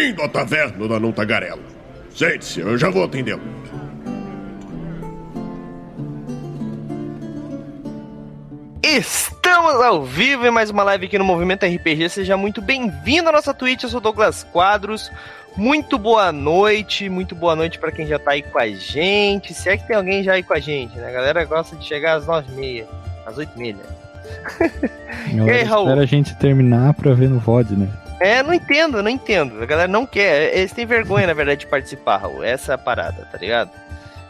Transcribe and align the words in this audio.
Bem-vindo 0.00 0.22
à 0.22 0.28
taverna 0.30 0.88
da 0.88 0.98
Não 0.98 1.12
Tagarela. 1.12 1.60
Sente-se, 2.08 2.60
eu 2.60 2.78
já 2.78 2.88
vou 2.88 3.04
atendê-lo. 3.04 3.42
Estamos 8.82 9.74
ao 9.82 10.02
vivo 10.02 10.46
em 10.46 10.50
mais 10.50 10.70
uma 10.70 10.82
live 10.84 11.04
aqui 11.04 11.18
no 11.18 11.24
Movimento 11.24 11.66
RPG. 11.66 12.08
Seja 12.08 12.34
muito 12.34 12.62
bem-vindo 12.62 13.28
à 13.28 13.32
nossa 13.32 13.52
Twitch. 13.52 13.82
Eu 13.82 13.90
sou 13.90 14.00
Douglas 14.00 14.42
Quadros. 14.42 15.12
Muito 15.54 15.98
boa 15.98 16.32
noite, 16.32 17.10
muito 17.10 17.34
boa 17.34 17.54
noite 17.54 17.78
para 17.78 17.92
quem 17.92 18.06
já 18.06 18.18
tá 18.18 18.30
aí 18.30 18.42
com 18.42 18.58
a 18.58 18.68
gente. 18.68 19.52
Se 19.52 19.68
é 19.68 19.76
que 19.76 19.86
tem 19.86 19.96
alguém 19.96 20.22
já 20.22 20.32
aí 20.32 20.42
com 20.42 20.54
a 20.54 20.60
gente, 20.60 20.96
né? 20.96 21.08
A 21.08 21.12
galera 21.12 21.44
gosta 21.44 21.76
de 21.76 21.84
chegar 21.84 22.14
às 22.14 22.26
nove 22.26 22.50
e 22.50 22.56
meia, 22.56 22.88
às 23.26 23.36
oito 23.36 23.52
e 23.54 23.58
meia. 23.58 23.76
e 25.30 25.50
aí, 25.50 25.62
Raul? 25.62 25.84
Espera 25.84 26.00
a 26.00 26.06
gente 26.06 26.34
terminar 26.36 26.94
pra 26.94 27.12
ver 27.12 27.28
no 27.28 27.38
VOD, 27.38 27.76
né? 27.76 27.88
É, 28.20 28.42
não 28.42 28.52
entendo, 28.52 29.02
não 29.02 29.10
entendo. 29.10 29.62
A 29.62 29.66
galera 29.66 29.88
não 29.88 30.04
quer. 30.04 30.54
Eles 30.56 30.72
têm 30.72 30.84
vergonha, 30.84 31.26
na 31.26 31.32
verdade, 31.32 31.60
de 31.60 31.66
participar, 31.66 32.18
Raul. 32.18 32.44
Essa 32.44 32.72
é 32.72 32.74
a 32.74 32.78
parada, 32.78 33.26
tá 33.32 33.38
ligado? 33.38 33.70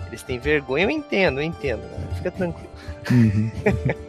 Eles 0.06 0.22
têm 0.22 0.38
vergonha, 0.38 0.84
eu 0.84 0.90
entendo, 0.90 1.40
eu 1.40 1.44
entendo. 1.44 1.82
Né? 1.82 2.08
Fica 2.16 2.30
tranquilo. 2.30 2.70
Uhum. 3.10 3.50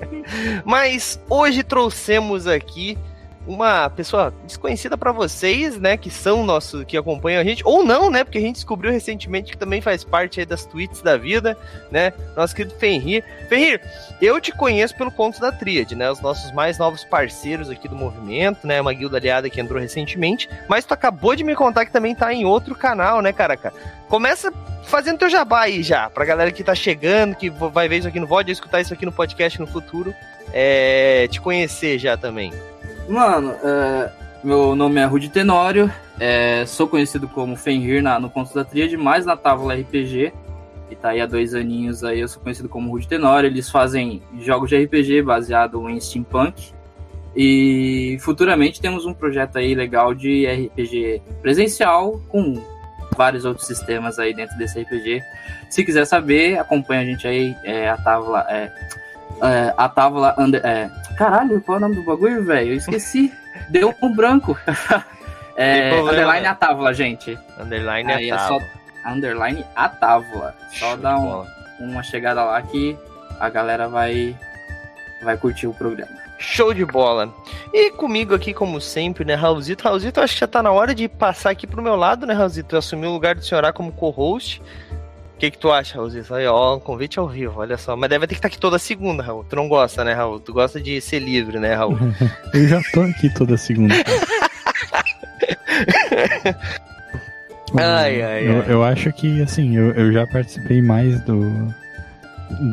Mas 0.63 1.19
hoje 1.29 1.63
trouxemos 1.63 2.47
aqui 2.47 2.97
uma 3.45 3.89
pessoa 3.89 4.33
desconhecida 4.45 4.97
para 4.97 5.11
vocês, 5.11 5.79
né, 5.79 5.97
que 5.97 6.09
são 6.09 6.45
nossos, 6.45 6.83
que 6.83 6.95
acompanham 6.95 7.41
a 7.41 7.43
gente, 7.43 7.63
ou 7.65 7.83
não, 7.83 8.09
né, 8.09 8.23
porque 8.23 8.37
a 8.37 8.41
gente 8.41 8.55
descobriu 8.55 8.91
recentemente 8.91 9.51
que 9.51 9.57
também 9.57 9.81
faz 9.81 10.03
parte 10.03 10.39
aí 10.39 10.45
das 10.45 10.65
tweets 10.65 11.01
da 11.01 11.17
vida, 11.17 11.57
né, 11.89 12.13
nosso 12.35 12.55
querido 12.55 12.75
Fenrir. 12.75 13.23
Fenrir, 13.49 13.81
eu 14.21 14.39
te 14.39 14.51
conheço 14.51 14.95
pelo 14.95 15.11
Conto 15.11 15.39
da 15.39 15.51
Tríade, 15.51 15.95
né, 15.95 16.11
os 16.11 16.21
nossos 16.21 16.51
mais 16.51 16.77
novos 16.77 17.03
parceiros 17.03 17.69
aqui 17.69 17.87
do 17.87 17.95
movimento, 17.95 18.65
né, 18.65 18.79
uma 18.79 18.93
guilda 18.93 19.17
aliada 19.17 19.49
que 19.49 19.59
entrou 19.59 19.79
recentemente, 19.79 20.47
mas 20.67 20.85
tu 20.85 20.93
acabou 20.93 21.35
de 21.35 21.43
me 21.43 21.55
contar 21.55 21.85
que 21.85 21.91
também 21.91 22.13
tá 22.13 22.33
em 22.33 22.45
outro 22.45 22.75
canal, 22.75 23.21
né, 23.21 23.33
caraca? 23.33 23.73
Começa 24.07 24.53
fazendo 24.83 25.19
teu 25.19 25.29
jabá 25.29 25.61
aí 25.61 25.81
já, 25.81 26.09
pra 26.09 26.25
galera 26.25 26.51
que 26.51 26.63
tá 26.63 26.75
chegando, 26.75 27.35
que 27.35 27.49
vai 27.49 27.87
ver 27.87 27.99
isso 27.99 28.07
aqui 28.07 28.19
no 28.19 28.27
VOD, 28.27 28.51
escutar 28.51 28.81
isso 28.81 28.93
aqui 28.93 29.05
no 29.05 29.11
podcast 29.11 29.59
no 29.59 29.67
futuro, 29.67 30.13
é, 30.53 31.27
te 31.29 31.39
conhecer 31.39 31.97
já 31.97 32.17
também. 32.17 32.51
Mano, 33.11 33.53
é, 33.61 34.09
meu 34.41 34.73
nome 34.73 35.01
é 35.01 35.03
Rudy 35.03 35.27
Tenório, 35.27 35.91
é, 36.17 36.65
sou 36.65 36.87
conhecido 36.87 37.27
como 37.27 37.57
Fenrir 37.57 38.01
na, 38.01 38.17
no 38.17 38.29
Conto 38.29 38.55
da 38.55 38.63
Tríade, 38.63 38.95
mais 38.95 39.25
na 39.25 39.35
Távola 39.35 39.75
RPG, 39.75 40.31
que 40.87 40.95
tá 40.95 41.09
aí 41.09 41.19
há 41.19 41.25
dois 41.25 41.53
aninhos 41.53 42.05
aí, 42.05 42.21
eu 42.21 42.27
sou 42.29 42.41
conhecido 42.41 42.69
como 42.69 42.89
Rudy 42.89 43.09
Tenório, 43.09 43.47
eles 43.47 43.69
fazem 43.69 44.23
jogos 44.39 44.69
de 44.69 44.81
RPG 44.81 45.23
baseado 45.23 45.89
em 45.89 45.99
steampunk, 45.99 46.71
e 47.35 48.17
futuramente 48.21 48.79
temos 48.79 49.05
um 49.05 49.13
projeto 49.13 49.57
aí 49.57 49.75
legal 49.75 50.13
de 50.13 50.47
RPG 50.47 51.21
presencial 51.41 52.17
com 52.29 52.63
vários 53.17 53.43
outros 53.43 53.67
sistemas 53.67 54.19
aí 54.19 54.33
dentro 54.33 54.57
desse 54.57 54.79
RPG. 54.79 55.21
Se 55.69 55.83
quiser 55.83 56.05
saber, 56.05 56.57
acompanha 56.57 57.01
a 57.01 57.05
gente 57.05 57.27
aí, 57.27 57.53
é, 57.65 57.89
a 57.89 57.97
Távola... 57.97 58.45
É, 58.49 58.71
é, 59.41 59.73
a 59.75 59.89
tábua 59.89 60.35
under, 60.37 60.63
é, 60.63 60.89
caralho, 61.21 61.61
qual 61.61 61.75
é 61.75 61.77
o 61.77 61.81
nome 61.81 61.95
do 61.95 62.03
bagulho, 62.03 62.43
velho? 62.43 62.71
Eu 62.71 62.77
esqueci. 62.77 63.31
Deu 63.69 63.93
um 64.01 64.13
branco. 64.13 64.57
é, 65.55 65.99
underline 65.99 66.47
a 66.47 66.55
tábua, 66.55 66.93
gente. 66.93 67.37
Underline 67.59 68.11
Aí 68.11 68.31
a 68.31 68.37
tábua. 68.37 68.57
É 68.57 69.03
só 69.03 69.11
underline 69.11 69.65
a 69.75 69.89
tábua. 69.89 70.55
Só 70.71 70.95
dá 70.95 71.19
um, 71.19 71.45
uma 71.79 72.01
chegada 72.01 72.43
lá 72.43 72.59
que 72.61 72.97
a 73.39 73.49
galera 73.49 73.87
vai 73.87 74.35
vai 75.23 75.37
curtir 75.37 75.67
o 75.67 75.73
programa. 75.73 76.19
Show 76.39 76.73
de 76.73 76.83
bola. 76.83 77.31
E 77.71 77.91
comigo 77.91 78.33
aqui, 78.33 78.51
como 78.51 78.81
sempre, 78.81 79.23
né, 79.23 79.35
Raulzito? 79.35 79.83
Raulzito, 79.83 80.19
acho 80.19 80.33
que 80.33 80.39
já 80.39 80.47
tá 80.47 80.63
na 80.63 80.71
hora 80.71 80.95
de 80.95 81.07
passar 81.07 81.51
aqui 81.51 81.67
pro 81.67 81.83
meu 81.83 81.95
lado, 81.95 82.25
né, 82.25 82.33
Raulzito? 82.33 82.75
Assumir 82.75 83.05
o 83.05 83.11
lugar 83.11 83.35
do 83.35 83.45
senhor 83.45 83.71
como 83.73 83.91
co-host 83.91 84.59
que, 85.41 85.49
que 85.51 85.57
tu 85.57 85.71
acha, 85.71 85.95
Raulzito? 85.95 86.35
Aí, 86.35 86.45
ó, 86.45 86.75
um 86.75 86.79
convite 86.79 87.17
ao 87.17 87.27
vivo, 87.27 87.61
olha 87.61 87.75
só. 87.75 87.95
Mas 87.95 88.11
deve 88.11 88.27
ter 88.27 88.35
que 88.35 88.39
estar 88.39 88.47
aqui 88.47 88.59
toda 88.59 88.77
segunda, 88.77 89.23
Raul. 89.23 89.43
Tu 89.43 89.55
não 89.55 89.67
gosta, 89.67 90.03
né, 90.03 90.13
Raul? 90.13 90.39
Tu 90.39 90.53
gosta 90.53 90.79
de 90.79 91.01
ser 91.01 91.17
livre, 91.17 91.57
né, 91.57 91.73
Raul? 91.73 91.97
eu 92.53 92.67
já 92.67 92.79
tô 92.93 93.01
aqui 93.01 93.27
toda 93.33 93.57
segunda. 93.57 93.95
ai, 97.75 98.21
ai, 98.21 98.47
eu, 98.47 98.61
ai. 98.61 98.65
eu 98.67 98.83
acho 98.83 99.11
que, 99.13 99.41
assim, 99.41 99.75
eu, 99.75 99.89
eu 99.93 100.13
já 100.13 100.27
participei 100.27 100.79
mais 100.79 101.19
do 101.21 101.41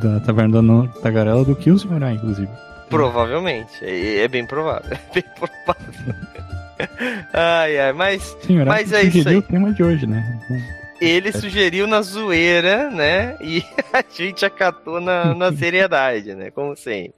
da 0.03 0.21
Taverna 0.21 0.61
da 0.61 0.89
Tagarela 1.01 1.45
do 1.45 1.57
que 1.57 1.71
o 1.71 1.79
Senhorá, 1.79 2.13
inclusive. 2.13 2.51
Provavelmente. 2.91 3.83
É, 3.83 4.25
é 4.25 4.29
bem 4.29 4.45
provável. 4.45 4.93
É 5.11 5.15
bem 5.15 5.25
provável. 5.35 5.95
ai, 7.33 7.79
ai, 7.79 7.93
mas, 7.95 8.37
Senhorá, 8.43 8.73
mas 8.73 8.93
é 8.93 9.05
isso 9.05 9.27
aí. 9.27 9.37
o 9.37 9.43
tema 9.43 9.73
de 9.73 9.83
hoje, 9.83 10.07
né? 10.07 10.39
Ele 11.01 11.33
sugeriu 11.33 11.87
na 11.87 12.03
zoeira, 12.03 12.91
né? 12.91 13.37
E 13.41 13.63
a 13.93 14.05
gente 14.09 14.45
acatou 14.45 15.01
na, 15.01 15.35
na 15.35 15.53
seriedade, 15.57 16.35
né? 16.35 16.51
Como 16.51 16.77
sempre. 16.77 17.15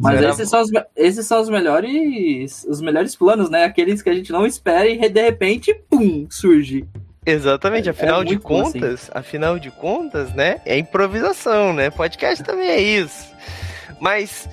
Mas 0.00 0.22
esses 0.22 0.48
são, 0.48 0.62
os, 0.62 0.70
esses 0.96 1.26
são 1.26 1.42
os 1.42 1.50
melhores 1.50 2.64
os 2.64 2.80
melhores 2.80 3.14
planos, 3.14 3.50
né? 3.50 3.64
Aqueles 3.64 4.00
que 4.00 4.08
a 4.08 4.14
gente 4.14 4.32
não 4.32 4.46
espera 4.46 4.88
e 4.88 5.08
de 5.08 5.22
repente, 5.22 5.74
pum, 5.90 6.26
surge. 6.30 6.86
Exatamente, 7.26 7.88
é, 7.88 7.90
afinal 7.90 8.22
é 8.22 8.24
de 8.24 8.34
assim. 8.34 8.42
contas, 8.42 9.02
assim. 9.02 9.10
afinal 9.12 9.58
de 9.58 9.70
contas, 9.70 10.32
né? 10.32 10.60
É 10.64 10.78
improvisação, 10.78 11.72
né? 11.74 11.90
Podcast 11.90 12.42
também 12.42 12.68
é 12.68 12.80
isso. 12.80 13.28
Mas 14.00 14.48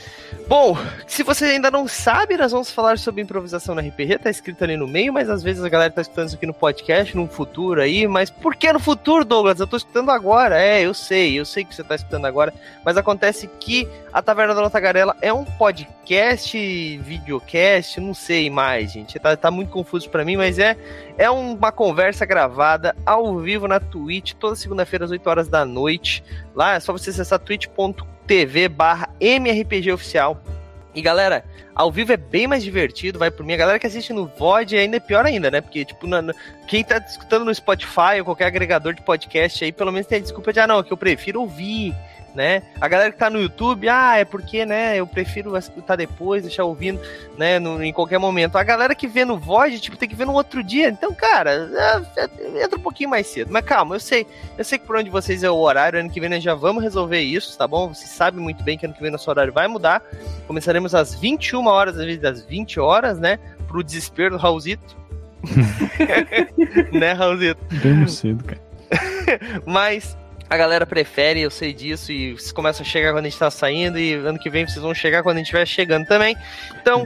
Bom, 0.47 0.78
se 1.06 1.24
você 1.24 1.44
ainda 1.44 1.69
não 1.69 1.90
sabe, 1.90 2.38
nós 2.38 2.53
vamos 2.53 2.72
falar 2.72 2.97
sobre 2.97 3.22
improvisação 3.22 3.75
na 3.75 3.81
RPG, 3.81 4.19
tá 4.19 4.30
escrito 4.30 4.63
ali 4.63 4.78
no 4.78 4.88
meio, 4.88 5.12
mas 5.12 5.30
às 5.30 5.44
vezes 5.44 5.62
a 5.62 5.68
galera 5.68 5.91
tá 5.91 6.02
escutando 6.02 6.28
isso 6.28 6.38
aqui 6.38 6.46
no 6.46 6.53
podcast, 6.53 7.18
no 7.18 7.28
futuro 7.28 7.81
aí, 7.81 8.08
mas 8.08 8.30
por 8.30 8.56
que 8.56 8.72
no 8.72 8.80
futuro, 8.80 9.25
Douglas? 9.25 9.59
Eu 9.59 9.68
tô 9.68 9.75
escutando 9.75 10.09
agora, 10.09 10.58
é, 10.58 10.85
eu 10.85 10.94
sei, 10.94 11.38
eu 11.38 11.44
sei 11.44 11.66
que 11.66 11.75
você 11.75 11.84
tá 11.84 11.96
escutando 11.96 12.24
agora, 12.24 12.53
mas 12.85 12.96
acontece 12.96 13.50
que 13.59 13.90
a 14.13 14.22
Taverna 14.22 14.56
da 14.56 14.69
Tagarela 14.69 15.18
é 15.22 15.34
um 15.34 15.44
podcast, 15.44 16.58
videocast, 17.00 18.00
não 18.00 18.14
sei 18.14 18.50
mais, 18.50 18.94
gente, 18.94 19.19
tá, 19.19 19.35
tá 19.35 19.52
muito 19.52 19.69
confuso 19.69 20.09
para 20.09 20.24
mim, 20.24 20.38
mas 20.38 20.59
é, 20.59 20.78
é 21.18 21.29
uma 21.29 21.74
conversa 21.74 22.25
gravada 22.25 22.96
ao 23.06 23.38
vivo 23.38 23.68
na 23.68 23.81
Twitch, 23.81 24.31
toda 24.35 24.56
segunda-feira 24.56 25.03
às 25.03 25.12
8 25.12 25.29
horas 25.29 25.50
da 25.50 25.66
noite, 25.66 26.24
lá 26.56 26.75
é 26.75 26.79
só 26.79 26.94
você 26.94 27.09
acessar 27.09 27.38
twitch.com 27.38 28.16
tv 28.27 28.67
barra 28.67 29.09
MRPG 29.19 29.91
Oficial. 29.91 30.41
E 30.93 31.01
galera, 31.01 31.45
ao 31.75 31.91
vivo 31.91 32.11
é 32.11 32.17
bem 32.17 32.47
mais 32.47 32.63
divertido, 32.63 33.19
vai 33.19 33.29
por 33.29 33.45
mim. 33.45 33.53
A 33.53 33.57
galera 33.57 33.79
que 33.79 33.85
assiste 33.85 34.11
no 34.11 34.25
VOD 34.25 34.75
ainda 34.77 34.97
é 34.97 34.99
pior 34.99 35.25
ainda, 35.25 35.51
né? 35.51 35.61
Porque, 35.61 35.85
tipo, 35.85 36.07
na, 36.07 36.21
na, 36.21 36.33
quem 36.67 36.83
tá 36.83 36.97
escutando 36.97 37.45
no 37.45 37.53
Spotify 37.53 38.17
ou 38.19 38.25
qualquer 38.25 38.45
agregador 38.45 38.93
de 38.93 39.03
podcast 39.03 39.63
aí, 39.63 39.71
pelo 39.71 39.91
menos 39.91 40.07
tem 40.07 40.17
a 40.17 40.21
desculpa 40.21 40.51
de, 40.51 40.59
ah, 40.59 40.66
não, 40.66 40.79
é 40.79 40.83
que 40.83 40.91
eu 40.91 40.97
prefiro 40.97 41.39
ouvir 41.39 41.95
né? 42.37 42.61
A 42.79 42.87
galera 42.87 43.11
que 43.11 43.17
tá 43.17 43.31
no 43.31 43.41
YouTube, 43.41 43.89
ah, 43.89 44.15
é 44.15 44.23
porque, 44.23 44.63
né, 44.63 44.95
eu 44.95 45.07
prefiro 45.07 45.57
escutar 45.57 45.95
depois, 45.95 46.43
deixar 46.43 46.65
ouvindo, 46.65 47.01
né, 47.35 47.57
no, 47.57 47.83
em 47.83 47.91
qualquer 47.91 48.19
momento. 48.19 48.57
A 48.57 48.63
galera 48.63 48.93
que 48.93 49.07
vê 49.07 49.25
no 49.25 49.39
Void, 49.39 49.79
tipo, 49.79 49.97
tem 49.97 50.07
que 50.07 50.15
ver 50.15 50.25
no 50.25 50.33
outro 50.33 50.63
dia. 50.63 50.87
Então, 50.87 51.11
cara, 51.15 51.67
é, 52.15 52.21
é, 52.21 52.63
entra 52.63 52.77
um 52.77 52.81
pouquinho 52.81 53.09
mais 53.09 53.25
cedo. 53.25 53.51
Mas 53.51 53.65
calma, 53.65 53.95
eu 53.95 53.99
sei, 53.99 54.27
eu 54.55 54.63
sei 54.63 54.77
que 54.77 54.85
por 54.85 54.95
onde 54.97 55.09
vocês 55.09 55.41
é 55.41 55.49
o 55.49 55.55
horário, 55.55 55.99
ano 55.99 56.11
que 56.11 56.19
vem 56.19 56.29
nós 56.29 56.43
já 56.43 56.53
vamos 56.53 56.83
resolver 56.83 57.19
isso, 57.19 57.57
tá 57.57 57.67
bom? 57.67 57.91
Vocês 57.91 58.11
sabem 58.11 58.39
muito 58.39 58.63
bem 58.63 58.77
que 58.77 58.85
ano 58.85 58.93
que 58.93 59.01
vem 59.01 59.09
nosso 59.09 59.27
horário 59.31 59.51
vai 59.51 59.67
mudar. 59.67 60.03
Começaremos 60.45 60.93
às 60.93 61.15
21 61.15 61.65
horas, 61.65 61.97
às 61.97 62.05
vezes 62.05 62.23
às 62.23 62.45
20 62.45 62.79
horas, 62.79 63.19
né? 63.19 63.39
Pro 63.67 63.83
desespero 63.83 64.37
do 64.37 64.37
Raulzito. 64.37 64.95
né, 66.93 67.13
Raulzito? 67.13 67.59
Bem 67.81 68.07
cedo, 68.07 68.43
cara. 68.43 68.61
Mas 69.65 70.15
a 70.50 70.58
galera 70.58 70.85
prefere, 70.85 71.41
eu 71.41 71.52
sei 71.52 71.74
disso, 71.74 72.12
e 72.12 72.34
vocês 72.34 72.52
começam 72.52 72.85
a 72.85 72.90
chegar 72.90 73.11
quando 73.11 73.26
a 73.26 73.29
gente 73.29 73.40
tá 73.40 73.52
saindo, 73.52 73.99
e 73.99 74.14
ano 74.14 74.40
que 74.40 74.49
vem 74.49 74.67
vocês 74.67 74.82
vão 74.82 74.94
chegar 74.94 75.23
quando 75.23 75.38
a 75.38 75.40
gente 75.40 75.47
estiver 75.47 75.66
chegando 75.66 76.05
também. 76.05 76.38
Então, 76.82 77.05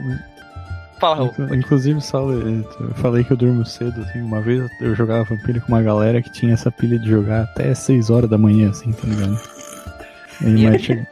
fala, 1.00 1.16
Raul. 1.16 1.54
Inclusive, 1.54 2.00
Saulo, 2.00 2.64
eu 2.80 2.94
falei 2.94 3.24
que 3.24 3.32
eu 3.32 3.36
durmo 3.36 3.66
cedo, 3.66 4.00
assim, 4.02 4.20
uma 4.20 4.40
vez 4.40 4.70
eu 4.80 4.94
jogava 4.94 5.24
Vampiro 5.24 5.60
com 5.60 5.68
uma 5.68 5.82
galera 5.82 6.22
que 6.22 6.30
tinha 6.30 6.54
essa 6.54 6.70
pilha 6.70 6.98
de 6.98 7.08
jogar 7.08 7.42
até 7.42 7.74
6 7.74 8.10
horas 8.10 8.30
da 8.30 8.38
manhã, 8.38 8.70
assim, 8.70 8.92
tá 8.92 9.06
ligado? 9.06 9.40
E, 10.40 10.68
mas 10.68 10.82
che... 10.82 11.06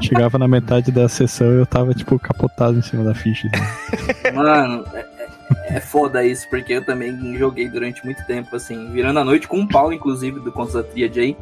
chegava 0.00 0.38
na 0.38 0.48
metade 0.48 0.90
da 0.90 1.08
sessão 1.08 1.52
e 1.52 1.58
eu 1.58 1.66
tava, 1.66 1.94
tipo, 1.94 2.18
capotado 2.18 2.78
em 2.78 2.82
cima 2.82 3.04
da 3.04 3.14
ficha. 3.14 3.48
Assim. 3.52 4.36
Mano, 4.36 4.84
é, 4.94 5.00
é, 5.00 5.76
é 5.76 5.80
foda 5.80 6.24
isso, 6.24 6.48
porque 6.48 6.72
eu 6.72 6.84
também 6.84 7.36
joguei 7.36 7.68
durante 7.68 8.04
muito 8.04 8.24
tempo, 8.26 8.56
assim, 8.56 8.90
virando 8.92 9.20
a 9.20 9.24
noite 9.24 9.46
com 9.46 9.60
o 9.60 9.68
Paulo, 9.68 9.92
inclusive, 9.92 10.40
do 10.40 10.50
Contos 10.50 10.74
da 10.74 10.82
Tríade 10.82 11.20
aí. 11.20 11.36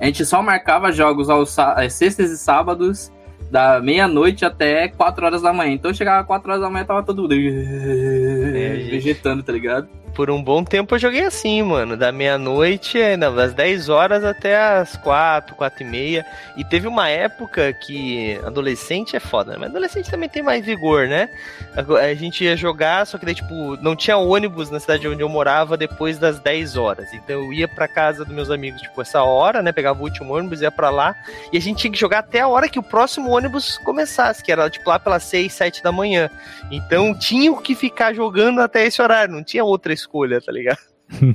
A 0.00 0.06
gente 0.06 0.24
só 0.24 0.42
marcava 0.42 0.92
jogos 0.92 1.28
aos 1.28 1.56
é, 1.58 1.88
sextas 1.88 2.30
e 2.30 2.38
sábados, 2.38 3.12
da 3.50 3.80
meia-noite 3.80 4.44
até 4.44 4.88
4 4.88 5.24
horas 5.24 5.42
da 5.42 5.52
manhã. 5.52 5.72
Então 5.72 5.92
chegava 5.92 6.24
4 6.24 6.50
horas 6.50 6.62
da 6.62 6.70
manhã 6.70 6.84
tava 6.84 7.02
todo 7.02 7.22
mundo 7.22 7.34
é, 7.34 8.88
vegetando, 8.90 9.42
tá 9.42 9.52
ligado? 9.52 9.88
Por 10.18 10.32
um 10.32 10.42
bom 10.42 10.64
tempo 10.64 10.96
eu 10.96 10.98
joguei 10.98 11.22
assim, 11.22 11.62
mano. 11.62 11.96
Da 11.96 12.10
meia-noite, 12.10 12.98
das 13.16 13.54
10 13.54 13.88
horas 13.88 14.24
até 14.24 14.60
as 14.60 14.96
4, 14.96 15.54
4 15.54 15.84
e 15.84 15.86
meia. 15.86 16.26
E 16.56 16.64
teve 16.64 16.88
uma 16.88 17.08
época 17.08 17.72
que 17.72 18.36
adolescente 18.44 19.14
é 19.14 19.20
foda, 19.20 19.52
né? 19.52 19.58
Mas 19.60 19.70
adolescente 19.70 20.10
também 20.10 20.28
tem 20.28 20.42
mais 20.42 20.66
vigor, 20.66 21.06
né? 21.06 21.28
A, 21.76 21.98
a 22.00 22.14
gente 22.14 22.42
ia 22.42 22.56
jogar, 22.56 23.06
só 23.06 23.16
que 23.16 23.24
daí, 23.24 23.34
tipo, 23.36 23.76
não 23.80 23.94
tinha 23.94 24.16
ônibus 24.16 24.70
na 24.70 24.80
cidade 24.80 25.06
onde 25.06 25.22
eu 25.22 25.28
morava 25.28 25.76
depois 25.76 26.18
das 26.18 26.40
10 26.40 26.76
horas. 26.76 27.14
Então 27.14 27.44
eu 27.44 27.52
ia 27.52 27.68
pra 27.68 27.86
casa 27.86 28.24
dos 28.24 28.34
meus 28.34 28.50
amigos, 28.50 28.82
tipo, 28.82 29.00
essa 29.00 29.22
hora, 29.22 29.62
né? 29.62 29.70
Pegava 29.70 30.00
o 30.00 30.02
último 30.02 30.34
ônibus, 30.34 30.62
ia 30.62 30.72
pra 30.72 30.90
lá. 30.90 31.14
E 31.52 31.56
a 31.56 31.60
gente 31.60 31.78
tinha 31.78 31.92
que 31.92 31.98
jogar 31.98 32.18
até 32.18 32.40
a 32.40 32.48
hora 32.48 32.68
que 32.68 32.80
o 32.80 32.82
próximo 32.82 33.30
ônibus 33.30 33.78
começasse, 33.84 34.42
que 34.42 34.50
era, 34.50 34.68
tipo, 34.68 34.90
lá 34.90 34.98
pelas 34.98 35.22
6, 35.22 35.52
7 35.52 35.80
da 35.80 35.92
manhã. 35.92 36.28
Então 36.72 37.16
tinha 37.16 37.56
que 37.58 37.76
ficar 37.76 38.12
jogando 38.12 38.60
até 38.60 38.84
esse 38.84 39.00
horário, 39.00 39.32
não 39.32 39.44
tinha 39.44 39.62
outra 39.62 39.92
escolha, 39.92 40.07
tá 40.40 40.52
ligado? 40.52 40.78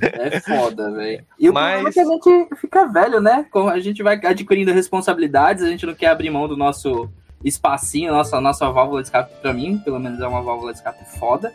É 0.02 0.40
foda, 0.40 0.92
velho. 0.92 1.25
E 1.40 1.50
o 1.50 1.54
Mas... 1.54 1.81
problema 1.84 1.90
é 1.90 1.92
que 1.92 2.00
a 2.00 2.06
gente 2.06 2.56
fica 2.58 2.86
velho, 2.86 3.20
né? 3.20 3.46
A 3.72 3.80
gente 3.80 4.04
vai 4.04 4.20
adquirindo 4.24 4.72
responsabilidades, 4.72 5.64
a 5.64 5.70
gente 5.70 5.86
não 5.86 5.94
quer 5.94 6.08
abrir 6.08 6.30
mão 6.30 6.48
do 6.48 6.58
nosso 6.58 7.10
espacinho, 7.44 8.12
nossa, 8.12 8.40
nossa 8.40 8.70
válvula 8.70 9.02
de 9.02 9.08
escape, 9.08 9.34
pra 9.42 9.54
mim, 9.54 9.78
pelo 9.78 10.00
menos 10.00 10.20
é 10.20 10.28
uma 10.28 10.42
válvula 10.42 10.72
de 10.72 10.80
escape 10.80 11.04
foda. 11.18 11.52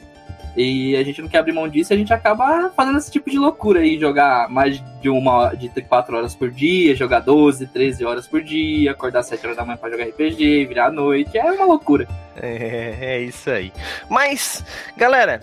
E 0.56 0.96
a 0.96 1.04
gente 1.04 1.22
não 1.22 1.28
quer 1.28 1.38
abrir 1.38 1.52
mão 1.52 1.68
disso, 1.68 1.92
a 1.92 1.96
gente 1.96 2.12
acaba 2.12 2.70
fazendo 2.70 2.98
esse 2.98 3.12
tipo 3.12 3.30
de 3.30 3.38
loucura 3.38 3.80
aí, 3.80 3.98
jogar 3.98 4.48
mais 4.50 4.82
de 5.00 5.08
uma 5.08 5.54
de 5.54 5.68
4 5.68 6.16
horas 6.16 6.34
por 6.34 6.50
dia, 6.50 6.96
jogar 6.96 7.20
12, 7.20 7.68
13 7.68 8.04
horas 8.04 8.26
por 8.26 8.42
dia, 8.42 8.90
acordar 8.90 9.22
7 9.22 9.44
horas 9.44 9.56
da 9.56 9.64
manhã 9.64 9.76
para 9.76 9.90
jogar 9.90 10.04
RPG, 10.04 10.66
virar 10.66 10.86
à 10.86 10.90
noite, 10.90 11.38
é 11.38 11.44
uma 11.44 11.64
loucura. 11.64 12.08
É, 12.34 12.96
é 13.00 13.20
isso 13.20 13.48
aí. 13.48 13.72
Mas, 14.10 14.64
galera, 14.96 15.40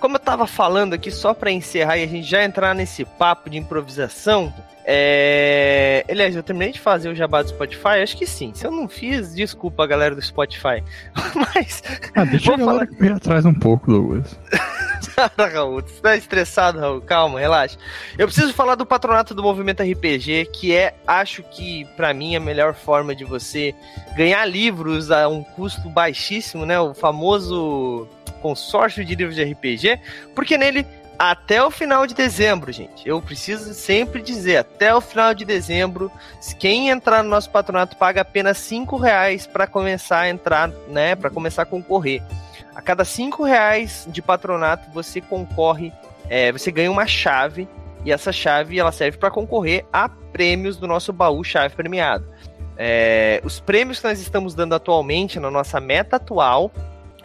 como 0.00 0.16
eu 0.16 0.20
tava 0.20 0.46
falando 0.46 0.94
aqui, 0.94 1.10
só 1.10 1.34
para 1.34 1.50
encerrar 1.50 1.98
e 1.98 2.04
a 2.04 2.06
gente 2.06 2.26
já 2.26 2.44
entrar 2.44 2.74
nesse 2.74 3.04
papo 3.04 3.50
de 3.50 3.56
improvisação, 3.56 4.52
é... 4.88 6.04
Aliás, 6.08 6.36
eu 6.36 6.44
terminei 6.44 6.70
de 6.70 6.78
fazer 6.78 7.08
o 7.08 7.14
jabá 7.14 7.42
do 7.42 7.48
Spotify? 7.48 8.00
Acho 8.02 8.16
que 8.16 8.24
sim. 8.24 8.52
Se 8.54 8.64
eu 8.64 8.70
não 8.70 8.86
fiz, 8.88 9.34
desculpa 9.34 9.82
a 9.82 9.86
galera 9.86 10.14
do 10.14 10.22
Spotify. 10.22 10.80
Mas. 11.34 11.82
Ah, 12.14 12.24
deixa 12.24 12.56
galera 12.56 12.64
falar... 12.64 12.86
correr 12.86 13.12
atrás 13.12 13.44
um 13.44 13.52
pouco, 13.52 13.90
Douglas. 13.90 14.38
Raul, 15.52 15.82
você 15.82 16.00
tá 16.00 16.16
estressado, 16.16 16.78
Raul? 16.78 17.00
Calma, 17.00 17.40
relaxa. 17.40 17.76
Eu 18.16 18.28
preciso 18.28 18.52
falar 18.52 18.76
do 18.76 18.86
patronato 18.86 19.34
do 19.34 19.42
movimento 19.42 19.82
RPG, 19.82 20.50
que 20.52 20.72
é, 20.72 20.94
acho 21.04 21.42
que, 21.42 21.84
para 21.96 22.14
mim, 22.14 22.36
a 22.36 22.40
melhor 22.40 22.72
forma 22.72 23.12
de 23.12 23.24
você 23.24 23.74
ganhar 24.16 24.44
livros 24.44 25.10
a 25.10 25.26
um 25.26 25.42
custo 25.42 25.88
baixíssimo, 25.90 26.64
né? 26.64 26.78
O 26.78 26.94
famoso 26.94 28.08
consórcio 28.46 29.04
de 29.04 29.16
livros 29.16 29.34
de 29.34 29.42
RPG, 29.42 30.00
porque 30.32 30.56
nele 30.56 30.86
até 31.18 31.64
o 31.64 31.70
final 31.70 32.06
de 32.06 32.14
dezembro, 32.14 32.70
gente. 32.70 33.08
Eu 33.08 33.20
preciso 33.20 33.74
sempre 33.74 34.22
dizer, 34.22 34.58
até 34.58 34.94
o 34.94 35.00
final 35.00 35.34
de 35.34 35.44
dezembro, 35.44 36.12
quem 36.60 36.90
entrar 36.90 37.24
no 37.24 37.30
nosso 37.30 37.50
patronato 37.50 37.96
paga 37.96 38.20
apenas 38.20 38.58
cinco 38.58 38.96
reais 38.96 39.46
para 39.46 39.66
começar 39.66 40.20
a 40.20 40.28
entrar, 40.28 40.68
né, 40.88 41.16
para 41.16 41.28
começar 41.28 41.62
a 41.62 41.66
concorrer. 41.66 42.22
A 42.74 42.80
cada 42.80 43.04
cinco 43.04 43.42
reais 43.42 44.06
de 44.08 44.22
patronato 44.22 44.90
você 44.92 45.20
concorre, 45.20 45.92
é, 46.28 46.52
você 46.52 46.70
ganha 46.70 46.90
uma 46.90 47.06
chave 47.06 47.66
e 48.04 48.12
essa 48.12 48.30
chave 48.30 48.78
ela 48.78 48.92
serve 48.92 49.18
para 49.18 49.30
concorrer 49.30 49.84
a 49.92 50.08
prêmios 50.08 50.76
do 50.76 50.86
nosso 50.86 51.12
baú 51.12 51.42
chave 51.42 51.74
premiado. 51.74 52.24
É, 52.76 53.40
os 53.42 53.58
prêmios 53.58 53.98
que 53.98 54.06
nós 54.06 54.20
estamos 54.20 54.54
dando 54.54 54.74
atualmente 54.74 55.40
na 55.40 55.50
nossa 55.50 55.80
meta 55.80 56.16
atual 56.16 56.70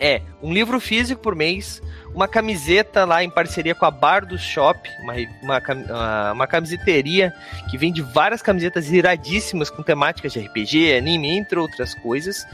é 0.02 0.20
um 0.42 0.52
livro 0.52 0.80
físico 0.80 1.22
por 1.22 1.36
mês, 1.36 1.80
uma 2.14 2.28
camiseta 2.28 3.06
lá 3.06 3.24
em 3.24 3.30
parceria 3.30 3.76
com 3.76 3.86
a 3.86 3.92
Bar 3.92 4.26
do 4.26 4.38
Shop, 4.38 4.90
uma, 5.04 5.14
uma, 5.44 5.62
ah, 5.92 6.32
uma 6.34 6.48
camiseteria 6.48 7.32
que 7.70 7.78
vende 7.78 8.02
várias 8.02 8.42
camisetas 8.42 8.92
iradíssimas 8.92 9.70
com 9.70 9.84
temáticas 9.84 10.34
de 10.34 10.40
RPG, 10.40 10.98
anime, 10.98 11.38
entre 11.38 11.60
outras 11.60 11.94
coisas. 11.94 12.48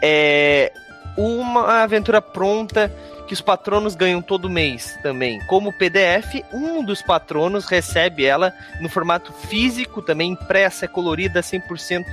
É 0.00 0.72
uma 1.16 1.82
aventura 1.82 2.20
pronta 2.20 2.90
que 3.26 3.34
os 3.34 3.40
patronos 3.40 3.94
ganham 3.94 4.20
todo 4.20 4.48
mês 4.48 4.98
também. 5.02 5.38
Como 5.46 5.72
PDF, 5.72 6.42
um 6.52 6.84
dos 6.84 7.00
patronos 7.00 7.66
recebe 7.66 8.24
ela 8.24 8.52
no 8.80 8.88
formato 8.88 9.32
físico, 9.32 10.02
também 10.02 10.32
impressa, 10.32 10.88
colorida, 10.88 11.40
100% 11.40 12.04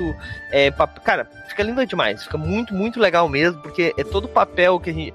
é. 0.51 0.71
Cara, 1.03 1.29
fica 1.47 1.63
linda 1.63 1.85
demais. 1.85 2.23
Fica 2.23 2.37
muito, 2.37 2.73
muito 2.73 2.99
legal 2.99 3.27
mesmo, 3.27 3.61
porque 3.61 3.93
é 3.97 4.03
todo 4.03 4.27
papel 4.27 4.79
que 4.79 4.89
a 4.89 4.93
gente. 4.93 5.13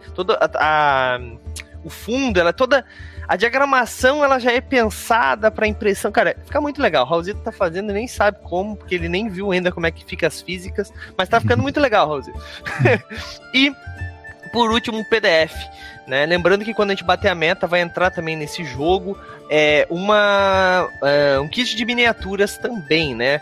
A, 0.59 1.15
a 1.15 1.21
o 1.85 1.91
fundo, 1.91 2.41
ela 2.41 2.51
é 2.51 2.53
toda. 2.53 2.85
A 3.27 3.37
diagramação 3.37 4.25
ela 4.25 4.39
já 4.39 4.53
é 4.53 4.61
pensada 4.61 5.51
para 5.51 5.67
impressão. 5.67 6.13
Cara, 6.13 6.37
fica 6.45 6.61
muito 6.61 6.81
legal. 6.81 7.05
O 7.05 7.09
Raulzito 7.09 7.41
tá 7.41 7.53
fazendo 7.53 7.91
e 7.91 7.95
nem 7.95 8.07
sabe 8.07 8.39
como, 8.43 8.77
porque 8.77 8.95
ele 8.95 9.09
nem 9.09 9.29
viu 9.29 9.53
ainda 9.53 9.73
como 9.73 9.87
é 9.87 9.91
que 9.91 10.05
fica 10.05 10.27
as 10.27 10.41
físicas, 10.41 10.93
mas 11.17 11.29
tá 11.29 11.41
ficando 11.41 11.63
muito 11.65 11.81
legal, 11.81 12.07
Raulzito. 12.07 12.39
e 13.55 13.73
por 14.55 14.71
último, 14.71 14.99
um 14.99 15.05
PDF. 15.05 15.53
Né? 16.07 16.25
Lembrando 16.27 16.65
que 16.65 16.73
quando 16.73 16.91
a 16.91 16.95
gente 16.95 17.03
bater 17.03 17.29
a 17.29 17.35
meta, 17.35 17.67
vai 17.67 17.81
entrar 17.81 18.11
também 18.11 18.37
nesse 18.37 18.63
jogo 18.63 19.19
é, 19.51 19.85
uma, 19.91 20.89
uh, 21.03 21.43
um 21.43 21.49
kit 21.49 21.75
de 21.75 21.85
miniaturas 21.85 22.57
também, 22.57 23.17
né? 23.17 23.41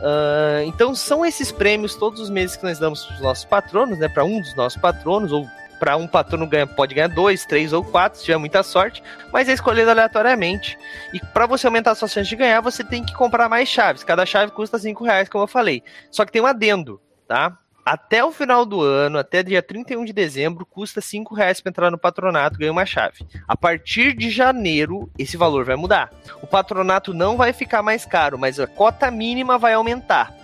Uh, 0.00 0.64
então 0.66 0.94
são 0.96 1.24
esses 1.24 1.52
prêmios 1.52 1.94
todos 1.94 2.20
os 2.20 2.28
meses 2.28 2.56
que 2.56 2.64
nós 2.64 2.78
damos 2.78 3.04
para 3.04 3.14
os 3.14 3.20
nossos 3.20 3.44
patronos, 3.44 3.98
né? 3.98 4.08
Para 4.08 4.24
um 4.24 4.40
dos 4.40 4.56
nossos 4.56 4.80
patronos, 4.80 5.30
ou 5.30 5.46
para 5.78 5.96
um 5.96 6.06
patrono 6.06 6.46
ganha, 6.46 6.66
pode 6.66 6.94
ganhar 6.94 7.08
dois, 7.08 7.44
três 7.44 7.72
ou 7.72 7.84
quatro, 7.84 8.18
se 8.18 8.24
tiver 8.24 8.38
muita 8.38 8.62
sorte, 8.62 9.02
mas 9.32 9.48
é 9.48 9.52
escolhido 9.52 9.90
aleatoriamente. 9.90 10.78
E 11.12 11.20
para 11.20 11.46
você 11.46 11.66
aumentar 11.66 11.92
a 11.92 11.94
sua 11.94 12.08
chance 12.08 12.28
de 12.28 12.36
ganhar, 12.36 12.60
você 12.60 12.84
tem 12.84 13.04
que 13.04 13.14
comprar 13.14 13.48
mais 13.48 13.68
chaves. 13.68 14.04
Cada 14.04 14.26
chave 14.26 14.52
custa 14.52 14.78
cinco 14.78 15.04
reais, 15.04 15.28
como 15.28 15.44
eu 15.44 15.48
falei. 15.48 15.82
Só 16.10 16.24
que 16.24 16.32
tem 16.32 16.42
um 16.42 16.46
adendo, 16.46 17.00
tá? 17.26 17.58
Até 17.88 18.22
o 18.22 18.30
final 18.30 18.66
do 18.66 18.82
ano, 18.82 19.18
até 19.18 19.42
dia 19.42 19.62
31 19.62 20.04
de 20.04 20.12
dezembro, 20.12 20.66
custa 20.66 21.00
cinco 21.00 21.34
reais 21.34 21.58
para 21.58 21.70
entrar 21.70 21.90
no 21.90 21.96
patronato, 21.96 22.58
ganha 22.58 22.70
uma 22.70 22.84
chave. 22.84 23.26
A 23.48 23.56
partir 23.56 24.12
de 24.12 24.28
janeiro, 24.28 25.10
esse 25.18 25.38
valor 25.38 25.64
vai 25.64 25.74
mudar. 25.74 26.10
O 26.42 26.46
patronato 26.46 27.14
não 27.14 27.38
vai 27.38 27.54
ficar 27.54 27.82
mais 27.82 28.04
caro, 28.04 28.38
mas 28.38 28.60
a 28.60 28.66
cota 28.66 29.10
mínima 29.10 29.56
vai 29.56 29.72
aumentar. 29.72 30.34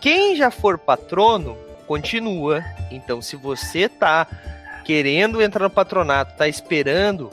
Quem 0.00 0.36
já 0.36 0.48
for 0.48 0.78
patrono, 0.78 1.58
continua. 1.88 2.64
Então, 2.88 3.20
se 3.20 3.34
você 3.34 3.88
tá 3.88 4.24
querendo 4.86 5.42
entrar 5.42 5.64
no 5.64 5.70
patronato, 5.70 6.36
tá 6.36 6.46
esperando, 6.46 7.28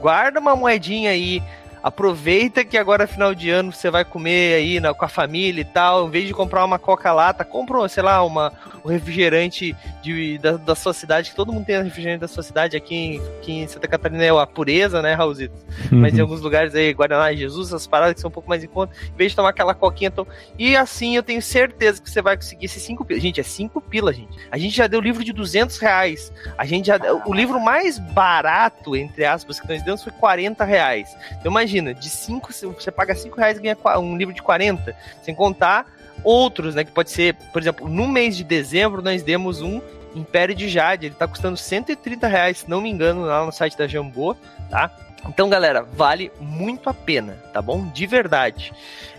guarda 0.00 0.40
uma 0.40 0.56
moedinha 0.56 1.12
aí 1.12 1.40
aproveita 1.80 2.64
que 2.64 2.76
agora 2.76 3.04
é 3.04 3.06
final 3.06 3.34
de 3.34 3.50
ano 3.50 3.72
você 3.72 3.88
vai 3.88 4.04
comer 4.04 4.54
aí 4.54 4.80
na, 4.80 4.92
com 4.92 5.04
a 5.04 5.08
família 5.08 5.60
e 5.60 5.64
tal, 5.64 6.08
em 6.08 6.10
vez 6.10 6.26
de 6.26 6.34
comprar 6.34 6.64
uma 6.64 6.78
coca-lata, 6.78 7.44
compra, 7.44 7.88
sei 7.88 8.02
lá, 8.02 8.24
uma, 8.24 8.52
um 8.84 8.88
refrigerante 8.88 9.76
de, 10.02 10.38
da, 10.38 10.52
da 10.52 10.74
sua 10.74 10.92
cidade, 10.92 11.30
que 11.30 11.36
todo 11.36 11.52
mundo 11.52 11.64
tem 11.64 11.82
refrigerante 11.82 12.20
da 12.20 12.28
sua 12.28 12.42
cidade, 12.42 12.76
aqui 12.76 12.94
em, 12.94 13.20
aqui 13.38 13.52
em 13.52 13.68
Santa 13.68 13.86
Catarina 13.86 14.24
é 14.24 14.30
a 14.30 14.46
pureza, 14.46 15.00
né, 15.00 15.14
Raulzito? 15.14 15.54
Uhum. 15.90 16.00
Mas 16.00 16.16
em 16.16 16.20
alguns 16.20 16.40
lugares 16.40 16.74
aí, 16.74 16.92
Guaraná 16.92 17.32
Jesus, 17.32 17.68
essas 17.68 17.86
paradas 17.86 18.14
que 18.14 18.20
são 18.20 18.28
um 18.28 18.32
pouco 18.32 18.48
mais 18.48 18.64
em 18.64 18.66
conta, 18.66 18.94
em 19.12 19.16
vez 19.16 19.32
de 19.32 19.36
tomar 19.36 19.50
aquela 19.50 19.74
coquinha, 19.74 20.08
então... 20.08 20.26
e 20.58 20.76
assim 20.76 21.16
eu 21.16 21.22
tenho 21.22 21.40
certeza 21.40 22.02
que 22.02 22.10
você 22.10 22.20
vai 22.20 22.36
conseguir 22.36 22.66
esses 22.66 22.82
cinco 22.82 23.04
pilas. 23.04 23.22
Gente, 23.22 23.40
é 23.40 23.44
cinco 23.44 23.80
pilas, 23.80 24.16
gente. 24.16 24.36
A 24.50 24.58
gente 24.58 24.76
já 24.76 24.86
deu 24.86 25.00
livro 25.00 25.24
de 25.24 25.32
200 25.32 25.78
reais, 25.78 26.32
a 26.58 26.64
gente 26.64 26.86
já... 26.86 26.98
O 27.26 27.32
livro 27.32 27.60
mais 27.60 27.98
barato, 27.98 28.96
entre 28.96 29.24
aspas, 29.24 29.60
que 29.60 29.68
nós 29.68 29.82
demos 29.82 30.02
foi 30.02 30.12
40 30.12 30.64
reais. 30.64 31.16
Então 31.38 31.50
imagina 31.50 31.94
de 31.94 32.08
5, 32.08 32.52
você 32.52 32.90
paga 32.90 33.14
5 33.14 33.36
reais 33.36 33.58
e 33.58 33.62
ganha 33.62 33.76
um 33.98 34.16
livro 34.16 34.34
de 34.34 34.42
40, 34.42 34.94
sem 35.22 35.34
contar 35.34 35.86
outros, 36.24 36.74
né? 36.74 36.84
Que 36.84 36.92
pode 36.92 37.10
ser, 37.10 37.34
por 37.52 37.60
exemplo, 37.60 37.88
no 37.88 38.06
mês 38.08 38.36
de 38.36 38.44
dezembro 38.44 39.02
nós 39.02 39.22
demos 39.22 39.60
um 39.60 39.80
Império 40.14 40.54
de 40.54 40.68
Jade, 40.68 41.06
ele 41.06 41.14
tá 41.14 41.26
custando 41.26 41.56
130 41.56 42.26
reais, 42.26 42.58
se 42.58 42.70
não 42.70 42.80
me 42.80 42.90
engano, 42.90 43.24
lá 43.24 43.44
no 43.44 43.52
site 43.52 43.76
da 43.76 43.86
Jambô, 43.86 44.36
tá? 44.70 44.90
Então, 45.28 45.48
galera, 45.48 45.82
vale 45.82 46.32
muito 46.40 46.90
a 46.90 46.94
pena, 46.94 47.38
tá 47.52 47.62
bom? 47.62 47.86
De 47.88 48.06
verdade. 48.06 48.72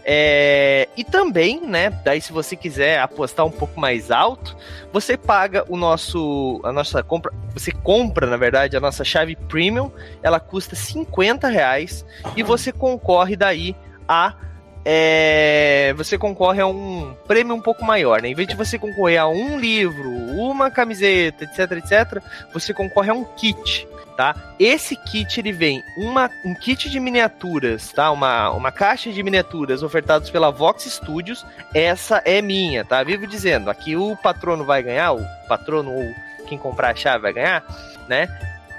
É... 0.03 0.89
E 0.97 1.03
também, 1.03 1.61
né? 1.61 1.89
Daí, 2.03 2.19
se 2.19 2.33
você 2.33 2.57
quiser 2.57 2.99
apostar 2.99 3.45
um 3.45 3.51
pouco 3.51 3.79
mais 3.79 4.11
alto, 4.11 4.55
você 4.91 5.15
paga 5.15 5.63
o 5.69 5.77
nosso, 5.77 6.59
a 6.63 6.73
nossa 6.73 7.01
compra, 7.01 7.31
você 7.53 7.71
compra, 7.71 8.27
na 8.27 8.35
verdade, 8.35 8.75
a 8.75 8.81
nossa 8.81 9.05
chave 9.05 9.35
premium. 9.35 9.89
Ela 10.21 10.41
custa 10.41 10.75
50 10.75 11.47
reais 11.47 12.05
e 12.35 12.43
você 12.43 12.71
concorre 12.71 13.37
daí 13.37 13.73
a 14.05 14.35
é, 14.85 15.93
você 15.95 16.17
concorre 16.17 16.61
a 16.61 16.67
um 16.67 17.15
prêmio 17.27 17.55
um 17.55 17.61
pouco 17.61 17.83
maior, 17.85 18.21
né? 18.21 18.29
Em 18.29 18.35
vez 18.35 18.47
de 18.47 18.55
você 18.55 18.77
concorrer 18.77 19.21
a 19.21 19.27
um 19.27 19.59
livro, 19.59 20.09
uma 20.09 20.69
camiseta, 20.69 21.45
etc, 21.45 21.71
etc, 21.73 22.23
você 22.53 22.73
concorre 22.73 23.09
a 23.09 23.13
um 23.13 23.23
kit 23.23 23.87
tá? 24.15 24.35
Esse 24.59 24.95
kit 24.95 25.39
ele 25.39 25.51
vem 25.51 25.83
uma, 25.97 26.29
um 26.45 26.53
kit 26.53 26.87
de 26.87 26.99
miniaturas, 26.99 27.91
tá? 27.91 28.11
Uma, 28.11 28.51
uma 28.51 28.71
caixa 28.71 29.11
de 29.11 29.23
miniaturas 29.23 29.81
ofertados 29.81 30.29
pela 30.29 30.51
Vox 30.51 30.83
Studios. 30.83 31.43
Essa 31.73 32.21
é 32.23 32.39
minha, 32.39 32.85
tá? 32.85 33.01
Vivo 33.03 33.25
dizendo, 33.25 33.71
aqui 33.71 33.95
o 33.95 34.15
patrono 34.15 34.63
vai 34.63 34.83
ganhar, 34.83 35.13
o 35.13 35.25
patrono 35.47 35.91
ou 35.91 36.13
quem 36.47 36.59
comprar 36.59 36.91
a 36.91 36.95
chave 36.95 37.23
vai 37.23 37.33
ganhar, 37.33 37.63
né? 38.07 38.27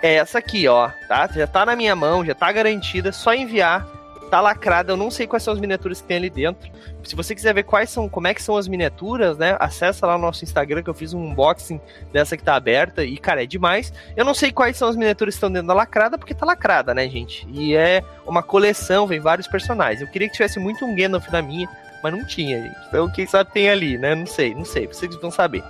é 0.02 0.16
essa 0.16 0.38
aqui, 0.38 0.68
ó, 0.68 0.90
tá? 1.08 1.26
Já 1.34 1.46
tá 1.46 1.64
na 1.64 1.74
minha 1.74 1.96
mão, 1.96 2.22
já 2.22 2.34
tá 2.34 2.52
garantida, 2.52 3.10
só 3.10 3.32
enviar 3.32 3.86
tá 4.34 4.40
lacrada, 4.40 4.90
eu 4.90 4.96
não 4.96 5.12
sei 5.12 5.28
quais 5.28 5.44
são 5.44 5.54
as 5.54 5.60
miniaturas 5.60 6.00
que 6.00 6.08
tem 6.08 6.16
ali 6.16 6.28
dentro. 6.28 6.68
Se 7.04 7.14
você 7.14 7.36
quiser 7.36 7.54
ver 7.54 7.62
quais 7.62 7.88
são, 7.88 8.08
como 8.08 8.26
é 8.26 8.34
que 8.34 8.42
são 8.42 8.56
as 8.56 8.66
miniaturas, 8.66 9.38
né? 9.38 9.56
Acessa 9.60 10.08
lá 10.08 10.18
no 10.18 10.24
nosso 10.24 10.42
Instagram 10.42 10.82
que 10.82 10.90
eu 10.90 10.94
fiz 10.94 11.14
um 11.14 11.24
unboxing 11.24 11.80
dessa 12.12 12.36
que 12.36 12.42
tá 12.42 12.56
aberta 12.56 13.04
e, 13.04 13.16
cara, 13.16 13.44
é 13.44 13.46
demais. 13.46 13.92
Eu 14.16 14.24
não 14.24 14.34
sei 14.34 14.50
quais 14.50 14.76
são 14.76 14.88
as 14.88 14.96
miniaturas 14.96 15.34
que 15.34 15.36
estão 15.36 15.52
dentro 15.52 15.68
da 15.68 15.74
lacrada, 15.74 16.18
porque 16.18 16.34
tá 16.34 16.44
lacrada, 16.44 16.92
né, 16.92 17.08
gente? 17.08 17.46
E 17.52 17.76
é 17.76 18.02
uma 18.26 18.42
coleção, 18.42 19.06
vem 19.06 19.20
vários 19.20 19.46
personagens. 19.46 20.00
Eu 20.00 20.08
queria 20.08 20.26
que 20.26 20.34
tivesse 20.34 20.58
muito 20.58 20.84
um 20.84 20.96
Gandalf 20.96 21.28
na 21.28 21.40
minha, 21.40 21.68
mas 22.02 22.12
não 22.12 22.26
tinha, 22.26 22.60
gente. 22.60 22.76
Então, 22.88 23.08
quem 23.12 23.28
sabe 23.28 23.52
tem 23.52 23.70
ali, 23.70 23.96
né? 23.98 24.16
Não 24.16 24.26
sei, 24.26 24.52
não 24.52 24.64
sei, 24.64 24.88
vocês 24.88 25.14
vão 25.20 25.30
saber. 25.30 25.62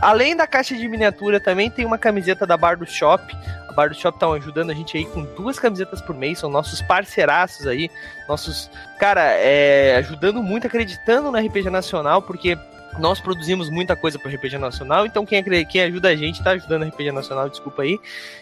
Além 0.00 0.34
da 0.34 0.46
caixa 0.46 0.74
de 0.74 0.88
miniatura, 0.88 1.40
também 1.40 1.70
tem 1.70 1.84
uma 1.84 1.98
camiseta 1.98 2.46
da 2.46 2.56
Bar 2.56 2.78
do 2.78 2.86
Shop. 2.86 3.22
A 3.78 3.82
Bar 3.82 3.90
do 3.90 3.94
Shop 3.94 4.18
tá 4.18 4.26
ajudando 4.26 4.70
a 4.70 4.74
gente 4.74 4.96
aí 4.96 5.04
com 5.04 5.22
duas 5.36 5.56
camisetas 5.56 6.00
por 6.00 6.12
mês, 6.12 6.40
são 6.40 6.50
nossos 6.50 6.82
parceiraços 6.82 7.64
aí, 7.64 7.88
nossos, 8.28 8.68
cara, 8.98 9.22
é, 9.34 9.94
ajudando 9.98 10.42
muito, 10.42 10.66
acreditando 10.66 11.30
no 11.30 11.38
RPG 11.38 11.70
Nacional, 11.70 12.20
porque 12.20 12.58
nós 12.98 13.20
produzimos 13.20 13.70
muita 13.70 13.94
coisa 13.94 14.18
para 14.18 14.32
o 14.32 14.34
RPG 14.34 14.58
Nacional, 14.58 15.06
então 15.06 15.24
quem, 15.24 15.44
quem 15.66 15.82
ajuda 15.82 16.08
a 16.08 16.16
gente 16.16 16.38
está 16.38 16.50
ajudando 16.50 16.82
o 16.82 16.88
RPG 16.88 17.12
Nacional, 17.12 17.48
desculpa 17.48 17.82
aí. 17.82 18.00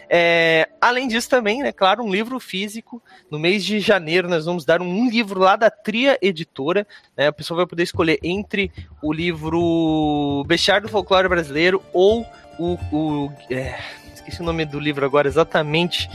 É, 0.09 0.67
além 0.81 1.07
disso 1.07 1.29
também, 1.29 1.61
né, 1.61 1.71
claro, 1.71 2.03
um 2.03 2.11
livro 2.11 2.39
físico. 2.39 2.99
No 3.29 3.37
mês 3.37 3.63
de 3.63 3.79
janeiro 3.79 4.27
nós 4.27 4.45
vamos 4.45 4.65
dar 4.65 4.81
um, 4.81 5.07
livro 5.07 5.39
lá 5.39 5.55
da 5.55 5.69
Tria 5.69 6.17
Editora. 6.19 6.87
Né, 7.15 7.27
a 7.27 7.31
pessoa 7.31 7.57
vai 7.57 7.67
poder 7.67 7.83
escolher 7.83 8.17
entre 8.23 8.71
o 9.03 9.13
livro 9.13 10.43
Bestiário 10.47 10.87
do 10.87 10.91
Folclore 10.91 11.29
Brasileiro 11.29 11.83
ou 11.93 12.25
o... 12.57 12.73
o 12.91 13.31
é, 13.51 14.06
esqueci 14.27 14.41
o 14.41 14.45
nome 14.45 14.65
do 14.65 14.79
livro 14.79 15.05
agora 15.05 15.27
exatamente. 15.27 16.09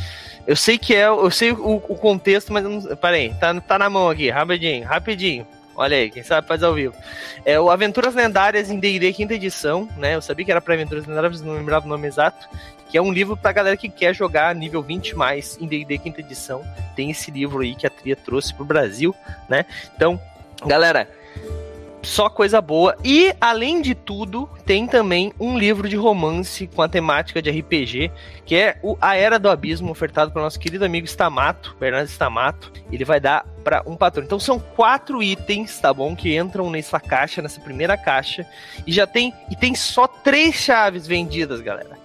Eu 0.46 0.56
sei 0.56 0.76
que 0.76 0.94
é, 0.94 1.06
eu 1.06 1.30
sei 1.30 1.52
o, 1.52 1.76
o 1.76 1.96
contexto, 1.96 2.52
mas 2.52 2.64
não, 2.64 2.96
peraí, 2.96 3.32
tá, 3.34 3.58
tá 3.60 3.78
na 3.78 3.88
mão 3.88 4.08
aqui, 4.08 4.28
rapidinho, 4.30 4.86
rapidinho. 4.86 5.46
Olha 5.74 5.96
aí, 5.96 6.10
quem 6.10 6.22
sabe 6.22 6.46
faz 6.46 6.62
ao 6.62 6.74
vivo. 6.74 6.94
É 7.44 7.58
o 7.58 7.70
Aventuras 7.70 8.14
Lendárias 8.14 8.70
em 8.70 8.78
D&D 8.78 9.12
quinta 9.14 9.34
edição, 9.34 9.88
né? 9.96 10.14
Eu 10.14 10.20
sabia 10.20 10.44
que 10.44 10.50
era 10.50 10.60
para 10.60 10.74
Aventuras 10.74 11.06
Lendárias, 11.06 11.40
não 11.40 11.54
lembrava 11.54 11.86
o 11.86 11.88
nome 11.88 12.06
exato. 12.06 12.46
Que 12.90 12.98
é 12.98 13.02
um 13.02 13.10
livro 13.10 13.38
pra 13.38 13.52
galera 13.52 13.74
que 13.74 13.88
quer 13.88 14.14
jogar 14.14 14.54
nível 14.54 14.82
20 14.82 15.16
mais 15.16 15.56
em 15.58 15.66
D&D 15.66 15.96
quinta 15.96 16.20
edição. 16.20 16.62
Tem 16.94 17.10
esse 17.10 17.30
livro 17.30 17.60
aí 17.60 17.74
que 17.74 17.86
a 17.86 17.90
Tria 17.90 18.14
trouxe 18.14 18.52
pro 18.52 18.66
Brasil, 18.66 19.14
né? 19.48 19.64
Então, 19.96 20.20
galera, 20.66 21.08
só 22.02 22.28
coisa 22.28 22.60
boa. 22.60 22.96
E, 23.04 23.34
além 23.40 23.80
de 23.80 23.94
tudo, 23.94 24.48
tem 24.66 24.86
também 24.86 25.32
um 25.38 25.58
livro 25.58 25.88
de 25.88 25.96
romance 25.96 26.66
com 26.66 26.82
a 26.82 26.88
temática 26.88 27.40
de 27.40 27.50
RPG, 27.50 28.10
que 28.44 28.56
é 28.56 28.78
o 28.82 28.96
A 29.00 29.16
Era 29.16 29.38
do 29.38 29.48
Abismo, 29.48 29.90
ofertado 29.90 30.30
pelo 30.30 30.44
nosso 30.44 30.58
querido 30.58 30.84
amigo 30.84 31.06
Stamato, 31.06 31.76
Bernardo 31.78 32.08
Stamato. 32.08 32.72
Ele 32.90 33.04
vai 33.04 33.20
dar 33.20 33.46
para 33.64 33.82
um 33.86 33.96
patrão. 33.96 34.24
Então 34.24 34.40
são 34.40 34.58
quatro 34.58 35.22
itens, 35.22 35.78
tá 35.78 35.94
bom? 35.94 36.14
Que 36.16 36.36
entram 36.36 36.70
nessa 36.70 36.98
caixa, 37.00 37.40
nessa 37.40 37.60
primeira 37.60 37.96
caixa. 37.96 38.46
E 38.86 38.92
já 38.92 39.06
tem. 39.06 39.32
E 39.50 39.56
tem 39.56 39.74
só 39.74 40.06
três 40.06 40.54
chaves 40.54 41.06
vendidas, 41.06 41.60
galera 41.60 42.01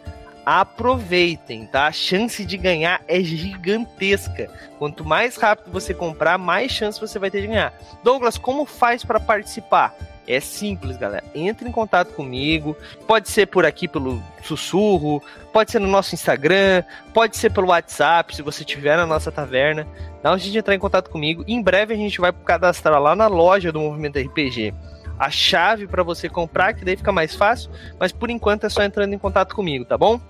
aproveitem, 0.50 1.66
tá? 1.66 1.88
A 1.88 1.92
chance 1.92 2.46
de 2.46 2.56
ganhar 2.56 3.01
é 3.06 3.22
gigantesca. 3.22 4.50
Quanto 4.80 5.04
mais 5.04 5.36
rápido 5.36 5.70
você 5.74 5.94
comprar, 5.94 6.38
mais 6.38 6.72
chance 6.72 7.01
você 7.01 7.20
vai 7.20 7.30
ter 7.30 7.42
de 7.42 7.48
ganhar. 7.48 7.74
Douglas, 8.01 8.38
como 8.38 8.66
faz 8.66 9.04
para 9.04 9.20
participar? 9.20 9.94
É 10.25 10.39
simples, 10.39 10.96
galera. 10.96 11.25
Entre 11.36 11.68
em 11.68 11.72
contato 11.72 12.13
comigo. 12.13 12.77
Pode 13.06 13.30
ser 13.30 13.48
por 13.48 13.66
aqui 13.66 13.89
pelo 13.89 14.24
sussurro, 14.42 15.22
pode 15.51 15.70
ser 15.70 15.80
no 15.80 15.88
nosso 15.89 16.16
Instagram, 16.16 16.82
pode 17.13 17.36
ser 17.36 17.51
pelo 17.51 17.68
WhatsApp, 17.68 18.34
se 18.34 18.42
você 18.42 18.63
estiver 18.63 18.96
na 18.96 19.06
nossa 19.06 19.30
taverna. 19.30 19.86
Dá 20.24 20.34
um 20.34 20.38
jeito 20.38 20.54
de 20.54 20.60
entrar 20.60 20.75
em 20.75 20.80
contato 20.80 21.10
comigo. 21.10 21.44
Em 21.46 21.62
breve 21.62 21.94
a 21.94 21.98
gente 21.98 22.22
vai 22.22 22.32
cadastrar 22.32 23.01
lá 23.01 23.18
na 23.18 23.27
loja 23.27 23.70
do 23.70 23.82
Movimento 23.82 24.18
RPG 24.18 24.74
a 25.20 25.30
chave 25.30 25.88
para 25.88 26.04
você 26.04 26.30
comprar, 26.30 26.74
que 26.74 26.86
daí 26.86 26.96
fica 26.96 27.12
mais 27.12 27.36
fácil. 27.36 27.70
Mas 28.00 28.13
por 28.13 28.30
enquanto 28.30 28.66
é 28.66 28.70
só 28.70 28.82
entrando 28.84 29.13
em 29.13 29.18
contato 29.18 29.54
comigo, 29.54 29.84
tá 29.84 29.98
bom? 29.98 30.22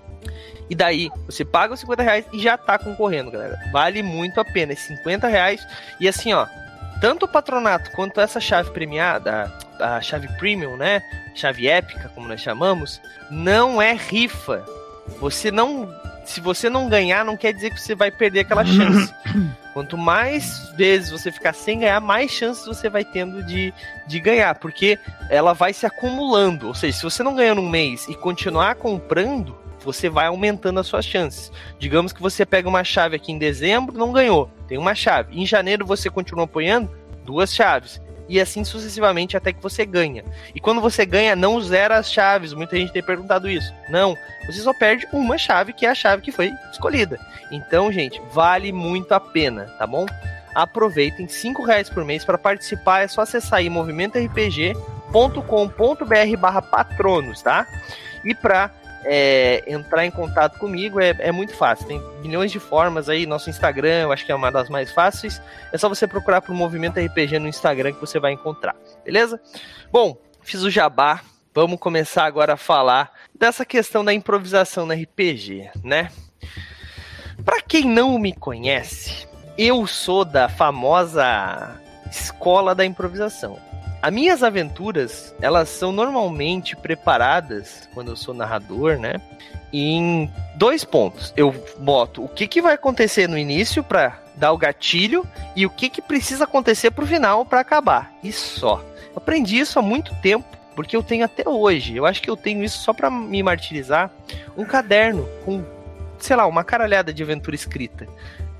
E 0.70 0.74
daí, 0.74 1.10
você 1.26 1.44
paga 1.44 1.74
os 1.74 1.80
50 1.80 2.02
reais 2.02 2.24
e 2.32 2.38
já 2.38 2.58
tá 2.58 2.78
concorrendo, 2.78 3.30
galera. 3.30 3.58
Vale 3.72 4.02
muito 4.02 4.38
a 4.40 4.44
pena. 4.44 4.72
É 4.72 4.76
50 4.76 5.26
reais. 5.26 5.66
E 5.98 6.06
assim, 6.06 6.32
ó, 6.34 6.46
tanto 7.00 7.24
o 7.24 7.28
patronato 7.28 7.90
quanto 7.92 8.20
essa 8.20 8.40
chave 8.40 8.70
premiada, 8.70 9.52
a, 9.78 9.96
a 9.96 10.00
chave 10.00 10.28
premium, 10.36 10.76
né? 10.76 11.02
Chave 11.34 11.68
épica, 11.68 12.10
como 12.14 12.28
nós 12.28 12.40
chamamos, 12.40 13.00
não 13.30 13.80
é 13.80 13.94
rifa. 13.94 14.64
Você 15.20 15.50
não. 15.50 15.88
Se 16.24 16.42
você 16.42 16.68
não 16.68 16.90
ganhar, 16.90 17.24
não 17.24 17.38
quer 17.38 17.54
dizer 17.54 17.70
que 17.70 17.80
você 17.80 17.94
vai 17.94 18.10
perder 18.10 18.40
aquela 18.40 18.64
chance. 18.66 19.14
Quanto 19.72 19.96
mais 19.96 20.70
vezes 20.76 21.10
você 21.10 21.30
ficar 21.30 21.54
sem 21.54 21.78
ganhar, 21.78 22.00
mais 22.00 22.30
chances 22.30 22.66
você 22.66 22.90
vai 22.90 23.04
tendo 23.04 23.42
de, 23.44 23.72
de 24.06 24.20
ganhar, 24.20 24.56
porque 24.56 24.98
ela 25.30 25.54
vai 25.54 25.72
se 25.72 25.86
acumulando. 25.86 26.66
Ou 26.66 26.74
seja, 26.74 26.98
se 26.98 27.02
você 27.04 27.22
não 27.22 27.34
ganhar 27.34 27.54
num 27.54 27.68
mês 27.68 28.06
e 28.08 28.14
continuar 28.14 28.74
comprando, 28.74 29.56
você 29.84 30.08
vai 30.08 30.26
aumentando 30.26 30.80
as 30.80 30.86
suas 30.86 31.04
chances. 31.04 31.52
Digamos 31.78 32.12
que 32.12 32.22
você 32.22 32.44
pega 32.44 32.68
uma 32.68 32.84
chave 32.84 33.16
aqui 33.16 33.32
em 33.32 33.38
dezembro, 33.38 33.96
não 33.96 34.12
ganhou, 34.12 34.50
tem 34.66 34.78
uma 34.78 34.94
chave. 34.94 35.40
Em 35.40 35.46
janeiro 35.46 35.86
você 35.86 36.10
continua 36.10 36.44
apoiando, 36.44 36.90
duas 37.24 37.54
chaves. 37.54 38.00
E 38.28 38.38
assim 38.38 38.62
sucessivamente 38.62 39.36
até 39.36 39.52
que 39.52 39.62
você 39.62 39.86
ganha. 39.86 40.22
E 40.54 40.60
quando 40.60 40.82
você 40.82 41.06
ganha, 41.06 41.34
não 41.34 41.60
zera 41.62 41.96
as 41.96 42.12
chaves. 42.12 42.52
Muita 42.52 42.76
gente 42.76 42.92
tem 42.92 43.02
perguntado 43.02 43.48
isso. 43.48 43.72
Não, 43.88 44.14
você 44.46 44.60
só 44.60 44.74
perde 44.74 45.08
uma 45.12 45.38
chave, 45.38 45.72
que 45.72 45.86
é 45.86 45.90
a 45.90 45.94
chave 45.94 46.20
que 46.20 46.30
foi 46.30 46.52
escolhida. 46.70 47.18
Então, 47.50 47.90
gente, 47.90 48.20
vale 48.30 48.70
muito 48.70 49.12
a 49.12 49.20
pena, 49.20 49.74
tá 49.78 49.86
bom? 49.86 50.04
Aproveitem, 50.54 51.26
cinco 51.26 51.62
reais 51.62 51.88
por 51.88 52.04
mês 52.04 52.24
para 52.24 52.36
participar. 52.36 53.02
É 53.02 53.08
só 53.08 53.22
acessar 53.22 53.60
aí 53.60 53.70
movimentorpg.com.br 53.70 56.36
barra 56.38 56.60
patronos, 56.60 57.40
tá? 57.40 57.66
E 58.24 58.34
para 58.34 58.70
é, 59.10 59.64
entrar 59.66 60.04
em 60.04 60.10
contato 60.10 60.58
comigo 60.58 61.00
é, 61.00 61.16
é, 61.18 61.32
muito 61.32 61.54
fácil. 61.54 61.86
Tem 61.86 62.02
milhões 62.20 62.52
de 62.52 62.60
formas 62.60 63.08
aí. 63.08 63.24
Nosso 63.24 63.48
Instagram, 63.48 64.02
eu 64.02 64.12
acho 64.12 64.26
que 64.26 64.30
é 64.30 64.34
uma 64.34 64.52
das 64.52 64.68
mais 64.68 64.92
fáceis. 64.92 65.40
É 65.72 65.78
só 65.78 65.88
você 65.88 66.06
procurar 66.06 66.42
por 66.42 66.54
Movimento 66.54 67.00
RPG 67.00 67.38
no 67.38 67.48
Instagram 67.48 67.94
que 67.94 68.00
você 68.00 68.20
vai 68.20 68.32
encontrar, 68.32 68.76
beleza? 69.02 69.40
Bom, 69.90 70.20
fiz 70.42 70.62
o 70.62 70.70
jabá. 70.70 71.22
Vamos 71.54 71.80
começar 71.80 72.26
agora 72.26 72.52
a 72.52 72.58
falar 72.58 73.10
dessa 73.34 73.64
questão 73.64 74.04
da 74.04 74.12
improvisação 74.12 74.84
no 74.84 74.92
RPG, 74.92 75.70
né? 75.82 76.10
Para 77.42 77.62
quem 77.62 77.84
não 77.84 78.18
me 78.18 78.34
conhece, 78.34 79.26
eu 79.56 79.86
sou 79.86 80.24
da 80.24 80.50
famosa 80.50 81.80
escola 82.10 82.74
da 82.74 82.84
improvisação. 82.84 83.58
As 84.00 84.12
minhas 84.12 84.44
aventuras, 84.44 85.34
elas 85.40 85.68
são 85.68 85.90
normalmente 85.90 86.76
preparadas, 86.76 87.88
quando 87.92 88.12
eu 88.12 88.16
sou 88.16 88.32
narrador, 88.32 88.96
né? 88.96 89.20
Em 89.72 90.30
dois 90.54 90.84
pontos. 90.84 91.32
Eu 91.36 91.52
boto 91.78 92.24
o 92.24 92.28
que, 92.28 92.46
que 92.46 92.62
vai 92.62 92.74
acontecer 92.74 93.28
no 93.28 93.36
início 93.36 93.82
para 93.82 94.20
dar 94.36 94.52
o 94.52 94.58
gatilho 94.58 95.26
e 95.56 95.66
o 95.66 95.70
que, 95.70 95.90
que 95.90 96.00
precisa 96.00 96.44
acontecer 96.44 96.92
pro 96.92 97.06
final 97.06 97.44
para 97.44 97.60
acabar. 97.60 98.12
E 98.22 98.30
só. 98.30 98.84
Aprendi 99.16 99.58
isso 99.58 99.80
há 99.80 99.82
muito 99.82 100.14
tempo, 100.22 100.46
porque 100.76 100.96
eu 100.96 101.02
tenho 101.02 101.24
até 101.24 101.48
hoje. 101.48 101.96
Eu 101.96 102.06
acho 102.06 102.22
que 102.22 102.30
eu 102.30 102.36
tenho 102.36 102.62
isso 102.62 102.78
só 102.78 102.92
para 102.92 103.10
me 103.10 103.42
martirizar. 103.42 104.12
Um 104.56 104.64
caderno 104.64 105.28
com, 105.44 105.64
sei 106.20 106.36
lá, 106.36 106.46
uma 106.46 106.62
caralhada 106.62 107.12
de 107.12 107.20
aventura 107.20 107.56
escrita. 107.56 108.06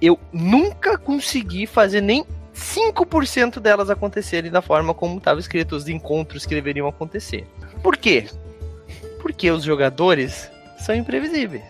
Eu 0.02 0.18
nunca 0.32 0.98
consegui 0.98 1.64
fazer 1.64 2.00
nem 2.00 2.24
5% 2.58 3.60
delas 3.60 3.88
acontecerem 3.88 4.50
da 4.50 4.60
forma 4.60 4.92
como 4.92 5.18
estava 5.18 5.40
escrito 5.40 5.76
os 5.76 5.88
encontros 5.88 6.44
que 6.44 6.54
deveriam 6.54 6.88
acontecer. 6.88 7.46
Por 7.82 7.96
quê? 7.96 8.26
Porque 9.22 9.50
os 9.50 9.62
jogadores 9.62 10.50
são 10.78 10.94
imprevisíveis. 10.94 11.64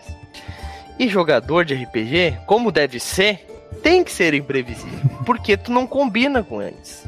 E 0.97 1.07
jogador 1.07 1.63
de 1.63 1.75
RPG, 1.75 2.39
como 2.45 2.71
deve 2.71 2.99
ser, 2.99 3.45
tem 3.81 4.03
que 4.03 4.11
ser 4.11 4.33
imprevisível. 4.33 5.09
Porque 5.25 5.55
tu 5.55 5.71
não 5.71 5.87
combina 5.87 6.43
com 6.43 6.61
eles. 6.61 7.07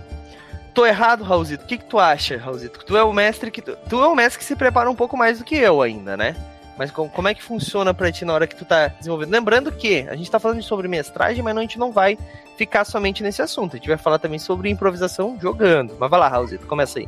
Tô 0.73 0.85
errado, 0.85 1.23
Raulzito? 1.23 1.65
O 1.65 1.67
que, 1.67 1.77
que 1.77 1.85
tu 1.85 1.99
acha, 1.99 2.37
Raulzito? 2.37 2.85
Tu 2.85 2.95
é 2.95 3.03
o 3.03 3.11
mestre 3.11 3.51
que. 3.51 3.61
Tu, 3.61 3.75
tu 3.89 4.01
é 4.01 4.07
o 4.07 4.15
mestre 4.15 4.39
que 4.39 4.45
se 4.45 4.55
prepara 4.55 4.89
um 4.89 4.95
pouco 4.95 5.17
mais 5.17 5.39
do 5.39 5.43
que 5.43 5.55
eu 5.55 5.81
ainda, 5.81 6.15
né? 6.15 6.35
Mas 6.81 6.89
como 6.89 7.27
é 7.27 7.35
que 7.35 7.43
funciona 7.43 7.93
pra 7.93 8.11
ti 8.11 8.25
na 8.25 8.33
hora 8.33 8.47
que 8.47 8.55
tu 8.55 8.65
tá 8.65 8.87
desenvolvendo? 8.87 9.29
Lembrando 9.29 9.71
que 9.71 9.99
a 10.09 10.15
gente 10.15 10.31
tá 10.31 10.39
falando 10.39 10.63
sobre 10.63 10.87
mestragem, 10.87 11.43
mas 11.43 11.53
não, 11.53 11.59
a 11.59 11.63
gente 11.63 11.77
não 11.77 11.91
vai 11.91 12.17
ficar 12.57 12.85
somente 12.85 13.21
nesse 13.21 13.39
assunto. 13.39 13.75
A 13.75 13.77
gente 13.77 13.87
vai 13.87 13.97
falar 13.97 14.17
também 14.17 14.39
sobre 14.39 14.67
improvisação 14.67 15.37
jogando. 15.39 15.93
Mas 15.99 16.09
vai 16.09 16.19
lá, 16.19 16.27
Raulzito, 16.27 16.65
começa 16.65 16.97
aí. 16.97 17.07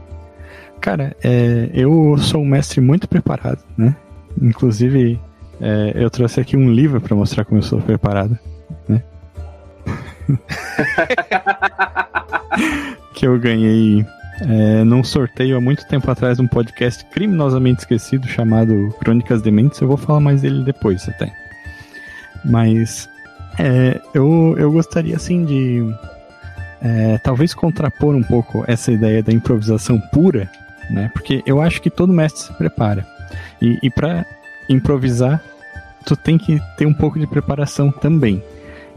Cara, 0.80 1.18
é, 1.24 1.72
eu 1.74 2.16
sou 2.20 2.42
um 2.42 2.46
mestre 2.46 2.82
muito 2.82 3.08
preparado, 3.08 3.64
né? 3.76 3.96
Inclusive, 4.40 5.20
é, 5.60 5.94
eu 5.96 6.12
trouxe 6.12 6.40
aqui 6.40 6.56
um 6.56 6.72
livro 6.72 7.02
para 7.02 7.16
mostrar 7.16 7.44
como 7.44 7.58
eu 7.58 7.64
sou 7.64 7.82
preparado, 7.82 8.38
né? 8.88 9.02
que 13.16 13.26
eu 13.26 13.40
ganhei 13.40 14.06
é, 14.48 14.84
num 14.84 15.04
sorteio 15.04 15.58
há 15.58 15.62
muito 15.62 15.86
tempo 15.88 16.10
atrás 16.10 16.40
um 16.40 16.48
podcast 16.48 17.06
criminosamente 17.06 17.80
esquecido 17.80 18.28
chamado 18.28 18.94
Crônicas 19.00 19.42
Dementes. 19.42 19.80
Eu 19.80 19.88
vou 19.88 19.98
falar 19.98 20.20
mais 20.20 20.42
dele 20.42 20.64
depois 20.64 21.08
até. 21.08 21.34
Mas 22.44 23.10
é, 23.58 24.02
eu, 24.14 24.56
eu 24.58 24.72
gostaria 24.72 25.16
assim 25.16 25.46
de 25.46 25.84
é, 26.82 27.18
talvez 27.20 27.54
contrapor 27.54 28.14
um 28.14 28.24
pouco 28.24 28.64
essa 28.68 28.92
ideia 28.92 29.24
da 29.24 29.32
improvisação 29.32 30.00
pura, 30.12 30.50
né? 30.90 31.10
Porque 31.14 31.42
eu 31.46 31.62
acho 31.62 31.82
que 31.82 31.90
todo 31.90 32.12
mestre 32.12 32.42
se 32.42 32.54
prepara. 32.54 33.06
E, 33.62 33.80
e 33.82 33.90
para 33.90 34.26
improvisar, 34.70 35.42
tu 36.06 36.16
tem 36.18 36.38
que 36.38 36.62
ter 36.78 36.86
um 36.86 36.94
pouco 36.94 37.18
de 37.18 37.26
preparação 37.26 37.92
também. 37.92 38.44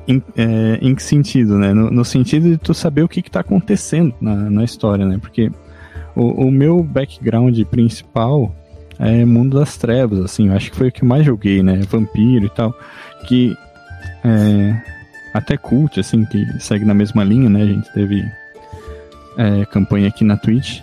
Em, 0.09 0.23
é, 0.37 0.79
em 0.81 0.95
que 0.95 1.03
sentido, 1.03 1.59
né? 1.59 1.73
No, 1.73 1.91
no, 1.91 2.05
sentido 2.05 2.49
de 2.49 2.57
tu 2.57 2.73
saber 2.73 3.03
o 3.03 3.09
que 3.09 3.21
está 3.21 3.41
acontecendo 3.41 4.15
na, 4.21 4.35
na 4.49 4.65
história, 4.65 5.05
né? 5.05 5.19
Porque 5.21 5.51
o, 6.15 6.47
o, 6.47 6.51
meu 6.51 6.83
background 6.83 7.61
principal 7.65 8.55
é 8.99 9.25
Mundo 9.25 9.59
das 9.59 9.77
Trevas, 9.77 10.21
assim, 10.21 10.49
eu 10.49 10.55
acho 10.55 10.71
que 10.71 10.77
foi 10.77 10.89
o 10.89 10.93
que 10.93 11.05
mais 11.05 11.27
joguei, 11.27 11.63
né? 11.63 11.81
Vampiro 11.91 12.47
e 12.47 12.51
tal. 12.51 12.73
Que 13.27 13.57
é, 14.25 14.81
até 15.35 15.57
cult, 15.57 15.99
assim, 15.99 16.25
que 16.25 16.47
segue 16.61 16.85
na 16.85 16.95
mesma 16.95 17.25
linha, 17.25 17.51
né? 17.51 17.63
A 17.63 17.67
gente 17.67 17.93
teve 17.93 18.25
é, 19.37 19.65
campanha 19.67 20.09
aqui 20.09 20.25
na 20.25 20.37
Twitch. 20.37 20.81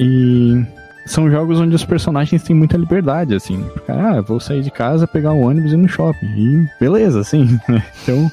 E 0.00 0.64
são 1.08 1.30
jogos 1.30 1.60
onde 1.60 1.74
os 1.74 1.84
personagens 1.84 2.42
têm 2.42 2.54
muita 2.54 2.76
liberdade, 2.76 3.34
assim. 3.34 3.64
Ah, 3.88 4.20
vou 4.20 4.38
sair 4.38 4.62
de 4.62 4.70
casa, 4.70 5.06
pegar 5.06 5.32
um 5.32 5.42
ônibus 5.42 5.72
e 5.72 5.74
ir 5.74 5.78
no 5.78 5.88
shopping. 5.88 6.26
E 6.26 6.68
beleza, 6.80 7.20
assim. 7.20 7.58
Né? 7.68 7.82
Então, 8.02 8.30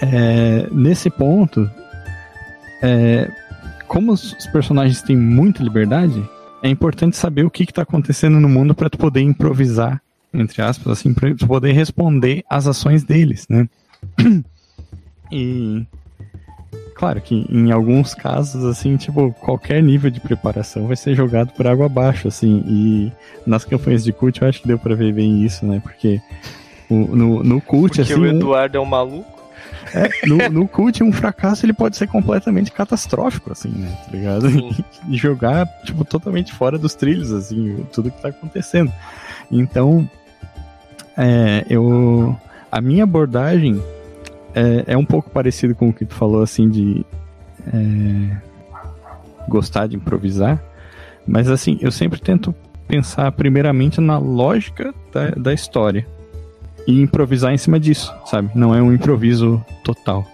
é, 0.00 0.66
nesse 0.72 1.08
ponto, 1.08 1.70
é, 2.82 3.30
como 3.86 4.12
os 4.12 4.34
personagens 4.52 5.02
têm 5.02 5.16
muita 5.16 5.62
liberdade, 5.62 6.22
é 6.62 6.68
importante 6.68 7.16
saber 7.16 7.44
o 7.44 7.50
que 7.50 7.64
está 7.64 7.82
acontecendo 7.82 8.40
no 8.40 8.48
mundo 8.48 8.74
para 8.74 8.90
tu 8.90 8.98
poder 8.98 9.20
improvisar, 9.20 10.00
entre 10.32 10.62
aspas, 10.62 10.92
assim, 10.98 11.12
para 11.12 11.34
tu 11.34 11.46
poder 11.46 11.72
responder 11.72 12.44
às 12.48 12.66
ações 12.66 13.04
deles, 13.04 13.46
né? 13.48 13.68
E 15.34 15.86
claro 17.02 17.20
que 17.20 17.44
em 17.50 17.72
alguns 17.72 18.14
casos, 18.14 18.64
assim, 18.64 18.96
tipo, 18.96 19.32
qualquer 19.40 19.82
nível 19.82 20.08
de 20.08 20.20
preparação 20.20 20.86
vai 20.86 20.94
ser 20.94 21.16
jogado 21.16 21.52
por 21.52 21.66
água 21.66 21.86
abaixo, 21.86 22.28
assim, 22.28 22.62
e 22.64 23.12
nas 23.44 23.64
campanhas 23.64 24.04
de 24.04 24.12
cult 24.12 24.40
eu 24.40 24.48
acho 24.48 24.62
que 24.62 24.68
deu 24.68 24.78
pra 24.78 24.94
ver 24.94 25.12
bem 25.12 25.42
isso, 25.42 25.66
né, 25.66 25.80
porque 25.82 26.20
o, 26.88 26.94
no, 26.94 27.42
no 27.42 27.60
cult, 27.60 27.96
porque 27.96 28.02
assim... 28.02 28.20
o 28.20 28.24
Eduardo 28.24 28.78
um... 28.78 28.82
é 28.82 28.84
um 28.84 28.88
maluco? 28.88 29.42
É, 29.92 30.08
no, 30.28 30.48
no 30.48 30.68
cult, 30.68 31.02
um 31.02 31.12
fracasso 31.12 31.66
ele 31.66 31.72
pode 31.72 31.96
ser 31.96 32.06
completamente 32.06 32.70
catastrófico, 32.70 33.50
assim, 33.50 33.70
né, 33.70 33.98
tá 34.06 34.16
ligado? 34.16 34.46
E 35.08 35.16
jogar, 35.16 35.66
tipo, 35.84 36.04
totalmente 36.04 36.52
fora 36.52 36.78
dos 36.78 36.94
trilhos, 36.94 37.32
assim, 37.32 37.84
tudo 37.92 38.12
que 38.12 38.22
tá 38.22 38.28
acontecendo. 38.28 38.92
Então, 39.50 40.08
é, 41.18 41.66
eu... 41.68 42.38
A 42.70 42.80
minha 42.80 43.02
abordagem 43.02 43.82
é, 44.54 44.92
é 44.92 44.96
um 44.96 45.04
pouco 45.04 45.30
parecido 45.30 45.74
com 45.74 45.88
o 45.88 45.92
que 45.92 46.04
tu 46.04 46.14
falou, 46.14 46.42
assim, 46.42 46.68
de 46.68 47.04
é, 47.66 48.36
gostar 49.48 49.86
de 49.86 49.96
improvisar. 49.96 50.62
Mas, 51.26 51.48
assim, 51.48 51.78
eu 51.80 51.92
sempre 51.92 52.20
tento 52.20 52.54
pensar 52.86 53.30
primeiramente 53.32 54.00
na 54.00 54.18
lógica 54.18 54.92
da, 55.12 55.30
da 55.30 55.54
história 55.54 56.06
e 56.86 57.00
improvisar 57.00 57.52
em 57.52 57.58
cima 57.58 57.78
disso, 57.78 58.12
sabe? 58.26 58.50
Não 58.54 58.74
é 58.74 58.82
um 58.82 58.92
improviso 58.92 59.64
total. 59.84 60.26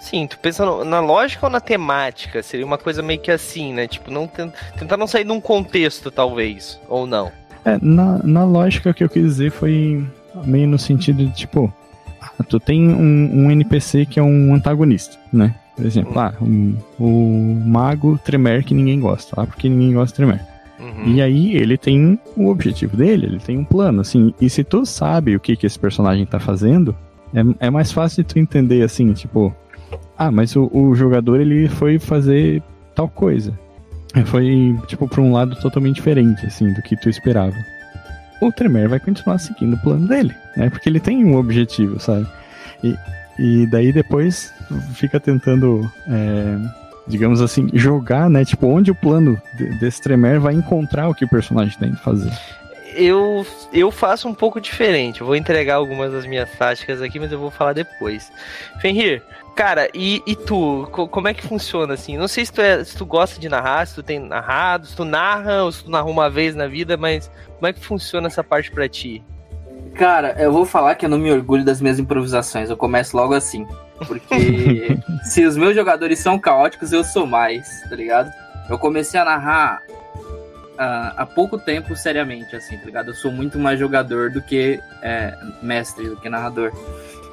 Sim, 0.00 0.26
tu 0.26 0.38
pensa 0.38 0.84
na 0.84 1.00
lógica 1.00 1.46
ou 1.46 1.50
na 1.50 1.60
temática? 1.60 2.42
Seria 2.42 2.66
uma 2.66 2.76
coisa 2.76 3.02
meio 3.02 3.18
que 3.18 3.30
assim, 3.30 3.72
né? 3.72 3.88
Tipo, 3.88 4.10
não 4.10 4.30
tentar 4.78 4.98
não 4.98 5.06
sair 5.06 5.24
de 5.24 5.32
um 5.32 5.40
contexto, 5.40 6.10
talvez, 6.10 6.78
ou 6.88 7.06
não. 7.06 7.32
É, 7.64 7.78
na, 7.80 8.18
na 8.22 8.44
lógica 8.44 8.92
que 8.92 9.02
eu 9.02 9.08
quis 9.08 9.22
dizer 9.22 9.50
foi 9.50 10.06
meio 10.44 10.68
no 10.68 10.78
sentido 10.78 11.24
de, 11.24 11.32
tipo, 11.32 11.72
tu 12.42 12.58
tem 12.58 12.88
um, 12.88 13.46
um 13.46 13.50
NPC 13.50 14.06
que 14.06 14.18
é 14.18 14.22
um 14.22 14.54
antagonista, 14.54 15.16
né? 15.32 15.54
Por 15.76 15.84
exemplo, 15.84 16.18
ah, 16.18 16.32
um, 16.40 16.74
o 16.98 17.62
mago 17.66 18.18
Tremer 18.24 18.64
que 18.64 18.74
ninguém 18.74 19.00
gosta, 19.00 19.40
lá 19.40 19.46
porque 19.46 19.68
ninguém 19.68 19.92
gosta 19.94 20.12
de 20.12 20.14
Tremer. 20.14 20.40
Uhum. 20.78 21.14
E 21.14 21.22
aí 21.22 21.56
ele 21.56 21.76
tem 21.76 22.18
o 22.36 22.48
objetivo 22.48 22.96
dele, 22.96 23.26
ele 23.26 23.38
tem 23.38 23.58
um 23.58 23.64
plano, 23.64 24.00
assim. 24.00 24.32
E 24.40 24.48
se 24.48 24.62
tu 24.62 24.84
sabe 24.84 25.34
o 25.34 25.40
que, 25.40 25.56
que 25.56 25.66
esse 25.66 25.78
personagem 25.78 26.26
tá 26.26 26.38
fazendo, 26.38 26.94
é, 27.34 27.66
é 27.66 27.70
mais 27.70 27.90
fácil 27.90 28.22
de 28.22 28.28
tu 28.28 28.38
entender, 28.38 28.82
assim, 28.82 29.12
tipo... 29.12 29.54
Ah, 30.16 30.30
mas 30.30 30.54
o, 30.54 30.70
o 30.72 30.94
jogador, 30.94 31.40
ele 31.40 31.68
foi 31.68 31.98
fazer 31.98 32.62
tal 32.94 33.08
coisa. 33.08 33.58
Foi, 34.26 34.76
tipo, 34.86 35.08
pra 35.08 35.20
um 35.20 35.32
lado 35.32 35.56
totalmente 35.56 35.96
diferente, 35.96 36.46
assim, 36.46 36.72
do 36.72 36.82
que 36.82 36.96
tu 36.96 37.08
esperava 37.08 37.56
o 38.48 38.52
Tremere 38.52 38.88
vai 38.88 39.00
continuar 39.00 39.38
seguindo 39.38 39.74
o 39.74 39.78
plano 39.78 40.06
dele, 40.06 40.34
né? 40.56 40.70
Porque 40.70 40.88
ele 40.88 41.00
tem 41.00 41.24
um 41.24 41.36
objetivo, 41.36 42.00
sabe? 42.00 42.26
E, 42.82 42.96
e 43.38 43.66
daí 43.66 43.92
depois 43.92 44.52
fica 44.94 45.18
tentando, 45.18 45.90
é, 46.08 46.58
digamos 47.06 47.40
assim, 47.40 47.68
jogar, 47.72 48.28
né? 48.28 48.44
Tipo, 48.44 48.68
onde 48.68 48.90
o 48.90 48.94
plano 48.94 49.40
desse 49.80 50.02
Tremere 50.02 50.38
vai 50.38 50.54
encontrar 50.54 51.08
o 51.08 51.14
que 51.14 51.24
o 51.24 51.28
personagem 51.28 51.78
tem 51.78 51.92
que 51.92 52.02
fazer. 52.02 52.32
Eu, 52.96 53.44
eu 53.72 53.90
faço 53.90 54.28
um 54.28 54.34
pouco 54.34 54.60
diferente. 54.60 55.20
Eu 55.20 55.26
vou 55.26 55.34
entregar 55.34 55.76
algumas 55.76 56.12
das 56.12 56.26
minhas 56.26 56.50
táticas 56.52 57.02
aqui, 57.02 57.18
mas 57.18 57.32
eu 57.32 57.38
vou 57.38 57.50
falar 57.50 57.72
depois. 57.72 58.30
Fenrir, 58.80 59.20
Cara, 59.54 59.88
e, 59.94 60.20
e 60.26 60.34
tu? 60.34 60.88
Como 60.90 61.28
é 61.28 61.34
que 61.34 61.46
funciona 61.46 61.94
assim? 61.94 62.18
Não 62.18 62.26
sei 62.26 62.44
se 62.44 62.52
tu, 62.52 62.60
é, 62.60 62.82
se 62.82 62.96
tu 62.96 63.06
gosta 63.06 63.40
de 63.40 63.48
narrar, 63.48 63.86
se 63.86 63.94
tu 63.94 64.02
tem 64.02 64.18
narrado, 64.18 64.86
se 64.86 64.96
tu 64.96 65.04
narra 65.04 65.62
ou 65.62 65.70
se 65.70 65.84
tu 65.84 65.90
narra 65.90 66.06
uma 66.06 66.28
vez 66.28 66.56
na 66.56 66.66
vida, 66.66 66.96
mas 66.96 67.30
como 67.54 67.68
é 67.68 67.72
que 67.72 67.84
funciona 67.84 68.26
essa 68.26 68.42
parte 68.42 68.72
pra 68.72 68.88
ti? 68.88 69.22
Cara, 69.94 70.34
eu 70.38 70.52
vou 70.52 70.66
falar 70.66 70.96
que 70.96 71.06
eu 71.06 71.08
não 71.08 71.18
me 71.18 71.30
orgulho 71.30 71.64
das 71.64 71.80
minhas 71.80 72.00
improvisações. 72.00 72.68
Eu 72.68 72.76
começo 72.76 73.16
logo 73.16 73.32
assim. 73.32 73.64
Porque 74.08 74.98
se 75.22 75.44
os 75.44 75.56
meus 75.56 75.74
jogadores 75.74 76.18
são 76.18 76.36
caóticos, 76.36 76.92
eu 76.92 77.04
sou 77.04 77.24
mais, 77.24 77.82
tá 77.88 77.94
ligado? 77.94 78.32
Eu 78.68 78.76
comecei 78.76 79.20
a 79.20 79.24
narrar 79.24 79.82
uh, 79.88 81.14
há 81.16 81.26
pouco 81.32 81.58
tempo, 81.58 81.94
seriamente, 81.94 82.56
assim, 82.56 82.76
tá 82.76 82.86
ligado? 82.86 83.10
Eu 83.10 83.14
sou 83.14 83.30
muito 83.30 83.56
mais 83.56 83.78
jogador 83.78 84.30
do 84.30 84.42
que 84.42 84.80
é, 85.00 85.36
mestre, 85.62 86.08
do 86.08 86.16
que 86.16 86.28
narrador. 86.28 86.72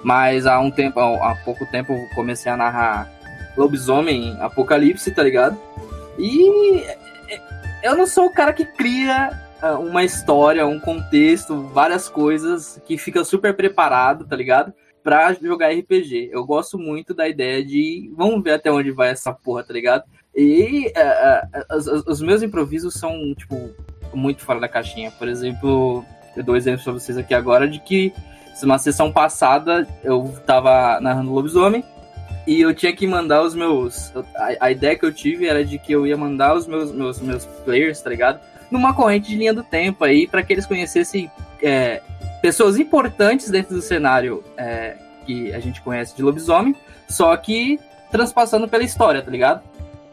Mas 0.04 0.46
há 0.46 0.60
um 0.60 0.72
tempo, 0.72 1.00
há 1.00 1.36
pouco 1.46 1.66
tempo, 1.68 1.94
eu 1.94 2.16
comecei 2.16 2.52
a 2.52 2.58
narrar 2.58 3.12
Lobisomem 3.56 4.38
Apocalipse, 4.40 5.12
tá 5.12 5.24
ligado? 5.24 5.60
E 6.18 6.84
eu 7.84 7.96
não 7.96 8.08
sou 8.08 8.26
o 8.26 8.34
cara 8.34 8.54
que 8.54 8.66
cria 8.66 9.30
ah, 9.62 9.78
uma 9.78 10.04
história, 10.04 10.66
um 10.66 10.80
contexto, 10.80 11.62
várias 11.68 12.10
coisas 12.10 12.82
que 12.86 12.98
fica 12.98 13.24
super 13.24 13.56
preparado, 13.56 14.26
tá 14.26 14.36
ligado? 14.36 14.74
Pra 15.04 15.34
jogar 15.34 15.72
RPG. 15.72 16.30
Eu 16.32 16.46
gosto 16.46 16.78
muito 16.78 17.14
da 17.14 17.28
ideia 17.28 17.64
de 17.64 18.12
vamos 18.16 18.44
ver 18.44 18.54
até 18.54 18.72
onde 18.72 18.92
vai 18.92 19.10
essa 19.10 19.34
porra, 19.34 19.64
tá 19.64 19.74
ligado? 19.74 20.04
E 20.36 20.88
uh, 20.88 21.76
uh, 21.76 21.78
os, 21.78 21.88
os, 22.08 22.22
meus 22.22 22.42
improvisos 22.42 22.94
são, 22.94 23.34
tipo, 23.36 23.72
muito 24.14 24.44
fora 24.44 24.60
da 24.60 24.68
caixinha. 24.68 25.12
Por 25.12 25.28
exemplo, 25.28 26.06
eu 26.36 26.44
dou 26.44 26.56
exemplos 26.56 26.84
pra 26.84 26.94
vocês 26.94 27.18
aqui 27.18 27.34
agora 27.34 27.68
de 27.68 27.80
que 27.80 28.14
na 28.64 28.78
sessão 28.78 29.12
passada 29.12 29.88
eu 30.04 30.34
tava 30.46 31.00
narrando 31.00 31.32
Lobisomem 31.32 31.84
e 32.46 32.62
eu 32.62 32.74
tinha 32.74 32.94
que 32.94 33.06
mandar 33.06 33.44
os 33.44 33.54
meus. 33.54 34.12
A, 34.36 34.66
a, 34.66 34.72
ideia 34.72 34.98
que 34.98 35.06
eu 35.06 35.14
tive 35.14 35.48
era 35.48 35.64
de 35.64 35.78
que 35.78 35.92
eu 35.92 36.08
ia 36.08 36.18
mandar 36.18 36.56
os 36.56 36.68
meus, 36.68 36.92
meus, 36.92 37.20
meus 37.20 37.46
players, 37.64 38.02
tá 38.02 38.10
ligado? 38.10 38.40
Numa 38.70 38.94
corrente 38.94 39.30
de 39.30 39.36
linha 39.36 39.54
do 39.54 39.64
tempo 39.64 40.04
aí, 40.04 40.28
para 40.28 40.42
que 40.42 40.54
eles 40.54 40.66
conhecessem 40.66 41.30
é, 41.62 42.02
pessoas 42.42 42.78
importantes 42.78 43.50
dentro 43.50 43.76
do 43.76 43.82
cenário 43.82 44.44
é, 44.58 44.96
que 45.26 45.54
a 45.54 45.60
gente 45.60 45.82
conhece 45.82 46.16
de 46.16 46.24
lobisomem, 46.24 46.76
só 47.08 47.36
que 47.38 47.80
transpassando 48.10 48.68
pela 48.68 48.84
história, 48.84 49.22
tá 49.22 49.32
ligado? 49.32 49.62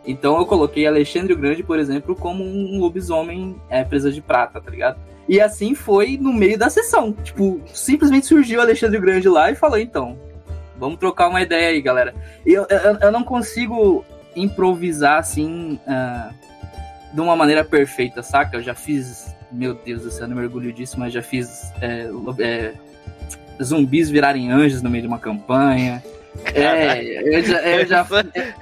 Então 0.09 0.39
eu 0.39 0.47
coloquei 0.47 0.87
Alexandre 0.87 1.35
o 1.35 1.37
Grande, 1.37 1.63
por 1.63 1.79
exemplo, 1.79 2.17
como 2.17 2.43
um 2.43 2.81
lobisomem 2.81 3.61
é, 3.69 3.85
presa 3.85 4.11
de 4.11 4.23
prata, 4.23 4.59
tá 4.59 4.71
ligado? 4.71 4.99
E 5.29 5.39
assim 5.39 5.75
foi 5.75 6.17
no 6.17 6.33
meio 6.33 6.59
da 6.59 6.71
sessão. 6.71 7.13
Tipo, 7.13 7.61
simplesmente 7.75 8.27
surgiu 8.27 8.59
o 8.59 8.63
Alexandre 8.63 8.99
Grande 8.99 9.29
lá 9.29 9.51
e 9.51 9.55
falou: 9.55 9.79
então, 9.79 10.19
vamos 10.79 10.99
trocar 10.99 11.29
uma 11.29 11.43
ideia 11.43 11.69
aí, 11.69 11.83
galera. 11.83 12.15
Eu, 12.47 12.67
eu, 12.71 12.99
eu 13.03 13.13
não 13.13 13.23
consigo 13.23 14.03
improvisar 14.35 15.19
assim 15.19 15.79
uh, 15.87 16.35
de 17.13 17.21
uma 17.21 17.37
maneira 17.37 17.63
perfeita, 17.63 18.23
saca? 18.23 18.57
Eu 18.57 18.63
já 18.63 18.75
fiz, 18.75 19.37
meu 19.53 19.75
Deus 19.75 20.05
do 20.05 20.11
céu, 20.11 20.27
não 20.27 20.37
me 20.37 20.43
orgulho 20.43 20.73
disso, 20.73 20.99
mas 20.99 21.13
já 21.13 21.21
fiz 21.21 21.71
é, 21.83 22.09
é, 22.39 22.73
zumbis 23.63 24.09
virarem 24.09 24.51
anjos 24.51 24.81
no 24.81 24.89
meio 24.89 25.03
de 25.03 25.09
uma 25.09 25.19
campanha. 25.19 26.03
É, 26.55 27.37
eu 27.37 27.43
já, 27.43 27.63
eu 27.63 27.87
já. 27.87 28.07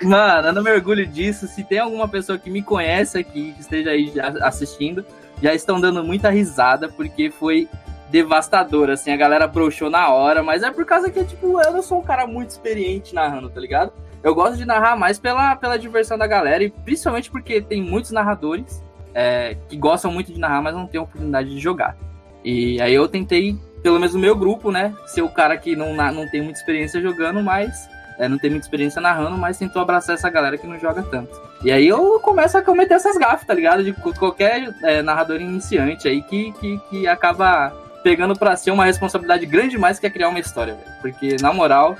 Mano, 0.02 0.48
eu 0.48 0.52
não 0.52 0.62
me 0.62 0.70
orgulho 0.70 1.06
disso. 1.06 1.46
Se 1.46 1.62
tem 1.62 1.78
alguma 1.78 2.08
pessoa 2.08 2.38
que 2.38 2.50
me 2.50 2.62
conhece 2.62 3.18
aqui, 3.18 3.52
que 3.52 3.60
esteja 3.60 3.90
aí 3.90 4.12
assistindo, 4.42 5.04
já 5.42 5.54
estão 5.54 5.80
dando 5.80 6.02
muita 6.02 6.30
risada, 6.30 6.88
porque 6.88 7.30
foi 7.30 7.68
devastador, 8.10 8.90
assim, 8.90 9.10
a 9.10 9.16
galera 9.16 9.46
broxou 9.46 9.90
na 9.90 10.08
hora, 10.10 10.42
mas 10.42 10.62
é 10.62 10.70
por 10.70 10.84
causa 10.84 11.10
que, 11.10 11.24
tipo, 11.24 11.60
eu 11.60 11.72
não 11.72 11.82
sou 11.82 11.98
um 11.98 12.02
cara 12.02 12.26
muito 12.26 12.50
experiente 12.50 13.14
narrando, 13.14 13.50
tá 13.50 13.60
ligado? 13.60 13.92
Eu 14.22 14.34
gosto 14.34 14.56
de 14.56 14.64
narrar 14.64 14.96
mais 14.96 15.18
pela, 15.18 15.56
pela 15.56 15.76
diversão 15.76 16.16
da 16.16 16.26
galera, 16.26 16.62
e 16.62 16.70
principalmente 16.70 17.30
porque 17.30 17.60
tem 17.60 17.82
muitos 17.82 18.12
narradores 18.12 18.82
é, 19.12 19.56
que 19.68 19.76
gostam 19.76 20.12
muito 20.12 20.32
de 20.32 20.38
narrar, 20.38 20.62
mas 20.62 20.74
não 20.74 20.86
têm 20.86 21.00
oportunidade 21.00 21.50
de 21.50 21.58
jogar. 21.58 21.96
E 22.44 22.80
aí 22.80 22.94
eu 22.94 23.08
tentei 23.08 23.58
pelo 23.82 23.98
menos 23.98 24.14
no 24.14 24.20
meu 24.20 24.36
grupo, 24.36 24.70
né, 24.70 24.94
ser 25.06 25.22
o 25.22 25.28
cara 25.28 25.56
que 25.56 25.76
não, 25.76 25.94
não 25.94 26.28
tem 26.28 26.42
muita 26.42 26.58
experiência 26.58 27.00
jogando, 27.00 27.42
mas 27.42 27.88
é, 28.18 28.28
não 28.28 28.38
tem 28.38 28.50
muita 28.50 28.66
experiência 28.66 29.00
narrando, 29.00 29.36
mas 29.36 29.58
tentou 29.58 29.80
abraçar 29.80 30.14
essa 30.14 30.30
galera 30.30 30.56
que 30.56 30.66
não 30.66 30.78
joga 30.78 31.02
tanto. 31.02 31.40
E 31.62 31.70
aí 31.70 31.86
eu 31.86 32.18
começo 32.20 32.56
a 32.56 32.62
cometer 32.62 32.94
essas 32.94 33.16
gafas, 33.16 33.46
tá 33.46 33.54
ligado? 33.54 33.82
De 33.82 33.92
qualquer 33.92 34.74
é, 34.82 35.02
narrador 35.02 35.40
iniciante 35.40 36.08
aí 36.08 36.22
que, 36.22 36.52
que, 36.52 36.78
que 36.90 37.08
acaba 37.08 37.72
pegando 38.02 38.38
para 38.38 38.56
ser 38.56 38.70
uma 38.70 38.84
responsabilidade 38.84 39.44
grande 39.46 39.70
demais 39.70 39.98
que 39.98 40.06
é 40.06 40.10
criar 40.10 40.28
uma 40.28 40.38
história, 40.38 40.74
velho. 40.74 40.96
Porque, 41.02 41.36
na 41.40 41.52
moral, 41.52 41.96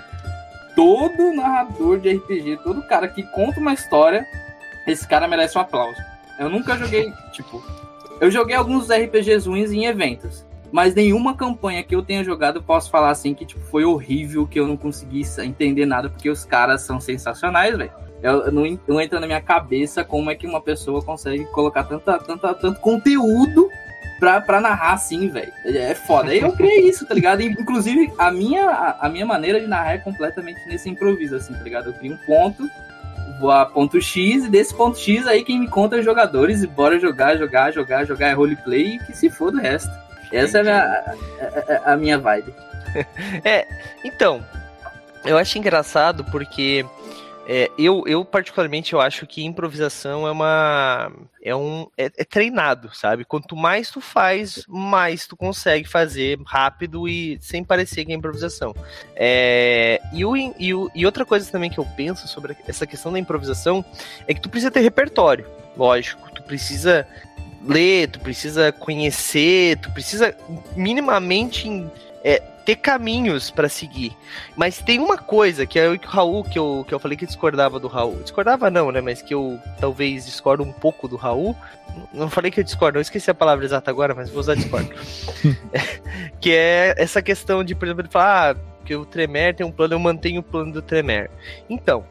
todo 0.75 1.35
narrador 1.35 1.99
de 1.99 2.15
RPG, 2.15 2.61
todo 2.63 2.81
cara 2.83 3.09
que 3.09 3.23
conta 3.25 3.59
uma 3.59 3.73
história, 3.73 4.25
esse 4.87 5.07
cara 5.07 5.27
merece 5.27 5.59
um 5.59 5.61
aplauso. 5.61 6.01
Eu 6.39 6.49
nunca 6.49 6.77
joguei, 6.77 7.13
tipo, 7.33 7.63
eu 8.21 8.31
joguei 8.31 8.55
alguns 8.55 8.89
RPGs 8.89 9.49
ruins 9.49 9.73
em 9.73 9.87
eventos, 9.87 10.46
mas 10.73 10.95
nenhuma 10.95 11.35
campanha 11.35 11.83
que 11.83 11.95
eu 11.95 12.03
tenha 12.03 12.25
jogado 12.25 12.57
eu 12.57 12.63
posso 12.63 12.91
falar 12.91 13.11
assim 13.11 13.35
que 13.35 13.47
tipo, 13.47 13.61
foi 13.61 13.85
horrível, 13.85 14.47
que 14.47 14.59
eu 14.59 14.67
não 14.67 14.77
consegui 14.77 15.23
entender 15.43 15.87
nada, 15.87 16.09
porque 16.09 16.29
os 16.29 16.45
caras 16.45 16.83
são 16.83 17.01
sensacionais, 17.01 17.77
velho. 17.77 17.93
Eu, 18.23 18.51
não, 18.51 18.79
não 18.89 19.01
entra 19.01 19.21
na 19.21 19.27
minha 19.27 19.41
cabeça 19.41 20.03
como 20.03 20.31
é 20.31 20.35
que 20.35 20.47
uma 20.47 20.61
pessoa 20.61 21.03
consegue 21.03 21.45
colocar 21.47 21.85
tanta, 21.85 22.19
tanta, 22.19 22.55
tanto 22.55 22.81
conteúdo 22.81 23.69
pra, 24.19 24.41
pra 24.41 24.61
narrar 24.61 24.95
assim, 24.95 25.29
velho. 25.29 25.53
É 25.65 25.95
foda. 25.95 26.35
Eu 26.35 26.53
criei 26.53 26.89
isso, 26.89 27.07
tá 27.07 27.15
ligado? 27.15 27.43
Inclusive, 27.43 28.13
a 28.19 28.31
minha, 28.31 28.69
a, 28.71 29.07
a, 29.07 29.09
minha 29.09 29.27
maneira 29.27 29.61
de 29.61 29.67
narrar 29.67 29.95
é 29.95 29.99
completamente 29.99 30.61
nesse 30.67 30.89
improviso, 30.89 31.37
assim, 31.37 31.53
tá 31.53 31.63
ligado? 31.63 31.91
Eu 31.91 31.93
crio 31.93 32.15
um 32.15 32.27
ponto, 32.27 32.69
vou 33.39 33.51
a 33.51 33.67
ponto 33.67 34.01
X, 34.01 34.45
e 34.45 34.49
desse 34.49 34.75
ponto 34.75 34.99
X 34.99 35.27
aí 35.27 35.45
quem 35.45 35.61
me 35.61 35.69
conta 35.69 35.97
é 35.97 35.99
os 35.99 36.05
jogadores, 36.05 36.63
e 36.63 36.67
bora 36.67 36.99
jogar, 36.99 37.37
jogar, 37.37 37.73
jogar, 37.73 38.05
jogar 38.05 38.29
é 38.29 38.33
roleplay 38.33 38.97
e 38.97 38.99
que 38.99 39.17
se 39.17 39.31
for 39.31 39.51
do 39.51 39.59
resto. 39.59 40.06
Essa 40.33 40.59
é 40.59 40.61
a 40.61 40.65
minha, 40.65 41.17
a, 41.85 41.93
a 41.93 41.97
minha 41.97 42.19
vibe. 42.19 42.55
é, 43.45 43.67
então, 44.05 44.45
eu 45.25 45.37
acho 45.37 45.59
engraçado 45.59 46.25
porque 46.25 46.85
é, 47.49 47.71
eu, 47.79 48.03
eu, 48.09 48.25
particularmente, 48.25 48.93
eu 48.93 49.01
acho 49.01 49.25
que 49.25 49.45
improvisação 49.45 50.27
é 50.27 50.33
uma. 50.33 51.13
É 51.41 51.55
um. 51.55 51.87
É, 51.97 52.07
é, 52.07 52.25
treinado, 52.25 52.93
sabe? 52.93 53.25
Quanto 53.25 53.55
mais 53.55 53.89
tu 53.89 54.01
faz, 54.01 54.65
mais 54.67 55.29
tu 55.29 55.37
consegue 55.37 55.89
fazer 55.89 56.39
rápido 56.45 57.09
e 57.09 57.39
sem 57.41 57.63
parecer 57.63 58.05
que 58.05 58.13
é 58.13 58.17
improvisação. 58.17 58.75
É, 59.15 60.01
e, 60.13 60.25
o, 60.25 60.37
e, 60.37 60.75
o, 60.75 60.91
e 60.93 61.07
outra 61.07 61.25
coisa 61.25 61.51
também 61.51 61.71
que 61.71 61.79
eu 61.79 61.87
penso 61.97 62.27
sobre 62.27 62.57
essa 62.67 62.85
questão 62.85 63.13
da 63.13 63.19
improvisação 63.19 63.85
é 64.27 64.35
que 64.35 64.41
tu 64.41 64.49
precisa 64.49 64.71
ter 64.71 64.81
repertório. 64.81 65.47
Lógico, 65.77 66.29
tu 66.35 66.43
precisa 66.43 67.07
ler, 67.65 68.09
tu 68.09 68.21
precisa 68.21 68.73
conhecer, 68.73 69.79
tu 69.79 69.91
precisa 69.93 70.37
minimamente 70.77 71.87
é, 72.25 72.43
ter 72.67 72.77
caminhos 72.77 73.51
para 73.51 73.69
seguir. 73.69 74.13
Mas 74.57 74.79
tem 74.79 74.99
uma 74.99 75.17
coisa 75.17 75.65
que 75.65 75.79
é 75.79 75.89
o 75.89 75.99
Raul, 76.05 76.43
que 76.43 76.59
eu, 76.59 76.85
que 76.87 76.93
eu 76.93 76.99
falei 76.99 77.17
que 77.17 77.25
discordava 77.25 77.79
do 77.79 77.87
Raul. 77.87 78.23
Discordava 78.23 78.69
não, 78.69 78.91
né? 78.91 79.01
Mas 79.01 79.23
que 79.23 79.33
eu 79.33 79.59
talvez 79.81 80.27
discordo 80.27 80.65
um 80.65 80.73
pouco 80.73 81.07
do 81.07 81.15
Raul. 81.17 81.57
Não 82.13 82.29
falei 82.29 82.51
que 82.51 82.59
eu 82.59 82.65
discordo, 82.65 82.99
eu 82.99 83.03
esqueci 83.03 83.31
a 83.31 83.35
palavra 83.35 83.65
exata 83.65 83.91
agora, 83.91 84.15
mas 84.15 84.29
vou 84.29 84.41
usar 84.41 84.57
discordo. 84.57 84.91
que 86.41 86.51
é 86.51 86.95
essa 86.99 87.23
questão 87.23 87.63
de, 87.63 87.75
por 87.75 87.87
exemplo, 87.87 88.03
ele 88.03 88.11
falar 88.11 88.57
ah, 88.57 88.61
que 88.85 88.95
o 88.95 89.07
Tremer 89.07 89.55
tem 89.55 89.65
um 89.65 89.71
plano, 89.71 89.95
eu 89.95 89.99
mantenho 89.99 90.41
o 90.41 90.45
plano 90.45 90.73
do 90.73 90.83
Tremer. 90.83 91.31
Então, 91.71 92.05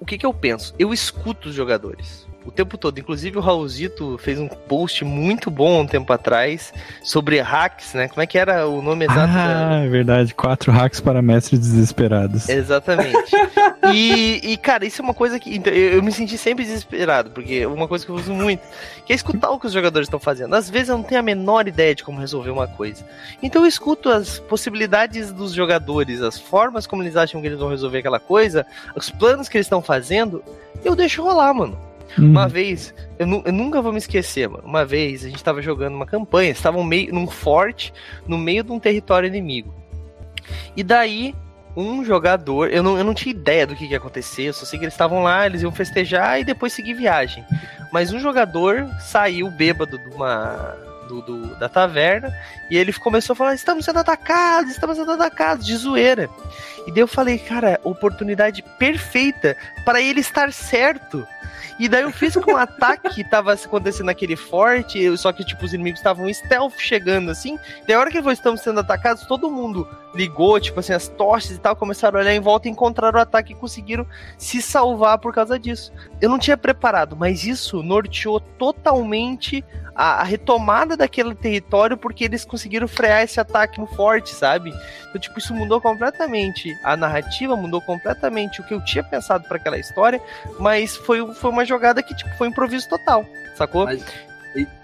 o 0.00 0.06
que, 0.06 0.18
que 0.18 0.26
eu 0.26 0.32
penso? 0.32 0.74
Eu 0.78 0.92
escuto 0.92 1.50
os 1.50 1.54
jogadores 1.54 2.26
o 2.44 2.50
tempo 2.50 2.76
todo. 2.76 2.98
Inclusive 2.98 3.38
o 3.38 3.40
Raulzito 3.40 4.18
fez 4.18 4.38
um 4.38 4.48
post 4.48 5.04
muito 5.04 5.50
bom 5.50 5.80
um 5.80 5.86
tempo 5.86 6.12
atrás 6.12 6.72
sobre 7.02 7.40
hacks, 7.40 7.94
né? 7.94 8.08
Como 8.08 8.20
é 8.20 8.26
que 8.26 8.36
era 8.36 8.68
o 8.68 8.82
nome 8.82 9.06
exato? 9.06 9.20
Ah, 9.20 9.68
da... 9.70 9.84
é 9.84 9.88
verdade. 9.88 10.34
Quatro 10.34 10.70
hacks 10.70 11.00
para 11.00 11.22
mestres 11.22 11.60
desesperados. 11.60 12.48
Exatamente. 12.48 13.32
e, 13.92 14.52
e, 14.52 14.56
cara, 14.56 14.84
isso 14.84 15.00
é 15.00 15.04
uma 15.04 15.14
coisa 15.14 15.38
que... 15.38 15.54
Então, 15.56 15.72
eu, 15.72 15.94
eu, 15.94 16.02
me 16.02 16.12
senti 16.12 16.36
sempre 16.36 16.64
desesperado, 16.64 17.30
porque 17.30 17.54
é 17.54 17.66
uma 17.66 17.88
coisa 17.88 18.04
que 18.04 18.10
eu 18.10 18.16
uso 18.16 18.32
muito, 18.32 18.62
que 19.06 19.12
é 19.12 19.16
escutar 19.16 19.50
o 19.50 19.58
que 19.58 19.66
os 19.66 19.72
jogadores 19.72 20.06
estão 20.06 20.20
fazendo. 20.20 20.54
Às 20.54 20.68
vezes 20.68 20.90
eu 20.90 20.96
não 20.96 21.04
tenho 21.04 21.20
a 21.20 21.24
menor 21.24 21.66
ideia 21.66 21.94
de 21.94 22.04
como 22.04 22.20
resolver 22.20 22.50
uma 22.50 22.68
coisa. 22.68 23.04
Então 23.42 23.62
eu 23.62 23.68
escuto 23.68 24.10
as 24.10 24.38
possibilidades 24.38 25.32
dos 25.32 25.52
jogadores, 25.52 26.20
as 26.20 26.38
formas 26.38 26.86
como 26.86 27.02
eles 27.02 27.16
acham 27.16 27.40
que 27.40 27.46
eles 27.46 27.58
vão 27.58 27.70
resolver 27.70 27.98
aquela 27.98 28.20
coisa, 28.20 28.66
os 28.94 29.10
planos 29.10 29.48
que 29.48 29.56
eles 29.56 29.66
estão 29.66 29.80
fazendo, 29.80 30.42
eu 30.84 30.94
deixo 30.94 31.22
rolar, 31.22 31.54
mano. 31.54 31.93
Hum. 32.18 32.30
Uma 32.30 32.48
vez, 32.48 32.94
eu, 33.18 33.42
eu, 33.44 33.52
nunca 33.52 33.82
vou 33.82 33.92
me 33.92 33.98
esquecer, 33.98 34.48
mano. 34.48 34.64
Uma 34.64 34.84
vez 34.84 35.24
a 35.24 35.28
gente 35.28 35.42
tava 35.42 35.60
jogando 35.60 35.94
uma 35.94 36.06
campanha, 36.06 36.50
estavam 36.50 36.84
meio 36.84 37.12
num 37.12 37.26
forte, 37.26 37.92
no 38.26 38.38
meio 38.38 38.62
de 38.62 38.72
um 38.72 38.78
território 38.78 39.26
inimigo. 39.26 39.74
E 40.76 40.82
daí, 40.82 41.34
um 41.76 42.04
jogador, 42.04 42.70
eu 42.70 42.82
não, 42.82 42.96
eu 42.96 43.04
não 43.04 43.14
tinha 43.14 43.34
ideia 43.34 43.66
do 43.66 43.74
que, 43.74 43.86
que 43.86 43.92
ia 43.92 43.98
acontecer, 43.98 44.44
eu 44.44 44.52
só 44.52 44.64
sei 44.64 44.78
que 44.78 44.84
eles 44.84 44.94
estavam 44.94 45.22
lá, 45.22 45.46
eles 45.46 45.62
iam 45.62 45.72
festejar 45.72 46.40
e 46.40 46.44
depois 46.44 46.72
seguir 46.72 46.94
viagem. 46.94 47.44
Mas 47.92 48.12
um 48.12 48.18
jogador 48.18 48.88
saiu 49.00 49.50
bêbado 49.50 49.98
de 49.98 50.08
uma. 50.14 50.76
Do, 51.08 51.20
do, 51.20 51.54
da 51.56 51.68
taverna 51.68 52.34
e 52.70 52.76
ele 52.76 52.92
começou 52.92 53.34
a 53.34 53.36
falar: 53.36 53.54
estamos 53.54 53.84
sendo 53.84 53.98
atacados, 53.98 54.70
estamos 54.70 54.96
sendo 54.96 55.12
atacados, 55.12 55.66
de 55.66 55.76
zoeira. 55.76 56.28
E 56.86 56.90
daí 56.90 57.00
eu 57.00 57.08
falei, 57.08 57.38
cara, 57.38 57.80
oportunidade 57.82 58.62
perfeita 58.78 59.56
para 59.84 60.00
ele 60.00 60.20
estar 60.20 60.52
certo. 60.52 61.26
E 61.78 61.88
daí 61.88 62.02
eu 62.02 62.12
fiz 62.12 62.34
com 62.36 62.52
um 62.52 62.56
ataque 62.56 63.08
que 63.10 63.24
tava 63.28 63.52
acontecendo 63.52 64.06
naquele 64.06 64.36
forte, 64.36 65.16
só 65.16 65.32
que, 65.32 65.44
tipo, 65.44 65.64
os 65.64 65.72
inimigos 65.72 65.98
estavam 65.98 66.32
stealth 66.32 66.78
chegando, 66.78 67.30
assim. 67.30 67.58
Daí 67.86 67.96
a 67.96 68.00
hora 68.00 68.10
que 68.10 68.18
eles 68.18 68.32
estão 68.32 68.56
sendo 68.56 68.80
atacados, 68.80 69.26
todo 69.26 69.50
mundo 69.50 69.88
ligou, 70.14 70.60
tipo 70.60 70.78
assim, 70.78 70.92
as 70.92 71.08
tochas 71.08 71.52
e 71.52 71.58
tal, 71.58 71.74
começaram 71.74 72.18
a 72.18 72.22
olhar 72.22 72.34
em 72.34 72.40
volta, 72.40 72.68
encontraram 72.68 73.18
o 73.18 73.22
ataque 73.22 73.52
e 73.52 73.56
conseguiram 73.56 74.06
se 74.38 74.62
salvar 74.62 75.18
por 75.18 75.34
causa 75.34 75.58
disso. 75.58 75.92
Eu 76.20 76.30
não 76.30 76.38
tinha 76.38 76.56
preparado, 76.56 77.16
mas 77.16 77.44
isso 77.44 77.82
norteou 77.82 78.38
totalmente 78.38 79.64
a, 79.94 80.20
a, 80.20 80.22
retomada 80.22 80.93
daquele 80.96 81.34
território 81.34 81.96
porque 81.96 82.24
eles 82.24 82.44
conseguiram 82.44 82.86
frear 82.88 83.22
esse 83.22 83.40
ataque 83.40 83.80
no 83.80 83.86
forte, 83.86 84.30
sabe? 84.30 84.74
Então, 85.08 85.20
tipo, 85.20 85.38
isso 85.38 85.54
mudou 85.54 85.80
completamente 85.80 86.76
a 86.82 86.96
narrativa, 86.96 87.56
mudou 87.56 87.80
completamente 87.80 88.60
o 88.60 88.64
que 88.64 88.74
eu 88.74 88.84
tinha 88.84 89.04
pensado 89.04 89.44
para 89.48 89.56
aquela 89.56 89.78
história, 89.78 90.20
mas 90.58 90.96
foi, 90.96 91.34
foi 91.34 91.50
uma 91.50 91.64
jogada 91.64 92.02
que, 92.02 92.14
tipo, 92.14 92.30
foi 92.36 92.48
improviso 92.48 92.88
total, 92.88 93.26
sacou? 93.56 93.84
Mas 93.84 94.04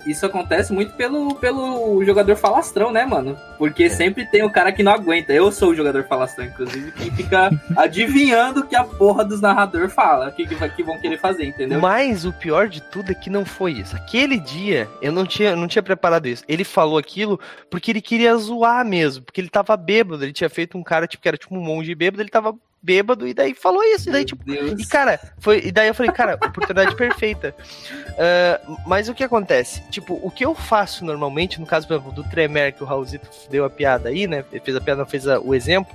isso 0.06 0.24
acontece 0.24 0.72
muito 0.72 0.94
pelo, 0.94 1.34
pelo 1.36 2.04
jogador 2.04 2.34
falastrão, 2.36 2.90
né, 2.90 3.04
mano? 3.04 3.36
Porque 3.58 3.84
é. 3.84 3.90
sempre 3.90 4.26
tem 4.26 4.42
o 4.42 4.50
cara 4.50 4.72
que 4.72 4.82
não 4.82 4.92
aguenta. 4.92 5.32
Eu 5.32 5.52
sou 5.52 5.70
o 5.70 5.74
jogador 5.74 6.04
falastrão, 6.04 6.46
inclusive, 6.46 6.90
que 6.92 7.10
fica 7.10 7.50
adivinhando 7.76 8.66
que 8.66 8.74
a 8.74 8.84
porra 8.84 9.24
dos 9.24 9.40
narradores 9.40 9.92
fala, 9.92 10.28
o 10.28 10.32
que, 10.32 10.46
que 10.46 10.82
vão 10.82 10.98
querer 10.98 11.18
fazer, 11.18 11.44
entendeu? 11.44 11.80
Mas 11.80 12.24
o 12.24 12.32
pior 12.32 12.68
de 12.68 12.80
tudo 12.82 13.12
é 13.12 13.14
que 13.14 13.30
não 13.30 13.44
foi 13.44 13.72
isso. 13.72 13.94
Aquele 13.94 14.38
dia, 14.38 14.88
eu 15.02 15.12
não 15.12 15.26
tinha, 15.26 15.54
não 15.54 15.68
tinha 15.68 15.82
preparado 15.82 16.26
isso. 16.26 16.44
Ele 16.48 16.64
falou 16.64 16.98
aquilo 16.98 17.38
porque 17.70 17.90
ele 17.90 18.00
queria 18.00 18.36
zoar 18.36 18.84
mesmo, 18.84 19.24
porque 19.24 19.40
ele 19.40 19.50
tava 19.50 19.76
bêbado. 19.76 20.24
Ele 20.24 20.32
tinha 20.32 20.50
feito 20.50 20.78
um 20.78 20.82
cara, 20.82 21.06
tipo, 21.06 21.22
que 21.22 21.28
era 21.28 21.36
tipo 21.36 21.54
um 21.54 21.60
monge 21.60 21.94
bêbado, 21.94 22.22
ele 22.22 22.30
tava 22.30 22.54
bêbado, 22.82 23.26
e 23.26 23.34
daí 23.34 23.54
falou 23.54 23.82
isso. 23.82 24.08
E 24.08 24.12
daí, 24.12 24.24
tipo, 24.24 24.42
e 24.50 24.86
cara, 24.86 25.20
foi. 25.38 25.62
E 25.66 25.72
daí 25.72 25.88
eu 25.88 25.94
falei, 25.94 26.12
cara, 26.12 26.34
oportunidade 26.34 26.96
perfeita. 26.96 27.54
Uh, 28.10 28.76
mas 28.86 29.08
o 29.08 29.14
que 29.14 29.24
acontece? 29.24 29.82
Tipo, 29.90 30.18
o 30.22 30.30
que 30.30 30.44
eu 30.44 30.54
faço 30.54 31.04
normalmente, 31.04 31.60
no 31.60 31.66
caso, 31.66 31.86
por 31.86 31.94
exemplo, 31.94 32.12
do 32.12 32.24
Tremer, 32.24 32.74
que 32.74 32.82
o 32.82 32.86
Raulzito 32.86 33.28
deu 33.50 33.64
a 33.64 33.70
piada 33.70 34.08
aí, 34.08 34.26
né? 34.26 34.44
Ele 34.50 34.60
fez 34.60 34.76
a 34.76 34.80
piada, 34.80 35.04
fez 35.06 35.26
a, 35.28 35.38
o 35.40 35.54
exemplo. 35.54 35.94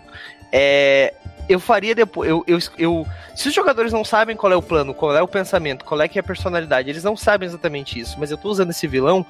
É, 0.57 1.13
eu 1.49 1.59
faria 1.59 1.93
depois. 1.93 2.29
Eu, 2.29 2.45
eu, 2.47 2.57
eu, 2.77 3.07
se 3.35 3.49
os 3.49 3.53
jogadores 3.53 3.91
não 3.91 4.05
sabem 4.05 4.37
qual 4.37 4.53
é 4.53 4.55
o 4.55 4.61
plano, 4.61 4.93
qual 4.93 5.13
é 5.13 5.21
o 5.21 5.27
pensamento, 5.27 5.83
qual 5.83 6.01
é 6.01 6.07
que 6.07 6.17
é 6.17 6.21
a 6.21 6.23
personalidade, 6.23 6.89
eles 6.89 7.03
não 7.03 7.17
sabem 7.17 7.45
exatamente 7.45 7.99
isso, 7.99 8.15
mas 8.17 8.31
eu 8.31 8.37
tô 8.37 8.47
usando 8.47 8.69
esse 8.69 8.87
vilão, 8.87 9.25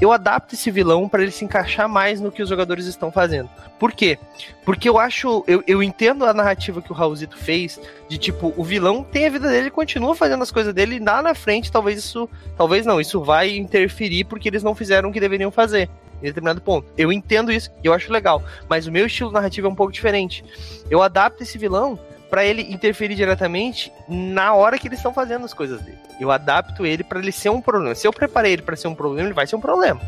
eu 0.00 0.10
adapto 0.10 0.54
esse 0.54 0.70
vilão 0.70 1.10
para 1.10 1.22
ele 1.22 1.30
se 1.30 1.44
encaixar 1.44 1.90
mais 1.90 2.22
no 2.22 2.32
que 2.32 2.42
os 2.42 2.48
jogadores 2.48 2.86
estão 2.86 3.12
fazendo. 3.12 3.50
Por 3.78 3.92
quê? 3.92 4.18
Porque 4.64 4.88
eu 4.88 4.98
acho. 4.98 5.44
Eu, 5.46 5.62
eu 5.66 5.82
entendo 5.82 6.24
a 6.24 6.32
narrativa 6.32 6.80
que 6.80 6.90
o 6.90 6.94
Raulzito 6.94 7.36
fez, 7.36 7.78
de 8.08 8.16
tipo, 8.16 8.54
o 8.56 8.64
vilão 8.64 9.04
tem 9.04 9.26
a 9.26 9.30
vida 9.30 9.50
dele, 9.50 9.70
continua 9.70 10.14
fazendo 10.14 10.42
as 10.42 10.50
coisas 10.50 10.72
dele, 10.72 10.96
e 10.96 11.00
lá 11.00 11.20
na 11.20 11.34
frente, 11.34 11.70
talvez 11.70 11.98
isso. 11.98 12.30
Talvez 12.56 12.86
não, 12.86 12.98
isso 12.98 13.22
vai 13.22 13.54
interferir 13.54 14.24
porque 14.24 14.48
eles 14.48 14.62
não 14.62 14.74
fizeram 14.74 15.10
o 15.10 15.12
que 15.12 15.20
deveriam 15.20 15.50
fazer 15.50 15.90
em 16.22 16.26
determinado 16.26 16.60
ponto. 16.60 16.86
Eu 16.96 17.12
entendo 17.12 17.52
isso 17.52 17.70
e 17.82 17.86
eu 17.86 17.92
acho 17.92 18.12
legal, 18.12 18.42
mas 18.68 18.86
o 18.86 18.92
meu 18.92 19.06
estilo 19.06 19.32
narrativo 19.32 19.66
é 19.66 19.70
um 19.70 19.74
pouco 19.74 19.92
diferente. 19.92 20.44
Eu 20.88 21.02
adapto 21.02 21.42
esse 21.42 21.58
vilão 21.58 21.98
para 22.32 22.46
ele 22.46 22.62
interferir 22.72 23.14
diretamente 23.14 23.92
na 24.08 24.54
hora 24.54 24.78
que 24.78 24.88
eles 24.88 25.00
estão 25.00 25.12
fazendo 25.12 25.44
as 25.44 25.52
coisas 25.52 25.82
dele. 25.82 25.98
Eu 26.18 26.30
adapto 26.30 26.86
ele 26.86 27.04
para 27.04 27.18
ele 27.18 27.30
ser 27.30 27.50
um 27.50 27.60
problema. 27.60 27.94
Se 27.94 28.06
eu 28.06 28.12
preparei 28.12 28.54
ele 28.54 28.62
para 28.62 28.74
ser 28.74 28.88
um 28.88 28.94
problema, 28.94 29.28
ele 29.28 29.34
vai 29.34 29.46
ser 29.46 29.54
um 29.54 29.60
problema. 29.60 30.00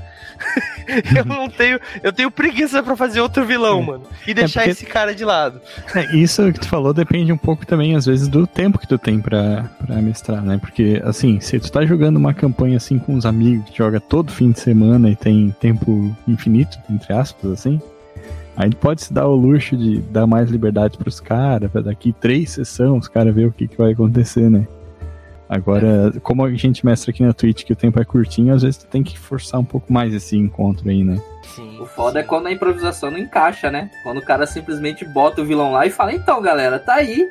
eu 1.15 1.23
não 1.27 1.51
tenho, 1.51 1.79
eu 2.03 2.15
tenho 2.15 2.31
preguiça 2.31 2.83
para 2.83 2.97
fazer 2.97 3.21
outro 3.21 3.45
vilão, 3.45 3.81
é. 3.81 3.85
mano, 3.85 4.05
e 4.27 4.33
deixar 4.33 4.63
é 4.63 4.65
porque... 4.65 4.71
esse 4.71 4.87
cara 4.87 5.15
de 5.15 5.23
lado. 5.23 5.61
É, 5.95 6.17
isso 6.17 6.51
que 6.51 6.61
tu 6.61 6.67
falou 6.67 6.95
depende 6.95 7.31
um 7.31 7.37
pouco 7.37 7.67
também 7.67 7.95
às 7.95 8.07
vezes 8.07 8.27
do 8.27 8.47
tempo 8.47 8.79
que 8.79 8.89
tu 8.89 8.97
tem 8.97 9.21
para 9.21 9.69
mestrar, 10.01 10.41
né? 10.41 10.57
Porque 10.57 11.03
assim, 11.05 11.41
se 11.41 11.61
tu 11.61 11.71
tá 11.71 11.85
jogando 11.85 12.17
uma 12.17 12.33
campanha 12.33 12.79
assim 12.79 12.99
com 12.99 13.15
os 13.17 13.27
amigos, 13.27 13.69
que 13.69 13.77
joga 13.77 14.01
todo 14.01 14.33
fim 14.33 14.51
de 14.51 14.61
semana 14.61 15.11
e 15.11 15.17
tem 15.17 15.55
tempo 15.61 16.17
infinito, 16.27 16.79
entre 16.89 17.13
aspas, 17.13 17.51
assim, 17.51 17.83
A 18.57 18.65
gente 18.65 18.77
pode 18.77 19.03
se 19.03 19.13
dar 19.13 19.27
o 19.27 19.35
luxo 19.35 19.77
de 19.77 19.99
dar 19.99 20.27
mais 20.27 20.51
liberdade 20.51 20.97
pros 20.97 21.19
caras, 21.19 21.71
pra 21.71 21.81
daqui 21.81 22.13
três 22.13 22.51
sessões 22.51 23.03
os 23.03 23.09
caras 23.09 23.35
ver 23.35 23.47
o 23.47 23.53
que, 23.53 23.67
que 23.67 23.77
vai 23.77 23.93
acontecer, 23.93 24.49
né? 24.49 24.67
Agora, 25.49 26.13
como 26.23 26.45
a 26.45 26.51
gente 26.53 26.85
mestra 26.87 27.11
aqui 27.11 27.23
na 27.23 27.33
Twitch 27.33 27.65
que 27.65 27.73
o 27.73 27.77
tempo 27.77 28.01
é 28.01 28.05
curtinho, 28.05 28.55
às 28.55 28.63
vezes 28.63 28.79
tu 28.79 28.87
tem 28.87 29.03
que 29.03 29.19
forçar 29.19 29.61
um 29.61 29.65
pouco 29.65 29.93
mais 29.93 30.15
esse 30.15 30.37
encontro 30.37 30.89
aí, 30.89 31.05
né? 31.05 31.21
Sim, 31.55 31.79
o 31.81 31.87
foda 31.87 32.19
sim. 32.19 32.19
é 32.19 32.23
quando 32.23 32.47
a 32.47 32.53
improvisação 32.53 33.11
não 33.11 33.19
encaixa, 33.19 33.71
né? 33.71 33.91
Quando 34.03 34.19
o 34.19 34.25
cara 34.25 34.47
simplesmente 34.47 35.05
bota 35.05 35.43
o 35.43 35.45
vilão 35.45 35.73
lá 35.73 35.87
e 35.87 35.91
fala, 35.91 36.15
então 36.15 36.41
galera, 36.41 36.79
tá 36.79 36.95
aí, 36.95 37.29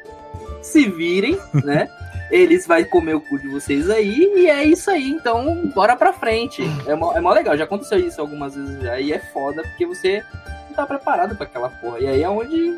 se 0.61 0.87
virem, 0.87 1.37
né? 1.65 1.89
Eles 2.29 2.67
vai 2.67 2.85
comer 2.85 3.15
o 3.15 3.21
cu 3.21 3.39
de 3.39 3.47
vocês 3.47 3.89
aí 3.89 4.31
e 4.37 4.47
é 4.47 4.63
isso 4.63 4.89
aí, 4.89 5.09
então 5.09 5.71
bora 5.73 5.95
pra 5.95 6.13
frente. 6.13 6.63
É 6.85 6.95
mó, 6.95 7.13
é 7.13 7.21
mó 7.21 7.31
legal, 7.31 7.57
já 7.57 7.63
aconteceu 7.63 7.97
isso 7.97 8.21
algumas 8.21 8.55
vezes 8.55 8.81
já 8.81 8.99
e 8.99 9.11
é 9.11 9.19
foda 9.19 9.63
porque 9.63 9.85
você 9.85 10.23
não 10.73 10.75
tá 10.75 10.85
preparado 10.87 11.35
para 11.35 11.45
aquela 11.45 11.69
porra. 11.69 11.99
E 11.99 12.07
aí 12.07 12.23
é 12.23 12.29
onde 12.29 12.75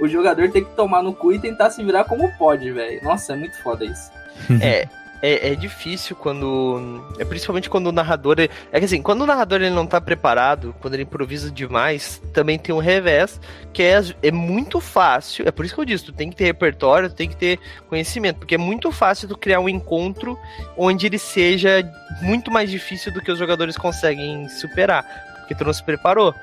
o 0.00 0.08
jogador 0.08 0.50
tem 0.50 0.64
que 0.64 0.74
tomar 0.74 1.02
no 1.02 1.14
cu 1.14 1.32
e 1.32 1.38
tentar 1.38 1.70
se 1.70 1.82
virar 1.82 2.04
como 2.04 2.30
pode, 2.36 2.70
velho. 2.72 3.02
Nossa, 3.02 3.32
é 3.32 3.36
muito 3.36 3.56
foda 3.62 3.84
isso. 3.84 4.10
É, 4.60 4.86
é, 5.22 5.52
é, 5.52 5.54
difícil 5.54 6.14
quando. 6.14 7.02
É 7.18 7.24
principalmente 7.24 7.70
quando 7.70 7.86
o 7.86 7.92
narrador. 7.92 8.36
É, 8.38 8.50
é 8.70 8.78
que 8.78 8.84
assim, 8.84 9.00
quando 9.00 9.22
o 9.22 9.26
narrador 9.26 9.62
ele 9.62 9.74
não 9.74 9.86
tá 9.86 9.98
preparado, 9.98 10.74
quando 10.78 10.92
ele 10.92 11.04
improvisa 11.04 11.50
demais, 11.50 12.20
também 12.34 12.58
tem 12.58 12.74
um 12.74 12.78
revés, 12.78 13.40
que 13.72 13.82
é, 13.82 13.98
é 14.22 14.30
muito 14.30 14.78
fácil. 14.78 15.48
É 15.48 15.50
por 15.50 15.64
isso 15.64 15.74
que 15.74 15.80
eu 15.80 15.86
disse, 15.86 16.04
tu 16.04 16.12
tem 16.12 16.28
que 16.28 16.36
ter 16.36 16.44
repertório, 16.44 17.08
tu 17.08 17.14
tem 17.14 17.28
que 17.30 17.36
ter 17.36 17.58
conhecimento, 17.88 18.40
porque 18.40 18.56
é 18.56 18.58
muito 18.58 18.92
fácil 18.92 19.26
tu 19.26 19.38
criar 19.38 19.58
um 19.58 19.70
encontro 19.70 20.38
onde 20.76 21.06
ele 21.06 21.18
seja 21.18 21.82
muito 22.20 22.50
mais 22.50 22.70
difícil 22.70 23.10
do 23.10 23.22
que 23.22 23.32
os 23.32 23.38
jogadores 23.38 23.76
conseguem 23.76 24.46
superar. 24.50 25.04
Porque 25.38 25.54
tu 25.54 25.64
não 25.64 25.72
se 25.72 25.82
preparou, 25.82 26.34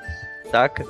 saca? 0.50 0.84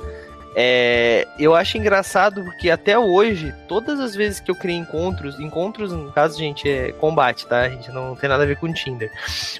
É, 0.57 1.27
eu 1.37 1.53
acho 1.53 1.77
engraçado 1.77 2.41
porque 2.45 2.69
até 2.69 2.97
hoje, 2.97 3.53
todas 3.67 3.99
as 3.99 4.15
vezes 4.15 4.39
que 4.39 4.49
eu 4.49 4.55
criei 4.55 4.77
encontros, 4.77 5.37
encontros, 5.37 5.91
no 5.91 6.13
caso, 6.13 6.39
gente, 6.39 6.69
é 6.69 6.93
combate, 6.93 7.45
tá? 7.45 7.63
A 7.63 7.69
gente 7.69 7.91
não 7.91 8.15
tem 8.15 8.29
nada 8.29 8.43
a 8.43 8.45
ver 8.45 8.57
com 8.57 8.71
Tinder. 8.71 9.11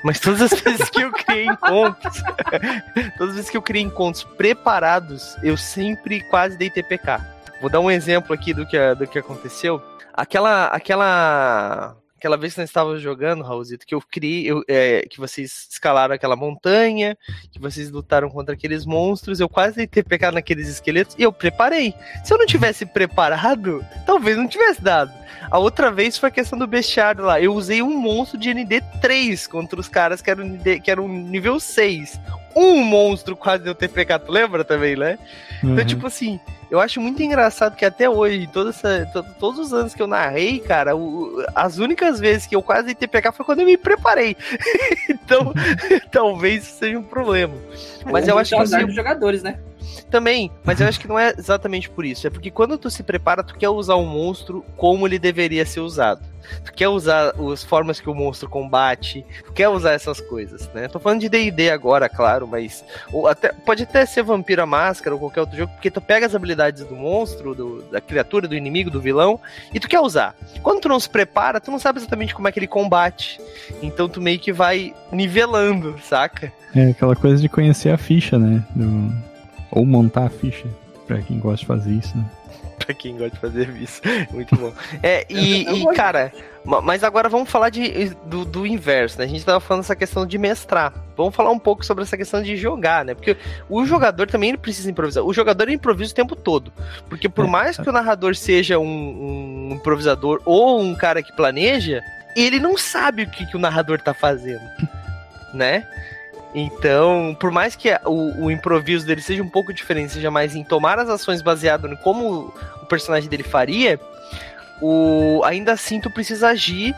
Mas 0.06 0.22
todas 0.22 0.42
as 0.42 0.52
vezes 0.62 0.90
que 0.90 1.02
eu 1.02 1.12
criei 1.12 1.48
encontros, 1.48 2.24
todas 3.18 3.32
as 3.32 3.36
vezes 3.36 3.50
que 3.50 3.58
eu 3.58 3.62
criei 3.62 3.84
encontros 3.84 4.24
preparados, 4.24 5.36
eu 5.44 5.58
sempre 5.58 6.22
quase 6.30 6.58
dei 6.58 6.70
TPK. 6.70 7.20
Vou 7.60 7.70
dar 7.70 7.82
um 7.82 7.92
exemplo 7.92 8.34
aqui 8.34 8.54
do 8.54 8.66
que, 8.66 8.96
do 8.96 9.06
que 9.06 9.20
aconteceu. 9.20 9.82
Aquela, 10.14 10.68
aquela 10.68 11.98
aquela 12.26 12.38
vez 12.38 12.56
que 12.56 12.60
nós 12.60 12.70
estávamos 12.70 13.04
jogando, 13.04 13.44
Raulzito, 13.44 13.86
que 13.86 13.94
eu 13.94 14.02
criei, 14.02 14.50
eu, 14.50 14.64
é, 14.68 15.06
que 15.08 15.20
vocês 15.20 15.68
escalaram 15.70 16.16
aquela 16.16 16.36
montanha, 16.36 17.16
que 17.52 17.60
vocês 17.60 17.92
lutaram 17.92 18.32
contra 18.32 18.56
aqueles 18.56 18.84
monstros, 18.84 19.40
eu 19.40 19.48
quase 19.48 19.86
ter 19.86 20.04
pegado 20.04 20.34
naqueles 20.34 20.68
esqueletos 20.68 21.16
e 21.20 21.22
eu 21.22 21.32
preparei. 21.32 21.94
Se 22.24 22.34
eu 22.34 22.40
não 22.40 22.48
tivesse 22.48 22.84
preparado, 22.84 23.86
talvez 24.08 24.38
não 24.38 24.48
tivesse 24.48 24.82
dado. 24.82 25.14
A 25.50 25.60
outra 25.60 25.92
vez 25.92 26.18
foi 26.18 26.30
a 26.30 26.32
questão 26.32 26.58
do 26.58 26.68
bestiário 26.68 27.24
lá. 27.24 27.40
Eu 27.40 27.54
usei 27.54 27.82
um 27.82 27.98
monstro 27.98 28.38
de 28.38 28.54
ND 28.54 28.82
3 29.02 29.48
contra 29.48 29.80
os 29.80 29.88
caras 29.88 30.22
que 30.22 30.30
eram, 30.30 30.58
que 30.58 30.92
eram 30.92 31.08
nível 31.08 31.60
6. 31.60 32.20
Um 32.56 32.84
monstro 32.84 33.36
quase 33.36 33.64
deu 33.64 33.76
TPK, 33.76 34.20
tu 34.20 34.32
lembra 34.32 34.64
também, 34.64 34.96
né? 34.96 35.20
Então, 35.58 35.70
uhum. 35.70 35.74
Então, 35.74 35.86
tipo 35.86 36.08
assim, 36.08 36.40
eu 36.72 36.80
acho 36.80 37.02
muito 37.02 37.22
engraçado 37.22 37.76
que 37.76 37.86
até 37.86 38.10
hoje, 38.10 38.48
toda 38.48 38.70
essa, 38.70 39.06
to, 39.12 39.24
todos 39.40 39.60
os 39.60 39.74
anos 39.74 39.94
que 39.94 40.02
eu 40.02 40.08
narrei, 40.08 40.60
cara, 40.60 40.96
o, 40.96 41.44
as 41.54 41.78
únicas 41.78 42.20
vezes 42.20 42.48
que 42.48 42.56
eu 42.56 42.62
quase 42.62 42.86
dei 42.86 42.96
TPK 42.96 43.32
foi 43.32 43.46
quando 43.46 43.60
eu 43.60 43.66
me 43.66 43.78
preparei. 43.78 44.38
então, 45.10 45.54
talvez 46.12 46.64
isso 46.64 46.80
seja 46.80 46.98
um 46.98 47.04
problema. 47.04 47.56
Mas 48.06 48.28
é, 48.28 48.32
eu 48.32 48.38
acho 48.38 48.56
que. 48.56 48.62
Assim, 48.62 48.86
dos 48.86 48.96
jogadores, 48.96 49.44
né? 49.44 49.60
Também, 50.10 50.52
mas 50.64 50.80
eu 50.80 50.88
acho 50.90 51.00
que 51.00 51.08
não 51.08 51.18
é 51.18 51.34
exatamente 51.38 51.90
por 51.90 52.06
isso. 52.06 52.28
É 52.28 52.30
porque 52.30 52.52
quando 52.52 52.78
tu 52.78 52.90
se 52.90 53.04
prepara, 53.04 53.44
tu 53.44 53.56
quer 53.56 53.70
usar 53.70 53.96
um 53.96 54.06
monstro 54.06 54.64
como 54.78 55.08
ele 55.08 55.20
deveria 55.20 55.66
ser 55.66 55.80
usado. 55.80 56.22
Tu 56.64 56.74
quer 56.74 56.88
usar 56.88 57.34
as 57.52 57.64
formas 57.64 58.00
que 58.00 58.10
o 58.10 58.14
monstro 58.14 58.50
combate, 58.50 59.26
tu 59.46 59.54
quer 59.54 59.70
usar 59.70 59.94
essas 59.94 60.22
coisas, 60.22 60.70
né? 60.74 60.88
Tô 60.88 61.00
falando 61.00 61.22
de 61.22 61.30
D&D 61.30 61.70
agora, 61.70 62.08
claro, 62.08 62.48
mas 62.48 62.84
ou 63.12 63.28
até, 63.28 63.52
pode 63.52 63.84
até 63.84 64.06
ser 64.06 64.24
Vampira 64.24 64.66
Máscara 64.66 65.16
ou 65.16 65.20
qualquer 65.20 65.42
outro 65.42 65.58
jogo, 65.58 65.72
porque 65.74 65.92
tu 65.92 66.02
pega 66.02 66.26
as 66.26 66.36
habilidades 66.36 66.84
do 66.84 66.96
monstro, 66.96 67.56
do, 67.56 67.82
da 67.84 68.00
criatura, 68.00 68.48
do 68.48 68.56
inimigo, 68.56 68.90
do 68.90 69.02
vilão, 69.02 69.40
e 69.74 69.80
tu 69.80 69.88
quer 69.88 70.00
usar. 70.00 70.36
Quando 70.62 70.82
tu 70.82 70.90
não 70.90 71.00
se 71.00 71.10
prepara, 71.10 71.60
tu 71.60 71.72
não 71.72 71.80
sabe 71.80 72.00
exatamente 72.00 72.36
como 72.36 72.48
é 72.48 72.52
que 72.52 72.60
ele 72.60 72.68
combate. 72.68 73.40
Então 73.82 74.08
tu 74.08 74.22
meio 74.22 74.40
que 74.40 74.54
vai 74.54 74.94
nivelando, 75.12 75.96
saca? 76.04 76.52
É 76.76 76.90
aquela 76.90 77.16
coisa 77.16 77.42
de 77.42 77.50
conhecer 77.50 77.90
a 77.90 77.98
ficha, 77.98 78.38
né? 78.38 78.64
Do 78.76 79.12
ou 79.72 79.86
montar 79.86 80.26
a 80.26 80.30
ficha, 80.30 80.68
pra 81.08 81.22
quem 81.22 81.40
gosta 81.40 81.58
de 81.58 81.66
fazer 81.66 81.92
isso, 81.92 82.18
né? 82.18 82.26
pra 82.86 82.94
quem 82.94 83.18
gosta 83.18 83.32
de 83.32 83.40
fazer 83.40 83.70
isso. 83.78 84.02
Muito 84.32 84.56
bom. 84.56 84.72
É, 85.02 85.26
e, 85.30 85.62
e 85.62 85.94
cara, 85.94 86.32
mas 86.84 87.04
agora 87.04 87.28
vamos 87.28 87.50
falar 87.50 87.70
de, 87.70 88.10
do, 88.26 88.46
do 88.46 88.66
inverso, 88.66 89.18
né? 89.18 89.26
A 89.26 89.28
gente 89.28 89.44
tava 89.44 89.60
falando 89.60 89.84
essa 89.84 89.96
questão 89.96 90.26
de 90.26 90.38
mestrar. 90.38 90.94
Vamos 91.18 91.36
falar 91.36 91.52
um 91.52 91.60
pouco 91.60 91.86
sobre 91.86 92.04
essa 92.04 92.18
questão 92.18 92.42
de 92.42 92.56
jogar, 92.56 93.04
né? 93.04 93.14
Porque 93.14 93.38
o 93.70 93.86
jogador 93.86 94.28
também 94.28 94.50
ele 94.50 94.58
precisa 94.58 94.90
improvisar. 94.90 95.24
O 95.24 95.34
jogador 95.34 95.70
improvisa 95.70 96.12
o 96.12 96.16
tempo 96.16 96.36
todo. 96.36 96.72
Porque 97.10 97.28
por 97.28 97.46
é. 97.46 97.48
mais 97.48 97.78
que 97.78 97.90
o 97.90 97.94
narrador 97.94 98.36
seja 98.36 98.78
um, 98.78 99.70
um 99.70 99.74
improvisador 99.74 100.42
ou 100.46 100.80
um 100.80 100.96
cara 100.96 101.24
que 101.24 101.36
planeja, 101.36 102.02
ele 102.36 102.60
não 102.60 102.78
sabe 102.78 103.24
o 103.24 103.30
que, 103.30 103.46
que 103.46 103.56
o 103.56 103.60
narrador 103.60 104.02
tá 104.02 104.14
fazendo, 104.14 104.64
né? 105.54 105.88
Então, 106.58 107.36
por 107.38 107.52
mais 107.52 107.76
que 107.76 107.90
o, 108.06 108.46
o, 108.46 108.50
improviso 108.50 109.06
dele 109.06 109.22
seja 109.22 109.44
um 109.44 109.50
pouco 109.50 109.74
diferente, 109.74 110.14
seja 110.14 110.32
mais 110.32 110.56
em 110.56 110.64
tomar 110.64 110.98
as 110.98 111.10
ações 111.10 111.42
baseado 111.42 111.86
em 111.86 111.98
como 111.98 112.54
o 112.82 112.86
personagem 112.86 113.30
dele 113.30 113.44
faria, 113.44 114.00
o, 114.82 115.42
ainda 115.44 115.74
assim 115.74 116.00
tu 116.00 116.10
precisa 116.10 116.48
agir 116.48 116.96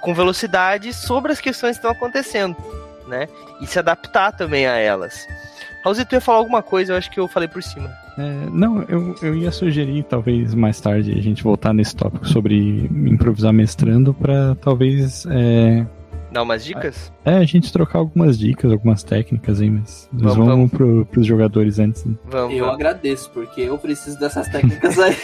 com 0.00 0.14
velocidade 0.14 0.94
sobre 0.94 1.32
as 1.32 1.38
questões 1.38 1.76
que 1.76 1.86
estão 1.86 1.90
acontecendo, 1.90 2.56
né? 3.06 3.28
E 3.60 3.66
se 3.66 3.78
adaptar 3.78 4.32
também 4.32 4.66
a 4.66 4.78
elas. 4.78 5.26
Raulzito, 5.84 6.08
tu 6.08 6.14
ia 6.14 6.20
falar 6.22 6.38
alguma 6.38 6.62
coisa, 6.62 6.94
eu 6.94 6.96
acho 6.96 7.10
que 7.10 7.20
eu 7.20 7.28
falei 7.28 7.46
por 7.46 7.62
cima. 7.62 7.90
É, 8.16 8.46
não, 8.50 8.82
eu, 8.84 9.14
eu 9.20 9.34
ia 9.34 9.50
sugerir, 9.50 10.02
talvez 10.04 10.54
mais 10.54 10.80
tarde, 10.80 11.12
a 11.12 11.20
gente 11.20 11.42
voltar 11.42 11.74
nesse 11.74 11.94
tópico 11.94 12.26
sobre 12.26 12.88
improvisar 12.90 13.52
mestrando 13.52 14.14
para 14.14 14.54
talvez 14.62 15.26
é, 15.26 15.84
Dar 16.34 16.42
umas 16.42 16.64
dicas? 16.64 17.12
É, 17.24 17.36
a 17.36 17.44
gente 17.44 17.72
trocar 17.72 18.00
algumas 18.00 18.36
dicas, 18.36 18.72
algumas 18.72 19.04
técnicas 19.04 19.60
aí, 19.60 19.70
mas 19.70 20.08
vamos, 20.12 20.34
vamos, 20.34 20.48
vamos 20.48 20.70
pro, 20.72 21.06
pros 21.06 21.24
jogadores 21.24 21.78
antes. 21.78 22.04
Né? 22.04 22.16
Vamos, 22.24 22.56
eu 22.56 22.64
vamos. 22.64 22.74
agradeço, 22.74 23.30
porque 23.30 23.60
eu 23.60 23.78
preciso 23.78 24.18
dessas 24.18 24.48
técnicas 24.48 24.98
aí. 24.98 25.14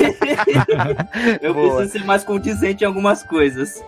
eu 1.42 1.52
Boa. 1.52 1.78
preciso 1.78 1.98
ser 1.98 2.06
mais 2.06 2.22
condizente 2.22 2.84
em 2.84 2.86
algumas 2.86 3.24
coisas. 3.24 3.82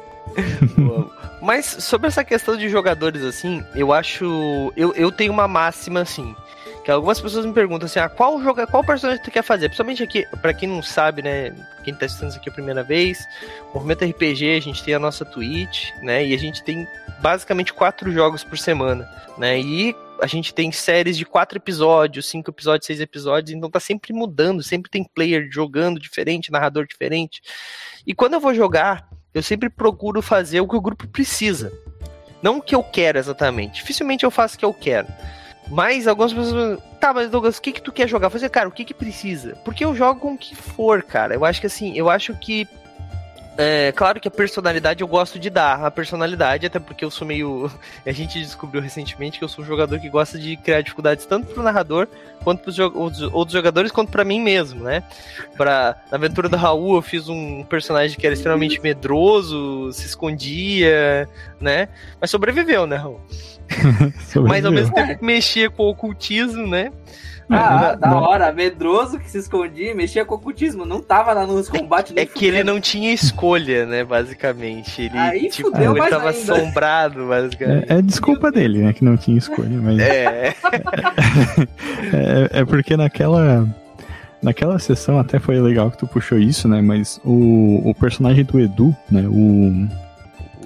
Mas 1.40 1.64
sobre 1.64 2.08
essa 2.08 2.24
questão 2.24 2.56
de 2.56 2.68
jogadores, 2.68 3.22
assim, 3.22 3.62
eu 3.76 3.92
acho. 3.92 4.72
Eu, 4.76 4.92
eu 4.94 5.12
tenho 5.12 5.32
uma 5.32 5.46
máxima 5.46 6.00
assim. 6.00 6.34
Que 6.84 6.90
algumas 6.90 7.20
pessoas 7.20 7.46
me 7.46 7.52
perguntam 7.52 7.86
assim, 7.86 8.00
ah, 8.00 8.08
qual 8.08 8.42
jogo, 8.42 8.66
qual 8.66 8.82
personagem 8.82 9.22
tu 9.22 9.30
quer 9.30 9.42
fazer? 9.42 9.68
Principalmente 9.68 10.02
aqui, 10.02 10.26
para 10.40 10.52
quem 10.52 10.68
não 10.68 10.82
sabe, 10.82 11.22
né, 11.22 11.54
quem 11.84 11.94
tá 11.94 12.06
assistindo 12.06 12.30
isso 12.30 12.38
aqui 12.38 12.48
a 12.48 12.52
primeira 12.52 12.82
vez, 12.82 13.24
Movimento 13.72 14.04
RPG, 14.04 14.56
a 14.56 14.60
gente 14.60 14.82
tem 14.82 14.94
a 14.94 14.98
nossa 14.98 15.24
Twitch, 15.24 15.90
né, 16.02 16.26
e 16.26 16.34
a 16.34 16.38
gente 16.38 16.64
tem 16.64 16.86
basicamente 17.20 17.72
quatro 17.72 18.10
jogos 18.10 18.42
por 18.42 18.58
semana, 18.58 19.08
né, 19.38 19.60
e 19.60 19.94
a 20.20 20.26
gente 20.26 20.52
tem 20.52 20.72
séries 20.72 21.16
de 21.16 21.24
quatro 21.24 21.58
episódios, 21.58 22.28
cinco 22.28 22.50
episódios, 22.50 22.86
seis 22.86 23.00
episódios, 23.00 23.56
então 23.56 23.70
tá 23.70 23.80
sempre 23.80 24.12
mudando, 24.12 24.62
sempre 24.62 24.90
tem 24.90 25.04
player 25.04 25.48
jogando 25.52 26.00
diferente, 26.00 26.50
narrador 26.50 26.86
diferente. 26.86 27.40
E 28.06 28.14
quando 28.14 28.34
eu 28.34 28.40
vou 28.40 28.54
jogar, 28.54 29.08
eu 29.34 29.42
sempre 29.42 29.68
procuro 29.68 30.20
fazer 30.20 30.60
o 30.60 30.68
que 30.68 30.76
o 30.76 30.80
grupo 30.80 31.08
precisa. 31.08 31.72
Não 32.42 32.58
o 32.58 32.62
que 32.62 32.74
eu 32.74 32.82
quero 32.82 33.18
exatamente. 33.18 33.76
Dificilmente 33.76 34.24
eu 34.24 34.30
faço 34.30 34.56
o 34.56 34.58
que 34.58 34.64
eu 34.64 34.74
quero. 34.74 35.08
Mas 35.68 36.06
algumas 36.06 36.32
pessoas. 36.32 36.78
Tá, 37.00 37.12
mas 37.12 37.30
Douglas, 37.30 37.58
o 37.58 37.62
que 37.62 37.72
que 37.72 37.82
tu 37.82 37.92
quer 37.92 38.08
jogar? 38.08 38.30
Fazer, 38.30 38.48
cara, 38.48 38.68
o 38.68 38.72
que 38.72 38.84
que 38.84 38.94
precisa? 38.94 39.56
Porque 39.64 39.84
eu 39.84 39.94
jogo 39.94 40.20
com 40.20 40.34
o 40.34 40.38
que 40.38 40.54
for, 40.54 41.02
cara. 41.02 41.34
Eu 41.34 41.44
acho 41.44 41.60
que 41.60 41.66
assim, 41.66 41.96
eu 41.96 42.08
acho 42.10 42.34
que. 42.36 42.68
É, 43.56 43.92
claro 43.92 44.18
que 44.18 44.28
a 44.28 44.30
personalidade 44.30 45.02
eu 45.02 45.06
gosto 45.08 45.38
de 45.38 45.50
dar 45.50 45.84
a 45.84 45.90
personalidade, 45.90 46.66
até 46.66 46.78
porque 46.78 47.04
eu 47.04 47.10
sou 47.10 47.26
meio. 47.26 47.70
A 48.06 48.12
gente 48.12 48.38
descobriu 48.38 48.80
recentemente 48.80 49.38
que 49.38 49.44
eu 49.44 49.48
sou 49.48 49.62
um 49.62 49.66
jogador 49.66 50.00
que 50.00 50.08
gosta 50.08 50.38
de 50.38 50.56
criar 50.56 50.80
dificuldades 50.80 51.26
tanto 51.26 51.52
pro 51.52 51.62
narrador 51.62 52.08
quanto 52.42 52.62
pros 52.62 52.78
outros 52.78 53.52
jogadores, 53.52 53.92
quanto 53.92 54.10
para 54.10 54.24
mim 54.24 54.40
mesmo, 54.40 54.82
né? 54.82 55.02
Pra, 55.56 55.96
na 56.10 56.16
aventura 56.16 56.48
do 56.48 56.56
Raul, 56.56 56.96
eu 56.96 57.02
fiz 57.02 57.28
um 57.28 57.62
personagem 57.62 58.18
que 58.18 58.26
era 58.26 58.34
extremamente 58.34 58.80
medroso, 58.80 59.92
se 59.92 60.06
escondia, 60.06 61.28
né? 61.60 61.88
Mas 62.20 62.30
sobreviveu, 62.30 62.86
né, 62.86 62.96
Raul? 62.96 63.20
Mas 64.48 64.64
ao 64.64 64.72
mesmo 64.72 64.94
tempo 64.94 65.24
mexia 65.24 65.70
com 65.70 65.84
o 65.84 65.90
ocultismo, 65.90 66.66
né? 66.66 66.90
Ah, 67.48 67.94
da 67.94 68.18
hora, 68.18 68.52
medroso 68.52 69.18
que 69.18 69.30
se 69.30 69.38
escondia, 69.38 69.94
mexia 69.94 70.24
com 70.24 70.34
ocultismo, 70.34 70.84
não 70.84 71.00
tava 71.00 71.32
lá 71.32 71.46
nos 71.46 71.68
combates. 71.68 72.12
É 72.16 72.24
que 72.24 72.46
ele 72.46 72.64
não 72.64 72.80
tinha 72.80 73.12
escolha, 73.12 73.84
né, 73.86 74.04
basicamente. 74.04 75.02
Ele, 75.02 75.18
Aí 75.18 75.48
tipo, 75.48 75.70
fudeu, 75.70 75.96
ele 75.96 76.10
tava 76.10 76.30
ainda. 76.30 76.54
assombrado, 76.54 77.28
basicamente. 77.28 77.92
É, 77.92 77.98
é 77.98 78.02
desculpa 78.02 78.50
dele, 78.50 78.78
né, 78.80 78.92
que 78.92 79.04
não 79.04 79.16
tinha 79.16 79.36
escolha, 79.36 79.80
mas... 79.80 79.98
É. 79.98 80.54
é, 82.52 82.60
é 82.60 82.64
porque 82.64 82.96
naquela... 82.96 83.66
naquela 84.42 84.78
sessão 84.78 85.18
até 85.18 85.38
foi 85.38 85.60
legal 85.60 85.90
que 85.90 85.98
tu 85.98 86.06
puxou 86.06 86.38
isso, 86.38 86.66
né? 86.68 86.80
Mas 86.80 87.20
o, 87.24 87.88
o 87.88 87.94
personagem 87.94 88.44
do 88.44 88.58
Edu, 88.58 88.96
né? 89.10 89.22
O, 89.28 89.88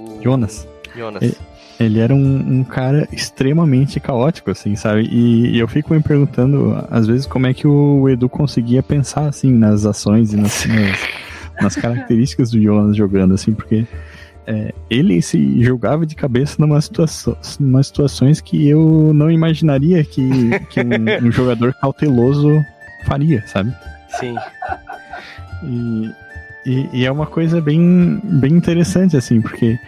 o 0.00 0.22
Jonas. 0.22 0.66
Jonas. 0.94 1.22
Ele, 1.22 1.36
ele 1.78 2.00
era 2.00 2.14
um, 2.14 2.58
um, 2.58 2.64
cara 2.64 3.08
extremamente 3.12 4.00
caótico, 4.00 4.50
assim, 4.50 4.76
sabe? 4.76 5.02
E, 5.10 5.56
e, 5.56 5.58
eu 5.58 5.68
fico 5.68 5.92
me 5.92 6.02
perguntando, 6.02 6.76
às 6.90 7.06
vezes, 7.06 7.26
como 7.26 7.46
é 7.46 7.54
que 7.54 7.66
o 7.66 8.08
Edu 8.08 8.28
conseguia 8.28 8.82
pensar, 8.82 9.28
assim, 9.28 9.52
nas 9.52 9.84
ações 9.84 10.32
e 10.32 10.36
nas, 10.36 10.64
nas, 10.66 11.08
nas 11.60 11.76
características 11.76 12.50
do 12.50 12.62
Jonas 12.62 12.96
jogando, 12.96 13.34
assim, 13.34 13.52
porque 13.52 13.86
é, 14.46 14.72
ele 14.88 15.20
se 15.20 15.62
jogava 15.62 16.06
de 16.06 16.14
cabeça 16.14 16.56
numa 16.58 16.80
situação, 16.80 17.36
numa 17.58 17.82
situações 17.82 18.40
que 18.40 18.68
eu 18.68 19.12
não 19.12 19.30
imaginaria 19.30 20.04
que, 20.04 20.28
que 20.70 20.80
um, 20.80 21.26
um 21.26 21.32
jogador 21.32 21.74
cauteloso 21.74 22.64
faria, 23.04 23.44
sabe? 23.46 23.74
Sim. 24.20 24.34
E, 25.64 26.10
e, 26.64 26.88
e, 26.92 27.04
é 27.04 27.10
uma 27.10 27.26
coisa 27.26 27.60
bem, 27.60 28.20
bem 28.22 28.52
interessante, 28.52 29.16
assim, 29.16 29.40
porque 29.40 29.78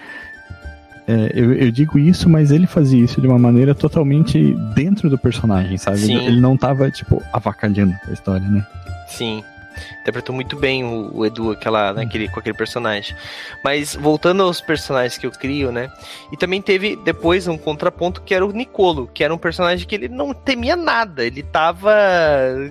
é, 1.09 1.33
eu, 1.35 1.55
eu, 1.55 1.71
digo 1.71 1.99
isso, 1.99 2.29
mas 2.29 2.51
ele 2.51 2.66
fazia 2.66 3.03
isso 3.03 3.18
de 3.18 3.27
uma 3.27 3.38
maneira 3.38 3.75
totalmente 3.75 4.55
dentro 4.75 5.09
do 5.09 5.18
personagem, 5.18 5.79
sabe? 5.79 6.01
Sim. 6.01 6.27
Ele 6.27 6.38
não 6.38 6.55
tava, 6.55 6.90
tipo, 6.90 7.23
avacalhando 7.33 7.94
a 8.07 8.12
história, 8.12 8.47
né? 8.47 8.66
Sim 9.09 9.42
interpretou 10.01 10.35
muito 10.35 10.57
bem 10.57 10.85
o, 10.85 11.11
o 11.14 11.27
Edu 11.27 11.53
aquela, 11.53 11.92
naquele, 11.92 12.27
né, 12.27 12.33
com 12.33 12.40
aquele 12.40 12.57
personagem. 12.57 13.16
Mas 13.62 13.94
voltando 13.94 14.42
aos 14.42 14.61
personagens 14.61 15.18
que 15.18 15.27
eu 15.27 15.31
crio, 15.31 15.71
né? 15.71 15.90
E 16.33 16.37
também 16.37 16.61
teve 16.61 16.97
depois 16.97 17.47
um 17.47 17.57
contraponto 17.57 18.23
que 18.23 18.35
era 18.35 18.44
o 18.44 18.53
Nicolo, 18.53 19.09
que 19.12 19.23
era 19.23 19.35
um 19.35 19.38
personagem 19.38 19.87
que 19.87 19.94
ele 19.94 20.09
não 20.09 20.33
temia 20.33 20.77
nada. 20.77 21.25
Ele 21.25 21.42
tava 21.42 21.92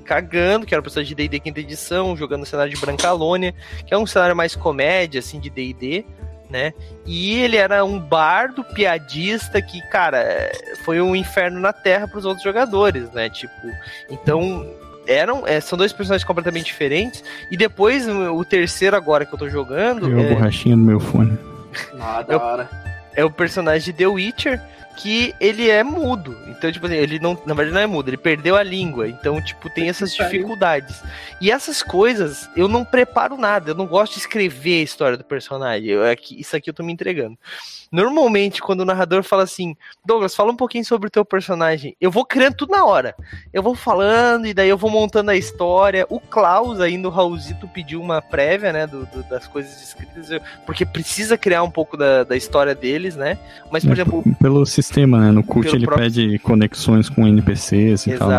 cagando, 0.05 0.65
que 0.65 0.73
era 0.73 0.81
um 0.81 0.83
personagem 0.83 1.09
de 1.09 1.15
D&D 1.15 1.39
quinta 1.39 1.59
edição, 1.59 2.15
jogando 2.15 2.45
cenário 2.45 2.73
de 2.73 2.79
Brancalônia, 2.79 3.53
que 3.85 3.93
é 3.93 3.97
um 3.97 4.05
cenário 4.05 4.35
mais 4.35 4.55
comédia, 4.55 5.19
assim, 5.19 5.39
de 5.39 5.49
D&D. 5.49 6.05
Né? 6.49 6.73
E 7.05 7.41
ele 7.41 7.57
era 7.57 7.83
um 7.83 7.99
bardo 7.99 8.63
piadista 8.63 9.61
que, 9.61 9.81
cara, 9.89 10.49
foi 10.85 11.01
um 11.01 11.13
inferno 11.13 11.59
na 11.59 11.73
terra 11.73 12.07
para 12.07 12.19
os 12.19 12.23
outros 12.23 12.43
jogadores, 12.43 13.11
né? 13.11 13.29
Tipo, 13.29 13.53
então 14.09 14.65
eram, 15.07 15.47
é, 15.47 15.59
são 15.59 15.77
dois 15.77 15.91
personagens 15.93 16.25
completamente 16.25 16.65
diferentes. 16.65 17.23
E 17.51 17.57
depois, 17.57 18.07
o 18.07 18.43
terceiro 18.45 18.95
agora 18.95 19.25
que 19.25 19.33
eu 19.33 19.39
tô 19.39 19.49
jogando. 19.49 20.17
É 20.19 20.31
a 20.31 20.35
borrachinha 20.35 20.75
do 20.75 20.83
meu 20.83 20.99
fone. 20.99 21.37
Ah, 21.99 22.21
da 22.21 22.37
hora. 22.37 22.69
É 23.13 23.25
o 23.25 23.31
personagem 23.31 23.91
de 23.91 23.93
The 23.93 24.07
Witcher, 24.07 24.61
que 24.97 25.33
ele 25.39 25.69
é 25.69 25.83
mudo. 25.83 26.37
Então, 26.47 26.71
tipo 26.71 26.85
assim, 26.85 26.95
ele 26.95 27.19
não, 27.19 27.39
na 27.45 27.53
verdade 27.53 27.73
não 27.73 27.81
é 27.81 27.87
mudo, 27.87 28.09
ele 28.09 28.17
perdeu 28.17 28.55
a 28.55 28.63
língua. 28.63 29.07
Então, 29.07 29.41
tipo, 29.41 29.69
tem 29.69 29.87
essas 29.89 30.13
dificuldades. 30.13 31.01
E 31.39 31.51
essas 31.51 31.81
coisas, 31.81 32.49
eu 32.55 32.67
não 32.67 32.83
preparo 32.83 33.37
nada, 33.37 33.71
eu 33.71 33.75
não 33.75 33.85
gosto 33.85 34.13
de 34.13 34.19
escrever 34.19 34.79
a 34.81 34.83
história 34.83 35.17
do 35.17 35.23
personagem. 35.23 35.89
Eu, 35.89 36.03
aqui, 36.03 36.39
isso 36.39 36.55
aqui 36.55 36.69
eu 36.69 36.73
tô 36.73 36.83
me 36.83 36.91
entregando. 36.91 37.37
Normalmente, 37.91 38.61
quando 38.61 38.81
o 38.81 38.85
narrador 38.85 39.23
fala 39.23 39.43
assim, 39.43 39.75
Douglas, 40.05 40.35
fala 40.35 40.51
um 40.51 40.55
pouquinho 40.55 40.83
sobre 40.83 41.07
o 41.07 41.11
teu 41.11 41.23
personagem, 41.23 41.95
eu 41.99 42.11
vou 42.11 42.25
criando 42.25 42.55
tudo 42.55 42.71
na 42.71 42.85
hora. 42.85 43.15
Eu 43.53 43.63
vou 43.63 43.75
falando 43.75 44.45
e 44.45 44.53
daí 44.53 44.69
eu 44.69 44.77
vou 44.77 44.89
montando 44.89 45.31
a 45.31 45.35
história. 45.35 46.05
O 46.09 46.19
Klaus, 46.19 46.79
ainda 46.79 47.07
o 47.07 47.11
Raulzito, 47.11 47.67
pediu 47.67 48.01
uma 48.01 48.21
prévia, 48.21 48.73
né, 48.73 48.87
do, 48.87 49.05
do, 49.05 49.23
das 49.23 49.47
coisas 49.47 49.81
escritas, 49.81 50.29
porque 50.65 50.85
precisa 50.85 51.37
criar 51.37 51.63
um 51.63 51.71
pouco 51.71 51.95
da, 51.95 52.23
da 52.23 52.35
história 52.35 52.75
deles, 52.75 53.15
né? 53.15 53.37
Mas, 53.71 53.83
por 53.83 53.91
é, 53.91 53.93
exemplo... 53.93 54.23
Pelo 54.39 54.65
sistema, 54.65 55.19
né? 55.19 55.31
No 55.31 55.43
cult 55.43 55.67
ele 55.73 55.85
próprio... 55.85 56.05
pede 56.05 56.39
conexões 56.39 57.09
com 57.09 57.27
NPCs 57.27 58.07
e 58.07 58.17
tal. 58.17 58.29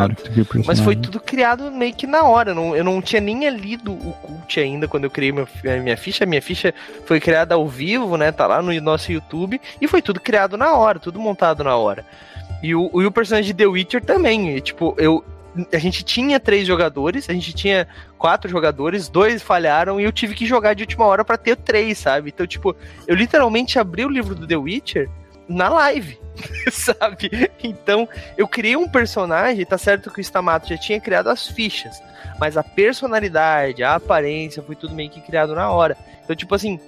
Mas 0.66 0.80
foi 0.80 0.96
tudo 0.96 1.20
criado 1.20 1.70
meio 1.70 1.94
que 1.94 2.06
na 2.06 2.22
hora. 2.24 2.54
Não, 2.54 2.76
eu 2.76 2.84
não 2.84 3.00
tinha 3.00 3.20
nem 3.20 3.48
lido 3.48 3.92
o 3.92 4.12
cult 4.22 4.61
ainda 4.61 4.87
quando 4.87 5.04
eu 5.04 5.11
criei 5.11 5.32
minha, 5.32 5.46
minha 5.82 5.96
ficha. 5.96 6.26
Minha 6.26 6.42
ficha 6.42 6.74
foi 7.06 7.20
criada 7.20 7.54
ao 7.54 7.66
vivo, 7.68 8.16
né? 8.16 8.32
Tá 8.32 8.46
lá 8.46 8.61
no 8.61 8.78
nosso 8.80 9.12
YouTube 9.12 9.38
YouTube, 9.38 9.61
e 9.81 9.87
foi 9.87 10.03
tudo 10.03 10.20
criado 10.20 10.57
na 10.57 10.74
hora, 10.74 10.98
tudo 10.98 11.20
montado 11.20 11.62
na 11.62 11.77
hora. 11.77 12.05
E 12.62 12.74
o, 12.74 12.90
e 13.01 13.07
o 13.07 13.12
personagem 13.12 13.53
de 13.53 13.55
The 13.55 13.66
Witcher 13.66 14.05
também, 14.05 14.57
e, 14.57 14.61
tipo, 14.61 14.94
eu, 14.98 15.24
a 15.72 15.79
gente 15.79 16.03
tinha 16.03 16.40
três 16.40 16.66
jogadores, 16.66 17.31
a 17.31 17.33
gente 17.33 17.53
tinha 17.53 17.87
quatro 18.18 18.51
jogadores, 18.51 19.09
dois 19.09 19.42
falharam 19.42 20.01
e 20.01 20.05
eu 20.05 20.12
tive 20.12 20.35
que 20.35 20.44
jogar 20.44 20.74
de 20.74 20.83
última 20.83 21.05
hora 21.07 21.24
para 21.24 21.38
ter 21.38 21.57
três, 21.57 21.98
sabe? 21.98 22.31
Então, 22.31 22.46
tipo, 22.46 22.74
eu 23.07 23.14
literalmente 23.14 23.79
abri 23.79 24.05
o 24.05 24.09
livro 24.09 24.35
do 24.35 24.46
The 24.46 24.57
Witcher 24.57 25.09
na 25.48 25.68
live, 25.68 26.18
sabe? 26.70 27.31
Então, 27.62 28.09
eu 28.37 28.46
criei 28.46 28.77
um 28.77 28.88
personagem, 28.88 29.64
tá 29.64 29.79
certo 29.79 30.11
que 30.11 30.20
o 30.20 30.22
Stamato 30.22 30.68
já 30.68 30.77
tinha 30.77 31.01
criado 31.01 31.29
as 31.29 31.46
fichas, 31.46 32.03
mas 32.38 32.57
a 32.57 32.62
personalidade, 32.62 33.83
a 33.83 33.94
aparência, 33.94 34.62
foi 34.62 34.77
tudo 34.77 34.94
meio 34.94 35.11
que 35.11 35.20
criado 35.20 35.55
na 35.55 35.70
hora. 35.70 35.96
Então, 36.22 36.37
tipo 36.37 36.55
assim, 36.55 36.79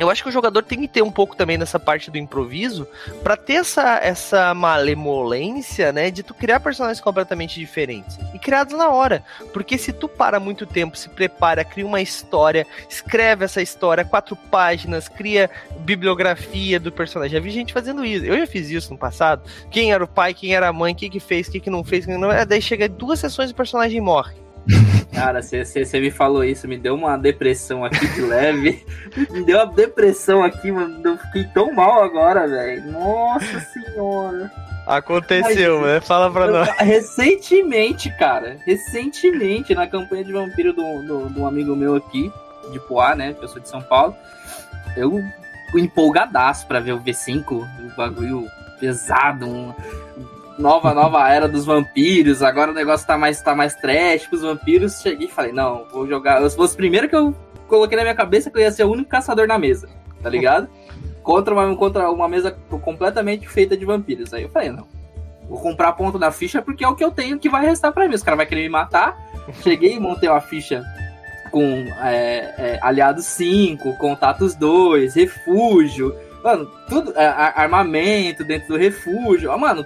eu 0.00 0.08
acho 0.08 0.22
que 0.22 0.30
o 0.30 0.32
jogador 0.32 0.62
tem 0.62 0.80
que 0.80 0.88
ter 0.88 1.02
um 1.02 1.10
pouco 1.10 1.36
também 1.36 1.58
nessa 1.58 1.78
parte 1.78 2.10
do 2.10 2.16
improviso 2.16 2.88
para 3.22 3.36
ter 3.36 3.54
essa, 3.54 3.98
essa 4.02 4.54
malemolência, 4.54 5.92
né, 5.92 6.10
de 6.10 6.22
tu 6.22 6.32
criar 6.32 6.58
personagens 6.58 7.02
completamente 7.02 7.60
diferentes 7.60 8.18
e 8.34 8.38
criados 8.38 8.74
na 8.76 8.88
hora. 8.88 9.22
Porque 9.52 9.76
se 9.76 9.92
tu 9.92 10.08
para 10.08 10.40
muito 10.40 10.64
tempo, 10.64 10.96
se 10.96 11.10
prepara, 11.10 11.62
cria 11.64 11.86
uma 11.86 12.00
história, 12.00 12.66
escreve 12.88 13.44
essa 13.44 13.60
história, 13.60 14.02
quatro 14.02 14.34
páginas, 14.34 15.06
cria 15.06 15.50
bibliografia 15.80 16.80
do 16.80 16.90
personagem. 16.90 17.36
Já 17.36 17.40
vi 17.40 17.50
gente 17.50 17.74
fazendo 17.74 18.02
isso. 18.02 18.24
Eu 18.24 18.38
já 18.38 18.46
fiz 18.46 18.70
isso 18.70 18.92
no 18.92 18.98
passado. 18.98 19.42
Quem 19.70 19.92
era 19.92 20.02
o 20.02 20.08
pai, 20.08 20.32
quem 20.32 20.54
era 20.54 20.68
a 20.68 20.72
mãe, 20.72 20.94
o 20.94 20.96
que 20.96 21.10
que 21.10 21.20
fez, 21.20 21.46
o 21.46 21.52
que 21.52 21.60
que 21.60 21.70
não 21.70 21.84
fez, 21.84 22.06
que 22.06 22.16
não... 22.16 22.30
daí 22.46 22.62
chega 22.62 22.88
duas 22.88 23.18
sessões 23.18 23.50
e 23.50 23.52
o 23.52 23.56
personagem 23.56 24.00
morre. 24.00 24.34
Cara, 25.12 25.42
você 25.42 26.00
me 26.00 26.10
falou 26.10 26.44
isso, 26.44 26.68
me 26.68 26.78
deu 26.78 26.94
uma 26.94 27.16
depressão 27.16 27.84
aqui 27.84 28.06
de 28.08 28.20
leve. 28.22 28.84
me 29.30 29.44
deu 29.44 29.58
uma 29.58 29.66
depressão 29.66 30.42
aqui, 30.42 30.70
mano. 30.70 31.00
Eu 31.04 31.18
fiquei 31.18 31.44
tão 31.44 31.72
mal 31.72 32.02
agora, 32.02 32.46
velho. 32.46 32.90
Nossa 32.92 33.60
senhora. 33.60 34.50
Aconteceu, 34.86 35.82
né? 35.82 36.00
Fala 36.00 36.30
pra 36.30 36.46
eu, 36.46 36.52
nós. 36.52 36.68
Recentemente, 36.78 38.10
cara, 38.16 38.56
recentemente, 38.64 39.74
na 39.74 39.86
campanha 39.86 40.24
de 40.24 40.32
vampiro 40.32 40.72
do, 40.72 41.02
do, 41.02 41.28
do 41.28 41.46
amigo 41.46 41.76
meu 41.76 41.96
aqui, 41.96 42.32
de 42.72 42.80
Poá, 42.80 43.14
né? 43.14 43.34
Que 43.34 43.44
eu 43.44 43.48
sou 43.48 43.60
de 43.60 43.68
São 43.68 43.82
Paulo, 43.82 44.16
eu 44.96 45.22
empolgadaço 45.74 46.66
pra 46.66 46.80
ver 46.80 46.92
o 46.92 47.00
V5, 47.00 47.52
o 47.52 47.96
bagulho 47.96 48.46
pesado, 48.80 49.46
um, 49.46 49.72
nova, 50.60 50.94
nova 50.94 51.28
era 51.28 51.48
dos 51.48 51.64
vampiros, 51.64 52.42
agora 52.42 52.70
o 52.70 52.74
negócio 52.74 53.06
tá 53.06 53.18
mais, 53.18 53.40
tá 53.40 53.54
mais 53.54 53.74
trash 53.74 54.26
com 54.26 54.36
os 54.36 54.42
vampiros. 54.42 55.00
Cheguei 55.00 55.26
e 55.26 55.30
falei, 55.30 55.52
não, 55.52 55.86
vou 55.90 56.06
jogar. 56.06 56.42
Eu 56.42 56.50
fosse 56.50 56.76
primeiro 56.76 57.08
que 57.08 57.16
eu 57.16 57.34
coloquei 57.66 57.96
na 57.96 58.02
minha 58.02 58.14
cabeça 58.14 58.50
que 58.50 58.58
eu 58.58 58.62
ia 58.62 58.70
ser 58.70 58.84
o 58.84 58.90
único 58.90 59.08
caçador 59.08 59.46
na 59.46 59.58
mesa, 59.58 59.88
tá 60.22 60.28
ligado? 60.28 60.68
contra, 61.22 61.54
uma, 61.54 61.76
contra 61.76 62.10
uma 62.10 62.28
mesa 62.28 62.56
completamente 62.82 63.48
feita 63.48 63.76
de 63.76 63.84
vampiros. 63.84 64.32
Aí 64.34 64.42
eu 64.42 64.50
falei, 64.50 64.70
não. 64.70 64.86
Vou 65.48 65.60
comprar 65.60 65.92
ponto 65.92 66.18
da 66.18 66.30
ficha 66.30 66.62
porque 66.62 66.84
é 66.84 66.88
o 66.88 66.94
que 66.94 67.04
eu 67.04 67.10
tenho 67.10 67.38
que 67.38 67.48
vai 67.48 67.64
restar 67.66 67.92
para 67.92 68.08
mim. 68.08 68.14
Os 68.14 68.22
caras 68.22 68.38
vão 68.38 68.46
querer 68.46 68.62
me 68.62 68.68
matar. 68.68 69.16
Cheguei 69.62 69.96
e 69.96 70.00
montei 70.00 70.28
uma 70.28 70.40
ficha 70.40 70.84
com 71.50 71.64
é, 72.02 72.54
é, 72.56 72.78
aliados 72.80 73.24
5, 73.26 73.96
contatos 73.96 74.54
2, 74.54 75.14
refúgio. 75.14 76.14
Mano, 76.44 76.70
tudo. 76.88 77.12
É, 77.16 77.26
armamento 77.26 78.44
dentro 78.44 78.68
do 78.68 78.76
refúgio. 78.76 79.56
mano, 79.58 79.84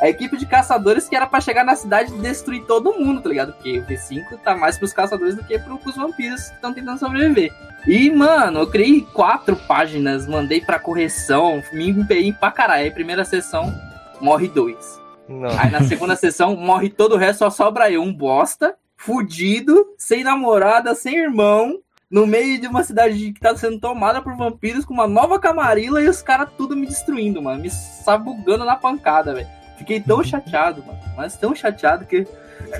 a 0.00 0.08
equipe 0.08 0.36
de 0.36 0.46
caçadores 0.46 1.08
que 1.08 1.14
era 1.14 1.26
para 1.26 1.40
chegar 1.40 1.64
na 1.64 1.76
cidade 1.76 2.12
e 2.12 2.18
destruir 2.18 2.64
todo 2.64 2.98
mundo, 2.98 3.20
tá 3.20 3.28
ligado? 3.28 3.52
Porque 3.52 3.78
o 3.78 3.84
V5 3.84 4.38
tá 4.42 4.56
mais 4.56 4.78
pros 4.78 4.92
caçadores 4.92 5.34
do 5.34 5.44
que 5.44 5.58
pros 5.58 5.96
vampiros 5.96 6.48
que 6.48 6.54
estão 6.54 6.72
tentando 6.72 6.98
sobreviver. 6.98 7.52
E, 7.86 8.10
mano, 8.10 8.60
eu 8.60 8.66
criei 8.66 9.02
quatro 9.02 9.56
páginas, 9.56 10.26
mandei 10.26 10.60
pra 10.60 10.78
correção, 10.78 11.62
me 11.72 11.90
empenhei 11.90 12.32
pra 12.32 12.50
caralho. 12.50 12.84
Aí, 12.84 12.90
primeira 12.90 13.24
sessão, 13.24 13.72
morre 14.20 14.48
dois. 14.48 14.98
Não. 15.28 15.50
Aí 15.58 15.70
na 15.70 15.82
segunda 15.82 16.16
sessão, 16.16 16.56
morre 16.56 16.88
todo 16.88 17.14
o 17.14 17.18
resto, 17.18 17.40
só 17.40 17.50
sobra 17.50 17.90
eu, 17.90 18.02
um 18.02 18.12
bosta, 18.12 18.74
fudido, 18.96 19.86
sem 19.98 20.24
namorada, 20.24 20.94
sem 20.94 21.16
irmão, 21.16 21.78
no 22.10 22.26
meio 22.26 22.60
de 22.60 22.66
uma 22.66 22.82
cidade 22.82 23.32
que 23.32 23.40
tá 23.40 23.56
sendo 23.56 23.78
tomada 23.78 24.20
por 24.20 24.34
vampiros 24.34 24.84
com 24.84 24.92
uma 24.92 25.06
nova 25.06 25.38
camarila 25.38 26.02
e 26.02 26.08
os 26.08 26.20
caras 26.20 26.48
tudo 26.56 26.74
me 26.74 26.86
destruindo, 26.86 27.40
mano. 27.40 27.62
Me 27.62 27.70
sabugando 27.70 28.64
na 28.64 28.76
pancada, 28.76 29.34
velho. 29.34 29.59
Fiquei 29.80 29.98
tão 29.98 30.22
chateado, 30.22 30.84
mano. 30.86 30.98
Mas 31.16 31.38
tão 31.38 31.54
chateado 31.54 32.04
que 32.04 32.28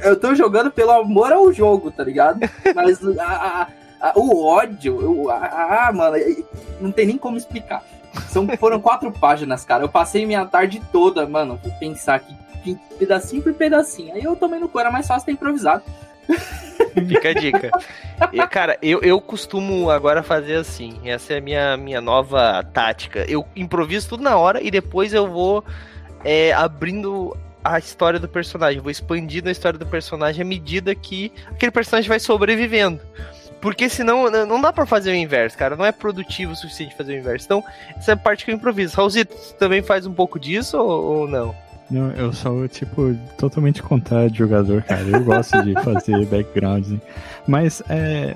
eu 0.05 0.20
tô 0.20 0.34
jogando 0.34 0.70
pelo 0.70 0.90
amor 0.90 1.32
ao 1.32 1.51
jogo, 1.51 1.90
tá 1.90 2.05
ligado? 2.05 2.40
Mas 2.74 3.01
a, 3.18 3.24
a, 3.24 3.66
a, 4.11 4.12
o 4.18 4.44
ódio, 4.44 5.01
eu, 5.01 5.30
ah, 5.30 5.90
mano, 5.94 6.16
não 6.78 6.92
tem 6.92 7.07
nem 7.07 7.16
como 7.16 7.38
explicar. 7.38 7.82
São, 8.28 8.46
foram 8.59 8.78
quatro 8.78 9.11
páginas, 9.11 9.64
cara. 9.64 9.82
Eu 9.82 9.88
passei 9.88 10.26
minha 10.26 10.44
tarde 10.44 10.82
toda, 10.92 11.26
mano, 11.26 11.59
vou 11.62 11.72
pensar 11.78 12.20
que, 12.20 12.36
que 12.62 12.78
pedacinho 12.98 13.42
por 13.42 13.55
pedacinho. 13.55 14.14
Aí 14.14 14.22
eu 14.22 14.36
tomei 14.36 14.61
no 14.61 14.68
cu, 14.68 14.78
era 14.78 14.90
mais 14.90 15.07
fácil 15.07 15.24
ter 15.24 15.32
improvisado. 15.32 15.82
Fica 17.09 17.30
a 17.30 17.32
dica. 17.34 17.70
E, 18.30 18.46
cara, 18.46 18.76
eu, 18.82 19.01
eu 19.01 19.18
costumo 19.22 19.90
agora 19.90 20.22
fazer 20.22 20.57
assim. 20.57 21.01
Essa 21.09 21.32
é 21.32 21.38
a 21.38 21.40
minha, 21.40 21.76
minha 21.78 22.01
nova 22.03 22.62
tática. 22.74 23.24
Eu 23.26 23.46
improviso 23.57 24.11
tudo 24.11 24.22
na 24.22 24.36
hora 24.36 24.62
e 24.62 24.70
depois 24.70 25.14
eu 25.14 25.26
vou 25.26 25.64
é, 26.24 26.52
abrindo 26.52 27.36
a 27.62 27.78
história 27.78 28.18
do 28.18 28.28
personagem, 28.28 28.80
vou 28.80 28.90
expandindo 28.90 29.48
a 29.48 29.52
história 29.52 29.78
do 29.78 29.86
personagem 29.86 30.42
à 30.42 30.44
medida 30.44 30.94
que 30.94 31.32
aquele 31.50 31.70
personagem 31.70 32.08
vai 32.08 32.18
sobrevivendo. 32.18 33.00
Porque 33.60 33.90
senão 33.90 34.30
não 34.30 34.60
dá 34.60 34.72
para 34.72 34.86
fazer 34.86 35.10
o 35.10 35.14
inverso, 35.14 35.56
cara. 35.58 35.76
Não 35.76 35.84
é 35.84 35.92
produtivo 35.92 36.52
o 36.52 36.56
suficiente 36.56 36.96
fazer 36.96 37.14
o 37.14 37.18
inverso. 37.18 37.44
Então, 37.44 37.64
essa 37.94 38.12
é 38.12 38.14
a 38.14 38.16
parte 38.16 38.44
que 38.44 38.50
eu 38.50 38.54
improviso. 38.54 38.96
Raulzito, 38.96 39.34
você 39.36 39.54
também 39.54 39.82
faz 39.82 40.06
um 40.06 40.14
pouco 40.14 40.40
disso 40.40 40.78
ou, 40.78 41.20
ou 41.20 41.28
não? 41.28 41.54
Não, 41.90 42.10
eu 42.12 42.32
sou, 42.32 42.66
tipo, 42.68 43.14
totalmente 43.36 43.82
contrário 43.82 44.30
de 44.30 44.38
jogador, 44.38 44.82
cara. 44.82 45.02
Eu 45.02 45.22
gosto 45.22 45.60
de 45.62 45.74
fazer 45.82 46.24
background. 46.26 46.86
Assim. 46.86 47.00
Mas, 47.46 47.82
é. 47.90 48.34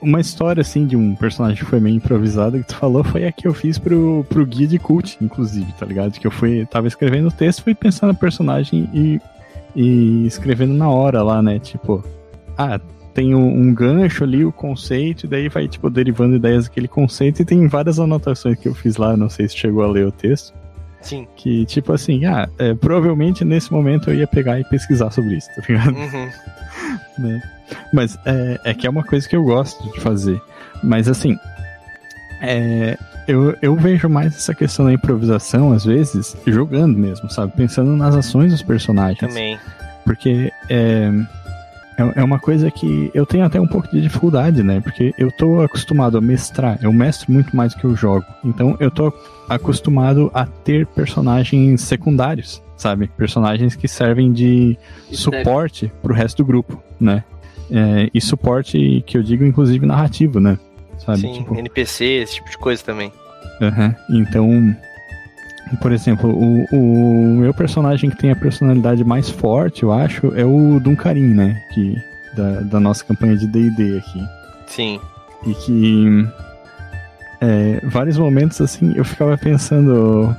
Uma 0.00 0.20
história, 0.20 0.60
assim, 0.60 0.86
de 0.86 0.96
um 0.96 1.14
personagem 1.14 1.58
que 1.58 1.64
foi 1.64 1.80
meio 1.80 1.96
improvisado 1.96 2.58
que 2.58 2.66
tu 2.66 2.76
falou 2.76 3.02
foi 3.02 3.26
a 3.26 3.32
que 3.32 3.46
eu 3.46 3.54
fiz 3.54 3.78
pro, 3.78 4.24
pro 4.28 4.46
guia 4.46 4.66
de 4.66 4.78
cult, 4.78 5.18
inclusive, 5.20 5.72
tá 5.72 5.84
ligado? 5.84 6.12
Que 6.12 6.26
eu 6.26 6.30
fui, 6.30 6.66
tava 6.66 6.86
escrevendo 6.86 7.28
o 7.28 7.32
texto, 7.32 7.62
fui 7.62 7.74
pensando 7.74 8.12
no 8.12 8.18
personagem 8.18 8.88
e, 8.94 9.20
e 9.74 10.26
escrevendo 10.26 10.74
na 10.74 10.88
hora 10.88 11.22
lá, 11.22 11.42
né? 11.42 11.58
Tipo, 11.58 12.04
ah, 12.56 12.80
tem 13.12 13.34
um, 13.34 13.48
um, 13.48 13.74
gancho 13.74 14.22
ali, 14.22 14.44
o 14.44 14.52
conceito, 14.52 15.26
e 15.26 15.28
daí 15.28 15.48
vai, 15.48 15.66
tipo, 15.66 15.90
derivando 15.90 16.36
ideias 16.36 16.64
daquele 16.64 16.86
conceito, 16.86 17.42
e 17.42 17.44
tem 17.44 17.66
várias 17.66 17.98
anotações 17.98 18.58
que 18.58 18.68
eu 18.68 18.74
fiz 18.74 18.96
lá, 18.96 19.16
não 19.16 19.28
sei 19.28 19.48
se 19.48 19.56
chegou 19.56 19.82
a 19.82 19.88
ler 19.88 20.06
o 20.06 20.12
texto. 20.12 20.54
Sim. 21.00 21.26
Que, 21.36 21.64
tipo 21.64 21.92
assim, 21.92 22.24
ah, 22.26 22.48
é, 22.58 22.74
provavelmente 22.74 23.44
nesse 23.44 23.72
momento 23.72 24.10
eu 24.10 24.16
ia 24.16 24.26
pegar 24.26 24.60
e 24.60 24.64
pesquisar 24.64 25.10
sobre 25.10 25.36
isso, 25.36 25.48
tá 25.54 25.62
ligado? 25.68 25.96
Uhum. 25.96 26.30
né? 27.18 27.57
Mas 27.92 28.18
é, 28.24 28.60
é 28.64 28.74
que 28.74 28.86
é 28.86 28.90
uma 28.90 29.04
coisa 29.04 29.28
que 29.28 29.36
eu 29.36 29.44
gosto 29.44 29.82
de 29.92 30.00
fazer. 30.00 30.40
Mas 30.82 31.08
assim, 31.08 31.36
é, 32.40 32.96
eu, 33.26 33.56
eu 33.60 33.74
vejo 33.76 34.08
mais 34.08 34.34
essa 34.36 34.54
questão 34.54 34.86
da 34.86 34.92
improvisação, 34.92 35.72
às 35.72 35.84
vezes, 35.84 36.36
jogando 36.46 36.96
mesmo, 36.96 37.30
sabe? 37.30 37.52
Pensando 37.56 37.96
nas 37.96 38.14
ações 38.14 38.52
dos 38.52 38.62
personagens. 38.62 39.20
Também. 39.20 39.58
Porque 40.04 40.52
é, 40.68 41.10
é, 41.98 42.20
é 42.20 42.24
uma 42.24 42.38
coisa 42.38 42.70
que 42.70 43.10
eu 43.12 43.26
tenho 43.26 43.44
até 43.44 43.60
um 43.60 43.66
pouco 43.66 43.88
de 43.90 44.00
dificuldade, 44.00 44.62
né? 44.62 44.80
Porque 44.80 45.12
eu 45.18 45.30
tô 45.32 45.60
acostumado 45.60 46.16
a 46.16 46.20
mestrar, 46.20 46.78
eu 46.80 46.92
mestro 46.92 47.30
muito 47.32 47.54
mais 47.54 47.74
do 47.74 47.80
que 47.80 47.84
eu 47.84 47.96
jogo. 47.96 48.24
Então 48.44 48.76
eu 48.78 48.90
tô 48.90 49.12
acostumado 49.48 50.30
a 50.32 50.46
ter 50.46 50.86
personagens 50.86 51.82
secundários, 51.82 52.62
sabe? 52.76 53.08
Personagens 53.16 53.74
que 53.74 53.88
servem 53.88 54.32
de 54.32 54.78
suporte 55.12 55.92
pro 56.00 56.14
resto 56.14 56.38
do 56.38 56.46
grupo, 56.46 56.80
né? 57.00 57.24
É, 57.70 58.10
e 58.12 58.20
suporte 58.20 59.02
que 59.06 59.18
eu 59.18 59.22
digo, 59.22 59.44
inclusive, 59.44 59.84
narrativo, 59.84 60.40
né? 60.40 60.58
Sabe? 60.98 61.20
Sim, 61.20 61.32
tipo... 61.34 61.54
NPC, 61.54 62.04
esse 62.04 62.34
tipo 62.36 62.50
de 62.50 62.58
coisa 62.58 62.82
também. 62.82 63.12
Uhum. 63.60 64.20
Então, 64.20 64.76
por 65.80 65.92
exemplo, 65.92 66.30
o, 66.30 66.64
o 66.72 67.36
meu 67.36 67.52
personagem 67.52 68.10
que 68.10 68.16
tem 68.16 68.30
a 68.30 68.36
personalidade 68.36 69.04
mais 69.04 69.28
forte, 69.28 69.82
eu 69.82 69.92
acho, 69.92 70.28
é 70.34 70.44
o 70.44 70.80
Duncarim, 70.80 71.34
né? 71.34 71.60
Que, 71.74 71.94
da, 72.34 72.60
da 72.60 72.80
nossa 72.80 73.04
campanha 73.04 73.36
de 73.36 73.46
DD 73.46 73.98
aqui. 73.98 74.24
Sim. 74.66 75.00
E 75.46 75.54
que. 75.54 76.26
É, 77.40 77.80
vários 77.84 78.18
momentos, 78.18 78.60
assim, 78.60 78.92
eu 78.96 79.04
ficava 79.04 79.36
pensando. 79.36 80.34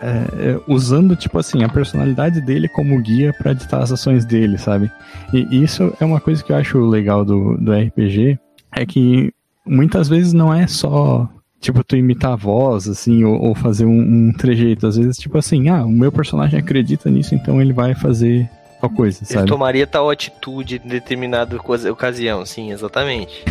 É, 0.00 0.52
é 0.52 0.60
usando, 0.68 1.16
tipo 1.16 1.38
assim, 1.38 1.62
a 1.64 1.68
personalidade 1.68 2.40
dele 2.40 2.68
como 2.68 3.00
guia 3.02 3.32
para 3.32 3.52
ditar 3.52 3.82
as 3.82 3.92
ações 3.92 4.24
dele, 4.24 4.58
sabe? 4.58 4.90
E 5.32 5.62
isso 5.62 5.92
é 6.00 6.04
uma 6.04 6.20
coisa 6.20 6.42
que 6.42 6.52
eu 6.52 6.56
acho 6.56 6.78
legal 6.78 7.24
do, 7.24 7.56
do 7.56 7.72
RPG, 7.72 8.38
é 8.72 8.86
que 8.86 9.32
muitas 9.66 10.08
vezes 10.08 10.32
não 10.32 10.52
é 10.54 10.66
só 10.66 11.28
tipo, 11.60 11.82
tu 11.82 11.96
imitar 11.96 12.32
a 12.32 12.36
voz, 12.36 12.88
assim, 12.88 13.24
ou, 13.24 13.40
ou 13.40 13.54
fazer 13.54 13.84
um, 13.84 14.28
um, 14.28 14.32
trejeito. 14.32 14.86
Às 14.86 14.96
vezes, 14.96 15.16
tipo 15.16 15.36
assim, 15.36 15.68
ah, 15.68 15.84
o 15.84 15.90
meu 15.90 16.12
personagem 16.12 16.58
acredita 16.58 17.10
nisso, 17.10 17.34
então 17.34 17.60
ele 17.60 17.72
vai 17.72 17.94
fazer 17.94 18.48
tal 18.80 18.90
coisa, 18.90 19.24
sabe? 19.24 19.40
Ele 19.40 19.48
tomaria 19.48 19.86
tal 19.86 20.10
atitude 20.10 20.80
em 20.84 20.88
determinada 20.88 21.56
ocasião, 21.90 22.44
sim, 22.46 22.72
exatamente. 22.72 23.44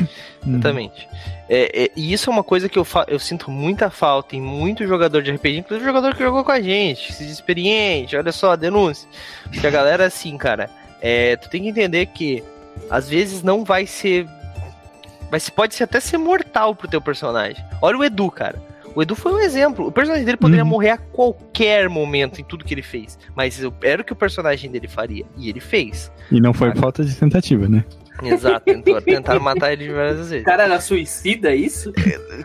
Uhum. 0.46 0.54
exatamente. 0.54 1.08
É, 1.50 1.84
é, 1.84 1.92
e 1.96 2.12
isso 2.12 2.30
é 2.30 2.34
uma 2.34 2.44
coisa 2.44 2.68
que 2.68 2.78
eu, 2.78 2.86
eu 3.08 3.20
sinto 3.20 3.50
muita 3.50 3.90
falta 3.90 4.36
em 4.36 4.42
muito 4.42 4.86
jogador 4.86 5.22
de 5.22 5.32
RPG, 5.32 5.60
inclusive 5.60 5.86
jogador 5.86 6.16
que 6.16 6.24
jogou 6.24 6.44
com 6.44 6.52
a 6.52 6.62
gente, 6.62 7.14
se 7.14 7.24
experiente, 7.24 8.16
olha 8.16 8.32
só, 8.32 8.56
denúncia. 8.56 9.08
Porque 9.44 9.66
a 9.66 9.72
galera, 9.72 10.06
assim, 10.06 10.38
cara, 10.38 10.70
é, 11.02 11.36
tu 11.36 11.50
tem 11.50 11.64
que 11.64 11.70
entender 11.70 12.06
que 12.08 12.44
às 12.90 13.10
vezes 13.10 13.42
não 13.44 13.64
vai 13.64 13.86
ser 13.86 14.28
mas 15.30 15.50
pode 15.50 15.76
ser 15.76 15.84
até 15.84 16.00
ser 16.00 16.18
mortal 16.18 16.74
pro 16.74 16.88
teu 16.88 17.02
personagem. 17.02 17.64
Olha 17.82 17.98
o 17.98 18.04
Edu, 18.04 18.32
cara. 18.32 18.62
O 18.98 19.02
Edu 19.04 19.16
foi 19.16 19.32
um 19.32 19.40
exemplo. 19.40 19.86
O 19.86 19.92
personagem 19.92 20.26
dele 20.26 20.38
poderia 20.38 20.64
uhum. 20.64 20.72
morrer 20.72 20.90
a 20.90 20.98
qualquer 20.98 21.88
momento 21.88 22.42
em 22.42 22.44
tudo 22.44 22.66
que 22.66 22.74
ele 22.74 22.82
fez. 22.82 23.20
Mas 23.36 23.62
era 23.84 24.02
o 24.02 24.04
que 24.04 24.12
o 24.12 24.16
personagem 24.16 24.72
dele 24.72 24.88
faria. 24.88 25.24
E 25.38 25.52
ele 25.52 25.60
fez. 25.60 26.12
E 26.32 26.42
não 26.42 26.52
foi 26.52 26.74
falta 26.74 27.06
de 27.06 27.16
tentativa, 27.16 27.70
né? 27.70 27.86
Exato, 28.24 28.66
tentou, 28.66 29.00
tentaram 29.00 29.40
matar 29.40 29.72
ele 29.72 29.94
várias 29.94 30.18
vezes. 30.18 30.42
O 30.42 30.46
cara 30.46 30.64
era 30.64 30.82
suicida, 30.82 31.52
é 31.52 31.56
isso? 31.56 31.94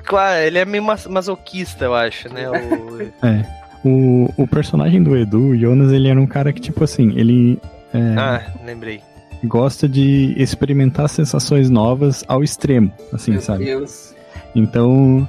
Claro, 0.04 0.42
ele 0.42 0.58
é 0.58 0.66
meio 0.66 0.84
masoquista, 0.84 1.86
eu 1.86 1.94
acho, 1.94 2.28
né? 2.28 2.50
O... 2.50 3.26
É. 3.26 3.62
O, 3.82 4.28
o 4.36 4.46
personagem 4.46 5.02
do 5.02 5.16
Edu, 5.16 5.48
o 5.48 5.58
Jonas, 5.58 5.90
ele 5.90 6.08
era 6.08 6.20
um 6.20 6.26
cara 6.26 6.52
que, 6.52 6.60
tipo 6.60 6.84
assim, 6.84 7.18
ele. 7.18 7.58
É... 7.94 8.14
Ah, 8.18 8.52
lembrei 8.62 9.00
gosta 9.44 9.88
de 9.88 10.34
experimentar 10.36 11.08
sensações 11.08 11.68
novas 11.68 12.22
ao 12.28 12.44
extremo, 12.44 12.92
assim, 13.12 13.32
Meu 13.32 13.40
sabe? 13.40 13.64
Deus. 13.64 14.14
Então, 14.54 15.28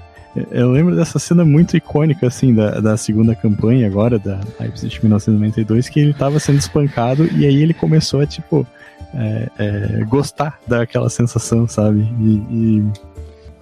eu 0.51 0.71
lembro 0.71 0.95
dessa 0.95 1.19
cena 1.19 1.45
muito 1.45 1.77
icônica, 1.77 2.25
assim, 2.25 2.53
da, 2.53 2.79
da 2.79 2.97
segunda 2.97 3.35
campanha 3.35 3.85
agora, 3.85 4.17
da 4.17 4.39
Leipzig 4.59 4.99
1992, 5.01 5.89
que 5.89 5.99
ele 5.99 6.13
tava 6.13 6.39
sendo 6.39 6.57
espancado 6.57 7.25
e 7.37 7.45
aí 7.45 7.61
ele 7.61 7.73
começou 7.73 8.21
a, 8.21 8.25
tipo, 8.25 8.65
é, 9.13 9.49
é, 9.59 10.03
gostar 10.05 10.59
daquela 10.67 11.09
sensação, 11.09 11.67
sabe? 11.67 12.01
E, 12.19 12.41
e, 12.49 12.83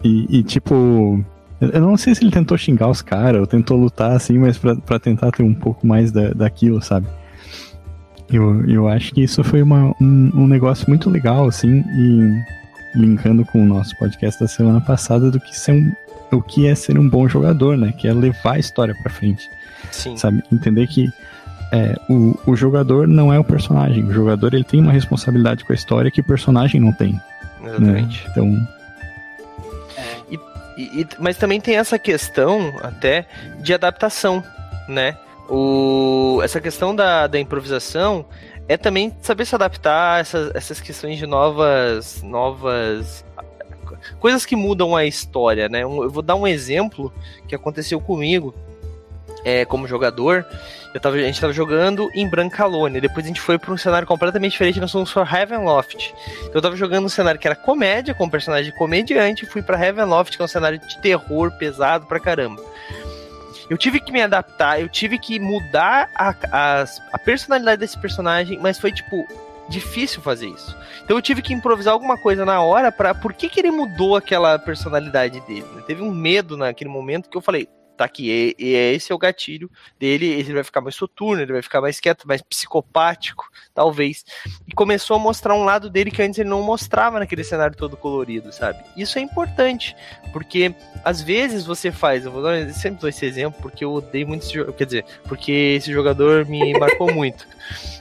e, 0.04 0.40
e, 0.40 0.44
tipo, 0.44 1.24
eu 1.60 1.82
não 1.82 1.98
sei 1.98 2.16
se 2.16 2.24
ele 2.24 2.32
tentou 2.32 2.58
xingar 2.58 2.90
os 2.90 3.02
caras 3.02 3.42
ou 3.42 3.48
tentou 3.48 3.78
lutar, 3.78 4.14
assim, 4.14 4.38
mas 4.38 4.58
pra 4.58 4.98
tentar 4.98 5.32
ter 5.32 5.44
um 5.44 5.54
pouco 5.54 5.86
mais 5.86 6.12
da, 6.12 6.30
daquilo, 6.30 6.82
sabe? 6.82 7.08
Eu, 8.32 8.66
eu 8.66 8.88
acho 8.88 9.14
que 9.14 9.22
isso 9.22 9.44
foi 9.44 9.62
uma, 9.62 9.94
um, 10.02 10.32
um 10.34 10.48
negócio 10.48 10.86
muito 10.88 11.10
legal, 11.10 11.48
assim, 11.48 11.84
e 11.98 12.42
linkando 12.96 13.46
com 13.46 13.62
o 13.62 13.66
nosso 13.66 13.98
podcast 13.98 14.40
da 14.40 14.48
semana 14.48 14.80
passada, 14.82 15.30
do 15.30 15.40
que 15.40 15.58
ser 15.58 15.74
um, 15.74 15.92
o 16.32 16.42
que 16.42 16.68
é 16.68 16.76
ser 16.76 16.98
um 16.98 17.08
bom 17.08 17.28
jogador, 17.28 17.78
né? 17.78 17.94
Que 17.98 18.08
é 18.08 18.14
levar 18.14 18.54
a 18.54 18.60
história 18.60 18.96
para 19.02 19.12
frente. 19.12 19.50
Sim. 19.92 20.16
Sabe? 20.18 20.44
Entender 20.52 20.88
que 20.88 21.12
é, 21.72 21.96
o, 22.10 22.38
o 22.46 22.56
jogador 22.56 23.08
não 23.08 23.34
é 23.34 23.40
o 23.40 23.44
personagem. 23.44 24.04
O 24.04 24.14
jogador 24.14 24.54
ele 24.54 24.64
tem 24.64 24.82
uma 24.82 24.92
responsabilidade 24.92 25.64
com 25.64 25.72
a 25.72 25.76
história 25.76 26.12
que 26.12 26.22
o 26.22 26.24
personagem 26.24 26.80
não 26.80 26.92
tem. 26.92 27.14
Né? 27.60 27.70
Exatamente. 27.70 28.24
Né? 28.24 28.32
Então. 28.32 28.68
E, 30.78 31.02
e, 31.02 31.08
mas 31.20 31.38
também 31.38 31.60
tem 31.60 31.76
essa 31.78 31.98
questão 32.00 32.74
até 32.82 33.26
de 33.60 33.74
adaptação, 33.74 34.44
né? 34.88 35.18
O, 35.50 36.40
essa 36.44 36.62
questão 36.62 36.96
da, 36.96 37.28
da 37.28 37.40
improvisação 37.40 38.26
é 38.68 38.78
também 38.78 39.14
saber 39.22 39.46
se 39.46 39.54
adaptar 39.54 40.16
a 40.16 40.20
essas, 40.20 40.56
essas 40.56 40.80
questões 40.80 41.18
de 41.18 41.26
novas, 41.26 42.22
novas 42.24 43.26
coisas 44.20 44.46
que 44.46 44.56
mudam 44.56 44.96
a 44.96 45.06
história, 45.06 45.70
né? 45.70 45.84
Eu 45.84 46.10
vou 46.10 46.22
dar 46.22 46.36
um 46.36 46.48
exemplo 46.48 47.14
que 47.48 47.56
aconteceu 47.56 48.00
comigo 48.00 48.54
é, 49.44 49.66
como 49.66 49.88
jogador. 49.88 50.46
Tava, 51.02 51.16
a 51.16 51.20
gente 51.20 51.36
estava 51.36 51.54
jogando 51.54 52.10
em 52.14 52.28
Brancalone, 52.28 53.00
depois 53.00 53.26
a 53.26 53.28
gente 53.30 53.40
foi 53.40 53.58
para 53.58 53.72
um 53.72 53.78
cenário 53.78 54.06
completamente 54.06 54.52
diferente, 54.52 54.80
nós 54.80 54.92
fomos 54.92 55.12
para 55.14 55.24
Heavenloft. 55.24 56.14
Então 56.42 56.56
eu 56.56 56.62
tava 56.62 56.76
jogando 56.76 57.06
um 57.06 57.10
cenário 57.10 57.40
que 57.40 57.48
era 57.48 57.56
comédia, 57.56 58.14
com 58.14 58.26
um 58.26 58.30
personagem 58.30 58.74
comediante, 58.74 59.46
fui 59.46 59.62
para 59.62 59.82
Heavenloft, 59.82 60.36
que 60.36 60.42
é 60.42 60.46
um 60.46 60.50
cenário 60.50 60.80
de 60.80 61.02
terror 61.02 61.50
pesado 61.52 62.06
pra 62.08 62.20
caramba. 62.20 62.62
Eu 63.70 63.78
tive 63.78 64.02
que 64.02 64.12
me 64.12 64.22
adaptar, 64.22 64.82
eu 64.82 64.90
tive 64.90 65.18
que 65.18 65.40
mudar 65.40 66.10
a, 66.14 66.36
a, 66.52 66.86
a 67.14 67.18
personalidade 67.18 67.80
desse 67.80 67.98
personagem, 67.98 68.60
mas 68.60 68.78
foi 68.78 68.92
tipo 68.92 69.26
difícil 69.70 70.22
fazer 70.22 70.48
isso. 70.48 70.76
Então 71.04 71.18
eu 71.18 71.22
tive 71.22 71.42
que 71.42 71.54
improvisar 71.54 71.94
alguma 71.94 72.18
coisa 72.18 72.46
na 72.46 72.62
hora 72.62 72.92
para 72.92 73.14
por 73.14 73.34
que, 73.34 73.50
que 73.50 73.60
ele 73.60 73.72
mudou 73.72 74.16
aquela 74.16 74.58
personalidade 74.60 75.40
dele. 75.42 75.66
Teve 75.88 76.02
um 76.02 76.12
medo 76.12 76.58
naquele 76.58 76.90
momento 76.90 77.30
que 77.30 77.38
eu 77.38 77.42
falei, 77.42 77.68
tá 78.02 78.06
aqui, 78.06 78.56
e, 78.58 78.64
e 78.64 78.76
esse 78.94 79.12
é 79.12 79.16
o 79.16 79.18
gatilho 79.18 79.70
dele, 80.00 80.26
ele 80.26 80.54
vai 80.54 80.64
ficar 80.64 80.82
mais 80.82 80.96
soturno, 80.96 81.42
ele 81.42 81.54
vai 81.54 81.62
ficar 81.62 81.82
mais 81.82 82.00
quieto, 82.00 82.28
mais 82.28 82.42
psicopático, 82.42 83.50
talvez. 83.74 84.26
E 84.68 84.74
começou 84.74 85.16
a 85.16 85.20
mostrar 85.20 85.54
um 85.54 85.64
lado 85.64 85.90
dele 85.90 86.12
que 86.12 86.22
antes 86.22 86.40
ele 86.40 86.50
não 86.50 86.62
mostrava 86.62 87.20
naquele 87.20 87.44
cenário 87.44 87.76
todo 87.76 87.96
colorido, 87.96 88.52
sabe? 88.52 88.80
Isso 88.98 89.20
é 89.20 89.22
importante, 89.22 89.96
porque 90.34 90.74
às 91.04 91.22
vezes 91.22 91.66
você 91.66 91.92
faz, 91.92 92.26
eu 92.26 92.32
vou 92.32 92.42
dar, 92.42 92.60
eu 92.60 92.74
sempre 92.74 93.00
dou 93.00 93.10
esse 93.10 93.26
exemplo 93.26 93.62
porque 93.62 93.86
eu 93.86 93.94
odeio 93.94 94.28
muito 94.28 94.44
esse 94.44 94.54
jogo, 94.54 94.74
quer 94.74 94.86
dizer, 94.86 95.06
porque 95.26 95.52
esse 95.52 95.92
jogador 95.92 96.46
me 96.46 96.74
marcou 96.78 97.14
muito. 97.14 97.48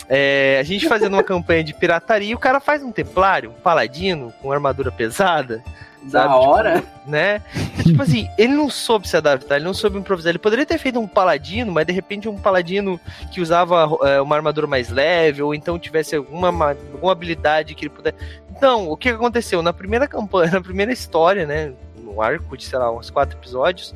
É, 0.09 0.59
a 0.59 0.63
gente 0.65 0.89
fazendo 0.89 1.15
uma 1.15 1.23
campanha 1.23 1.63
de 1.63 1.73
pirataria, 1.73 2.35
o 2.35 2.39
cara 2.39 2.59
faz 2.59 2.83
um 2.83 2.91
templário, 2.91 3.51
um 3.51 3.61
paladino 3.61 4.33
com 4.41 4.51
armadura 4.51 4.91
pesada, 4.91 5.63
Da 6.03 6.23
sabe? 6.23 6.35
hora. 6.35 6.75
Tipo, 6.77 7.11
né? 7.11 7.43
tipo 7.85 8.03
assim, 8.03 8.29
ele 8.39 8.55
não 8.55 8.71
soube 8.71 9.09
se 9.09 9.17
adaptar, 9.17 9.57
ele 9.57 9.65
não 9.65 9.75
soube 9.75 9.99
improvisar. 9.99 10.31
Ele 10.31 10.39
poderia 10.39 10.65
ter 10.65 10.79
feito 10.79 10.99
um 10.99 11.07
paladino, 11.07 11.71
mas 11.73 11.87
de 11.87 11.93
repente 11.93 12.29
um 12.29 12.39
paladino 12.39 12.99
que 13.33 13.41
usava 13.41 13.89
é, 14.03 14.21
uma 14.21 14.37
armadura 14.37 14.67
mais 14.67 14.89
leve, 14.89 15.43
ou 15.43 15.55
então 15.55 15.79
tivesse 15.79 16.17
alguma, 16.17 16.49
alguma 16.49 17.13
habilidade 17.13 17.75
que 17.75 17.85
ele 17.85 17.95
pudesse. 17.95 18.17
Então, 18.51 18.91
o 18.91 18.97
que 18.97 19.09
aconteceu? 19.09 19.63
Na 19.63 19.73
primeira 19.73 20.07
campanha, 20.07 20.53
na 20.53 20.61
primeira 20.61 20.93
história, 20.93 21.47
né? 21.47 21.73
No 21.97 22.21
arco 22.21 22.57
de, 22.57 22.65
sei 22.65 22.79
lá, 22.79 22.91
uns 22.93 23.11
quatro 23.11 23.39
episódios. 23.39 23.95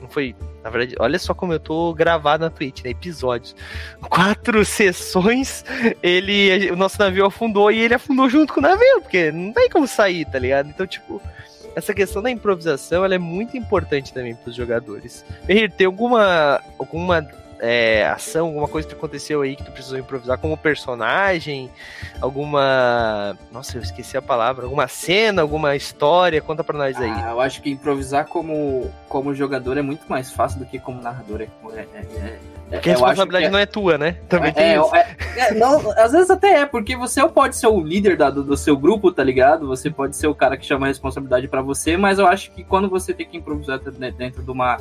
Não 0.00 0.08
foi. 0.08 0.34
Na 0.62 0.70
verdade, 0.70 0.96
olha 0.98 1.18
só 1.18 1.34
como 1.34 1.52
eu 1.52 1.60
tô 1.60 1.92
gravado 1.94 2.44
na 2.44 2.50
Twitch, 2.50 2.84
né? 2.84 2.90
Episódios. 2.90 3.54
Quatro 4.08 4.62
sessões, 4.66 5.64
ele. 6.02 6.70
O 6.70 6.76
nosso 6.76 6.98
navio 6.98 7.26
afundou 7.26 7.70
e 7.70 7.78
ele 7.78 7.94
afundou 7.94 8.28
junto 8.28 8.52
com 8.52 8.60
o 8.60 8.62
navio, 8.62 9.00
porque 9.02 9.30
não 9.30 9.52
tem 9.52 9.68
como 9.68 9.86
sair, 9.86 10.24
tá 10.24 10.38
ligado? 10.38 10.68
Então, 10.68 10.86
tipo 10.86 11.20
essa 11.74 11.94
questão 11.94 12.20
da 12.20 12.30
improvisação 12.30 13.04
ela 13.04 13.14
é 13.14 13.18
muito 13.18 13.56
importante 13.56 14.12
também 14.12 14.34
para 14.34 14.50
os 14.50 14.56
jogadores. 14.56 15.24
Henrique, 15.48 15.76
tem 15.76 15.86
alguma, 15.86 16.60
alguma 16.78 17.22
é, 17.60 18.06
ação, 18.06 18.46
alguma 18.46 18.66
coisa 18.66 18.88
que 18.88 18.94
aconteceu 18.94 19.42
aí 19.42 19.54
que 19.54 19.62
tu 19.62 19.70
precisou 19.70 19.98
improvisar 19.98 20.38
como 20.38 20.56
personagem? 20.56 21.70
Alguma. 22.20 23.36
Nossa, 23.52 23.76
eu 23.76 23.82
esqueci 23.82 24.16
a 24.16 24.22
palavra. 24.22 24.64
Alguma 24.64 24.88
cena, 24.88 25.42
alguma 25.42 25.76
história? 25.76 26.40
Conta 26.40 26.64
pra 26.64 26.76
nós 26.76 26.96
aí. 26.96 27.10
Ah, 27.10 27.32
eu 27.32 27.40
acho 27.40 27.60
que 27.60 27.70
improvisar 27.70 28.26
como, 28.26 28.90
como 29.08 29.34
jogador 29.34 29.76
é 29.76 29.82
muito 29.82 30.06
mais 30.08 30.30
fácil 30.30 30.58
do 30.58 30.64
que 30.64 30.78
como 30.78 31.02
narrador. 31.02 31.42
É, 31.42 31.48
é, 31.74 31.86
é, 31.94 32.38
porque 32.70 32.88
a 32.88 32.92
responsabilidade 32.92 33.44
é... 33.44 33.50
não 33.50 33.58
é 33.58 33.66
tua, 33.66 33.98
né? 33.98 34.16
Também 34.28 34.52
tem 34.52 34.76
isso. 34.76 34.90
não, 35.56 35.90
às 35.98 36.12
vezes 36.12 36.30
até 36.30 36.60
é, 36.60 36.66
porque 36.66 36.96
você 36.96 37.26
pode 37.28 37.56
ser 37.56 37.66
o 37.66 37.80
líder 37.80 38.16
da, 38.16 38.30
do, 38.30 38.42
do, 38.42 38.56
seu 38.56 38.76
grupo, 38.76 39.12
tá 39.12 39.22
ligado? 39.22 39.66
Você 39.66 39.90
pode 39.90 40.16
ser 40.16 40.28
o 40.28 40.34
cara 40.34 40.56
que 40.56 40.64
chama 40.64 40.86
a 40.86 40.88
responsabilidade 40.88 41.46
para 41.46 41.60
você, 41.60 41.96
mas 41.96 42.18
eu 42.18 42.26
acho 42.26 42.50
que 42.52 42.64
quando 42.64 42.88
você 42.88 43.12
tem 43.12 43.26
que 43.26 43.36
improvisar 43.36 43.78
dentro 43.78 44.42
de 44.42 44.50
uma, 44.50 44.78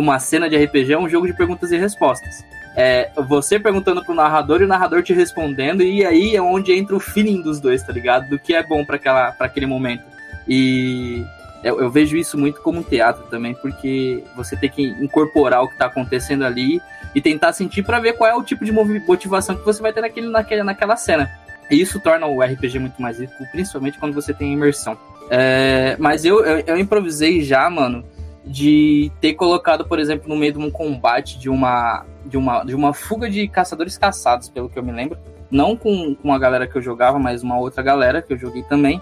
de 0.00 0.04
uma 0.04 0.18
cena 0.18 0.48
de 0.48 0.56
RPG, 0.56 0.92
é 0.92 0.98
um 0.98 1.08
jogo 1.08 1.26
de 1.26 1.32
perguntas 1.32 1.72
e 1.72 1.76
respostas 1.76 2.44
é, 2.76 3.10
você 3.26 3.58
perguntando 3.58 4.04
pro 4.04 4.14
narrador 4.14 4.60
e 4.60 4.64
o 4.64 4.68
narrador 4.68 5.02
te 5.02 5.14
respondendo, 5.14 5.82
e 5.82 6.04
aí 6.04 6.36
é 6.36 6.42
onde 6.42 6.72
entra 6.72 6.94
o 6.94 7.00
feeling 7.00 7.40
dos 7.40 7.58
dois, 7.58 7.82
tá 7.82 7.90
ligado? 7.90 8.28
Do 8.28 8.38
que 8.38 8.54
é 8.54 8.62
bom 8.62 8.84
para 8.84 9.34
aquele 9.40 9.64
momento. 9.64 10.04
E 10.46 11.24
eu, 11.64 11.80
eu, 11.80 11.90
vejo 11.90 12.18
isso 12.18 12.36
muito 12.36 12.60
como 12.60 12.80
um 12.80 12.82
teatro 12.82 13.24
também, 13.30 13.54
porque 13.54 14.22
você 14.36 14.54
tem 14.56 14.68
que 14.68 14.82
incorporar 15.00 15.62
o 15.62 15.68
que 15.68 15.78
tá 15.78 15.86
acontecendo 15.86 16.44
ali 16.44 16.82
e 17.14 17.20
tentar 17.20 17.54
sentir 17.54 17.82
para 17.82 17.98
ver 17.98 18.12
qual 18.12 18.30
é 18.30 18.34
o 18.34 18.42
tipo 18.42 18.62
de 18.62 18.70
motivação 18.70 19.56
que 19.56 19.64
você 19.64 19.80
vai 19.80 19.94
ter 19.94 20.02
naquele, 20.02 20.28
naquele, 20.28 20.62
naquela 20.62 20.96
cena. 20.96 21.30
E 21.70 21.80
isso 21.80 21.98
torna 21.98 22.26
o 22.26 22.42
RPG 22.42 22.78
muito 22.78 23.00
mais 23.00 23.18
rico, 23.18 23.32
principalmente 23.50 23.98
quando 23.98 24.12
você 24.12 24.34
tem 24.34 24.52
imersão. 24.52 24.98
É, 25.30 25.96
mas 25.98 26.26
eu, 26.26 26.44
eu, 26.44 26.62
eu 26.66 26.78
improvisei 26.78 27.42
já, 27.42 27.68
mano, 27.70 28.04
de 28.46 29.10
ter 29.20 29.34
colocado, 29.34 29.84
por 29.84 29.98
exemplo, 29.98 30.28
no 30.28 30.36
meio 30.36 30.52
de 30.52 30.58
um 30.58 30.70
combate 30.70 31.38
de 31.38 31.50
uma 31.50 32.04
de 32.24 32.36
uma, 32.36 32.64
de 32.64 32.74
uma 32.74 32.92
fuga 32.92 33.30
de 33.30 33.46
caçadores 33.48 33.96
caçados, 33.96 34.48
pelo 34.48 34.68
que 34.68 34.78
eu 34.78 34.82
me 34.82 34.92
lembro. 34.92 35.18
Não 35.50 35.76
com, 35.76 36.14
com 36.14 36.32
a 36.32 36.38
galera 36.38 36.66
que 36.66 36.76
eu 36.76 36.82
jogava, 36.82 37.18
mas 37.18 37.42
uma 37.42 37.58
outra 37.58 37.82
galera 37.82 38.20
que 38.20 38.32
eu 38.32 38.38
joguei 38.38 38.62
também. 38.64 39.00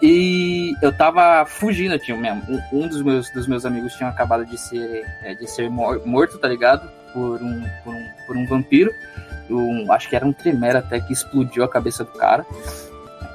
E 0.00 0.72
eu 0.82 0.96
tava 0.96 1.44
fugindo, 1.44 1.98
tinha 1.98 2.16
mesmo. 2.16 2.42
Um, 2.72 2.88
dos, 2.88 3.02
meus, 3.02 3.30
dos 3.30 3.46
meus 3.46 3.64
amigos 3.64 3.94
tinha 3.94 4.08
acabado 4.08 4.44
de 4.44 4.58
ser, 4.58 5.04
é, 5.22 5.34
de 5.34 5.48
ser 5.48 5.68
morto, 5.70 6.38
tá 6.38 6.48
ligado? 6.48 6.88
Por 7.12 7.42
um, 7.42 7.64
por 7.84 7.94
um, 7.94 8.04
por 8.26 8.36
um 8.36 8.46
vampiro. 8.46 8.90
Um, 9.50 9.92
acho 9.92 10.08
que 10.08 10.16
era 10.16 10.26
um 10.26 10.32
Tremere 10.32 10.78
até 10.78 11.00
que 11.00 11.12
explodiu 11.12 11.62
a 11.62 11.68
cabeça 11.68 12.04
do 12.04 12.12
cara. 12.12 12.44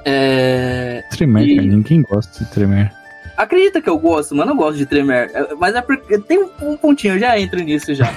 É... 0.04 1.04
Tremere, 1.10 1.54
e... 1.54 1.60
ninguém 1.60 2.02
gosta 2.02 2.44
de 2.44 2.50
Tremere. 2.50 2.90
Acredita 3.38 3.80
que 3.80 3.88
eu 3.88 3.96
gosto, 3.96 4.34
mano, 4.34 4.50
eu 4.50 4.56
gosto 4.56 4.78
de 4.78 4.84
Tremere. 4.84 5.30
É, 5.32 5.54
mas 5.54 5.72
é 5.72 5.80
porque 5.80 6.18
tem 6.18 6.42
um, 6.42 6.50
um 6.60 6.76
pontinho, 6.76 7.14
eu 7.14 7.20
já 7.20 7.38
entro 7.38 7.60
nisso 7.60 7.94
já. 7.94 8.12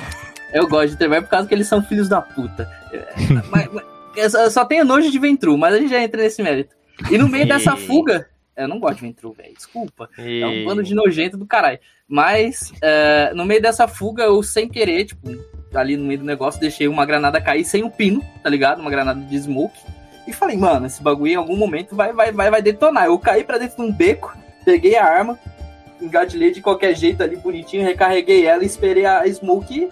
eu 0.52 0.68
gosto 0.68 0.90
de 0.90 0.98
Tremere 0.98 1.22
por 1.22 1.30
causa 1.30 1.48
que 1.48 1.54
eles 1.54 1.68
são 1.68 1.84
filhos 1.84 2.10
da 2.10 2.20
puta. 2.20 2.68
É, 2.92 3.06
mas, 3.52 3.70
mas, 3.72 4.34
eu 4.34 4.50
só 4.50 4.66
tenho 4.66 4.84
nojo 4.84 5.12
de 5.12 5.20
Ventru, 5.20 5.56
mas 5.60 5.76
a 5.76 5.78
gente 5.78 5.92
já 5.92 6.02
entra 6.02 6.24
nesse 6.24 6.42
mérito. 6.42 6.76
E 7.12 7.20
no 7.20 7.30
meio 7.30 7.48
dessa 7.48 7.76
fuga, 7.78 8.28
eu 8.58 8.68
não 8.68 8.80
gosto 8.80 8.96
de 8.96 9.02
Ventru, 9.04 9.32
velho, 9.32 9.54
desculpa. 9.54 10.10
É 10.18 10.46
um 10.46 10.66
bando 10.66 10.82
de 10.82 10.96
nojento 10.96 11.38
do 11.38 11.46
caralho. 11.46 11.78
Mas 12.08 12.74
é, 12.82 13.32
no 13.36 13.46
meio 13.46 13.62
dessa 13.62 13.88
fuga, 13.88 14.24
eu 14.24 14.42
sem 14.42 14.68
querer, 14.68 15.06
tipo, 15.06 15.30
ali 15.72 15.96
no 15.96 16.06
meio 16.06 16.20
do 16.20 16.26
negócio, 16.26 16.60
deixei 16.60 16.88
uma 16.88 17.06
granada 17.06 17.40
cair 17.40 17.64
sem 17.64 17.84
o 17.84 17.92
pino, 17.92 18.24
tá 18.42 18.50
ligado? 18.50 18.82
Uma 18.82 18.90
granada 18.90 19.22
de 19.22 19.38
smoke. 19.38 19.80
E 20.28 20.34
falei, 20.34 20.58
mano, 20.58 20.88
esse 20.88 21.02
bagulho 21.02 21.32
em 21.32 21.36
algum 21.36 21.56
momento 21.56 21.96
vai, 21.96 22.12
vai, 22.12 22.32
vai, 22.32 22.50
vai 22.50 22.62
detonar. 22.62 23.06
Eu 23.06 23.20
caí 23.20 23.44
pra 23.44 23.60
dentro 23.60 23.78
de 23.78 23.84
um 23.84 23.92
beco, 23.94 24.36
peguei 24.64 24.96
a 24.96 25.06
arma, 25.06 25.38
engatilhei 26.02 26.52
de 26.52 26.62
qualquer 26.62 26.96
jeito 26.96 27.22
ali 27.22 27.36
bonitinho, 27.36 27.84
recarreguei 27.84 28.46
ela 28.46 28.64
e 28.64 28.68
esperei 28.68 29.06
a 29.06 29.26
Smoke 29.32 29.92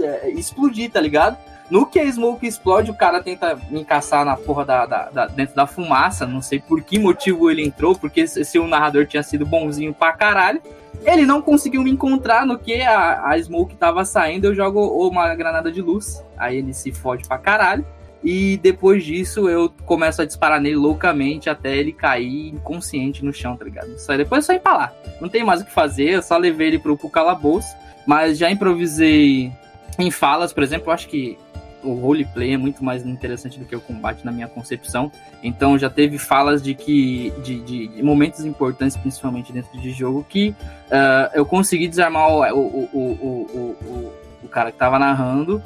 é, 0.00 0.30
explodir, 0.30 0.90
tá 0.90 1.00
ligado? 1.00 1.36
No 1.68 1.84
que 1.84 1.98
a 1.98 2.10
Smoke 2.10 2.46
explode, 2.46 2.90
o 2.90 2.94
cara 2.94 3.20
tenta 3.20 3.58
me 3.70 3.84
caçar 3.84 4.24
na 4.24 4.36
porra 4.36 4.64
da, 4.64 4.86
da, 4.86 5.10
da, 5.10 5.26
dentro 5.26 5.56
da 5.56 5.66
fumaça. 5.66 6.24
Não 6.26 6.40
sei 6.40 6.60
por 6.60 6.80
que 6.82 6.98
motivo 6.98 7.50
ele 7.50 7.64
entrou, 7.64 7.98
porque 7.98 8.26
se, 8.26 8.44
se 8.44 8.58
o 8.58 8.68
narrador 8.68 9.06
tinha 9.06 9.22
sido 9.22 9.44
bonzinho 9.44 9.92
pra 9.92 10.12
caralho. 10.12 10.62
Ele 11.04 11.26
não 11.26 11.42
conseguiu 11.42 11.82
me 11.82 11.90
encontrar 11.90 12.46
no 12.46 12.58
que 12.58 12.82
a, 12.82 13.28
a 13.28 13.42
Smoke 13.42 13.74
tava 13.74 14.04
saindo. 14.04 14.46
Eu 14.46 14.54
jogo 14.54 14.80
uma 15.08 15.34
granada 15.34 15.72
de 15.72 15.82
luz. 15.82 16.24
Aí 16.36 16.58
ele 16.58 16.72
se 16.72 16.92
fode 16.92 17.26
pra 17.26 17.36
caralho. 17.36 17.84
E 18.26 18.56
depois 18.56 19.04
disso 19.04 19.48
eu 19.48 19.72
começo 19.84 20.20
a 20.20 20.24
disparar 20.24 20.60
nele 20.60 20.74
loucamente 20.74 21.48
até 21.48 21.76
ele 21.76 21.92
cair 21.92 22.48
inconsciente 22.48 23.24
no 23.24 23.32
chão, 23.32 23.56
tá 23.56 23.64
ligado? 23.64 23.96
Só, 24.00 24.16
depois 24.16 24.42
é 24.42 24.46
só 24.48 24.52
empalar. 24.52 24.92
Não 25.20 25.28
tem 25.28 25.44
mais 25.44 25.60
o 25.60 25.64
que 25.64 25.70
fazer, 25.70 26.08
eu 26.08 26.22
só 26.22 26.36
levei 26.36 26.66
ele 26.66 26.78
pro, 26.80 26.96
pro 26.96 27.08
calabouço. 27.08 27.68
Mas 28.04 28.36
já 28.36 28.50
improvisei 28.50 29.52
em 29.96 30.10
falas, 30.10 30.52
por 30.52 30.64
exemplo, 30.64 30.88
eu 30.88 30.92
acho 30.92 31.06
que 31.06 31.38
o 31.84 31.94
roleplay 31.94 32.54
é 32.54 32.56
muito 32.56 32.82
mais 32.82 33.06
interessante 33.06 33.60
do 33.60 33.64
que 33.64 33.76
o 33.76 33.80
combate 33.80 34.24
na 34.24 34.32
minha 34.32 34.48
concepção. 34.48 35.12
Então 35.40 35.78
já 35.78 35.88
teve 35.88 36.18
falas 36.18 36.60
de 36.60 36.74
que 36.74 37.32
de, 37.44 37.60
de, 37.60 38.02
momentos 38.02 38.44
importantes, 38.44 38.96
principalmente 38.96 39.52
dentro 39.52 39.80
de 39.80 39.92
jogo, 39.92 40.26
que 40.28 40.48
uh, 40.48 41.30
eu 41.32 41.46
consegui 41.46 41.86
desarmar 41.86 42.28
o, 42.28 42.40
o, 42.52 42.90
o, 42.92 43.76
o, 43.84 44.12
o 44.42 44.48
cara 44.48 44.72
que 44.72 44.78
tava 44.78 44.98
narrando 44.98 45.62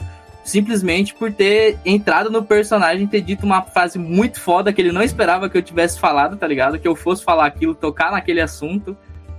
simplesmente 0.51 1.15
por 1.15 1.33
ter 1.33 1.79
entrado 1.85 2.31
no 2.31 2.43
personagem, 2.43 3.07
ter 3.07 3.21
dito 3.21 3.47
uma 3.47 3.63
frase 3.63 3.99
muito 3.99 4.41
foda 4.41 4.73
que 4.73 4.81
ele 4.81 4.93
não 4.93 5.03
esperava 5.03 5.49
que 5.49 5.57
eu 5.57 5.63
tivesse 5.63 5.99
falado, 5.99 6.37
tá 6.37 6.47
ligado? 6.47 6.79
Que 6.79 6.89
eu 6.89 6.97
fosse 6.97 7.25
falar 7.25 7.47
aquilo, 7.47 7.75
tocar 7.75 8.11
naquele 8.11 8.41
assunto, 8.41 8.97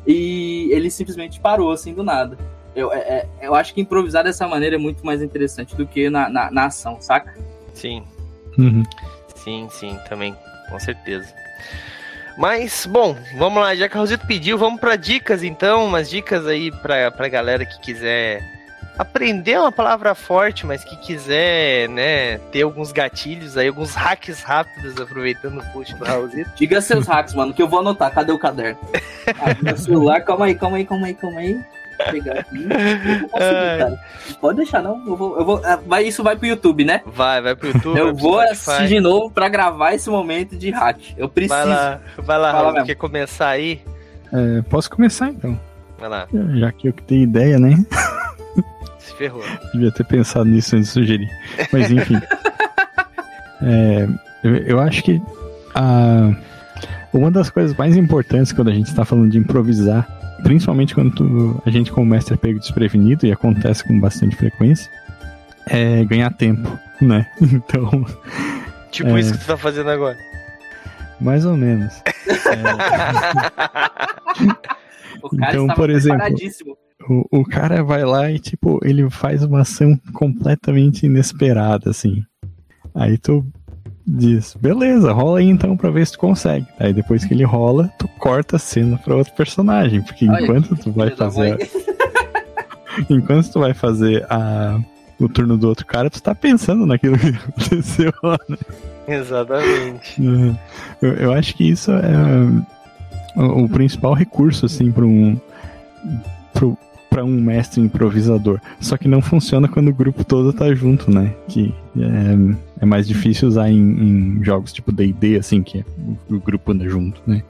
e 0.08 0.70
ele 0.72 0.90
simplesmente 0.90 1.40
parou 1.40 1.72
assim 1.72 1.94
do 1.94 2.04
nada. 2.04 2.38
Eu, 2.76 2.92
é, 2.94 2.98
é 2.98 3.28
eu 3.42 3.54
acho 3.54 3.74
que 3.74 3.82
improvisar 3.82 4.24
dessa 4.24 4.48
maneira 4.48 4.76
é 4.76 4.80
muito 4.80 5.06
mais 5.06 5.22
interessante 5.22 5.76
do 5.76 5.86
que 5.86 6.10
na, 6.10 6.30
na, 6.30 6.50
na 6.50 6.66
ação, 6.66 6.98
saca? 7.02 7.38
Sim. 7.74 8.04
Uhum. 8.58 8.84
Sim, 9.36 9.68
sim, 9.70 10.00
também, 10.08 10.36
com 10.70 10.80
certeza. 10.80 11.34
Mas, 12.38 12.86
bom, 12.86 13.16
vamos 13.38 13.62
lá, 13.62 13.76
já 13.76 13.90
que 13.90 13.98
o 13.98 14.00
Rosito 14.00 14.26
pediu, 14.26 14.58
vamos 14.58 14.80
para 14.80 14.96
dicas 14.96 15.44
então, 15.44 15.86
umas 15.86 16.10
dicas 16.10 16.48
aí 16.48 16.72
pra, 16.72 17.12
pra 17.12 17.28
galera 17.28 17.66
que 17.66 17.80
quiser 17.82 18.61
aprender 18.98 19.60
uma 19.60 19.72
palavra 19.72 20.14
forte, 20.14 20.66
mas 20.66 20.84
que 20.84 20.96
quiser, 20.98 21.90
né, 21.90 22.38
ter 22.52 22.62
alguns 22.62 22.92
gatilhos 22.92 23.58
aí, 23.58 23.68
alguns 23.68 23.96
hacks 23.96 24.42
rápidos, 24.42 25.00
aproveitando 25.00 25.60
o 25.60 25.74
post 25.74 25.96
do 25.96 26.06
Raulzito. 26.06 26.52
Diga 26.56 26.82
seus 26.82 27.08
hacks, 27.08 27.34
mano, 27.34 27.54
que 27.54 27.62
eu 27.62 27.68
vou 27.68 27.80
anotar. 27.80 28.12
Cadê 28.14 28.32
o 28.32 28.40
caderno? 28.40 28.80
Ah, 29.40 29.56
meu 29.62 29.78
celular, 29.78 30.22
calma 30.22 30.46
aí, 30.46 30.56
calma 30.56 30.78
aí, 30.78 30.86
calma 30.86 31.06
aí, 31.06 31.14
calma 31.14 31.40
aí. 31.40 31.62
Pegar 32.10 32.40
aqui. 32.40 32.68
cara. 33.30 34.00
Pode 34.42 34.58
deixar, 34.58 34.82
não. 34.82 34.98
Eu 35.08 35.16
vou, 35.16 35.38
eu 35.38 35.46
vou, 35.46 35.62
ah, 35.64 35.80
vai, 35.86 36.04
isso 36.04 36.24
vai 36.24 36.36
pro 36.36 36.48
YouTube, 36.48 36.84
né? 36.84 37.02
Vai, 37.06 37.40
vai 37.40 37.56
pro 37.56 37.68
YouTube. 37.68 37.98
Eu 37.98 38.16
vou 38.16 38.40
assistir 38.40 38.88
de 38.88 39.00
novo 39.00 39.30
pra 39.30 39.48
gravar 39.48 39.94
esse 39.94 40.10
momento 40.10 40.58
de 40.58 40.72
hack. 40.72 41.14
Eu 41.16 41.30
preciso. 41.30 41.56
Vai 41.56 41.66
lá, 41.68 42.02
vai 42.18 42.40
lá, 42.40 42.52
Raul, 42.52 42.84
quer 42.84 42.96
começar 42.96 43.50
aí? 43.50 43.82
É, 44.34 44.64
posso 44.64 44.90
começar 44.90 45.30
então. 45.30 45.58
Vai 46.00 46.10
lá. 46.10 46.28
Já 46.56 46.72
que 46.72 46.88
eu 46.88 46.94
que 46.94 47.04
tenho 47.04 47.24
ideia, 47.24 47.60
né? 47.60 47.76
Ferrou. 49.22 49.44
Devia 49.74 49.92
ter 49.92 50.04
pensado 50.06 50.46
nisso 50.46 50.76
antes 50.76 50.88
de 50.88 50.94
sugerir. 50.94 51.30
Mas 51.72 51.92
enfim. 51.92 52.16
é, 53.62 54.08
eu, 54.44 54.56
eu, 54.56 54.80
acho 54.80 55.04
que 55.04 55.22
a, 55.76 56.34
uma 57.14 57.30
das 57.30 57.50
coisas 57.50 57.76
mais 57.78 57.96
importantes 57.96 58.52
quando 58.52 58.70
a 58.70 58.74
gente 58.74 58.88
está 58.88 59.06
falando 59.06 59.30
de 59.30 59.38
improvisar, 59.38 60.08
principalmente 60.44 60.96
quando 60.96 61.12
tu, 61.12 61.62
a 61.66 61.70
gente 61.70 61.92
como 61.92 62.08
mestre 62.08 62.34
é 62.34 62.38
pego 62.38 62.60
desprevenido, 62.60 63.28
e 63.28 63.32
acontece 63.32 63.84
com 63.84 64.00
bastante 64.00 64.36
frequência, 64.36 64.92
é 65.68 66.04
ganhar 66.06 66.32
tempo, 66.32 66.80
né? 67.00 67.28
Então. 67.42 68.06
Tipo 68.90 69.10
é, 69.10 69.20
isso 69.22 69.34
que 69.34 69.40
tu 69.40 69.46
tá 69.48 69.56
fazendo 69.56 69.90
agora. 69.90 70.18
Mais 71.20 71.46
ou 71.46 71.56
menos. 71.56 71.94
É... 75.32 75.50
então, 75.50 75.68
por 75.68 75.90
exemplo, 75.90 76.26
o, 77.12 77.26
o 77.32 77.44
cara 77.44 77.84
vai 77.84 78.04
lá 78.06 78.32
e, 78.32 78.40
tipo, 78.40 78.80
ele 78.84 79.10
faz 79.10 79.44
uma 79.44 79.62
ação 79.62 80.00
completamente 80.14 81.06
inesperada, 81.06 81.90
assim. 81.90 82.24
Aí 82.94 83.18
tu 83.18 83.46
diz, 84.06 84.56
beleza, 84.60 85.12
rola 85.12 85.40
aí 85.40 85.48
então 85.48 85.78
pra 85.78 85.90
ver 85.90 86.06
se 86.06 86.14
tu 86.14 86.20
consegue. 86.20 86.66
Aí 86.80 86.94
depois 86.94 87.24
que 87.26 87.34
ele 87.34 87.44
rola, 87.44 87.90
tu 87.98 88.08
corta 88.20 88.56
a 88.56 88.60
cena 88.60 88.98
pra 88.98 89.16
outro 89.16 89.34
personagem, 89.34 90.02
porque 90.02 90.28
Olha, 90.28 90.44
enquanto 90.44 90.76
tu 90.76 90.92
vai 90.92 91.12
fazer... 91.12 91.58
Enquanto 93.10 93.52
tu 93.52 93.60
vai 93.60 93.74
fazer 93.74 94.26
a, 94.30 94.80
o 95.20 95.30
turno 95.30 95.58
do 95.58 95.68
outro 95.68 95.86
cara, 95.86 96.10
tu 96.10 96.22
tá 96.22 96.34
pensando 96.36 96.86
naquilo 96.86 97.18
que 97.18 97.28
aconteceu 97.48 98.14
lá, 98.24 98.40
né? 98.48 98.58
Exatamente. 99.08 100.22
Uhum. 100.22 100.56
Eu, 101.02 101.14
eu 101.14 101.34
acho 101.34 101.56
que 101.56 101.70
isso 101.70 101.92
é 101.92 103.40
o, 103.40 103.64
o 103.64 103.70
principal 103.70 104.14
recurso, 104.14 104.66
assim, 104.66 104.92
para 104.92 105.06
um 105.06 105.40
pro, 106.54 106.78
pra 107.12 107.26
um 107.26 107.42
mestre 107.42 107.82
improvisador. 107.82 108.58
Só 108.80 108.96
que 108.98 109.06
não 109.06 109.22
funciona 109.22 109.68
quando 109.68 109.90
o 109.90 109.94
grupo 109.94 110.24
todo 110.24 110.54
tá 110.54 110.74
junto, 110.74 111.12
né? 111.12 111.36
Que 111.50 111.76
é, 112.00 112.84
é 112.84 112.86
mais 112.86 113.06
difícil 113.06 113.50
usar 113.50 113.70
em, 113.70 113.76
em 113.78 114.44
jogos 114.44 114.72
tipo 114.72 114.94
D&D, 114.94 115.36
assim, 115.38 115.62
que 115.62 115.80
é, 115.80 115.84
o, 116.30 116.36
o 116.36 116.40
grupo 116.40 116.72
anda 116.72 116.88
junto, 116.88 117.22
né? 117.28 117.44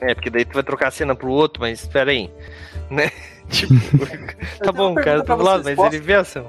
É, 0.00 0.14
porque 0.14 0.30
daí 0.30 0.44
tu 0.44 0.54
vai 0.54 0.62
trocar 0.62 0.88
a 0.88 0.90
cena 0.92 1.14
pro 1.14 1.28
outro, 1.28 1.60
mas 1.60 1.80
espera 1.80 2.12
aí. 2.12 2.30
Né? 2.88 3.10
Tipo, 3.50 3.74
tá 4.62 4.70
bom, 4.70 4.94
cara 4.94 5.24
tá 5.24 5.34
do 5.34 5.42
lado, 5.42 5.64
mas 5.64 5.74
posso? 5.74 5.92
ele 5.92 6.04
vê 6.04 6.14
a 6.14 6.20
ação. 6.20 6.46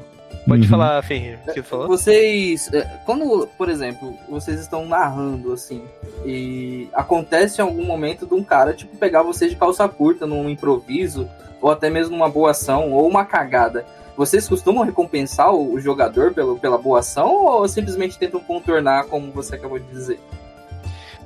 Pode 0.47 0.61
Uhum. 0.61 0.67
falar, 0.67 1.01
Ferreira, 1.01 1.39
o 1.47 1.51
que 1.51 1.61
tu 1.63 1.67
falou? 1.67 1.87
Vocês, 1.87 2.71
é, 2.71 2.81
quando, 3.07 3.47
por 3.57 3.69
exemplo, 3.69 4.13
vocês 4.29 4.59
estão 4.59 4.85
narrando 4.87 5.51
assim, 5.51 5.81
e 6.23 6.87
acontece 6.93 7.59
em 7.59 7.63
algum 7.63 7.83
momento 7.83 8.27
de 8.27 8.35
um 8.35 8.43
cara, 8.43 8.73
tipo, 8.73 8.95
pegar 8.97 9.23
vocês 9.23 9.49
de 9.49 9.57
calça 9.57 9.87
curta 9.89 10.27
num 10.27 10.47
improviso, 10.47 11.27
ou 11.61 11.71
até 11.71 11.89
mesmo 11.89 12.17
numa 12.17 12.29
boa 12.29 12.51
ação, 12.51 12.91
ou 12.91 13.07
uma 13.07 13.23
cagada. 13.25 13.85
Vocês 14.17 14.47
costumam 14.47 14.83
recompensar 14.83 15.53
o, 15.53 15.79
jogador 15.79 16.33
pelo, 16.33 16.59
pela 16.59 16.77
boa 16.77 16.99
ação, 16.99 17.45
ou 17.45 17.67
simplesmente 17.67 18.17
tentam 18.17 18.39
contornar, 18.39 19.05
como 19.05 19.31
você 19.31 19.55
acabou 19.55 19.79
de 19.79 19.85
dizer? 19.87 20.19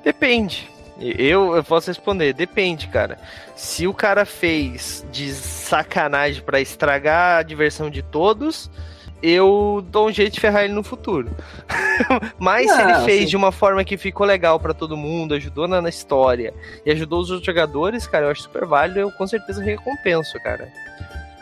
Depende. 0.04 0.70
Eu, 1.00 1.56
eu 1.56 1.64
posso 1.64 1.90
responder, 1.90 2.34
depende, 2.34 2.88
cara. 2.88 3.18
Se 3.56 3.86
o 3.86 3.94
cara 3.94 4.24
fez 4.26 5.06
de 5.12 5.34
sacanagem 5.34 6.42
pra 6.42 6.62
estragar 6.62 7.40
a 7.40 7.44
diversão 7.44 7.90
de 7.90 8.02
todos, 8.02 8.70
eu 9.26 9.84
dou 9.90 10.08
um 10.08 10.12
jeito 10.12 10.34
de 10.34 10.40
ferrar 10.40 10.64
ele 10.64 10.74
no 10.74 10.84
futuro. 10.84 11.30
Mas 12.38 12.72
se 12.72 12.82
ele 12.82 12.94
Não, 12.94 13.06
fez 13.06 13.30
de 13.30 13.36
uma 13.36 13.52
forma 13.52 13.84
que 13.84 13.98
ficou 13.98 14.26
legal 14.26 14.60
pra 14.60 14.74
todo 14.74 14.96
mundo, 14.96 15.34
ajudou 15.34 15.68
na, 15.68 15.82
na 15.82 15.90
história 15.90 16.54
e 16.86 16.92
ajudou 16.92 17.22
os 17.22 17.32
outros 17.32 17.46
jogadores, 17.46 18.06
cara, 18.06 18.26
eu 18.26 18.32
acho 18.32 18.44
super 18.44 18.66
válido, 18.66 19.00
eu 19.00 19.12
com 19.12 19.26
certeza 19.26 19.64
recompenso, 19.64 20.40
cara. 20.44 20.72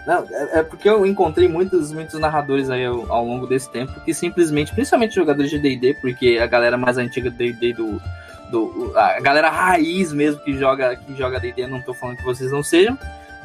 Não, 0.05 0.25
é, 0.29 0.59
é 0.59 0.63
porque 0.63 0.87
eu 0.87 1.05
encontrei 1.05 1.47
muitos, 1.47 1.91
muitos 1.91 2.19
narradores 2.19 2.69
aí 2.69 2.85
ao, 2.85 3.11
ao 3.11 3.25
longo 3.25 3.47
desse 3.47 3.69
tempo 3.69 3.99
que 4.01 4.13
simplesmente, 4.13 4.73
principalmente 4.73 5.15
jogadores 5.15 5.49
de 5.49 5.59
D&D, 5.59 5.95
porque 5.95 6.39
a 6.41 6.45
galera 6.45 6.77
mais 6.77 6.97
antiga 6.97 7.29
do 7.29 7.37
D&D 7.37 7.73
do, 7.73 8.01
do 8.51 8.93
a 8.95 9.19
galera 9.19 9.49
raiz 9.49 10.11
mesmo 10.11 10.41
que 10.41 10.53
joga 10.57 10.95
que 10.95 11.15
joga 11.15 11.39
D&D, 11.39 11.67
não 11.67 11.81
tô 11.81 11.93
falando 11.93 12.17
que 12.17 12.23
vocês 12.23 12.51
não 12.51 12.61
sejam, 12.61 12.97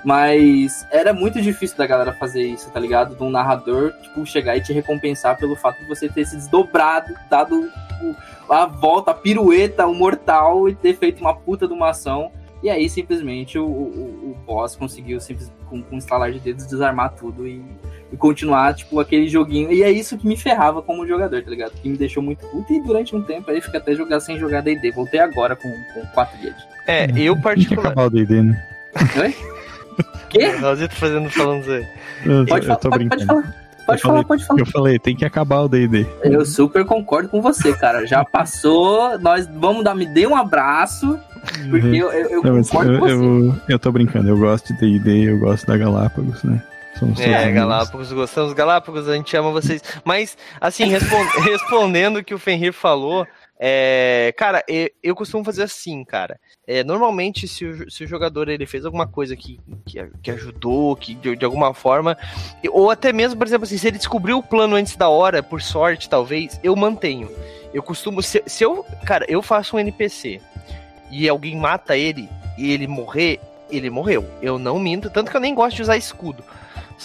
mas 0.05 0.87
era 0.91 1.13
muito 1.13 1.41
difícil 1.41 1.77
da 1.77 1.87
galera 1.87 2.13
fazer 2.13 2.43
isso, 2.43 2.71
tá 2.71 2.81
ligado? 2.81 3.17
De 3.17 3.23
um 3.23 3.31
narrador, 3.31 3.93
tipo, 4.03 4.25
chegar 4.25 4.57
e 4.57 4.61
te 4.61 4.73
recompensar 4.73 5.37
pelo 5.37 5.57
fato 5.57 5.79
de 5.81 5.89
você 5.89 6.09
ter 6.09 6.25
se 6.25 6.37
desdobrado, 6.37 7.15
dado 7.29 7.71
a 8.49 8.67
volta, 8.67 9.11
a 9.11 9.15
pirueta, 9.15 9.87
o 9.87 9.95
mortal 9.95 10.69
e 10.69 10.75
ter 10.75 10.95
feito 10.95 11.21
uma 11.21 11.35
puta 11.35 11.67
de 11.67 11.75
uma 11.75 11.91
ação. 11.91 12.31
E 12.63 12.69
aí, 12.69 12.89
simplesmente, 12.89 13.57
o, 13.57 13.65
o, 13.65 14.31
o 14.33 14.37
boss 14.45 14.75
conseguiu, 14.75 15.21
simples, 15.21 15.53
com, 15.69 15.81
com 15.81 15.95
um 15.95 15.99
estalar 15.99 16.33
de 16.33 16.41
dedos, 16.41 16.67
desarmar 16.67 17.15
tudo 17.15 17.47
e, 17.47 17.63
e 18.13 18.17
continuar, 18.17 18.75
tipo, 18.75 18.99
aquele 18.99 19.29
joguinho. 19.29 19.71
E 19.71 19.83
é 19.85 19.91
isso 19.91 20.19
que 20.19 20.27
me 20.27 20.37
ferrava 20.37 20.83
como 20.83 21.07
jogador, 21.07 21.41
tá 21.41 21.51
ligado? 21.51 21.73
Que 21.73 21.89
me 21.89 21.97
deixou 21.97 22.21
muito 22.21 22.45
puto. 22.49 22.73
E 22.73 22.83
durante 22.83 23.15
um 23.15 23.23
tempo 23.23 23.49
aí, 23.51 23.61
fica 23.61 23.79
até 23.79 23.95
jogar 23.95 24.19
sem 24.19 24.39
jogar 24.39 24.61
D&D. 24.61 24.91
Voltei 24.91 25.21
agora 25.21 25.55
com, 25.55 25.71
com 25.95 26.07
4 26.15 26.39
guias. 26.41 26.57
É, 26.87 27.05
eu 27.05 27.35
Tem 27.35 27.37
que 27.37 27.43
particular. 27.43 27.87
acabar 27.87 28.07
o 28.07 28.11
D&D, 28.11 28.43
né? 28.43 28.67
Quê? 30.29 30.53
Nós 30.61 30.79
fazendo 30.93 31.31
falando 31.31 31.61
isso 31.63 31.71
aí. 31.73 31.87
Eu, 32.25 32.47
Pode, 32.47 32.67
eu 32.67 32.67
falar, 32.69 32.77
tô 32.79 32.91
pode, 32.91 33.05
brincando. 33.09 33.27
pode 33.27 33.43
falar. 33.43 33.69
Pode 33.87 33.99
Eu 34.01 34.03
falar, 34.03 34.13
falei- 34.15 34.25
pode 34.27 34.45
falar. 34.47 34.61
Eu 34.61 34.67
falei, 34.67 34.99
tem 34.99 35.17
que 35.17 35.25
acabar 35.25 35.61
o 35.61 35.69
D&D. 35.69 36.07
Eu 36.23 36.45
super 36.45 36.85
concordo 36.85 37.29
com 37.31 37.41
você, 37.41 37.73
cara. 37.73 38.07
Já 38.07 38.23
passou, 38.25 39.19
nós 39.19 39.47
vamos 39.47 39.83
dar, 39.83 39.95
me 39.95 40.05
dê 40.05 40.27
um 40.27 40.37
abraço, 40.37 41.19
porque 41.71 41.87
eu, 41.97 42.13
eu, 42.13 42.29
eu 42.31 42.43
Não, 42.43 42.63
concordo 42.63 42.93
eu, 42.93 42.99
com 43.01 43.07
você. 43.07 43.15
eu, 43.15 43.55
eu 43.71 43.79
tô 43.79 43.91
brincando, 43.91 44.29
eu 44.29 44.37
gosto 44.37 44.75
de 44.75 44.81
D&D, 44.81 45.31
eu 45.31 45.39
gosto 45.39 45.67
da 45.67 45.77
Galápagos, 45.79 46.43
né? 46.45 46.63
Somos 46.99 47.19
É. 47.21 47.51
Galápagos, 47.53 48.13
gostamos 48.13 48.53
Galápagos, 48.53 49.09
a 49.09 49.15
gente 49.15 49.35
ama 49.37 49.53
vocês. 49.53 49.81
Mas, 50.05 50.37
assim, 50.61 50.85
respon- 50.89 51.25
respondendo 51.45 52.17
o 52.19 52.25
que 52.25 52.35
o 52.35 52.39
Fenrir 52.39 52.73
falou, 52.75 53.27
é, 53.61 54.33
cara, 54.37 54.63
e- 54.69 54.93
eu, 55.03 55.17
costumo 55.17 55.45
fazer 55.45 55.65
assim, 55.65 56.05
cara. 56.05 56.39
É, 56.67 56.85
normalmente, 56.85 57.49
se 57.49 57.65
o, 57.65 57.91
se 57.91 58.05
o 58.05 58.07
jogador 58.07 58.49
ele 58.49 58.67
fez 58.67 58.85
alguma 58.85 59.07
coisa 59.07 59.35
que, 59.35 59.59
que, 59.85 59.99
que 60.23 60.31
ajudou, 60.31 60.95
que 60.95 61.15
de, 61.15 61.35
de 61.35 61.45
alguma 61.45 61.75
forma, 61.75 62.17
ou 62.71 62.91
até 62.91 63.13
mesmo, 63.13 63.37
por 63.37 63.47
exemplo, 63.47 63.65
assim, 63.65 63.77
se 63.77 63.89
ele 63.89 63.99
descobriu 63.99 64.39
o 64.39 64.43
plano 64.43 64.77
antes 64.77 64.95
da 64.95 65.09
hora, 65.09 65.43
por 65.43 65.61
sorte, 65.61 66.09
talvez, 66.09 66.61
eu 66.63 66.77
mantenho. 66.77 67.29
Eu 67.75 67.83
costumo, 67.83 68.23
se, 68.23 68.43
se 68.47 68.63
eu, 68.63 68.85
cara, 69.05 69.27
eu 69.29 69.43
faço 69.43 69.77
um 69.77 69.81
NPC 69.81 70.41
e 71.11 71.29
alguém 71.29 71.57
mata 71.57 71.97
ele 71.97 72.29
e 72.57 72.73
ele 72.73 72.87
morrer, 72.87 73.41
ele 73.71 73.91
morreu. 73.91 74.25
Eu 74.41 74.59
não 74.59 74.79
minto, 74.79 75.11
tanto 75.11 75.31
que 75.31 75.37
eu 75.37 75.41
nem 75.41 75.55
gosto 75.55 75.77
de 75.77 75.83
usar 75.83 75.97
escudo. 75.97 76.45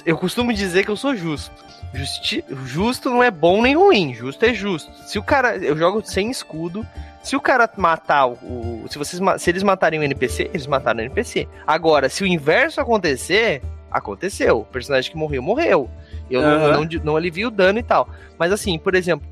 Eu 0.06 0.18
costumo 0.18 0.54
dizer 0.54 0.84
que 0.84 0.90
eu 0.92 0.98
sou 0.98 1.16
justo. 1.16 1.52
Justi 1.94 2.44
justo 2.66 3.10
não 3.10 3.22
é 3.24 3.30
bom 3.30 3.62
nem 3.62 3.76
ruim, 3.76 4.14
justo 4.14 4.44
é 4.46 4.54
justo. 4.54 4.92
Se 5.08 5.20
o 5.20 5.24
cara. 5.24 5.58
Eu 5.58 5.78
jogo 5.78 6.02
sem 6.04 6.32
escudo. 6.32 6.86
Se 7.22 7.36
o 7.36 7.42
cara 7.42 7.70
matar 7.78 8.26
o. 8.28 8.86
se, 8.90 8.98
vocês, 8.98 9.22
se 9.42 9.50
eles 9.50 9.64
matarem 9.64 10.00
o 10.00 10.04
NPC, 10.04 10.50
eles 10.54 10.68
mataram 10.68 11.00
o 11.00 11.04
NPC. 11.04 11.48
Agora, 11.66 12.10
se 12.10 12.24
o 12.24 12.28
inverso 12.28 12.82
acontecer, 12.82 13.62
aconteceu. 13.92 14.60
O 14.60 14.66
personagem 14.66 15.12
que 15.12 15.18
morreu, 15.18 15.42
morreu. 15.42 15.90
Eu 16.30 16.42
não, 16.42 16.50
Aham. 16.50 16.72
não, 16.72 16.86
di- 16.86 17.00
não 17.04 17.16
alivio 17.16 17.48
o 17.48 17.52
dano 17.52 17.80
e 17.80 17.84
tal. 17.84 18.10
Mas 18.38 18.52
assim, 18.52 18.78
por 18.80 18.96
exemplo, 18.96 19.26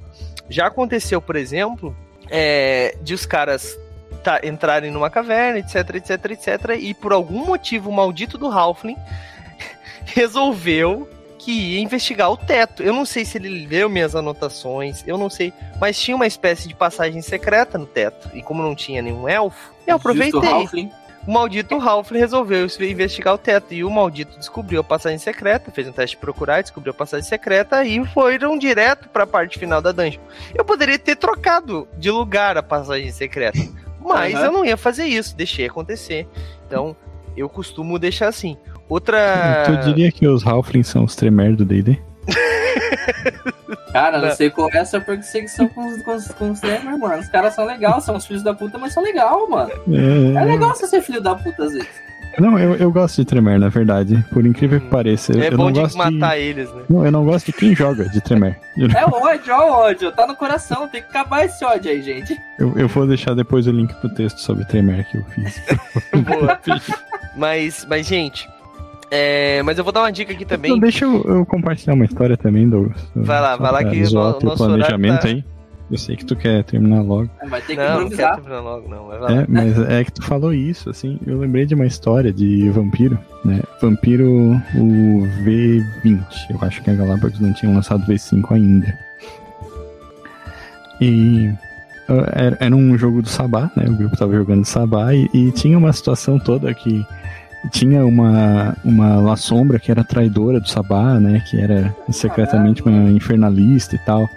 já 0.50 0.68
aconteceu, 0.68 1.20
por 1.22 1.36
exemplo, 1.36 1.96
é, 2.30 2.96
de 3.02 3.14
os 3.14 3.26
caras 3.26 3.78
tá- 4.24 4.40
entrarem 4.44 4.92
numa 4.92 5.10
caverna, 5.10 5.60
etc, 5.60 5.96
etc, 5.96 6.26
etc, 6.32 6.78
e 6.80 6.94
por 6.94 7.12
algum 7.12 7.46
motivo 7.46 7.90
o 7.90 7.94
maldito 7.94 8.38
do 8.38 8.48
Halfling 8.48 8.96
resolveu 10.06 11.08
que 11.38 11.52
ia 11.52 11.80
investigar 11.80 12.32
o 12.32 12.38
teto. 12.38 12.84
Eu 12.84 12.94
não 12.94 13.06
sei 13.06 13.26
se 13.26 13.38
ele 13.38 13.66
leu 13.66 13.90
minhas 13.90 14.16
anotações, 14.16 15.04
eu 15.08 15.18
não 15.18 15.30
sei, 15.30 15.52
mas 15.80 16.00
tinha 16.00 16.16
uma 16.16 16.28
espécie 16.28 16.68
de 16.68 16.76
passagem 16.76 17.22
secreta 17.22 17.78
no 17.78 17.86
teto. 17.86 18.30
E 18.34 18.44
como 18.44 18.62
não 18.62 18.76
tinha 18.76 19.02
nenhum 19.02 19.28
elfo, 19.28 19.74
eu 19.88 19.96
aproveitei. 19.96 20.92
O 21.28 21.32
maldito 21.32 21.78
Ralph 21.78 22.10
resolveu 22.12 22.66
investigar 22.82 23.36
o 23.36 23.38
teto. 23.38 23.74
E 23.74 23.84
o 23.84 23.90
maldito 23.92 24.38
descobriu 24.40 24.82
a 24.82 24.84
passagem 24.84 25.20
secreta, 25.20 25.72
fez 25.72 25.88
um 25.88 25.92
teste 25.92 26.16
de 26.16 26.22
procurar, 26.22 26.62
descobriu 26.62 26.92
a 26.92 26.96
passagem 26.96 27.28
secreta 27.28 27.84
e 27.84 28.04
foram 28.08 28.58
direto 28.58 29.08
pra 29.10 29.28
parte 29.28 29.60
final 29.60 29.82
da 29.82 29.92
dungeon. 29.92 30.22
Eu 30.54 30.66
poderia 30.66 30.98
ter 30.98 31.16
trocado 31.16 31.88
de 31.98 32.10
lugar 32.10 32.58
a 32.58 32.64
passagem 32.64 33.12
secreta, 33.12 33.60
mas 34.00 34.34
Aham. 34.34 34.46
eu 34.46 34.52
não 34.52 34.66
ia 34.66 34.78
fazer 34.78 35.06
isso, 35.06 35.36
deixei 35.36 35.68
acontecer. 35.68 36.28
Então, 36.66 36.96
eu 37.38 37.48
costumo 37.48 38.00
deixar 38.00 38.28
assim. 38.28 38.58
Outra. 38.92 39.64
Tu 39.66 39.78
diria 39.88 40.12
que 40.12 40.28
os 40.28 40.46
Halflings 40.46 40.88
são 40.90 41.06
os 41.06 41.16
Tremere 41.16 41.56
do 41.56 41.64
D&D? 41.66 41.98
Cara, 43.94 44.20
não 44.20 44.28
Não. 44.30 44.36
sei 44.36 44.50
qual 44.50 44.70
é 44.74 44.78
essa 44.78 45.00
perseguição 45.00 45.68
com 45.70 45.86
os, 45.88 46.02
com 46.04 46.16
os, 46.16 46.28
com 46.30 46.52
os 46.52 46.60
Tremor, 46.60 46.98
mano. 46.98 47.20
Os 47.22 47.30
caras 47.30 47.54
são 47.56 47.66
legais, 47.66 48.04
são 48.04 48.16
os 48.16 48.26
filhos 48.26 48.44
da 48.44 48.54
puta, 48.54 48.78
mas 48.78 48.94
são 48.94 49.04
legal, 49.04 49.50
mano. 49.50 49.72
É 50.36 50.44
legal 50.46 50.76
você 50.76 50.88
ser 50.88 51.02
filho 51.02 51.22
da 51.22 51.36
puta 51.36 51.64
às 51.66 51.72
vezes. 51.74 51.88
Não, 52.40 52.58
eu, 52.58 52.76
eu 52.76 52.90
gosto 52.92 53.18
de 53.18 53.26
Tremere, 53.26 53.60
na 53.60 53.68
verdade. 53.68 54.24
Por 54.32 54.46
incrível 54.46 54.80
que 54.80 54.88
Hum. 54.88 54.90
pareça. 54.90 55.34
Eu, 55.34 55.42
É 55.44 55.48
eu 55.48 55.58
bom 55.58 55.66
não 55.66 55.72
de 55.74 55.80
gosto 55.82 55.98
matar 55.98 56.36
de... 56.38 56.42
eles, 56.44 56.74
né? 56.74 56.82
Não, 56.90 57.06
eu 57.06 57.12
não 57.12 57.26
gosto 57.26 57.48
de 57.48 57.54
quem 57.54 57.76
joga 57.76 58.08
de 58.08 58.22
Tremere. 58.22 58.56
Eu, 58.78 58.88
É 58.96 59.06
ódio, 59.06 59.54
ó 59.54 59.82
ódio. 59.88 60.12
Tá 60.14 60.26
no 60.26 60.36
coração, 60.36 60.88
tem 60.88 61.02
que 61.02 61.10
acabar 61.10 61.44
esse 61.46 61.64
ódio 61.66 61.92
aí, 61.92 62.02
gente. 62.02 62.38
eu, 62.58 62.78
eu 62.78 62.88
vou 62.88 63.06
deixar 63.06 63.34
depois 63.36 63.68
o 63.68 63.72
link 63.72 63.94
pro 63.96 64.14
texto 64.14 64.38
sobre 64.40 64.64
Tremere 64.66 65.04
que 65.06 65.18
eu 65.18 65.26
fiz. 65.26 65.62
Boa. 66.24 66.58
Mas, 67.36 67.86
mas 67.90 68.08
gente, 68.08 68.48
é, 69.12 69.62
mas 69.64 69.78
eu 69.78 69.84
vou 69.84 69.92
dar 69.92 70.00
uma 70.00 70.12
dica 70.12 70.32
aqui 70.32 70.46
também. 70.46 70.72
Então, 70.72 70.80
deixa 70.80 71.04
eu, 71.04 71.22
eu 71.24 71.46
compartilhar 71.46 71.94
uma 71.94 72.06
história 72.06 72.38
também, 72.38 72.70
Douglas. 72.70 72.98
Vai 73.14 73.42
lá, 73.42 73.58
vai 73.58 73.72
lá 73.72 73.84
que 73.84 74.02
o 74.02 74.10
teu 74.10 74.50
nosso 74.50 74.58
planejamento 74.58 75.22
tá- 75.22 75.28
aí. 75.28 75.44
Eu 75.92 75.98
sei 75.98 76.16
que 76.16 76.24
tu 76.24 76.38
quer 76.38 76.64
terminar 76.64 77.02
logo. 77.02 77.30
Vai 77.50 77.62
ter 77.62 77.76
que 77.76 77.82
Não, 77.82 78.02
não 78.02 78.10
quero 78.10 78.36
terminar 78.36 78.62
logo, 78.62 78.88
não. 78.88 79.08
Vai 79.08 79.20
lá. 79.20 79.32
É, 79.34 79.46
mas 79.50 79.78
é 79.78 80.04
que 80.06 80.14
tu 80.14 80.24
falou 80.24 80.54
isso, 80.54 80.90
assim, 80.90 81.20
eu 81.28 81.38
lembrei 81.38 81.66
de 81.66 81.76
uma 81.76 81.86
história 81.86 82.32
de 82.32 82.70
vampiro, 82.70 83.20
né? 83.44 83.60
Vampiro 83.82 84.56
o 84.76 85.28
V20, 85.44 86.24
eu 86.50 86.60
acho 86.62 86.82
que 86.82 86.90
a 86.90 86.94
Galápagos 86.94 87.42
não 87.42 87.52
tinha 87.52 87.70
lançado 87.74 88.04
o 88.04 88.08
V5 88.08 88.52
ainda. 88.56 88.98
E 91.02 91.52
era, 92.34 92.58
era 92.60 92.76
um 92.76 92.98
jogo 92.98 93.22
do 93.22 93.28
Sabá, 93.28 93.70
né? 93.76 93.84
O 93.90 93.98
grupo 93.98 94.16
tava 94.16 94.34
jogando 94.34 94.64
Sabá 94.64 95.14
e, 95.14 95.30
e 95.34 95.52
tinha 95.52 95.78
uma 95.78 95.92
situação 95.92 96.40
toda 96.40 96.74
que 96.74 97.06
tinha 97.70 98.06
uma, 98.06 98.76
uma 98.84 99.16
La 99.18 99.36
Sombra 99.36 99.80
que 99.80 99.92
era 99.92 100.04
traidora 100.04 100.60
do 100.60 100.68
Sabá, 100.68 101.20
né? 101.20 101.44
Que 101.50 101.60
era 101.60 101.96
secretamente 102.10 102.82
uma 102.82 103.10
infernalista 103.10 103.96
e 103.96 104.00
tal. 104.00 104.28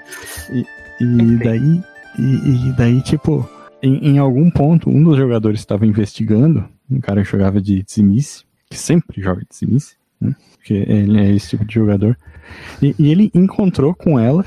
E, 0.53 0.67
e 1.01 1.37
daí 1.39 1.83
e, 2.19 2.69
e 2.69 2.73
daí, 2.73 3.01
tipo, 3.01 3.49
em, 3.83 4.13
em, 4.13 4.19
algum 4.19 4.51
ponto, 4.51 4.89
um 4.89 5.03
dos 5.03 5.17
jogadores 5.17 5.61
estava 5.61 5.87
investigando, 5.87 6.65
um 6.91 7.01
cara 7.01 7.23
que 7.23 7.31
jogava 7.31 7.61
de 7.61 7.83
Tzimice, 7.83 8.45
que 8.71 8.79
sempre 8.79 9.21
joga 9.21 9.41
de 9.41 9.49
Tzimice, 9.49 9.97
né? 10.21 10.35
Porque 10.57 10.75
ele 10.75 11.19
é 11.19 11.31
esse 11.33 11.51
tipo 11.51 11.65
de 11.65 11.75
jogador. 11.75 12.17
E, 12.81 12.95
e 12.99 13.11
ele 13.11 13.31
encontrou 13.35 13.95
com 13.95 14.19
ela 14.19 14.45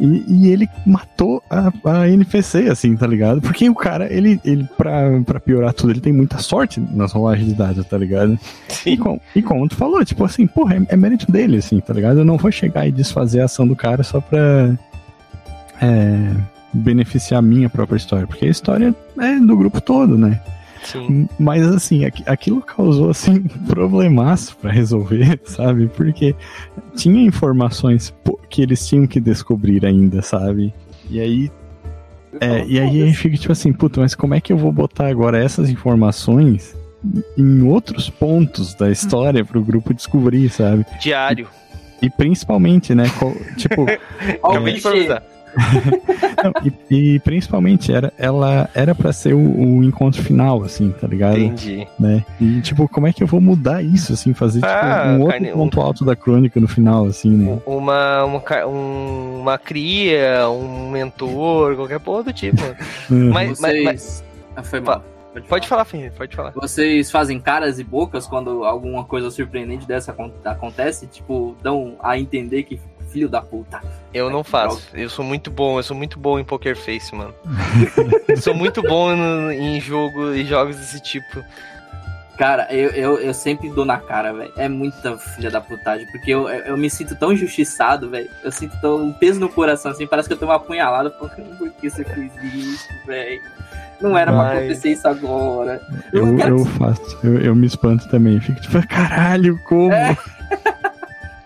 e, 0.00 0.24
e, 0.28 0.48
ele 0.48 0.68
matou 0.84 1.42
a, 1.48 1.72
a 1.84 2.08
NPC, 2.08 2.68
assim, 2.68 2.96
tá 2.96 3.06
ligado? 3.06 3.40
Porque 3.40 3.68
o 3.68 3.74
cara, 3.74 4.12
ele, 4.12 4.40
ele 4.44 4.68
pra, 4.76 5.20
pra 5.24 5.40
piorar 5.40 5.72
tudo, 5.72 5.92
ele 5.92 6.00
tem 6.00 6.12
muita 6.12 6.38
sorte 6.38 6.80
nas 6.80 7.12
rolagens 7.12 7.48
de 7.48 7.54
dados, 7.54 7.86
tá 7.86 7.96
ligado? 7.96 8.38
Sim. 8.68 8.92
E, 8.92 8.96
com, 8.96 9.20
e 9.34 9.42
como 9.42 9.68
tu 9.68 9.76
falou, 9.76 10.04
tipo 10.04 10.24
assim, 10.24 10.46
porra, 10.46 10.76
é, 10.76 10.82
é, 10.88 10.96
mérito 10.96 11.30
dele, 11.30 11.58
assim, 11.58 11.80
tá 11.80 11.94
ligado? 11.94 12.18
Eu 12.18 12.24
não 12.24 12.36
vou 12.36 12.50
chegar 12.50 12.86
e 12.86 12.92
desfazer 12.92 13.40
a 13.40 13.46
ação 13.46 13.66
do 13.66 13.76
cara 13.76 14.02
só 14.02 14.20
pra 14.20 14.74
é, 15.80 16.32
beneficiar 16.72 17.38
a 17.38 17.42
minha 17.42 17.70
própria 17.70 17.96
história, 17.96 18.26
porque 18.26 18.44
a 18.44 18.50
história 18.50 18.94
é 19.18 19.38
do 19.38 19.56
grupo 19.56 19.80
todo, 19.80 20.18
né? 20.18 20.40
Sim. 20.92 21.28
Mas 21.38 21.66
assim, 21.66 22.04
aquilo 22.04 22.62
causou 22.62 23.10
assim 23.10 23.42
problemaço 23.66 24.56
para 24.56 24.70
resolver, 24.70 25.40
sabe? 25.44 25.88
Porque 25.88 26.34
tinha 26.94 27.22
informações 27.22 28.14
que 28.48 28.62
eles 28.62 28.86
tinham 28.86 29.06
que 29.06 29.20
descobrir 29.20 29.84
ainda, 29.84 30.22
sabe? 30.22 30.72
E 31.10 31.20
aí 31.20 31.50
é, 32.40 32.64
e 32.66 32.78
aí 32.78 33.02
a 33.02 33.06
gente 33.06 33.16
fica 33.16 33.36
tipo 33.36 33.52
assim, 33.52 33.72
puta, 33.72 34.00
mas 34.00 34.14
como 34.14 34.34
é 34.34 34.40
que 34.40 34.52
eu 34.52 34.58
vou 34.58 34.70
botar 34.70 35.08
agora 35.08 35.42
essas 35.42 35.70
informações 35.70 36.76
em 37.36 37.62
outros 37.62 38.10
pontos 38.10 38.74
da 38.74 38.90
história 38.90 39.44
para 39.44 39.58
o 39.58 39.62
grupo 39.62 39.94
descobrir, 39.94 40.48
sabe? 40.50 40.84
Diário. 41.00 41.48
E, 42.02 42.06
e 42.06 42.10
principalmente, 42.10 42.94
né? 42.94 43.04
tipo. 43.56 43.86
Acabei 44.42 44.74
de 44.74 44.78
improvisar. 44.80 45.22
Não, 46.44 46.52
e, 46.90 47.14
e, 47.14 47.18
principalmente 47.20 47.92
era, 47.92 48.12
ela 48.18 48.68
era 48.74 48.94
para 48.94 49.12
ser 49.12 49.34
o, 49.34 49.38
o, 49.38 49.82
encontro 49.82 50.22
final, 50.22 50.62
assim, 50.62 50.90
tá 50.92 51.06
ligado? 51.06 51.38
Entendi. 51.38 51.86
Né? 51.98 52.24
E 52.40 52.60
tipo, 52.60 52.88
como 52.88 53.06
é 53.06 53.12
que 53.12 53.22
eu 53.22 53.26
vou 53.26 53.40
mudar 53.40 53.82
isso, 53.82 54.12
assim, 54.12 54.34
fazer 54.34 54.60
tipo, 54.60 54.70
ah, 54.70 55.16
um 55.16 55.22
outro 55.22 55.32
carne... 55.32 55.52
ponto 55.52 55.80
alto 55.80 56.04
da 56.04 56.14
crônica 56.14 56.60
no 56.60 56.68
final, 56.68 57.06
assim, 57.06 57.30
né? 57.30 57.58
Uma, 57.66 58.24
uma, 58.24 58.66
uma 58.66 59.58
cria, 59.58 60.48
um 60.50 60.90
mentor, 60.90 61.76
qualquer 61.76 62.00
porra 62.00 62.24
do 62.24 62.32
tipo. 62.32 62.62
Mas, 63.08 63.58
Vocês... 63.58 63.84
mas, 63.84 64.24
Ah, 64.54 64.62
foi 64.62 64.80
mal. 64.80 65.02
Pode, 65.32 65.48
pode 65.48 65.68
falar, 65.68 65.84
Fim, 65.84 66.10
pode 66.10 66.34
falar. 66.34 66.52
Vocês 66.52 67.10
fazem 67.10 67.38
caras 67.38 67.78
e 67.78 67.84
bocas 67.84 68.26
quando 68.26 68.64
alguma 68.64 69.04
coisa 69.04 69.30
surpreendente 69.30 69.86
dessa 69.86 70.14
acontece? 70.44 71.06
Tipo, 71.06 71.54
dão 71.62 71.96
a 72.00 72.18
entender 72.18 72.62
que 72.62 72.80
filho 73.16 73.28
da 73.30 73.40
puta. 73.40 73.80
Eu 74.12 74.28
não 74.28 74.44
faço. 74.44 74.88
Eu 74.92 75.08
sou 75.08 75.24
muito 75.24 75.50
bom. 75.50 75.78
Eu 75.78 75.82
sou 75.82 75.96
muito 75.96 76.18
bom 76.18 76.38
em 76.38 76.44
Poker 76.44 76.76
Face, 76.76 77.14
mano. 77.14 77.34
sou 78.36 78.54
muito 78.54 78.82
bom 78.82 79.16
no, 79.16 79.50
em 79.50 79.80
jogo 79.80 80.34
e 80.34 80.44
jogos 80.44 80.76
desse 80.76 81.00
tipo. 81.00 81.42
Cara, 82.36 82.68
eu, 82.70 82.90
eu, 82.90 83.18
eu 83.18 83.32
sempre 83.32 83.70
dou 83.70 83.86
na 83.86 83.96
cara, 83.98 84.34
velho. 84.34 84.52
É 84.58 84.68
muita 84.68 85.16
filha 85.16 85.50
da 85.50 85.62
putagem. 85.62 86.06
Porque 86.08 86.30
eu, 86.30 86.46
eu 86.46 86.76
me 86.76 86.90
sinto 86.90 87.16
tão 87.16 87.32
injustiçado, 87.32 88.10
velho. 88.10 88.28
Eu 88.44 88.52
sinto 88.52 88.78
tão, 88.82 88.96
um 88.96 89.12
peso 89.14 89.40
no 89.40 89.48
coração, 89.48 89.90
assim. 89.90 90.06
Parece 90.06 90.28
que 90.28 90.34
eu 90.34 90.38
tenho 90.38 90.50
uma 90.50 90.58
apunhalada. 90.58 91.08
Por 91.08 91.30
que 91.80 91.88
você 91.88 92.04
fez 92.04 92.30
isso, 92.54 92.88
velho? 93.06 93.40
Não 93.98 94.16
era 94.18 94.30
Mas... 94.30 94.50
pra 94.50 94.58
acontecer 94.58 94.90
isso 94.90 95.08
agora. 95.08 95.80
Eu, 96.12 96.38
eu, 96.38 96.48
eu 96.48 96.64
faço. 96.66 97.18
Eu, 97.24 97.38
eu 97.40 97.56
me 97.56 97.66
espanto 97.66 98.06
também. 98.10 98.38
Fico 98.40 98.60
tipo, 98.60 98.86
caralho, 98.86 99.58
como? 99.64 99.94
É. 99.94 100.14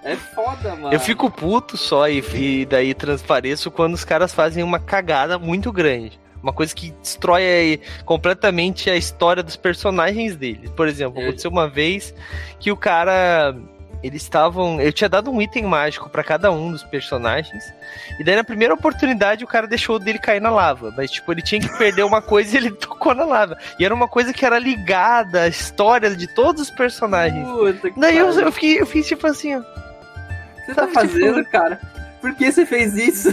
É 0.02 0.16
foda, 0.16 0.74
mano. 0.76 0.92
Eu 0.92 1.00
fico 1.00 1.30
puto 1.30 1.76
só 1.76 2.08
e, 2.08 2.24
e 2.34 2.66
daí 2.66 2.94
transpareço 2.94 3.70
quando 3.70 3.94
os 3.94 4.04
caras 4.04 4.32
fazem 4.32 4.62
uma 4.62 4.78
cagada 4.78 5.38
muito 5.38 5.70
grande. 5.70 6.18
Uma 6.42 6.52
coisa 6.52 6.74
que 6.74 6.90
destrói 7.02 7.42
aí, 7.42 7.80
completamente 8.04 8.88
a 8.88 8.96
história 8.96 9.42
dos 9.42 9.56
personagens 9.56 10.36
deles. 10.36 10.70
Por 10.70 10.88
exemplo, 10.88 11.20
é. 11.20 11.24
aconteceu 11.24 11.50
uma 11.50 11.68
vez 11.68 12.14
que 12.58 12.72
o 12.72 12.76
cara. 12.76 13.54
Eles 14.02 14.22
estavam. 14.22 14.80
Eu 14.80 14.90
tinha 14.94 15.10
dado 15.10 15.30
um 15.30 15.42
item 15.42 15.64
mágico 15.64 16.08
para 16.08 16.24
cada 16.24 16.50
um 16.50 16.72
dos 16.72 16.82
personagens. 16.82 17.62
E 18.18 18.24
daí, 18.24 18.34
na 18.34 18.42
primeira 18.42 18.72
oportunidade, 18.72 19.44
o 19.44 19.46
cara 19.46 19.66
deixou 19.66 19.98
dele 19.98 20.18
cair 20.18 20.40
na 20.40 20.48
lava. 20.48 20.90
Mas, 20.96 21.10
tipo, 21.10 21.30
ele 21.30 21.42
tinha 21.42 21.60
que 21.60 21.68
perder 21.76 22.02
uma 22.04 22.22
coisa 22.22 22.54
e 22.54 22.56
ele 22.56 22.70
tocou 22.80 23.14
na 23.14 23.26
lava. 23.26 23.58
E 23.78 23.84
era 23.84 23.94
uma 23.94 24.08
coisa 24.08 24.32
que 24.32 24.46
era 24.46 24.58
ligada 24.58 25.42
à 25.42 25.48
história 25.48 26.16
de 26.16 26.26
todos 26.26 26.62
os 26.62 26.70
personagens. 26.70 27.46
Puta, 27.46 27.92
daí 27.98 28.16
eu, 28.16 28.30
eu, 28.30 28.50
fiquei, 28.50 28.80
eu 28.80 28.86
fiz 28.86 29.06
tipo 29.06 29.26
assim, 29.26 29.56
ó 29.56 29.89
você 30.70 30.80
tá 30.80 30.88
fazendo, 30.94 31.44
cara? 31.46 31.80
Por 32.20 32.34
que 32.34 32.50
você 32.50 32.66
fez 32.66 32.96
isso? 32.96 33.30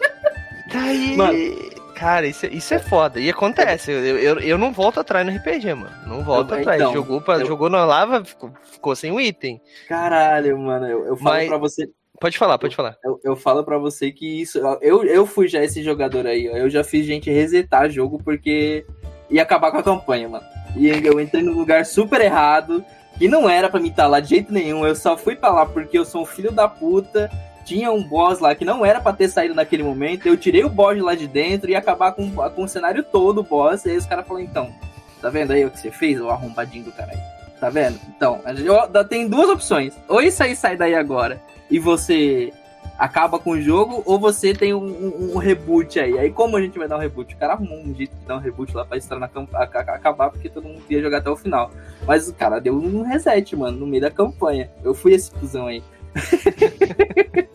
Daí. 0.72 1.16
Mano. 1.16 1.70
Cara, 1.94 2.26
isso, 2.26 2.46
isso 2.46 2.72
é 2.72 2.78
foda. 2.78 3.20
E 3.20 3.28
acontece, 3.28 3.90
eu, 3.90 4.18
eu, 4.18 4.40
eu 4.40 4.56
não 4.56 4.72
volto 4.72 5.00
atrás 5.00 5.26
no 5.26 5.36
RPG, 5.36 5.74
mano. 5.74 5.94
Não 6.06 6.24
volto 6.24 6.54
eu, 6.54 6.60
atrás. 6.60 6.80
Então, 6.80 6.94
jogou, 6.94 7.20
pra, 7.20 7.34
eu... 7.34 7.46
jogou 7.46 7.68
na 7.68 7.84
lava, 7.84 8.24
ficou, 8.24 8.50
ficou 8.64 8.96
sem 8.96 9.12
um 9.12 9.20
item. 9.20 9.60
Caralho, 9.86 10.58
mano. 10.58 10.86
Eu, 10.86 11.06
eu 11.08 11.16
falo 11.16 11.36
Mas... 11.36 11.48
pra 11.48 11.58
você. 11.58 11.90
Pode 12.18 12.38
falar, 12.38 12.58
pode 12.58 12.74
falar. 12.74 12.96
Eu, 13.04 13.20
eu 13.22 13.36
falo 13.36 13.62
para 13.64 13.76
você 13.76 14.10
que 14.10 14.40
isso. 14.40 14.58
Eu, 14.80 15.04
eu 15.04 15.26
fui 15.26 15.46
já 15.46 15.62
esse 15.62 15.82
jogador 15.82 16.26
aí, 16.26 16.48
ó. 16.48 16.56
Eu 16.56 16.70
já 16.70 16.82
fiz 16.82 17.04
gente 17.04 17.30
resetar 17.30 17.90
jogo 17.90 18.18
porque 18.22 18.86
ia 19.28 19.42
acabar 19.42 19.70
com 19.70 19.78
a 19.78 19.82
campanha, 19.82 20.28
mano. 20.28 20.44
E 20.76 20.88
eu 20.88 21.20
entrei 21.20 21.42
no 21.42 21.52
lugar 21.52 21.84
super 21.84 22.20
errado. 22.20 22.82
E 23.20 23.28
não 23.28 23.48
era 23.48 23.68
para 23.68 23.78
mim 23.78 23.90
estar 23.90 24.04
tá 24.04 24.08
lá 24.08 24.20
de 24.20 24.30
jeito 24.30 24.52
nenhum. 24.52 24.86
Eu 24.86 24.96
só 24.96 25.16
fui 25.16 25.36
para 25.36 25.52
lá 25.52 25.66
porque 25.66 25.98
eu 25.98 26.04
sou 26.04 26.22
um 26.22 26.26
filho 26.26 26.50
da 26.50 26.66
puta. 26.66 27.30
Tinha 27.64 27.92
um 27.92 28.02
boss 28.02 28.40
lá 28.40 28.54
que 28.54 28.64
não 28.64 28.84
era 28.84 29.00
para 29.00 29.14
ter 29.14 29.28
saído 29.28 29.54
naquele 29.54 29.82
momento. 29.82 30.26
Eu 30.26 30.36
tirei 30.36 30.64
o 30.64 30.70
boss 30.70 30.98
lá 30.98 31.14
de 31.14 31.28
dentro 31.28 31.70
e 31.70 31.76
acabar 31.76 32.12
com, 32.12 32.30
com 32.30 32.64
o 32.64 32.68
cenário 32.68 33.04
todo, 33.04 33.40
o 33.40 33.44
boss. 33.44 33.84
E 33.84 33.90
aí 33.90 33.96
os 33.98 34.06
caras 34.06 34.26
falaram, 34.26 34.46
então, 34.46 34.74
tá 35.20 35.28
vendo 35.28 35.52
aí 35.52 35.64
o 35.64 35.70
que 35.70 35.78
você 35.78 35.90
fez, 35.90 36.18
o 36.18 36.30
arrombadinho 36.30 36.84
do 36.84 36.92
caralho? 36.92 37.20
Tá 37.60 37.68
vendo? 37.68 38.00
Então, 38.08 38.40
eu, 38.64 39.04
tem 39.04 39.28
duas 39.28 39.50
opções. 39.50 39.94
Ou 40.08 40.22
isso 40.22 40.42
aí 40.42 40.56
sai 40.56 40.76
daí 40.76 40.94
agora 40.94 41.40
e 41.70 41.78
você 41.78 42.50
acaba 42.98 43.38
com 43.38 43.52
o 43.52 43.60
jogo, 43.62 44.02
ou 44.04 44.18
você 44.18 44.52
tem 44.52 44.74
um, 44.74 44.84
um, 44.84 45.34
um, 45.34 45.38
reboot 45.38 45.98
aí. 45.98 46.18
Aí 46.18 46.30
como 46.30 46.56
a 46.56 46.60
gente 46.60 46.78
vai 46.78 46.86
dar 46.86 46.96
um 46.96 47.00
reboot? 47.00 47.34
O 47.34 47.38
cara 47.38 47.54
arrumou 47.54 47.78
um 47.78 47.94
jeito 47.94 48.14
de 48.14 48.26
dar 48.26 48.36
um 48.36 48.40
reboot 48.40 48.74
lá 48.74 48.84
pra 48.84 48.98
estar 48.98 49.18
na 49.18 49.26
acabar, 49.26 50.30
porque 50.30 50.50
todo 50.50 50.68
mundo 50.68 50.82
ia 50.90 51.00
jogar 51.00 51.18
até 51.18 51.30
o 51.30 51.36
final. 51.36 51.70
Mas 52.06 52.28
o 52.28 52.34
cara 52.34 52.60
deu 52.60 52.74
um 52.74 53.02
reset, 53.02 53.54
mano, 53.54 53.78
no 53.78 53.86
meio 53.86 54.02
da 54.02 54.10
campanha. 54.10 54.70
Eu 54.82 54.94
fui 54.94 55.12
esse 55.12 55.30
fusão 55.30 55.66
aí. 55.66 55.82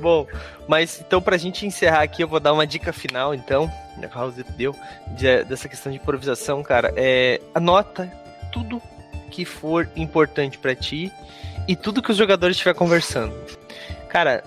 Bom, 0.00 0.26
mas 0.66 1.02
então 1.06 1.20
pra 1.20 1.36
gente 1.36 1.66
encerrar 1.66 2.02
aqui, 2.02 2.22
eu 2.22 2.28
vou 2.28 2.40
dar 2.40 2.52
uma 2.52 2.66
dica 2.66 2.92
final, 2.92 3.34
então, 3.34 3.70
a 4.02 4.18
House 4.18 4.34
deu, 4.56 4.74
de, 5.08 5.44
dessa 5.44 5.68
questão 5.68 5.92
de 5.92 5.98
improvisação, 5.98 6.62
cara. 6.62 6.92
É, 6.96 7.40
anota 7.54 8.10
tudo 8.52 8.80
que 9.30 9.44
for 9.44 9.88
importante 9.94 10.58
para 10.58 10.74
ti 10.74 11.12
e 11.68 11.76
tudo 11.76 12.02
que 12.02 12.10
os 12.10 12.16
jogadores 12.16 12.56
estiver 12.56 12.74
conversando. 12.74 13.34
Cara, 14.08 14.42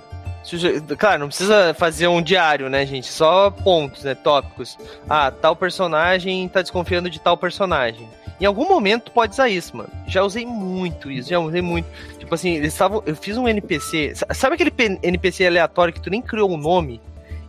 Claro, 0.98 1.20
não 1.20 1.28
precisa 1.28 1.74
fazer 1.74 2.08
um 2.08 2.22
diário, 2.22 2.70
né, 2.70 2.86
gente? 2.86 3.08
Só 3.08 3.50
pontos, 3.50 4.04
né? 4.04 4.14
Tópicos. 4.16 4.78
Ah, 5.10 5.32
tal 5.32 5.56
personagem 5.56 6.48
tá 6.50 6.62
desconfiando 6.62 7.10
de 7.10 7.20
tal 7.20 7.38
personagem. 7.38 8.08
Em 8.40 8.46
algum 8.46 8.68
momento 8.68 9.12
pode 9.12 9.34
usar 9.34 9.48
isso, 9.48 9.78
mano. 9.78 9.90
Já 10.08 10.24
usei 10.24 10.46
muito 10.46 11.10
isso, 11.10 11.30
já 11.30 11.40
usei 11.40 11.62
muito. 11.62 11.88
Tipo 12.20 12.36
assim, 12.36 12.56
eles. 12.56 12.78
Eu 13.06 13.16
fiz 13.16 13.38
um 13.38 13.48
NPC. 13.48 14.14
Sabe 14.34 14.56
aquele 14.56 14.74
NPC 15.02 15.46
aleatório 15.48 15.94
que 15.94 16.02
tu 16.02 16.10
nem 16.10 16.22
criou 16.22 16.50
o 16.50 16.56
um 16.56 16.58
nome? 16.58 17.00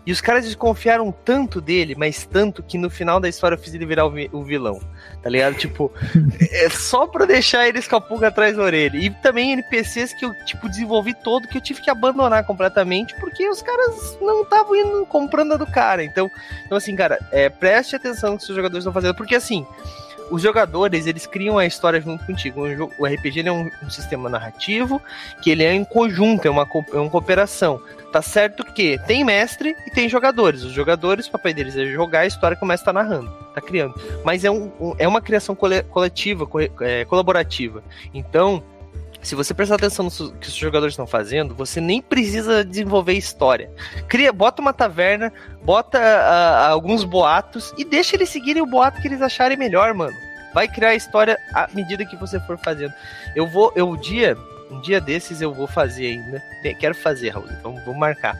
E 0.07 0.13
os 0.13 0.21
caras 0.21 0.45
desconfiaram 0.45 1.11
tanto 1.11 1.61
dele, 1.61 1.95
mas 1.97 2.27
tanto 2.27 2.63
que 2.63 2.77
no 2.77 2.91
final 2.91 3.19
da 3.19 3.29
história 3.29 3.55
eu 3.55 3.59
fiz 3.59 3.73
ele 3.73 3.87
virar 3.87 4.07
o 4.07 4.43
vilão. 4.43 4.81
Tá 5.23 5.31
ligado? 5.31 5.55
Tipo, 5.55 5.91
é 6.53 6.69
só 6.69 7.07
pra 7.07 7.25
deixar 7.25 7.67
eles 7.67 7.89
com 7.89 7.97
a 7.97 8.01
pulga 8.01 8.29
atrás 8.29 8.57
da 8.57 8.63
orelha. 8.63 8.99
E 8.99 9.09
também 9.09 9.53
NPCs 9.53 10.13
que 10.13 10.25
eu, 10.25 10.35
tipo, 10.45 10.69
desenvolvi 10.69 11.15
todo 11.15 11.49
que 11.49 11.57
eu 11.57 11.63
tive 11.63 11.81
que 11.81 11.91
abandonar 11.91 12.45
completamente 12.45 13.15
porque 13.19 13.49
os 13.49 13.63
caras 13.63 14.19
não 14.21 14.43
estavam 14.43 14.77
indo 14.77 15.07
comprando 15.07 15.55
a 15.55 15.57
do 15.57 15.67
cara. 15.67 16.05
Então, 16.05 16.31
então 16.67 16.77
assim, 16.77 16.95
cara, 16.95 17.19
é, 17.33 17.49
preste 17.49 17.97
atenção 17.97 18.33
no 18.33 18.39
que 18.39 18.45
os 18.45 18.49
jogadores 18.49 18.83
estão 18.83 18.93
fazendo, 18.93 19.15
porque 19.15 19.35
assim 19.35 19.67
os 20.35 20.43
jogadores 20.43 21.07
eles 21.07 21.27
criam 21.27 21.59
a 21.59 21.65
história 21.65 22.01
junto 22.01 22.27
contigo. 22.27 22.63
O 22.99 23.07
RPG 23.07 23.47
é 23.47 23.53
um, 23.53 23.71
um, 23.85 23.89
sistema 23.89 24.29
narrativo 24.29 25.01
que 25.41 25.49
ele 25.49 25.63
é 25.63 25.73
em 25.73 25.85
conjunto, 25.85 26.49
é 26.49 26.51
uma, 26.51 26.69
é 26.93 26.97
uma 26.97 27.09
cooperação. 27.09 27.81
Tá 28.11 28.21
certo 28.21 28.65
que 28.65 28.99
tem 29.07 29.23
mestre 29.23 29.77
e 29.87 29.91
tem 29.93 30.09
jogadores. 30.09 30.65
Os 30.65 30.73
jogadores, 30.73 31.29
o 31.29 31.31
papel 31.31 31.55
deles 31.55 31.77
é 31.77 31.87
jogar 31.87 32.21
a 32.21 32.27
história 32.27 32.57
que 32.57 32.65
o 32.65 32.67
mestre 32.67 32.87
tá 32.87 32.93
narrando, 32.93 33.31
tá 33.55 33.61
criando. 33.61 33.95
Mas 34.25 34.45
é, 34.45 34.51
um, 34.51 34.73
é 34.99 35.07
uma 35.07 35.21
criação 35.21 35.55
coletiva, 35.55 36.49
é, 36.81 37.05
colaborativa. 37.05 37.85
Então, 38.13 38.61
se 39.25 39.35
você 39.35 39.55
prestar 39.55 39.77
atenção 39.77 40.05
no 40.05 40.33
que 40.35 40.49
os 40.49 40.55
jogadores 40.55 40.93
estão 40.93 41.07
fazendo, 41.07 41.55
você 41.55 41.81
nem 41.81 42.03
precisa 42.03 42.63
desenvolver 42.63 43.15
história. 43.15 43.71
Cria, 44.07 44.31
bota 44.33 44.61
uma 44.61 44.73
taverna, 44.73 45.33
bota 45.63 45.99
uh, 45.99 46.71
alguns 46.71 47.05
boatos 47.05 47.73
e 47.79 47.85
deixa 47.85 48.17
eles 48.17 48.29
seguirem 48.29 48.63
o 48.63 48.67
boato 48.67 49.01
que 49.01 49.09
eles 49.09 49.23
acharem 49.23 49.57
melhor, 49.57 49.95
mano. 49.95 50.15
Vai 50.53 50.69
criar 50.69 50.91
a 50.91 50.95
história 50.95 51.39
à 51.55 51.69
medida 51.73 52.05
que 52.05 52.17
você 52.17 52.39
for 52.41 52.59
fazendo. 52.59 52.93
Eu 53.35 53.47
vou, 53.47 53.73
eu 53.75 53.89
um 53.89 53.97
dia, 53.97 54.37
um 54.71 54.79
dia 54.81 55.01
desses 55.01 55.41
eu 55.41 55.55
vou 55.55 55.67
fazer 55.67 56.07
ainda. 56.07 56.43
Quero 56.79 56.95
fazer, 56.95 57.31
Raul, 57.31 57.47
então 57.59 57.75
vou 57.85 57.95
marcar. 57.95 58.39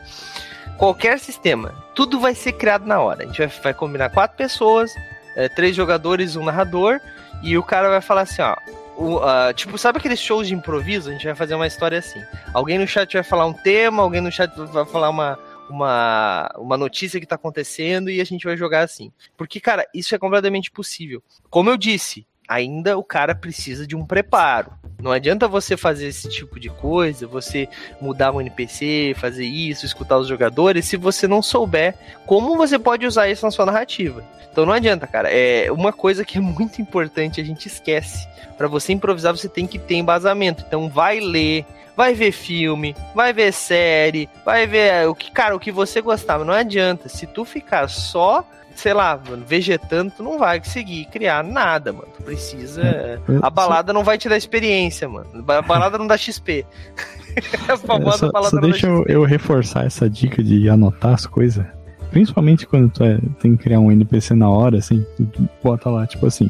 qualquer 0.77 1.19
sistema, 1.19 1.73
tudo 1.95 2.19
vai 2.19 2.35
ser 2.35 2.53
criado 2.53 2.85
na 2.85 2.99
hora. 2.99 3.23
A 3.23 3.25
gente 3.25 3.39
vai, 3.39 3.47
vai 3.47 3.73
combinar 3.73 4.11
quatro 4.11 4.37
pessoas, 4.37 4.93
é, 5.35 5.49
três 5.49 5.75
jogadores, 5.75 6.35
um 6.35 6.45
narrador, 6.45 7.01
e 7.41 7.57
o 7.57 7.63
cara 7.63 7.89
vai 7.89 8.01
falar 8.01 8.21
assim, 8.21 8.43
ó. 8.43 8.55
O, 8.97 9.17
uh, 9.17 9.53
tipo, 9.53 9.77
sabe 9.77 9.97
aqueles 9.97 10.19
shows 10.19 10.47
de 10.47 10.53
improviso? 10.53 11.09
A 11.09 11.13
gente 11.13 11.25
vai 11.25 11.35
fazer 11.35 11.55
uma 11.55 11.67
história 11.67 11.99
assim. 11.99 12.21
Alguém 12.53 12.77
no 12.77 12.87
chat 12.87 13.11
vai 13.13 13.23
falar 13.23 13.45
um 13.45 13.53
tema, 13.53 14.01
alguém 14.01 14.21
no 14.21 14.31
chat 14.31 14.55
vai 14.55 14.85
falar 14.85 15.09
uma, 15.09 15.37
uma, 15.69 16.49
uma 16.57 16.77
notícia 16.77 17.19
que 17.19 17.25
tá 17.25 17.35
acontecendo 17.35 18.09
e 18.09 18.21
a 18.21 18.23
gente 18.23 18.45
vai 18.45 18.55
jogar 18.55 18.81
assim. 18.81 19.11
Porque, 19.35 19.59
cara, 19.59 19.85
isso 19.93 20.15
é 20.15 20.17
completamente 20.17 20.71
possível. 20.71 21.21
Como 21.49 21.69
eu 21.69 21.77
disse, 21.77 22.25
ainda 22.47 22.97
o 22.97 23.03
cara 23.03 23.33
precisa 23.35 23.85
de 23.85 23.95
um 23.95 24.05
preparo. 24.05 24.71
Não 25.01 25.11
adianta 25.11 25.47
você 25.47 25.75
fazer 25.75 26.07
esse 26.07 26.29
tipo 26.29 26.59
de 26.59 26.69
coisa, 26.69 27.27
você 27.27 27.67
mudar 28.01 28.31
um 28.31 28.41
NPC, 28.41 29.13
fazer 29.17 29.45
isso, 29.45 29.85
escutar 29.85 30.17
os 30.17 30.27
jogadores, 30.27 30.85
se 30.85 30.97
você 30.97 31.27
não 31.27 31.41
souber 31.41 31.95
como 32.25 32.57
você 32.57 32.79
pode 32.79 33.05
usar 33.05 33.29
isso 33.29 33.45
na 33.45 33.51
sua 33.51 33.65
narrativa. 33.65 34.23
Então 34.51 34.65
não 34.65 34.73
adianta, 34.73 35.05
cara. 35.05 35.29
É 35.29 35.69
uma 35.69 35.91
coisa 35.91 36.23
que 36.23 36.37
é 36.37 36.41
muito 36.41 36.81
importante, 36.81 37.41
a 37.41 37.43
gente 37.43 37.67
esquece. 37.67 38.27
Para 38.57 38.69
você 38.69 38.93
improvisar, 38.93 39.35
você 39.35 39.49
tem 39.49 39.67
que 39.67 39.77
ter 39.77 39.95
embasamento. 39.95 40.63
Então 40.65 40.89
vai 40.89 41.19
ler, 41.19 41.65
vai 41.95 42.13
ver 42.13 42.31
filme, 42.31 42.95
vai 43.13 43.33
ver 43.33 43.51
série, 43.51 44.29
vai 44.45 44.65
ver 44.65 45.09
o 45.09 45.13
que, 45.13 45.29
cara, 45.29 45.55
o 45.55 45.59
que 45.59 45.73
você 45.73 45.99
gostava. 45.99 46.45
Não 46.45 46.53
adianta. 46.53 47.09
Se 47.09 47.27
tu 47.27 47.43
ficar 47.43 47.89
só 47.89 48.47
sei 48.75 48.93
lá, 48.93 49.19
mano, 49.27 49.43
vegetando, 49.47 50.13
tu 50.15 50.23
não 50.23 50.37
vai 50.37 50.59
conseguir 50.59 51.05
criar 51.05 51.43
nada, 51.43 51.91
mano. 51.93 52.07
Tu 52.15 52.23
precisa. 52.23 52.81
É, 52.81 53.19
a 53.41 53.49
balada 53.49 53.93
não 53.93 54.03
vai 54.03 54.17
te 54.17 54.29
dar 54.29 54.37
experiência, 54.37 55.07
mano. 55.07 55.27
A 55.47 55.61
balada 55.61 55.97
não 55.97 56.05
dá 56.05 56.17
XP. 56.17 56.65
a 57.67 57.77
famosa 57.77 58.17
só, 58.17 58.31
balada 58.31 58.51
só 58.51 58.61
não 58.61 58.69
deixa. 58.69 58.87
Eu, 58.87 59.05
eu 59.07 59.23
reforçar 59.23 59.85
essa 59.85 60.09
dica 60.09 60.43
de 60.43 60.69
anotar 60.69 61.13
as 61.13 61.25
coisas. 61.25 61.65
Principalmente 62.11 62.65
quando 62.65 62.89
tu 62.89 63.03
é, 63.03 63.17
tem 63.41 63.55
que 63.55 63.63
criar 63.63 63.79
um 63.79 63.91
NPC 63.91 64.35
na 64.35 64.49
hora, 64.49 64.77
assim, 64.77 65.05
tu 65.17 65.49
bota 65.63 65.89
lá, 65.89 66.05
tipo 66.05 66.25
assim, 66.25 66.49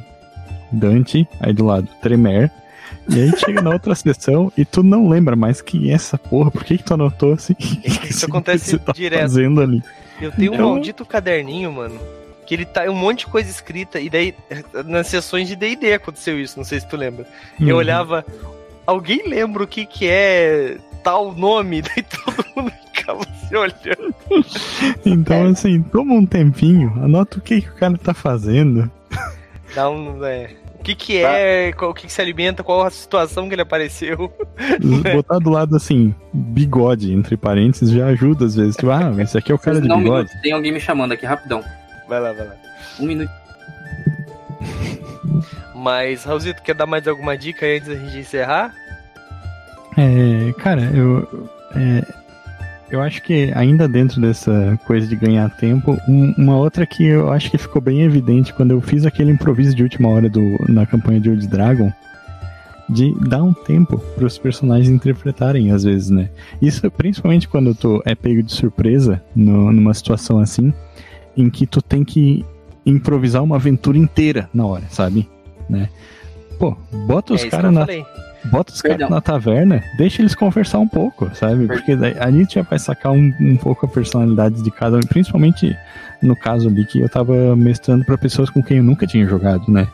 Dante, 0.71 1.27
aí 1.39 1.53
do 1.53 1.65
lado, 1.65 1.87
Tremer. 2.01 2.51
E 3.09 3.21
aí 3.21 3.37
chega 3.37 3.61
na 3.61 3.71
outra 3.71 3.93
sessão 3.93 4.51
e 4.57 4.65
tu 4.65 4.81
não 4.81 5.07
lembra 5.07 5.35
mais 5.35 5.61
quem 5.61 5.91
é 5.91 5.93
essa 5.93 6.17
porra, 6.17 6.49
por 6.49 6.63
que, 6.63 6.77
que 6.77 6.83
tu 6.83 6.93
anotou 6.93 7.33
assim? 7.33 7.55
Isso 8.09 8.25
acontece 8.25 8.77
tá 8.79 8.91
direto. 8.91 9.21
Fazendo 9.21 9.61
ali? 9.61 9.83
Eu 10.19 10.31
tenho 10.31 10.53
então... 10.53 10.67
um 10.67 10.71
maldito 10.71 11.05
caderninho, 11.05 11.71
mano, 11.71 11.99
que 12.45 12.53
ele 12.53 12.65
tá 12.65 12.83
um 12.83 12.95
monte 12.95 13.19
de 13.19 13.27
coisa 13.27 13.49
escrita, 13.49 13.99
e 13.99 14.09
daí, 14.09 14.33
nas 14.85 15.07
sessões 15.07 15.47
de 15.47 15.55
DD 15.55 15.93
aconteceu 15.93 16.39
isso, 16.39 16.57
não 16.57 16.63
sei 16.63 16.79
se 16.79 16.87
tu 16.87 16.95
lembra. 16.95 17.27
Uhum. 17.59 17.67
Eu 17.67 17.75
olhava, 17.75 18.25
alguém 18.85 19.27
lembra 19.27 19.63
o 19.63 19.67
que 19.67 19.85
que 19.85 20.07
é 20.07 20.77
tal 21.03 21.33
nome? 21.33 21.81
Daí 21.85 22.03
todo 22.03 22.45
mundo 22.55 22.73
ficava 22.93 23.21
se 23.47 23.55
olhando. 23.55 24.15
Então, 25.05 25.47
é. 25.47 25.49
assim, 25.51 25.81
toma 25.83 26.13
um 26.15 26.25
tempinho, 26.25 26.91
anota 27.01 27.37
o 27.37 27.41
que, 27.41 27.61
que 27.61 27.69
o 27.69 27.75
cara 27.75 27.97
tá 27.97 28.13
fazendo. 28.13 28.89
Dá 29.75 29.89
um. 29.89 30.23
É, 30.25 30.49
o 30.85 30.95
que, 30.95 30.95
que 30.95 31.21
tá. 31.23 31.31
é, 31.31 31.71
qual, 31.71 31.89
o 31.89 31.93
que, 31.95 32.05
que 32.05 32.13
se 32.13 32.21
alimenta, 32.21 32.63
qual 32.63 32.83
a 32.83 32.91
situação 32.91 33.47
que 33.47 33.55
ele 33.55 33.63
apareceu. 33.63 34.31
Botar 35.15 35.39
do 35.39 35.49
lado 35.49 35.75
assim, 35.75 36.13
bigode, 36.31 37.11
entre 37.11 37.35
parênteses, 37.35 37.89
já 37.89 38.05
ajuda 38.05 38.45
às 38.45 38.55
vezes. 38.55 38.75
Tipo, 38.75 38.91
ah, 38.91 39.11
esse 39.17 39.35
aqui 39.35 39.51
é 39.51 39.55
o 39.55 39.59
cara 39.59 39.81
de 39.81 39.87
bigode. 39.87 40.29
Um 40.37 40.41
tem 40.41 40.51
alguém 40.51 40.71
me 40.71 40.79
chamando 40.79 41.13
aqui, 41.13 41.25
rapidão. 41.25 41.63
Vai 42.07 42.19
lá, 42.19 42.33
vai 42.33 42.45
lá. 42.45 42.55
Um 42.99 43.07
minuto. 43.07 43.31
Mas, 45.73 46.23
Raulzito, 46.23 46.61
quer 46.61 46.75
dar 46.75 46.85
mais 46.85 47.07
alguma 47.07 47.35
dica 47.35 47.65
antes 47.65 47.87
da 47.87 47.95
gente 47.95 48.19
encerrar? 48.19 48.71
É, 49.97 50.53
cara, 50.53 50.83
eu. 50.93 51.49
É, 51.75 52.03
eu 52.95 53.01
acho 53.01 53.21
que 53.21 53.51
ainda 53.53 53.87
dentro 53.87 54.21
dessa 54.21 54.79
coisa 54.85 55.05
de 55.05 55.15
ganhar 55.15 55.49
tempo, 55.57 55.97
um, 56.07 56.33
uma 56.37 56.57
outra 56.57 56.85
que 56.85 57.05
eu 57.05 57.29
acho 57.31 57.51
que 57.51 57.57
ficou 57.57 57.81
bem 57.81 58.01
evidente 58.01 58.53
quando 58.53 58.71
eu 58.71 58.79
fiz 58.79 59.05
aquele 59.05 59.31
improviso 59.31 59.75
de 59.75 59.83
última 59.83 60.07
hora 60.09 60.29
do, 60.29 60.41
na 60.69 60.85
campanha 60.85 61.19
de 61.19 61.29
Old 61.29 61.45
Dragon, 61.47 61.91
de 62.89 63.13
dar 63.27 63.43
um 63.43 63.51
tempo 63.51 63.97
para 63.97 64.25
os 64.25 64.37
personagens 64.37 64.89
interpretarem 64.89 65.71
às 65.71 65.83
vezes, 65.83 66.09
né? 66.09 66.29
Isso 66.61 66.89
principalmente 66.89 67.49
quando 67.49 67.75
tu 67.75 68.01
é 68.05 68.15
pego 68.15 68.41
de 68.41 68.53
surpresa 68.53 69.21
no, 69.35 69.73
numa 69.73 69.93
situação 69.93 70.39
assim, 70.39 70.73
em 71.35 71.49
que 71.49 71.67
tu 71.67 71.81
tem 71.81 72.03
que 72.03 72.45
improvisar 72.85 73.43
uma 73.43 73.57
aventura 73.57 73.97
inteira 73.97 74.49
na 74.53 74.65
hora, 74.65 74.85
sabe? 74.89 75.27
Né? 75.69 75.89
Pô, 76.57 76.77
bota 77.05 77.33
os 77.33 77.43
é 77.43 77.49
caras 77.49 77.73
na. 77.73 77.85
Bota 78.51 78.73
os 78.73 78.81
caras 78.81 79.09
na 79.09 79.21
taverna, 79.21 79.83
deixa 79.97 80.21
eles 80.21 80.35
conversar 80.35 80.79
um 80.79 80.87
pouco, 80.87 81.29
sabe? 81.33 81.67
Porque 81.67 81.93
a 81.93 82.31
gente 82.31 82.55
já 82.55 82.61
vai 82.61 82.79
sacar 82.79 83.11
um, 83.11 83.33
um 83.39 83.57
pouco 83.57 83.85
a 83.85 83.89
personalidade 83.89 84.63
de 84.63 84.71
cada 84.71 84.97
um, 84.97 85.01
principalmente 85.01 85.75
no 86.21 86.35
caso 86.35 86.67
ali 86.67 86.85
que 86.85 86.99
eu 86.99 87.09
tava 87.09 87.55
mestrando 87.55 88.05
para 88.05 88.17
pessoas 88.17 88.49
com 88.49 88.63
quem 88.63 88.77
eu 88.77 88.83
nunca 88.83 89.05
tinha 89.07 89.25
jogado, 89.25 89.69
né? 89.71 89.87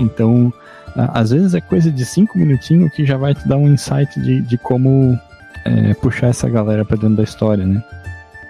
Então, 0.00 0.52
a, 0.96 1.20
às 1.20 1.30
vezes 1.30 1.54
é 1.54 1.60
coisa 1.60 1.90
de 1.90 2.04
cinco 2.04 2.38
minutinhos 2.38 2.92
que 2.92 3.04
já 3.04 3.16
vai 3.16 3.34
te 3.34 3.46
dar 3.48 3.56
um 3.56 3.68
insight 3.68 4.20
de, 4.20 4.40
de 4.42 4.58
como 4.58 5.18
é, 5.64 5.94
puxar 5.94 6.28
essa 6.28 6.48
galera 6.48 6.84
pra 6.84 6.96
dentro 6.96 7.16
da 7.16 7.22
história, 7.22 7.64
né? 7.64 7.82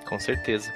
Com 0.06 0.18
certeza. 0.18 0.70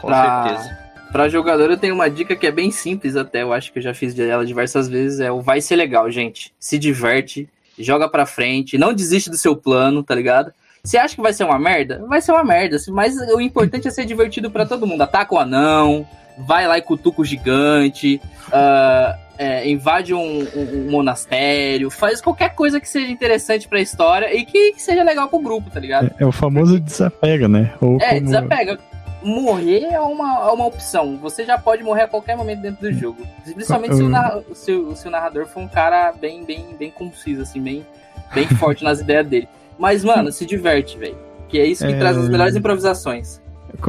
Com 0.00 0.08
pra, 0.08 0.48
certeza. 0.48 0.78
Pra 1.12 1.28
jogador 1.28 1.70
eu 1.70 1.76
tenho 1.76 1.94
uma 1.94 2.10
dica 2.10 2.34
que 2.34 2.46
é 2.46 2.50
bem 2.50 2.70
simples 2.70 3.16
até, 3.16 3.42
eu 3.42 3.52
acho 3.52 3.72
que 3.72 3.78
eu 3.78 3.82
já 3.82 3.94
fiz 3.94 4.18
ela 4.18 4.44
diversas 4.44 4.88
vezes, 4.88 5.20
é 5.20 5.30
o 5.30 5.40
vai 5.40 5.60
ser 5.60 5.76
legal, 5.76 6.10
gente. 6.10 6.52
Se 6.58 6.78
diverte, 6.78 7.48
joga 7.78 8.08
pra 8.08 8.26
frente, 8.26 8.78
não 8.78 8.92
desiste 8.92 9.30
do 9.30 9.36
seu 9.36 9.56
plano, 9.56 10.02
tá 10.02 10.14
ligado? 10.14 10.52
Você 10.82 10.98
acha 10.98 11.14
que 11.14 11.22
vai 11.22 11.32
ser 11.32 11.44
uma 11.44 11.58
merda? 11.58 12.04
Vai 12.06 12.20
ser 12.20 12.32
uma 12.32 12.44
merda, 12.44 12.76
mas 12.88 13.16
o 13.16 13.40
importante 13.40 13.88
é 13.88 13.90
ser 13.90 14.04
divertido 14.04 14.50
para 14.50 14.66
todo 14.66 14.86
mundo. 14.86 15.00
Ataca 15.00 15.34
o 15.34 15.38
anão, 15.38 16.06
vai 16.38 16.66
lá 16.66 16.76
e 16.76 16.82
cutuca 16.82 17.22
o 17.22 17.24
gigante, 17.24 18.20
uh, 18.48 19.18
é, 19.38 19.68
invade 19.68 20.12
um, 20.12 20.40
um, 20.40 20.86
um, 20.86 20.90
monastério, 20.90 21.90
faz 21.90 22.20
qualquer 22.20 22.54
coisa 22.54 22.80
que 22.80 22.88
seja 22.88 23.10
interessante 23.10 23.66
pra 23.66 23.80
história 23.80 24.34
e 24.34 24.44
que, 24.44 24.72
que 24.72 24.82
seja 24.82 25.02
legal 25.02 25.28
pro 25.28 25.38
grupo, 25.38 25.70
tá 25.70 25.80
ligado? 25.80 26.14
É, 26.18 26.22
é 26.22 26.26
o 26.26 26.32
famoso 26.32 26.78
desapega, 26.78 27.48
né? 27.48 27.72
Ou 27.80 27.98
é, 28.00 28.14
como... 28.14 28.26
desapega 28.26 28.78
morrer 29.24 29.84
é 29.84 30.00
uma, 30.00 30.48
é 30.48 30.52
uma 30.52 30.66
opção. 30.66 31.16
Você 31.18 31.44
já 31.44 31.58
pode 31.58 31.82
morrer 31.82 32.02
a 32.02 32.08
qualquer 32.08 32.36
momento 32.36 32.60
dentro 32.60 32.82
do 32.82 32.92
jogo. 32.92 33.26
Principalmente 33.42 33.96
se 33.96 34.02
o, 34.02 34.08
narra, 34.08 34.44
se, 34.52 34.72
o, 34.72 34.94
se 34.94 35.08
o 35.08 35.10
narrador 35.10 35.46
for 35.46 35.60
um 35.60 35.68
cara 35.68 36.12
bem, 36.12 36.44
bem, 36.44 36.76
bem 36.78 36.90
conciso, 36.90 37.42
assim, 37.42 37.60
bem, 37.60 37.86
bem 38.34 38.46
forte 38.58 38.84
nas 38.84 39.00
ideias 39.00 39.26
dele. 39.26 39.48
Mas, 39.78 40.04
mano, 40.04 40.30
se 40.30 40.44
diverte, 40.44 40.98
velho. 40.98 41.16
Que 41.48 41.58
é 41.58 41.66
isso 41.66 41.86
que 41.86 41.92
é... 41.92 41.98
traz 41.98 42.16
as 42.16 42.28
melhores 42.28 42.54
improvisações. 42.54 43.40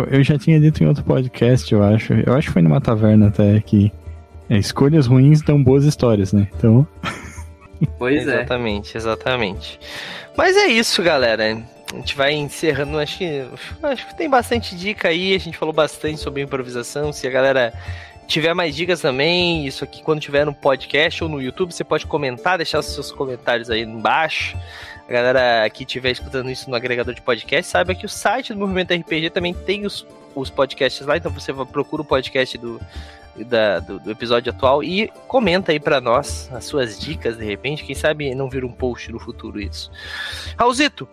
Eu 0.09 0.23
já 0.23 0.37
tinha 0.37 0.59
dito 0.59 0.83
em 0.83 0.87
outro 0.87 1.03
podcast, 1.03 1.71
eu 1.71 1.83
acho. 1.83 2.13
Eu 2.13 2.33
acho 2.33 2.47
que 2.47 2.53
foi 2.53 2.61
numa 2.61 2.81
taverna 2.81 3.27
até 3.27 3.59
que 3.59 3.91
é, 4.49 4.57
escolhas 4.57 5.05
ruins 5.05 5.41
dão 5.41 5.61
boas 5.61 5.83
histórias, 5.83 6.33
né? 6.33 6.47
Então. 6.55 6.87
Pois 7.99 8.25
é. 8.25 8.35
Exatamente, 8.35 8.95
exatamente. 8.95 9.79
Mas 10.37 10.55
é 10.55 10.67
isso, 10.67 11.03
galera 11.03 11.43
a 11.95 11.99
gente 11.99 12.15
vai 12.15 12.33
encerrando. 12.33 12.99
Acho 12.99 13.17
que, 13.17 13.45
acho 13.81 14.07
que 14.07 14.17
tem 14.17 14.29
bastante 14.29 14.75
dica 14.75 15.07
aí. 15.07 15.33
A 15.33 15.39
gente 15.39 15.57
falou 15.57 15.73
bastante 15.73 16.19
sobre 16.19 16.41
improvisação. 16.41 17.13
Se 17.13 17.25
a 17.25 17.31
galera 17.31 17.73
tiver 18.27 18.53
mais 18.53 18.75
dicas 18.75 19.01
também, 19.01 19.65
isso 19.65 19.83
aqui 19.83 20.03
quando 20.03 20.19
tiver 20.19 20.45
no 20.45 20.53
podcast 20.53 21.23
ou 21.23 21.29
no 21.29 21.41
YouTube, 21.41 21.73
você 21.73 21.83
pode 21.83 22.05
comentar, 22.05 22.57
deixar 22.57 22.81
seus 22.81 23.11
comentários 23.11 23.69
aí 23.69 23.81
embaixo. 23.81 24.57
A 25.07 25.11
galera 25.11 25.69
que 25.69 25.83
estiver 25.83 26.11
escutando 26.11 26.49
isso 26.49 26.69
no 26.69 26.75
agregador 26.75 27.13
de 27.13 27.21
podcast, 27.21 27.71
saiba 27.71 27.93
que 27.93 28.05
o 28.05 28.09
site 28.09 28.53
do 28.53 28.59
Movimento 28.59 28.93
RPG 28.93 29.29
também 29.29 29.53
tem 29.53 29.85
os, 29.85 30.05
os 30.33 30.49
podcasts 30.49 31.05
lá, 31.05 31.15
então 31.15 31.31
você 31.31 31.53
procura 31.53 32.01
o 32.01 32.05
podcast 32.05 32.57
do, 32.57 32.81
da, 33.45 33.79
do, 33.79 33.99
do, 33.99 34.09
episódio 34.09 34.51
atual 34.51 34.83
e 34.83 35.07
comenta 35.27 35.71
aí 35.71 35.79
para 35.79 36.01
nós 36.01 36.49
as 36.51 36.65
suas 36.65 36.99
dicas, 36.99 37.37
de 37.37 37.45
repente, 37.45 37.83
quem 37.83 37.93
sabe 37.93 38.33
não 38.33 38.49
vira 38.49 38.65
um 38.65 38.71
post 38.71 39.11
no 39.11 39.19
futuro 39.19 39.61
isso. 39.61 39.91
Raulzito, 40.57 41.07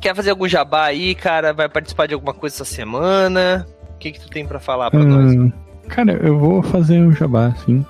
Quer 0.00 0.14
fazer 0.14 0.30
algum 0.30 0.48
jabá 0.48 0.86
aí, 0.86 1.14
cara? 1.14 1.52
Vai 1.52 1.68
participar 1.68 2.06
de 2.06 2.14
alguma 2.14 2.32
coisa 2.32 2.56
essa 2.56 2.64
semana? 2.64 3.66
O 3.90 3.98
que, 3.98 4.12
que 4.12 4.20
tu 4.20 4.30
tem 4.30 4.46
para 4.46 4.58
falar 4.58 4.90
pra 4.90 5.00
hum, 5.00 5.04
nós? 5.04 5.52
Cara, 5.88 6.12
eu 6.12 6.38
vou 6.38 6.62
fazer 6.62 7.00
o 7.00 7.12
jabá, 7.12 7.54
sim. 7.66 7.84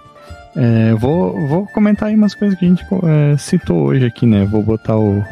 É, 0.56 0.94
vou, 0.94 1.46
vou 1.46 1.66
comentar 1.68 2.08
aí 2.08 2.16
umas 2.16 2.34
coisas 2.34 2.58
que 2.58 2.64
a 2.64 2.68
gente 2.68 2.84
é, 3.04 3.36
citou 3.36 3.84
hoje 3.84 4.04
aqui, 4.04 4.26
né? 4.26 4.44
Vou 4.44 4.62
botar 4.62 4.96
o, 4.96 5.22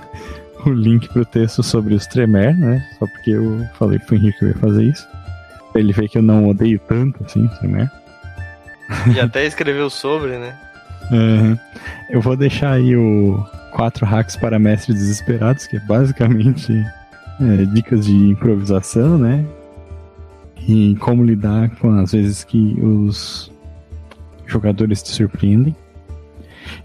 o 0.64 0.70
link 0.70 1.08
pro 1.10 1.26
texto 1.26 1.62
sobre 1.62 1.94
os 1.94 2.06
Tremer, 2.06 2.56
né? 2.56 2.82
Só 2.98 3.06
porque 3.06 3.30
eu 3.30 3.66
falei 3.78 3.98
pro 3.98 4.16
Henrique 4.16 4.38
que 4.38 4.44
eu 4.46 4.48
ia 4.48 4.54
fazer 4.54 4.84
isso. 4.84 5.06
Pra 5.72 5.80
ele 5.80 5.92
ver 5.92 6.08
que 6.08 6.16
eu 6.16 6.22
não 6.22 6.48
odeio 6.48 6.80
tanto, 6.88 7.22
assim, 7.22 7.46
Tremer. 7.58 7.90
E 9.14 9.20
até 9.20 9.44
escreveu 9.44 9.90
sobre, 9.90 10.38
né? 10.38 10.58
Uhum. 11.10 11.58
Eu 12.10 12.20
vou 12.20 12.36
deixar 12.36 12.72
aí 12.72 12.96
o, 12.96 13.44
quatro 13.74 14.06
hacks 14.06 14.36
para 14.36 14.56
mestres 14.58 14.96
desesperados, 14.96 15.66
que 15.66 15.76
é 15.76 15.80
basicamente 15.80 16.72
é, 17.40 17.64
dicas 17.66 18.06
de 18.06 18.14
improvisação, 18.14 19.18
né? 19.18 19.44
E 20.66 20.94
como 21.00 21.24
lidar 21.24 21.70
com 21.76 21.90
as 21.98 22.12
vezes 22.12 22.44
que 22.44 22.80
os 22.80 23.50
jogadores 24.46 25.02
te 25.02 25.10
surpreendem. 25.10 25.76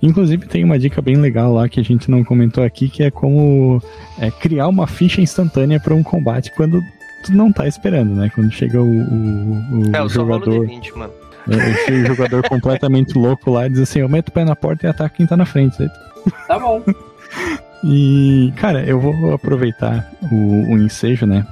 Inclusive 0.01 0.47
tem 0.47 0.63
uma 0.63 0.80
dica 0.80 1.01
bem 1.01 1.15
legal 1.15 1.53
lá 1.53 1.70
que 1.70 1.80
a 1.80 1.84
gente 1.84 2.09
não 2.09 2.24
comentou 2.24 2.63
aqui, 2.63 2.89
que 2.89 3.03
é 3.03 3.11
como 3.11 3.82
é, 4.20 4.32
criar 4.32 4.67
uma 4.67 4.88
ficha 4.88 5.22
instantânea 5.22 5.80
para 5.80 5.93
um 5.93 6.03
combate 6.03 6.51
quando 6.55 6.82
tu 7.24 7.32
não 7.32 7.51
tá 7.51 7.67
esperando, 7.67 8.15
né? 8.15 8.32
Quando 8.34 8.51
chega 8.51 8.82
o, 8.82 8.86
o, 8.86 9.89
o 9.89 9.95
é, 9.95 10.01
o 10.01 10.09
jogador. 10.09 10.65
20, 10.65 10.97
mano. 10.97 11.13
O 11.47 12.05
jogador 12.07 12.47
completamente 12.47 13.17
louco 13.17 13.51
lá 13.51 13.67
e 13.67 13.69
diz 13.69 13.79
assim: 13.79 13.99
eu 13.99 14.09
meto 14.09 14.29
o 14.29 14.31
pé 14.31 14.43
na 14.43 14.55
porta 14.55 14.85
e 14.85 14.89
ataco 14.89 15.15
quem 15.15 15.25
tá 15.25 15.35
na 15.37 15.45
frente. 15.45 15.81
Aí, 15.81 15.89
Tá 16.47 16.59
bom. 16.59 16.83
E, 17.83 18.51
cara, 18.57 18.83
eu 18.83 18.99
vou 18.99 19.33
aproveitar 19.33 20.11
o, 20.31 20.73
o 20.73 20.77
ensejo, 20.77 21.25
né? 21.25 21.45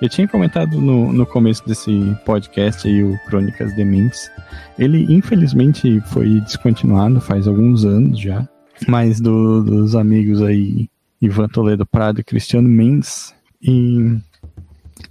Eu 0.00 0.08
tinha 0.08 0.28
comentado 0.28 0.80
no, 0.80 1.12
no 1.12 1.26
começo 1.26 1.66
desse 1.66 2.16
podcast 2.24 2.86
aí, 2.86 3.02
o 3.02 3.18
Crônicas 3.26 3.74
de 3.74 3.84
Mentes. 3.84 4.30
Ele, 4.78 5.12
infelizmente, 5.12 6.00
foi 6.06 6.40
descontinuado 6.40 7.20
faz 7.20 7.48
alguns 7.48 7.84
anos 7.84 8.18
já. 8.18 8.48
Mas 8.86 9.20
do, 9.20 9.62
dos 9.62 9.96
amigos 9.96 10.40
aí, 10.40 10.88
Ivan 11.20 11.48
Toledo 11.48 11.84
Prado 11.84 12.20
e 12.20 12.24
Cristiano 12.24 12.68
Mendes. 12.68 13.34
E, 13.60 14.16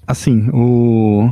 assim, 0.07 0.49
o, 0.53 1.31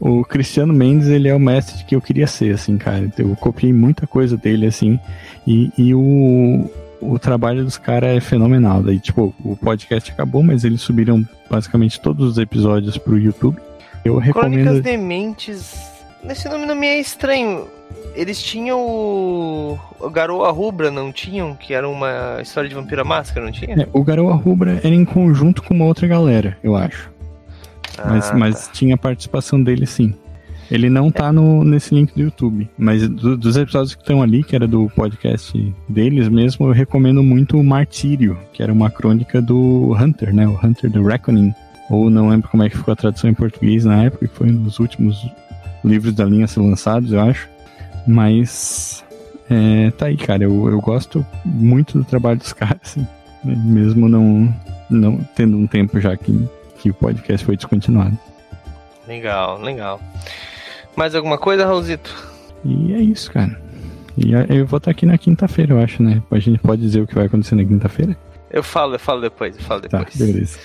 o 0.00 0.24
Cristiano 0.24 0.72
Mendes, 0.72 1.08
ele 1.08 1.28
é 1.28 1.34
o 1.34 1.40
mestre 1.40 1.84
que 1.84 1.94
eu 1.94 2.00
queria 2.00 2.26
ser, 2.26 2.54
assim, 2.54 2.78
cara. 2.78 3.10
Eu 3.18 3.34
copiei 3.36 3.72
muita 3.72 4.06
coisa 4.06 4.36
dele, 4.36 4.66
assim. 4.66 4.98
E, 5.46 5.72
e 5.76 5.94
o, 5.94 6.70
o 7.00 7.18
trabalho 7.18 7.64
dos 7.64 7.76
caras 7.76 8.16
é 8.16 8.20
fenomenal. 8.20 8.82
Daí, 8.82 9.00
tipo, 9.00 9.34
o 9.44 9.56
podcast 9.56 10.10
acabou, 10.10 10.42
mas 10.42 10.64
eles 10.64 10.80
subiram 10.80 11.26
basicamente 11.50 12.00
todos 12.00 12.28
os 12.30 12.38
episódios 12.38 12.96
pro 12.96 13.18
YouTube. 13.18 13.58
Eu 14.04 14.18
recomendo. 14.18 14.62
Crônicas 14.62 14.82
Dementes. 14.82 15.74
Esse 16.28 16.48
nome 16.48 16.66
não 16.66 16.74
me 16.74 16.86
é 16.86 17.00
estranho. 17.00 17.66
Eles 18.14 18.42
tinham 18.42 18.80
o. 18.80 19.78
o 19.98 20.10
Garoa 20.10 20.50
Rubra, 20.50 20.90
não 20.90 21.12
tinham? 21.12 21.54
Que 21.54 21.74
era 21.74 21.88
uma 21.88 22.38
história 22.40 22.68
de 22.68 22.74
Vampira 22.74 23.04
Máscara, 23.04 23.44
não 23.44 23.52
tinha? 23.52 23.82
É, 23.82 23.88
o 23.92 24.04
Garoa 24.04 24.34
Rubra 24.34 24.80
era 24.82 24.94
em 24.94 25.04
conjunto 25.04 25.62
com 25.62 25.74
uma 25.74 25.84
outra 25.84 26.06
galera, 26.06 26.56
eu 26.62 26.76
acho. 26.76 27.10
Ah, 27.98 28.08
mas, 28.10 28.30
tá. 28.30 28.36
mas 28.36 28.70
tinha 28.72 28.96
participação 28.96 29.62
dele 29.62 29.86
sim. 29.86 30.14
Ele 30.70 30.90
não 30.90 31.10
tá 31.10 31.32
no, 31.32 31.64
nesse 31.64 31.94
link 31.94 32.12
do 32.14 32.20
YouTube, 32.20 32.68
mas 32.76 33.08
do- 33.08 33.38
dos 33.38 33.56
episódios 33.56 33.94
que 33.94 34.02
estão 34.02 34.20
ali, 34.22 34.44
que 34.44 34.54
era 34.54 34.66
do 34.68 34.86
podcast 34.90 35.74
deles 35.88 36.28
mesmo, 36.28 36.66
eu 36.66 36.72
recomendo 36.72 37.22
muito 37.22 37.58
o 37.58 37.64
Martírio, 37.64 38.36
que 38.52 38.62
era 38.62 38.70
uma 38.70 38.90
crônica 38.90 39.40
do 39.40 39.96
Hunter, 39.98 40.34
né? 40.34 40.46
O 40.46 40.58
Hunter 40.62 40.90
do 40.90 41.02
Reckoning. 41.02 41.54
Ou 41.88 42.10
não 42.10 42.28
lembro 42.28 42.50
como 42.50 42.62
é 42.62 42.68
que 42.68 42.76
ficou 42.76 42.92
a 42.92 42.96
tradução 42.96 43.30
em 43.30 43.34
português 43.34 43.86
na 43.86 44.04
época, 44.04 44.28
que 44.28 44.34
foi 44.34 44.50
um 44.50 44.62
dos 44.62 44.78
últimos 44.78 45.16
livros 45.82 46.12
da 46.12 46.26
linha 46.26 46.44
a 46.44 46.48
ser 46.48 46.60
lançados, 46.60 47.12
eu 47.12 47.20
acho. 47.22 47.48
Mas 48.06 49.02
é, 49.48 49.90
tá 49.92 50.06
aí, 50.06 50.16
cara. 50.18 50.44
Eu, 50.44 50.68
eu 50.68 50.80
gosto 50.82 51.24
muito 51.46 51.96
do 51.96 52.04
trabalho 52.04 52.38
dos 52.38 52.52
caras, 52.54 52.78
assim, 52.82 53.06
né? 53.42 53.54
mesmo 53.64 54.06
não, 54.06 54.54
não 54.90 55.18
tendo 55.34 55.56
um 55.56 55.66
tempo 55.66 55.98
já 55.98 56.14
que, 56.14 56.46
que 56.78 56.90
o 56.90 56.94
podcast 56.94 57.44
foi 57.44 57.56
descontinuado. 57.56 58.16
Legal, 59.06 59.60
legal. 59.60 60.00
Mais 60.96 61.14
alguma 61.14 61.38
coisa, 61.38 61.64
Raulzito? 61.66 62.14
E 62.64 62.92
é 62.94 62.98
isso, 62.98 63.30
cara. 63.32 63.58
E 64.16 64.34
a- 64.34 64.46
eu 64.48 64.66
vou 64.66 64.78
estar 64.78 64.90
aqui 64.90 65.06
na 65.06 65.16
quinta-feira, 65.16 65.72
eu 65.74 65.80
acho, 65.80 66.02
né? 66.02 66.20
A 66.30 66.38
gente 66.38 66.58
pode 66.58 66.82
dizer 66.82 67.00
o 67.00 67.06
que 67.06 67.14
vai 67.14 67.26
acontecer 67.26 67.54
na 67.54 67.64
quinta-feira? 67.64 68.16
Eu 68.50 68.62
falo, 68.62 68.94
eu 68.94 68.98
falo 68.98 69.20
depois, 69.20 69.56
eu 69.56 69.62
falo 69.62 69.82
Tá, 69.82 69.98
depois. 69.98 70.16
beleza. 70.16 70.58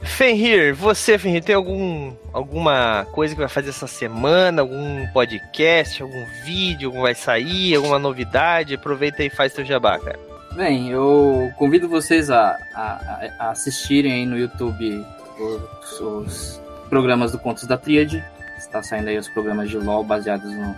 Fenrir, 0.00 0.74
você, 0.74 1.16
Fenrir, 1.18 1.42
tem 1.42 1.54
algum, 1.54 2.12
alguma 2.32 3.06
coisa 3.12 3.34
que 3.34 3.40
vai 3.40 3.48
fazer 3.48 3.70
essa 3.70 3.86
semana? 3.86 4.60
Algum 4.60 5.06
podcast, 5.14 6.02
algum 6.02 6.24
vídeo 6.44 6.92
que 6.92 7.00
vai 7.00 7.14
sair, 7.14 7.74
alguma 7.74 7.98
novidade? 7.98 8.74
Aproveita 8.74 9.24
e 9.24 9.30
faz 9.30 9.54
teu 9.54 9.64
jabá, 9.64 9.98
cara. 9.98 10.18
Bem, 10.54 10.90
eu 10.90 11.50
convido 11.56 11.88
vocês 11.88 12.30
a, 12.30 12.56
a- 12.74 13.28
a 13.40 13.50
assistirem 13.50 14.12
aí 14.12 14.26
no 14.26 14.38
YouTube 14.38 15.04
os, 15.38 16.00
os 16.00 16.60
programas 16.88 17.32
do 17.32 17.38
Contos 17.38 17.66
da 17.66 17.76
Tríade. 17.76 18.24
Está 18.58 18.82
saindo 18.82 19.08
aí 19.08 19.18
os 19.18 19.28
programas 19.28 19.68
de 19.68 19.78
LOL 19.78 20.04
baseados 20.04 20.50
no, 20.52 20.74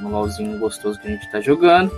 no 0.00 0.08
LOLzinho 0.10 0.58
gostoso 0.58 1.00
que 1.00 1.08
a 1.08 1.10
gente 1.10 1.30
tá 1.30 1.40
jogando. 1.40 1.90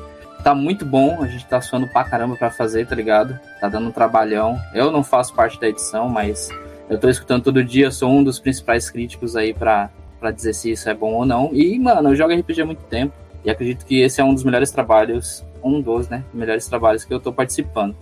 Tá 0.42 0.54
muito 0.54 0.84
bom, 0.84 1.22
a 1.22 1.26
gente 1.28 1.46
tá 1.46 1.60
suando 1.60 1.86
pra 1.86 2.04
caramba 2.04 2.36
pra 2.36 2.50
fazer, 2.50 2.86
tá 2.86 2.94
ligado? 2.94 3.38
Tá 3.60 3.68
dando 3.68 3.88
um 3.88 3.92
trabalhão. 3.92 4.58
Eu 4.74 4.90
não 4.90 5.04
faço 5.04 5.34
parte 5.34 5.60
da 5.60 5.68
edição, 5.68 6.08
mas 6.08 6.48
eu 6.90 6.98
tô 6.98 7.08
escutando 7.08 7.44
todo 7.44 7.62
dia, 7.62 7.90
sou 7.90 8.10
um 8.10 8.24
dos 8.24 8.40
principais 8.40 8.90
críticos 8.90 9.36
aí 9.36 9.54
pra, 9.54 9.88
pra 10.18 10.30
dizer 10.30 10.52
se 10.52 10.72
isso 10.72 10.88
é 10.88 10.94
bom 10.94 11.12
ou 11.12 11.24
não. 11.24 11.50
E, 11.52 11.78
mano, 11.78 12.10
eu 12.10 12.16
jogo 12.16 12.34
RPG 12.34 12.62
há 12.62 12.66
muito 12.66 12.82
tempo. 12.84 13.14
E 13.44 13.50
acredito 13.50 13.84
que 13.84 14.00
esse 14.00 14.20
é 14.20 14.24
um 14.24 14.34
dos 14.34 14.44
melhores 14.44 14.70
trabalhos, 14.70 15.44
um 15.62 15.80
dos, 15.80 16.08
né, 16.08 16.24
melhores 16.32 16.66
trabalhos 16.66 17.04
que 17.04 17.12
eu 17.12 17.20
tô 17.20 17.32
participando. 17.32 17.96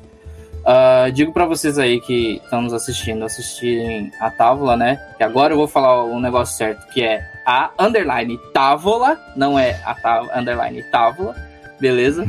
Ah, 0.64 1.08
digo 1.12 1.32
pra 1.32 1.46
vocês 1.46 1.78
aí 1.78 2.00
que 2.00 2.40
estão 2.42 2.62
nos 2.62 2.72
assistindo, 2.72 3.24
assistirem 3.24 4.10
a 4.20 4.30
Távola, 4.30 4.76
né? 4.76 5.00
Que 5.16 5.24
agora 5.24 5.52
eu 5.52 5.56
vou 5.56 5.68
falar 5.68 6.04
um 6.04 6.20
negócio 6.20 6.56
certo, 6.56 6.86
que 6.88 7.02
é 7.02 7.26
a 7.46 7.70
underline 7.78 8.38
Távola, 8.52 9.18
não 9.36 9.58
é 9.58 9.80
a 9.84 9.94
tá, 9.94 10.20
underline 10.34 10.82
Távola, 10.90 11.34
beleza? 11.80 12.24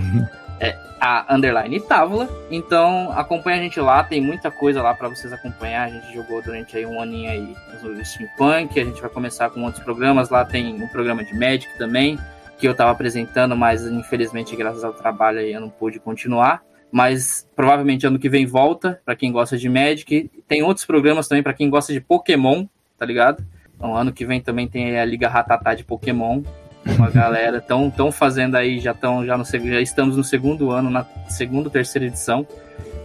É 0.60 0.78
a 1.00 1.34
underline 1.34 1.80
Távola. 1.82 2.30
Então 2.50 3.12
acompanha 3.14 3.58
a 3.58 3.64
gente 3.64 3.80
lá, 3.80 4.04
tem 4.04 4.22
muita 4.22 4.50
coisa 4.52 4.82
lá 4.82 4.94
pra 4.94 5.10
vocês 5.10 5.34
acompanhar. 5.34 5.88
A 5.88 5.90
gente 5.90 6.14
jogou 6.14 6.42
durante 6.42 6.78
aí 6.78 6.86
um 6.86 7.02
aninho 7.02 7.30
aí 7.30 7.56
no 7.82 8.06
Steampunk, 8.06 8.80
a 8.80 8.86
gente 8.86 9.02
vai 9.02 9.10
começar 9.10 9.50
com 9.50 9.64
outros 9.64 9.84
programas. 9.84 10.30
Lá 10.30 10.46
tem 10.46 10.82
um 10.82 10.88
programa 10.88 11.24
de 11.24 11.34
Magic 11.34 11.78
também, 11.78 12.18
que 12.58 12.68
eu 12.68 12.76
tava 12.76 12.92
apresentando, 12.92 13.58
mas 13.58 13.86
infelizmente 13.86 14.56
graças 14.56 14.84
ao 14.84 14.94
trabalho 14.94 15.40
aí 15.40 15.52
eu 15.52 15.60
não 15.60 15.70
pude 15.70 16.00
continuar. 16.00 16.62
Mas 16.92 17.48
provavelmente 17.56 18.06
ano 18.06 18.20
que 18.20 18.28
vem 18.28 18.46
volta, 18.46 19.02
pra 19.06 19.16
quem 19.16 19.32
gosta 19.32 19.58
de 19.58 19.70
Magic. 19.70 20.30
Tem 20.48 20.62
outros 20.62 20.86
programas 20.86 21.28
também 21.28 21.42
pra 21.42 21.54
quem 21.54 21.70
gosta 21.70 21.94
de 21.94 22.02
Pokémon, 22.02 22.66
tá 22.98 23.06
ligado? 23.06 23.44
Então 23.76 23.96
ano 23.96 24.12
que 24.12 24.26
vem 24.26 24.42
também 24.42 24.68
tem 24.68 25.00
a 25.00 25.06
Liga 25.06 25.30
Ratatá 25.30 25.74
de 25.74 25.84
Pokémon. 25.84 26.42
Uma 26.86 27.10
galera 27.12 27.58
estão 27.60 27.90
tão 27.90 28.12
fazendo 28.12 28.56
aí, 28.56 28.80
já 28.80 28.92
estão 28.92 29.26
já 29.26 29.38
no 29.38 29.46
já 29.46 29.82
estamos 29.82 30.18
no 30.18 30.24
segundo 30.24 30.70
ano, 30.72 30.90
na 30.90 31.06
segunda 31.30 31.68
ou 31.68 31.72
terceira 31.72 32.08
edição. 32.08 32.46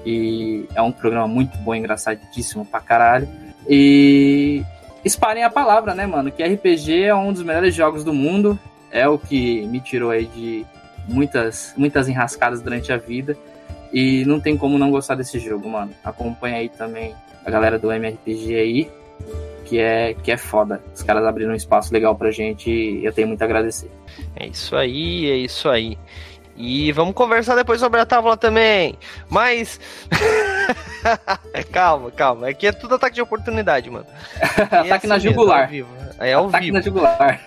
E 0.05 0.67
é 0.75 0.83
um 0.83 0.93
programa 0.93 1.27
muito 1.27 1.57
bom, 1.59 1.75
engraçadíssimo 1.75 2.65
pra 2.65 2.81
caralho. 2.81 3.29
E 3.69 4.63
espalhem 5.05 5.45
a 5.45 5.51
palavra, 5.51 5.95
né, 5.95 6.07
mano? 6.07 6.31
Que 6.31 6.45
RPG 6.45 7.05
é 7.05 7.15
um 7.15 7.33
dos 7.33 7.43
melhores 7.43 7.75
jogos 7.75 8.05
do 8.05 8.13
mundo. 8.13 8.59
É 8.91 9.09
o 9.09 9.19
que 9.19 9.67
me 9.67 9.81
tirou 9.81 10.11
aí 10.11 10.27
de 10.27 10.65
muitas, 11.09 11.75
muitas 11.77 12.09
enrascadas 12.09 12.61
durante 12.61 12.93
a 12.93 12.97
vida. 12.97 13.37
E 13.93 14.25
não 14.25 14.41
tem 14.41 14.57
como 14.57 14.79
não 14.79 14.91
gostar 14.91 15.15
desse 15.15 15.39
jogo, 15.39 15.69
mano. 15.69 15.93
Acompanha 16.05 16.57
aí 16.57 16.69
também 16.69 17.15
a 17.45 17.51
galera 17.51 17.79
do 17.79 17.91
MRPG 17.93 18.55
aí, 18.57 18.91
que 19.65 19.79
é, 19.79 20.15
que 20.15 20.33
é 20.33 20.37
foda. 20.37 20.83
Os 20.95 21.03
caras 21.03 21.25
abriram 21.25 21.53
um 21.53 21.57
espaço 21.57 21.93
legal 21.93 22.15
pra 22.15 22.31
gente 22.31 22.71
e 22.71 23.05
eu 23.05 23.13
tenho 23.13 23.29
muito 23.29 23.43
a 23.43 23.45
agradecer. 23.45 23.91
É 24.35 24.47
isso 24.47 24.77
aí, 24.77 25.31
é 25.31 25.37
isso 25.37 25.69
aí. 25.69 25.97
E 26.57 26.91
vamos 26.93 27.15
conversar 27.15 27.55
depois 27.55 27.81
sobre 27.81 28.01
a 28.01 28.07
tábua 28.07 28.37
também. 28.37 28.99
Mas. 29.29 29.79
calma, 31.71 32.11
calma. 32.11 32.49
Aqui 32.49 32.67
é 32.67 32.73
tudo 32.73 32.95
ataque 32.95 33.15
de 33.17 33.23
oportunidade, 33.23 33.91
mano. 33.91 34.07
E 34.37 34.89
é 34.89 34.93
Ataque 34.93 35.07
na 35.07 35.17
assim 35.17 35.27
mesmo, 35.27 35.41
jugular. 35.41 35.63
ao 35.65 35.69
vivo. 35.69 35.89
É 36.19 36.33
ao 36.33 36.49
Ataque 36.49 36.65
vivo. 36.65 36.75
na 36.77 36.81
jugular. 36.83 37.41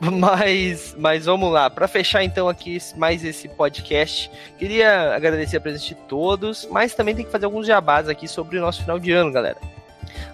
Mas, 0.12 0.94
mas 0.96 1.24
vamos 1.24 1.52
lá, 1.52 1.68
para 1.68 1.88
fechar 1.88 2.22
então 2.22 2.48
aqui 2.48 2.78
mais 2.96 3.24
esse 3.24 3.48
podcast, 3.48 4.30
queria 4.56 5.12
agradecer 5.12 5.56
a 5.56 5.60
presença 5.60 5.86
de 5.86 5.96
todos, 5.96 6.68
mas 6.70 6.94
também 6.94 7.16
tem 7.16 7.24
que 7.24 7.32
fazer 7.32 7.46
alguns 7.46 7.66
jabás 7.66 8.08
aqui 8.08 8.28
sobre 8.28 8.58
o 8.58 8.60
nosso 8.60 8.82
final 8.82 9.00
de 9.00 9.10
ano, 9.10 9.32
galera. 9.32 9.58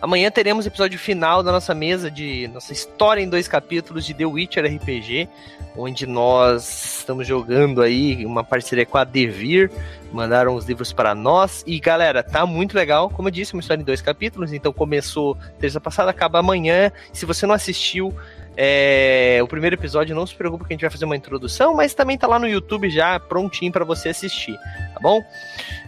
Amanhã 0.00 0.30
teremos 0.30 0.64
o 0.64 0.68
episódio 0.68 0.98
final 0.98 1.42
da 1.42 1.50
nossa 1.50 1.74
mesa 1.74 2.10
de 2.10 2.48
nossa 2.48 2.72
história 2.72 3.20
em 3.22 3.28
dois 3.28 3.48
capítulos 3.48 4.04
de 4.04 4.14
The 4.14 4.26
Witcher 4.26 4.64
RPG, 4.64 5.28
onde 5.76 6.06
nós 6.06 6.98
estamos 6.98 7.26
jogando 7.26 7.82
aí 7.82 8.24
uma 8.26 8.44
parceria 8.44 8.86
com 8.86 8.98
a 8.98 9.04
Devir, 9.04 9.70
mandaram 10.12 10.54
os 10.54 10.66
livros 10.66 10.92
para 10.92 11.14
nós 11.14 11.64
e 11.66 11.80
galera, 11.80 12.22
tá 12.22 12.46
muito 12.46 12.74
legal. 12.74 13.10
Como 13.10 13.28
eu 13.28 13.32
disse, 13.32 13.54
uma 13.54 13.60
história 13.60 13.80
em 13.80 13.84
dois 13.84 14.00
capítulos, 14.00 14.52
então 14.52 14.72
começou 14.72 15.36
terça 15.58 15.80
passada, 15.80 16.10
acaba 16.10 16.38
amanhã. 16.38 16.92
Se 17.12 17.26
você 17.26 17.46
não 17.46 17.54
assistiu, 17.54 18.14
é, 18.56 19.40
o 19.42 19.48
primeiro 19.48 19.74
episódio, 19.74 20.14
não 20.14 20.26
se 20.26 20.34
preocupe 20.34 20.64
que 20.64 20.72
a 20.72 20.74
gente 20.74 20.82
vai 20.82 20.90
fazer 20.90 21.04
uma 21.04 21.16
introdução, 21.16 21.74
mas 21.74 21.94
também 21.94 22.16
tá 22.16 22.26
lá 22.26 22.38
no 22.38 22.46
YouTube 22.46 22.88
já 22.88 23.18
prontinho 23.18 23.72
para 23.72 23.84
você 23.84 24.10
assistir, 24.10 24.56
tá 24.92 25.00
bom? 25.00 25.20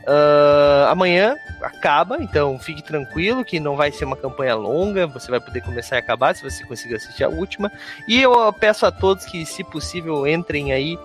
Ah, 0.07 0.89
amanhã 0.91 1.37
acaba, 1.61 2.19
então 2.23 2.57
fique 2.59 2.83
tranquilo 2.83 3.45
que 3.45 3.59
não 3.59 3.77
vai 3.77 3.91
ser 3.91 4.05
uma 4.05 4.17
campanha 4.17 4.55
longa, 4.55 5.07
você 5.07 5.31
vai 5.31 5.41
poder 5.41 5.63
começar 5.63 5.97
e 5.97 5.99
acabar 5.99 6.35
se 6.35 6.45
você 6.45 6.65
conseguir 6.65 6.95
assistir 6.95 7.25
a 7.25 7.29
última. 7.29 7.73
E 8.07 8.23
eu 8.23 8.53
peço 8.53 8.87
a 8.87 8.93
todos 8.93 9.25
que, 9.25 9.45
se 9.45 9.65
possível, 9.65 10.27
entrem 10.27 10.73
aí 10.73 10.97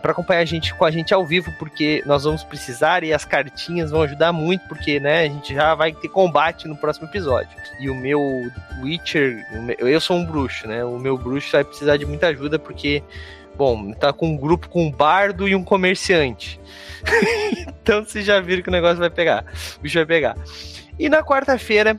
para 0.00 0.12
acompanhar 0.12 0.40
a 0.40 0.44
gente 0.44 0.74
com 0.74 0.84
a 0.84 0.90
gente 0.90 1.14
ao 1.14 1.24
vivo, 1.26 1.50
porque 1.58 2.02
nós 2.06 2.24
vamos 2.24 2.44
precisar 2.44 3.02
e 3.02 3.12
as 3.12 3.24
cartinhas 3.24 3.90
vão 3.90 4.02
ajudar 4.02 4.32
muito, 4.32 4.68
porque 4.68 5.00
né, 5.00 5.22
a 5.22 5.28
gente 5.28 5.54
já 5.54 5.74
vai 5.74 5.92
ter 5.92 6.08
combate 6.08 6.68
no 6.68 6.76
próximo 6.76 7.08
episódio. 7.08 7.50
E 7.80 7.88
o 7.88 7.94
meu 7.94 8.20
Witcher, 8.82 9.44
eu 9.78 10.00
sou 10.00 10.18
um 10.18 10.24
bruxo, 10.24 10.68
né? 10.68 10.84
O 10.84 10.98
meu 10.98 11.16
bruxo 11.16 11.50
vai 11.52 11.64
precisar 11.64 11.96
de 11.96 12.06
muita 12.06 12.28
ajuda, 12.28 12.58
porque, 12.58 13.02
bom, 13.56 13.92
tá 13.92 14.12
com 14.12 14.28
um 14.28 14.36
grupo 14.36 14.68
com 14.68 14.86
um 14.86 14.90
bardo 14.90 15.48
e 15.48 15.54
um 15.54 15.64
comerciante. 15.64 16.60
então 17.66 18.04
vocês 18.04 18.24
já 18.24 18.40
viram 18.40 18.62
que 18.62 18.68
o 18.68 18.72
negócio 18.72 18.98
vai 18.98 19.10
pegar. 19.10 19.44
O 19.78 19.80
bicho 19.80 19.98
vai 19.98 20.06
pegar. 20.06 20.36
E 20.98 21.08
na 21.08 21.22
quarta-feira 21.22 21.98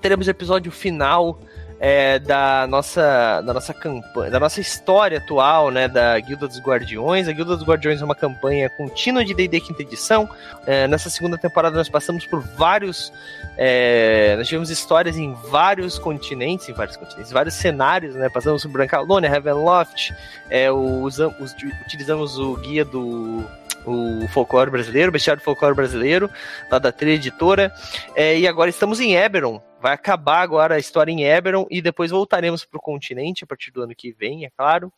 teremos 0.00 0.26
o 0.26 0.30
episódio 0.30 0.70
final 0.70 1.38
é, 1.86 2.18
da 2.18 2.66
nossa 2.66 3.42
da 3.42 3.52
nossa 3.52 3.74
campanha, 3.74 4.30
da 4.30 4.40
nossa 4.40 4.58
história 4.58 5.18
atual, 5.18 5.70
né, 5.70 5.86
da 5.86 6.18
Guilda 6.18 6.48
dos 6.48 6.58
Guardiões. 6.58 7.28
A 7.28 7.32
Guilda 7.32 7.54
dos 7.54 7.66
Guardiões 7.66 8.00
é 8.00 8.04
uma 8.06 8.14
campanha 8.14 8.70
contínua 8.70 9.22
de 9.22 9.34
D&D 9.34 9.60
quinta 9.60 9.82
edição. 9.82 10.26
É, 10.64 10.88
nessa 10.88 11.10
segunda 11.10 11.36
temporada 11.36 11.76
nós 11.76 11.90
passamos 11.90 12.24
por 12.24 12.40
vários 12.40 13.12
é, 13.58 14.34
nós 14.38 14.48
tivemos 14.48 14.70
histórias 14.70 15.18
em 15.18 15.34
vários 15.50 15.98
continentes, 15.98 16.70
em 16.70 16.72
vários 16.72 16.96
continentes, 16.96 17.30
vários 17.30 17.54
cenários, 17.54 18.14
né? 18.14 18.30
Passamos 18.30 18.62
por 18.62 18.72
Brancalônia, 18.72 19.28
Ravenloft, 19.28 20.14
é, 20.48 20.70
usamos, 20.70 21.54
utilizamos 21.84 22.38
o 22.38 22.56
guia 22.56 22.84
do 22.86 23.44
o 23.86 24.26
folclore 24.28 24.70
brasileiro, 24.70 25.10
o 25.10 25.12
bestiário 25.12 25.40
do 25.40 25.44
folclore 25.44 25.74
brasileiro, 25.74 26.30
lá 26.70 26.78
da 26.78 26.92
trilha 26.92 27.14
editora. 27.14 27.72
É, 28.14 28.38
e 28.38 28.46
agora 28.46 28.70
estamos 28.70 29.00
em 29.00 29.14
Eberron. 29.14 29.60
Vai 29.80 29.92
acabar 29.92 30.40
agora 30.40 30.76
a 30.76 30.78
história 30.78 31.12
em 31.12 31.24
Eberron 31.24 31.66
e 31.70 31.82
depois 31.82 32.10
voltaremos 32.10 32.64
para 32.64 32.78
o 32.78 32.80
continente 32.80 33.44
a 33.44 33.46
partir 33.46 33.70
do 33.70 33.82
ano 33.82 33.94
que 33.94 34.12
vem, 34.12 34.44
é 34.44 34.50
claro. 34.56 34.92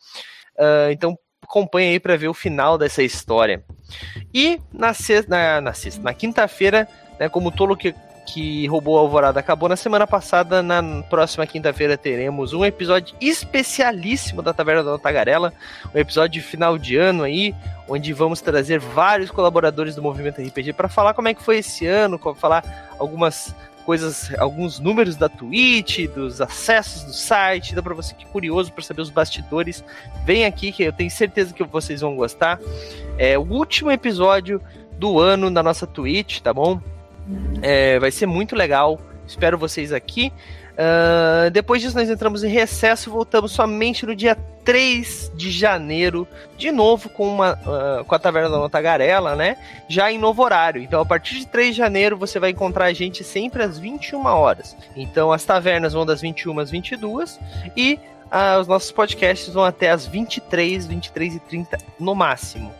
Uh, 0.56 0.90
então 0.90 1.18
acompanhe 1.42 1.92
aí 1.92 2.00
para 2.00 2.16
ver 2.16 2.28
o 2.28 2.34
final 2.34 2.76
dessa 2.76 3.02
história. 3.02 3.64
E 4.34 4.60
na 4.72 4.92
sexta, 4.92 5.30
na, 5.30 5.60
na, 5.60 5.72
na 6.00 6.14
quinta-feira, 6.14 6.88
né, 7.18 7.28
como 7.28 7.52
Tolo 7.52 7.76
que 8.26 8.66
roubou 8.66 8.98
a 8.98 9.00
Alvorada 9.00 9.38
acabou 9.40 9.68
na 9.68 9.76
semana 9.76 10.06
passada. 10.06 10.62
Na 10.62 10.82
próxima 11.04 11.46
quinta-feira 11.46 11.96
teremos 11.96 12.52
um 12.52 12.64
episódio 12.64 13.16
especialíssimo 13.20 14.42
da 14.42 14.52
Taverna 14.52 14.82
da 14.82 14.98
Tagarela, 14.98 15.52
um 15.94 15.98
episódio 15.98 16.42
de 16.42 16.46
final 16.46 16.76
de 16.76 16.96
ano 16.96 17.22
aí, 17.22 17.54
onde 17.88 18.12
vamos 18.12 18.40
trazer 18.40 18.80
vários 18.80 19.30
colaboradores 19.30 19.94
do 19.94 20.02
movimento 20.02 20.42
RPG 20.42 20.72
para 20.72 20.88
falar 20.88 21.14
como 21.14 21.28
é 21.28 21.34
que 21.34 21.42
foi 21.42 21.58
esse 21.58 21.86
ano, 21.86 22.18
falar 22.34 22.94
algumas 22.98 23.54
coisas, 23.86 24.34
alguns 24.36 24.80
números 24.80 25.14
da 25.14 25.28
Twitch, 25.28 26.08
dos 26.08 26.40
acessos 26.40 27.04
do 27.04 27.12
site, 27.12 27.72
dá 27.72 27.80
para 27.80 27.94
você 27.94 28.12
que 28.16 28.24
é 28.24 28.28
curioso 28.28 28.72
para 28.72 28.82
saber 28.82 29.00
os 29.00 29.10
bastidores, 29.10 29.84
vem 30.24 30.44
aqui 30.44 30.72
que 30.72 30.82
eu 30.82 30.92
tenho 30.92 31.10
certeza 31.10 31.54
que 31.54 31.62
vocês 31.62 32.00
vão 32.00 32.16
gostar. 32.16 32.58
É 33.16 33.38
o 33.38 33.42
último 33.42 33.92
episódio 33.92 34.60
do 34.98 35.20
ano 35.20 35.50
da 35.50 35.62
nossa 35.62 35.86
Twitch, 35.86 36.40
tá 36.40 36.52
bom? 36.52 36.80
É, 37.62 37.98
vai 37.98 38.10
ser 38.10 38.26
muito 38.26 38.54
legal. 38.54 39.00
Espero 39.26 39.58
vocês 39.58 39.92
aqui. 39.92 40.32
Uh, 40.76 41.50
depois 41.50 41.80
disso, 41.80 41.96
nós 41.96 42.08
entramos 42.08 42.44
em 42.44 42.48
recesso. 42.48 43.10
Voltamos 43.10 43.52
somente 43.52 44.04
no 44.04 44.14
dia 44.14 44.36
3 44.62 45.32
de 45.34 45.50
janeiro, 45.50 46.28
de 46.56 46.70
novo 46.70 47.08
com, 47.08 47.26
uma, 47.26 47.52
uh, 47.54 48.04
com 48.04 48.14
a 48.14 48.18
Taverna 48.18 48.50
da 48.50 48.68
Tagarela, 48.68 49.34
né? 49.34 49.56
Já 49.88 50.12
em 50.12 50.18
novo 50.18 50.42
horário. 50.42 50.82
Então, 50.82 51.00
a 51.00 51.06
partir 51.06 51.38
de 51.38 51.46
3 51.46 51.74
de 51.74 51.78
janeiro, 51.78 52.16
você 52.16 52.38
vai 52.38 52.50
encontrar 52.50 52.86
a 52.86 52.92
gente 52.92 53.24
sempre 53.24 53.62
às 53.62 53.78
21 53.78 54.26
horas. 54.26 54.76
Então, 54.94 55.32
as 55.32 55.44
tavernas 55.44 55.94
vão 55.94 56.04
das 56.04 56.20
21 56.20 56.58
às 56.58 56.70
22 56.70 57.40
e 57.76 57.98
uh, 58.26 58.60
os 58.60 58.68
nossos 58.68 58.92
podcasts 58.92 59.54
vão 59.54 59.64
até 59.64 59.90
às 59.90 60.06
23, 60.06 60.86
23 60.86 61.36
e 61.36 61.40
30 61.40 61.78
no 61.98 62.14
máximo. 62.14 62.72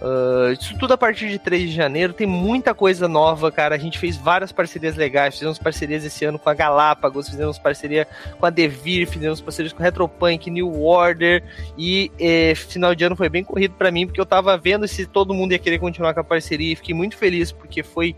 Uh, 0.00 0.52
isso 0.52 0.76
tudo 0.78 0.92
a 0.92 0.98
partir 0.98 1.28
de 1.28 1.38
3 1.38 1.70
de 1.70 1.74
janeiro. 1.74 2.12
Tem 2.12 2.26
muita 2.26 2.74
coisa 2.74 3.08
nova, 3.08 3.50
cara. 3.50 3.74
A 3.74 3.78
gente 3.78 3.98
fez 3.98 4.16
várias 4.16 4.52
parcerias 4.52 4.96
legais. 4.96 5.34
Fizemos 5.34 5.58
parcerias 5.58 6.04
esse 6.04 6.24
ano 6.24 6.38
com 6.38 6.48
a 6.48 6.54
Galápagos, 6.54 7.28
fizemos 7.28 7.58
parceria 7.58 8.06
com 8.38 8.46
a 8.46 8.50
Devir, 8.50 9.08
fizemos 9.08 9.40
parcerias 9.40 9.72
com 9.72 9.82
Retropunk, 9.82 10.50
New 10.50 10.82
Order. 10.82 11.42
E 11.78 12.10
eh, 12.18 12.54
final 12.54 12.94
de 12.94 13.04
ano 13.04 13.16
foi 13.16 13.28
bem 13.28 13.42
corrido 13.42 13.74
para 13.74 13.90
mim, 13.90 14.06
porque 14.06 14.20
eu 14.20 14.26
tava 14.26 14.56
vendo 14.56 14.86
se 14.86 15.06
todo 15.06 15.34
mundo 15.34 15.52
ia 15.52 15.58
querer 15.58 15.78
continuar 15.78 16.12
com 16.14 16.20
a 16.20 16.24
parceria. 16.24 16.72
E 16.72 16.76
fiquei 16.76 16.94
muito 16.94 17.16
feliz, 17.16 17.50
porque 17.50 17.82
foi 17.82 18.14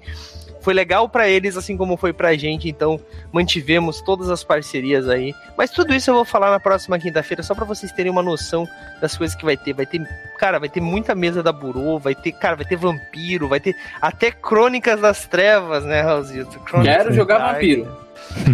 foi 0.69 0.75
legal 0.75 1.09
para 1.09 1.27
eles, 1.27 1.57
assim 1.57 1.79
como 1.79 1.97
foi 1.97 2.13
pra 2.13 2.37
gente, 2.37 2.69
então 2.69 3.01
mantivemos 3.33 4.03
todas 4.03 4.29
as 4.29 4.45
parcerias 4.45 5.09
aí. 5.09 5.35
Mas 5.57 5.71
tudo 5.71 5.95
isso 5.95 6.11
eu 6.11 6.15
vou 6.15 6.27
falar 6.27 6.51
na 6.51 6.61
próxima 6.61 6.99
quinta-feira, 6.99 7.43
só 7.43 7.55
para 7.55 7.65
vocês 7.65 7.91
terem 7.91 8.13
uma 8.13 8.23
noção 8.23 8.69
das 9.01 9.17
coisas 9.17 9.35
que 9.35 9.47
vai 9.47 9.57
ter. 9.57 9.73
Vai 9.73 9.87
ter, 9.87 10.07
cara, 10.37 10.59
vai 10.59 10.69
ter 10.69 10.83
muita 10.83 11.15
mesa 11.15 11.43
da 11.43 11.53
Burô, 11.53 11.99
vai 11.99 12.15
ter, 12.15 12.33
cara, 12.33 12.55
vai 12.55 12.67
ter 12.67 12.77
vampiro, 12.77 13.49
vai 13.49 13.61
ter 13.61 13.75
até 13.99 14.31
Crônicas 14.31 15.01
das 15.01 15.25
Trevas, 15.25 15.87
né, 15.87 16.03
Raulzito? 16.03 16.61
Quero 16.83 17.15
jogar 17.15 17.55
vampiro. 17.55 18.07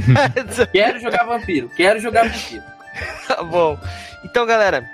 quero 0.70 1.00
jogar 1.00 1.24
vampiro, 1.24 1.68
quero 1.70 1.98
jogar 1.98 2.28
vampiro. 2.28 2.62
tá 3.26 3.42
bom. 3.42 3.76
Então, 4.24 4.46
galera, 4.46 4.88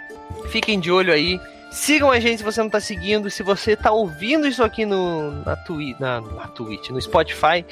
fiquem 0.51 0.81
de 0.81 0.91
olho 0.91 1.13
aí. 1.13 1.39
Sigam 1.71 2.11
a 2.11 2.19
gente 2.19 2.39
se 2.39 2.45
você 2.45 2.61
não 2.61 2.67
está 2.67 2.81
seguindo. 2.81 3.31
Se 3.31 3.43
você 3.43 3.73
está 3.73 3.93
ouvindo 3.93 4.47
isso 4.47 4.63
aqui 4.63 4.85
no, 4.85 5.31
na, 5.45 5.57
twi 5.57 5.97
na, 6.01 6.21
na 6.21 6.49
Twitch, 6.49 6.91
no 6.91 7.01
Spotify, 7.01 7.65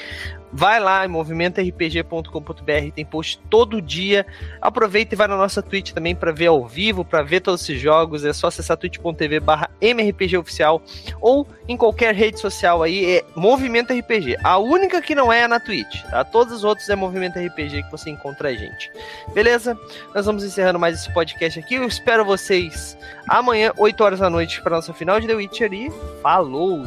Vai 0.52 0.78
lá 0.80 1.04
em 1.04 1.08
movimentorpg.com.br, 1.08 2.92
tem 2.94 3.04
post 3.04 3.40
todo 3.48 3.80
dia. 3.80 4.26
Aproveita 4.60 5.14
e 5.14 5.16
vai 5.16 5.26
na 5.26 5.36
nossa 5.36 5.62
Twitch 5.62 5.92
também 5.92 6.14
para 6.14 6.32
ver 6.32 6.48
ao 6.48 6.66
vivo, 6.66 7.04
para 7.04 7.22
ver 7.22 7.40
todos 7.40 7.62
esses 7.62 7.80
jogos. 7.80 8.24
É 8.24 8.32
só 8.32 8.48
acessar 8.48 8.76
twitch.tv 8.76 9.40
barra 9.40 9.70
mrpgoficial 9.80 10.82
ou 11.20 11.46
em 11.66 11.76
qualquer 11.76 12.14
rede 12.14 12.38
social 12.38 12.82
aí, 12.82 13.16
é 13.16 13.24
Movimento 13.34 13.92
RPG. 13.92 14.36
A 14.42 14.58
única 14.58 15.00
que 15.00 15.14
não 15.14 15.32
é 15.32 15.38
é 15.38 15.48
na 15.48 15.60
Twitch, 15.60 16.02
tá? 16.10 16.24
Todos 16.24 16.52
os 16.52 16.64
outros 16.64 16.88
é 16.88 16.96
Movimento 16.96 17.38
RPG 17.38 17.84
que 17.84 17.90
você 17.90 18.10
encontra 18.10 18.48
a 18.48 18.54
gente. 18.54 18.90
Beleza? 19.32 19.78
Nós 20.14 20.26
vamos 20.26 20.44
encerrando 20.44 20.78
mais 20.78 20.96
esse 20.96 21.12
podcast 21.12 21.58
aqui. 21.58 21.74
Eu 21.74 21.86
espero 21.86 22.24
vocês 22.24 22.98
amanhã, 23.28 23.72
8 23.76 24.02
horas 24.02 24.18
da 24.18 24.28
noite, 24.28 24.60
para 24.60 24.76
nossa 24.76 24.92
final 24.92 25.20
de 25.20 25.26
The 25.26 25.34
Witcher 25.34 25.72
e 25.72 25.90
falou! 26.22 26.86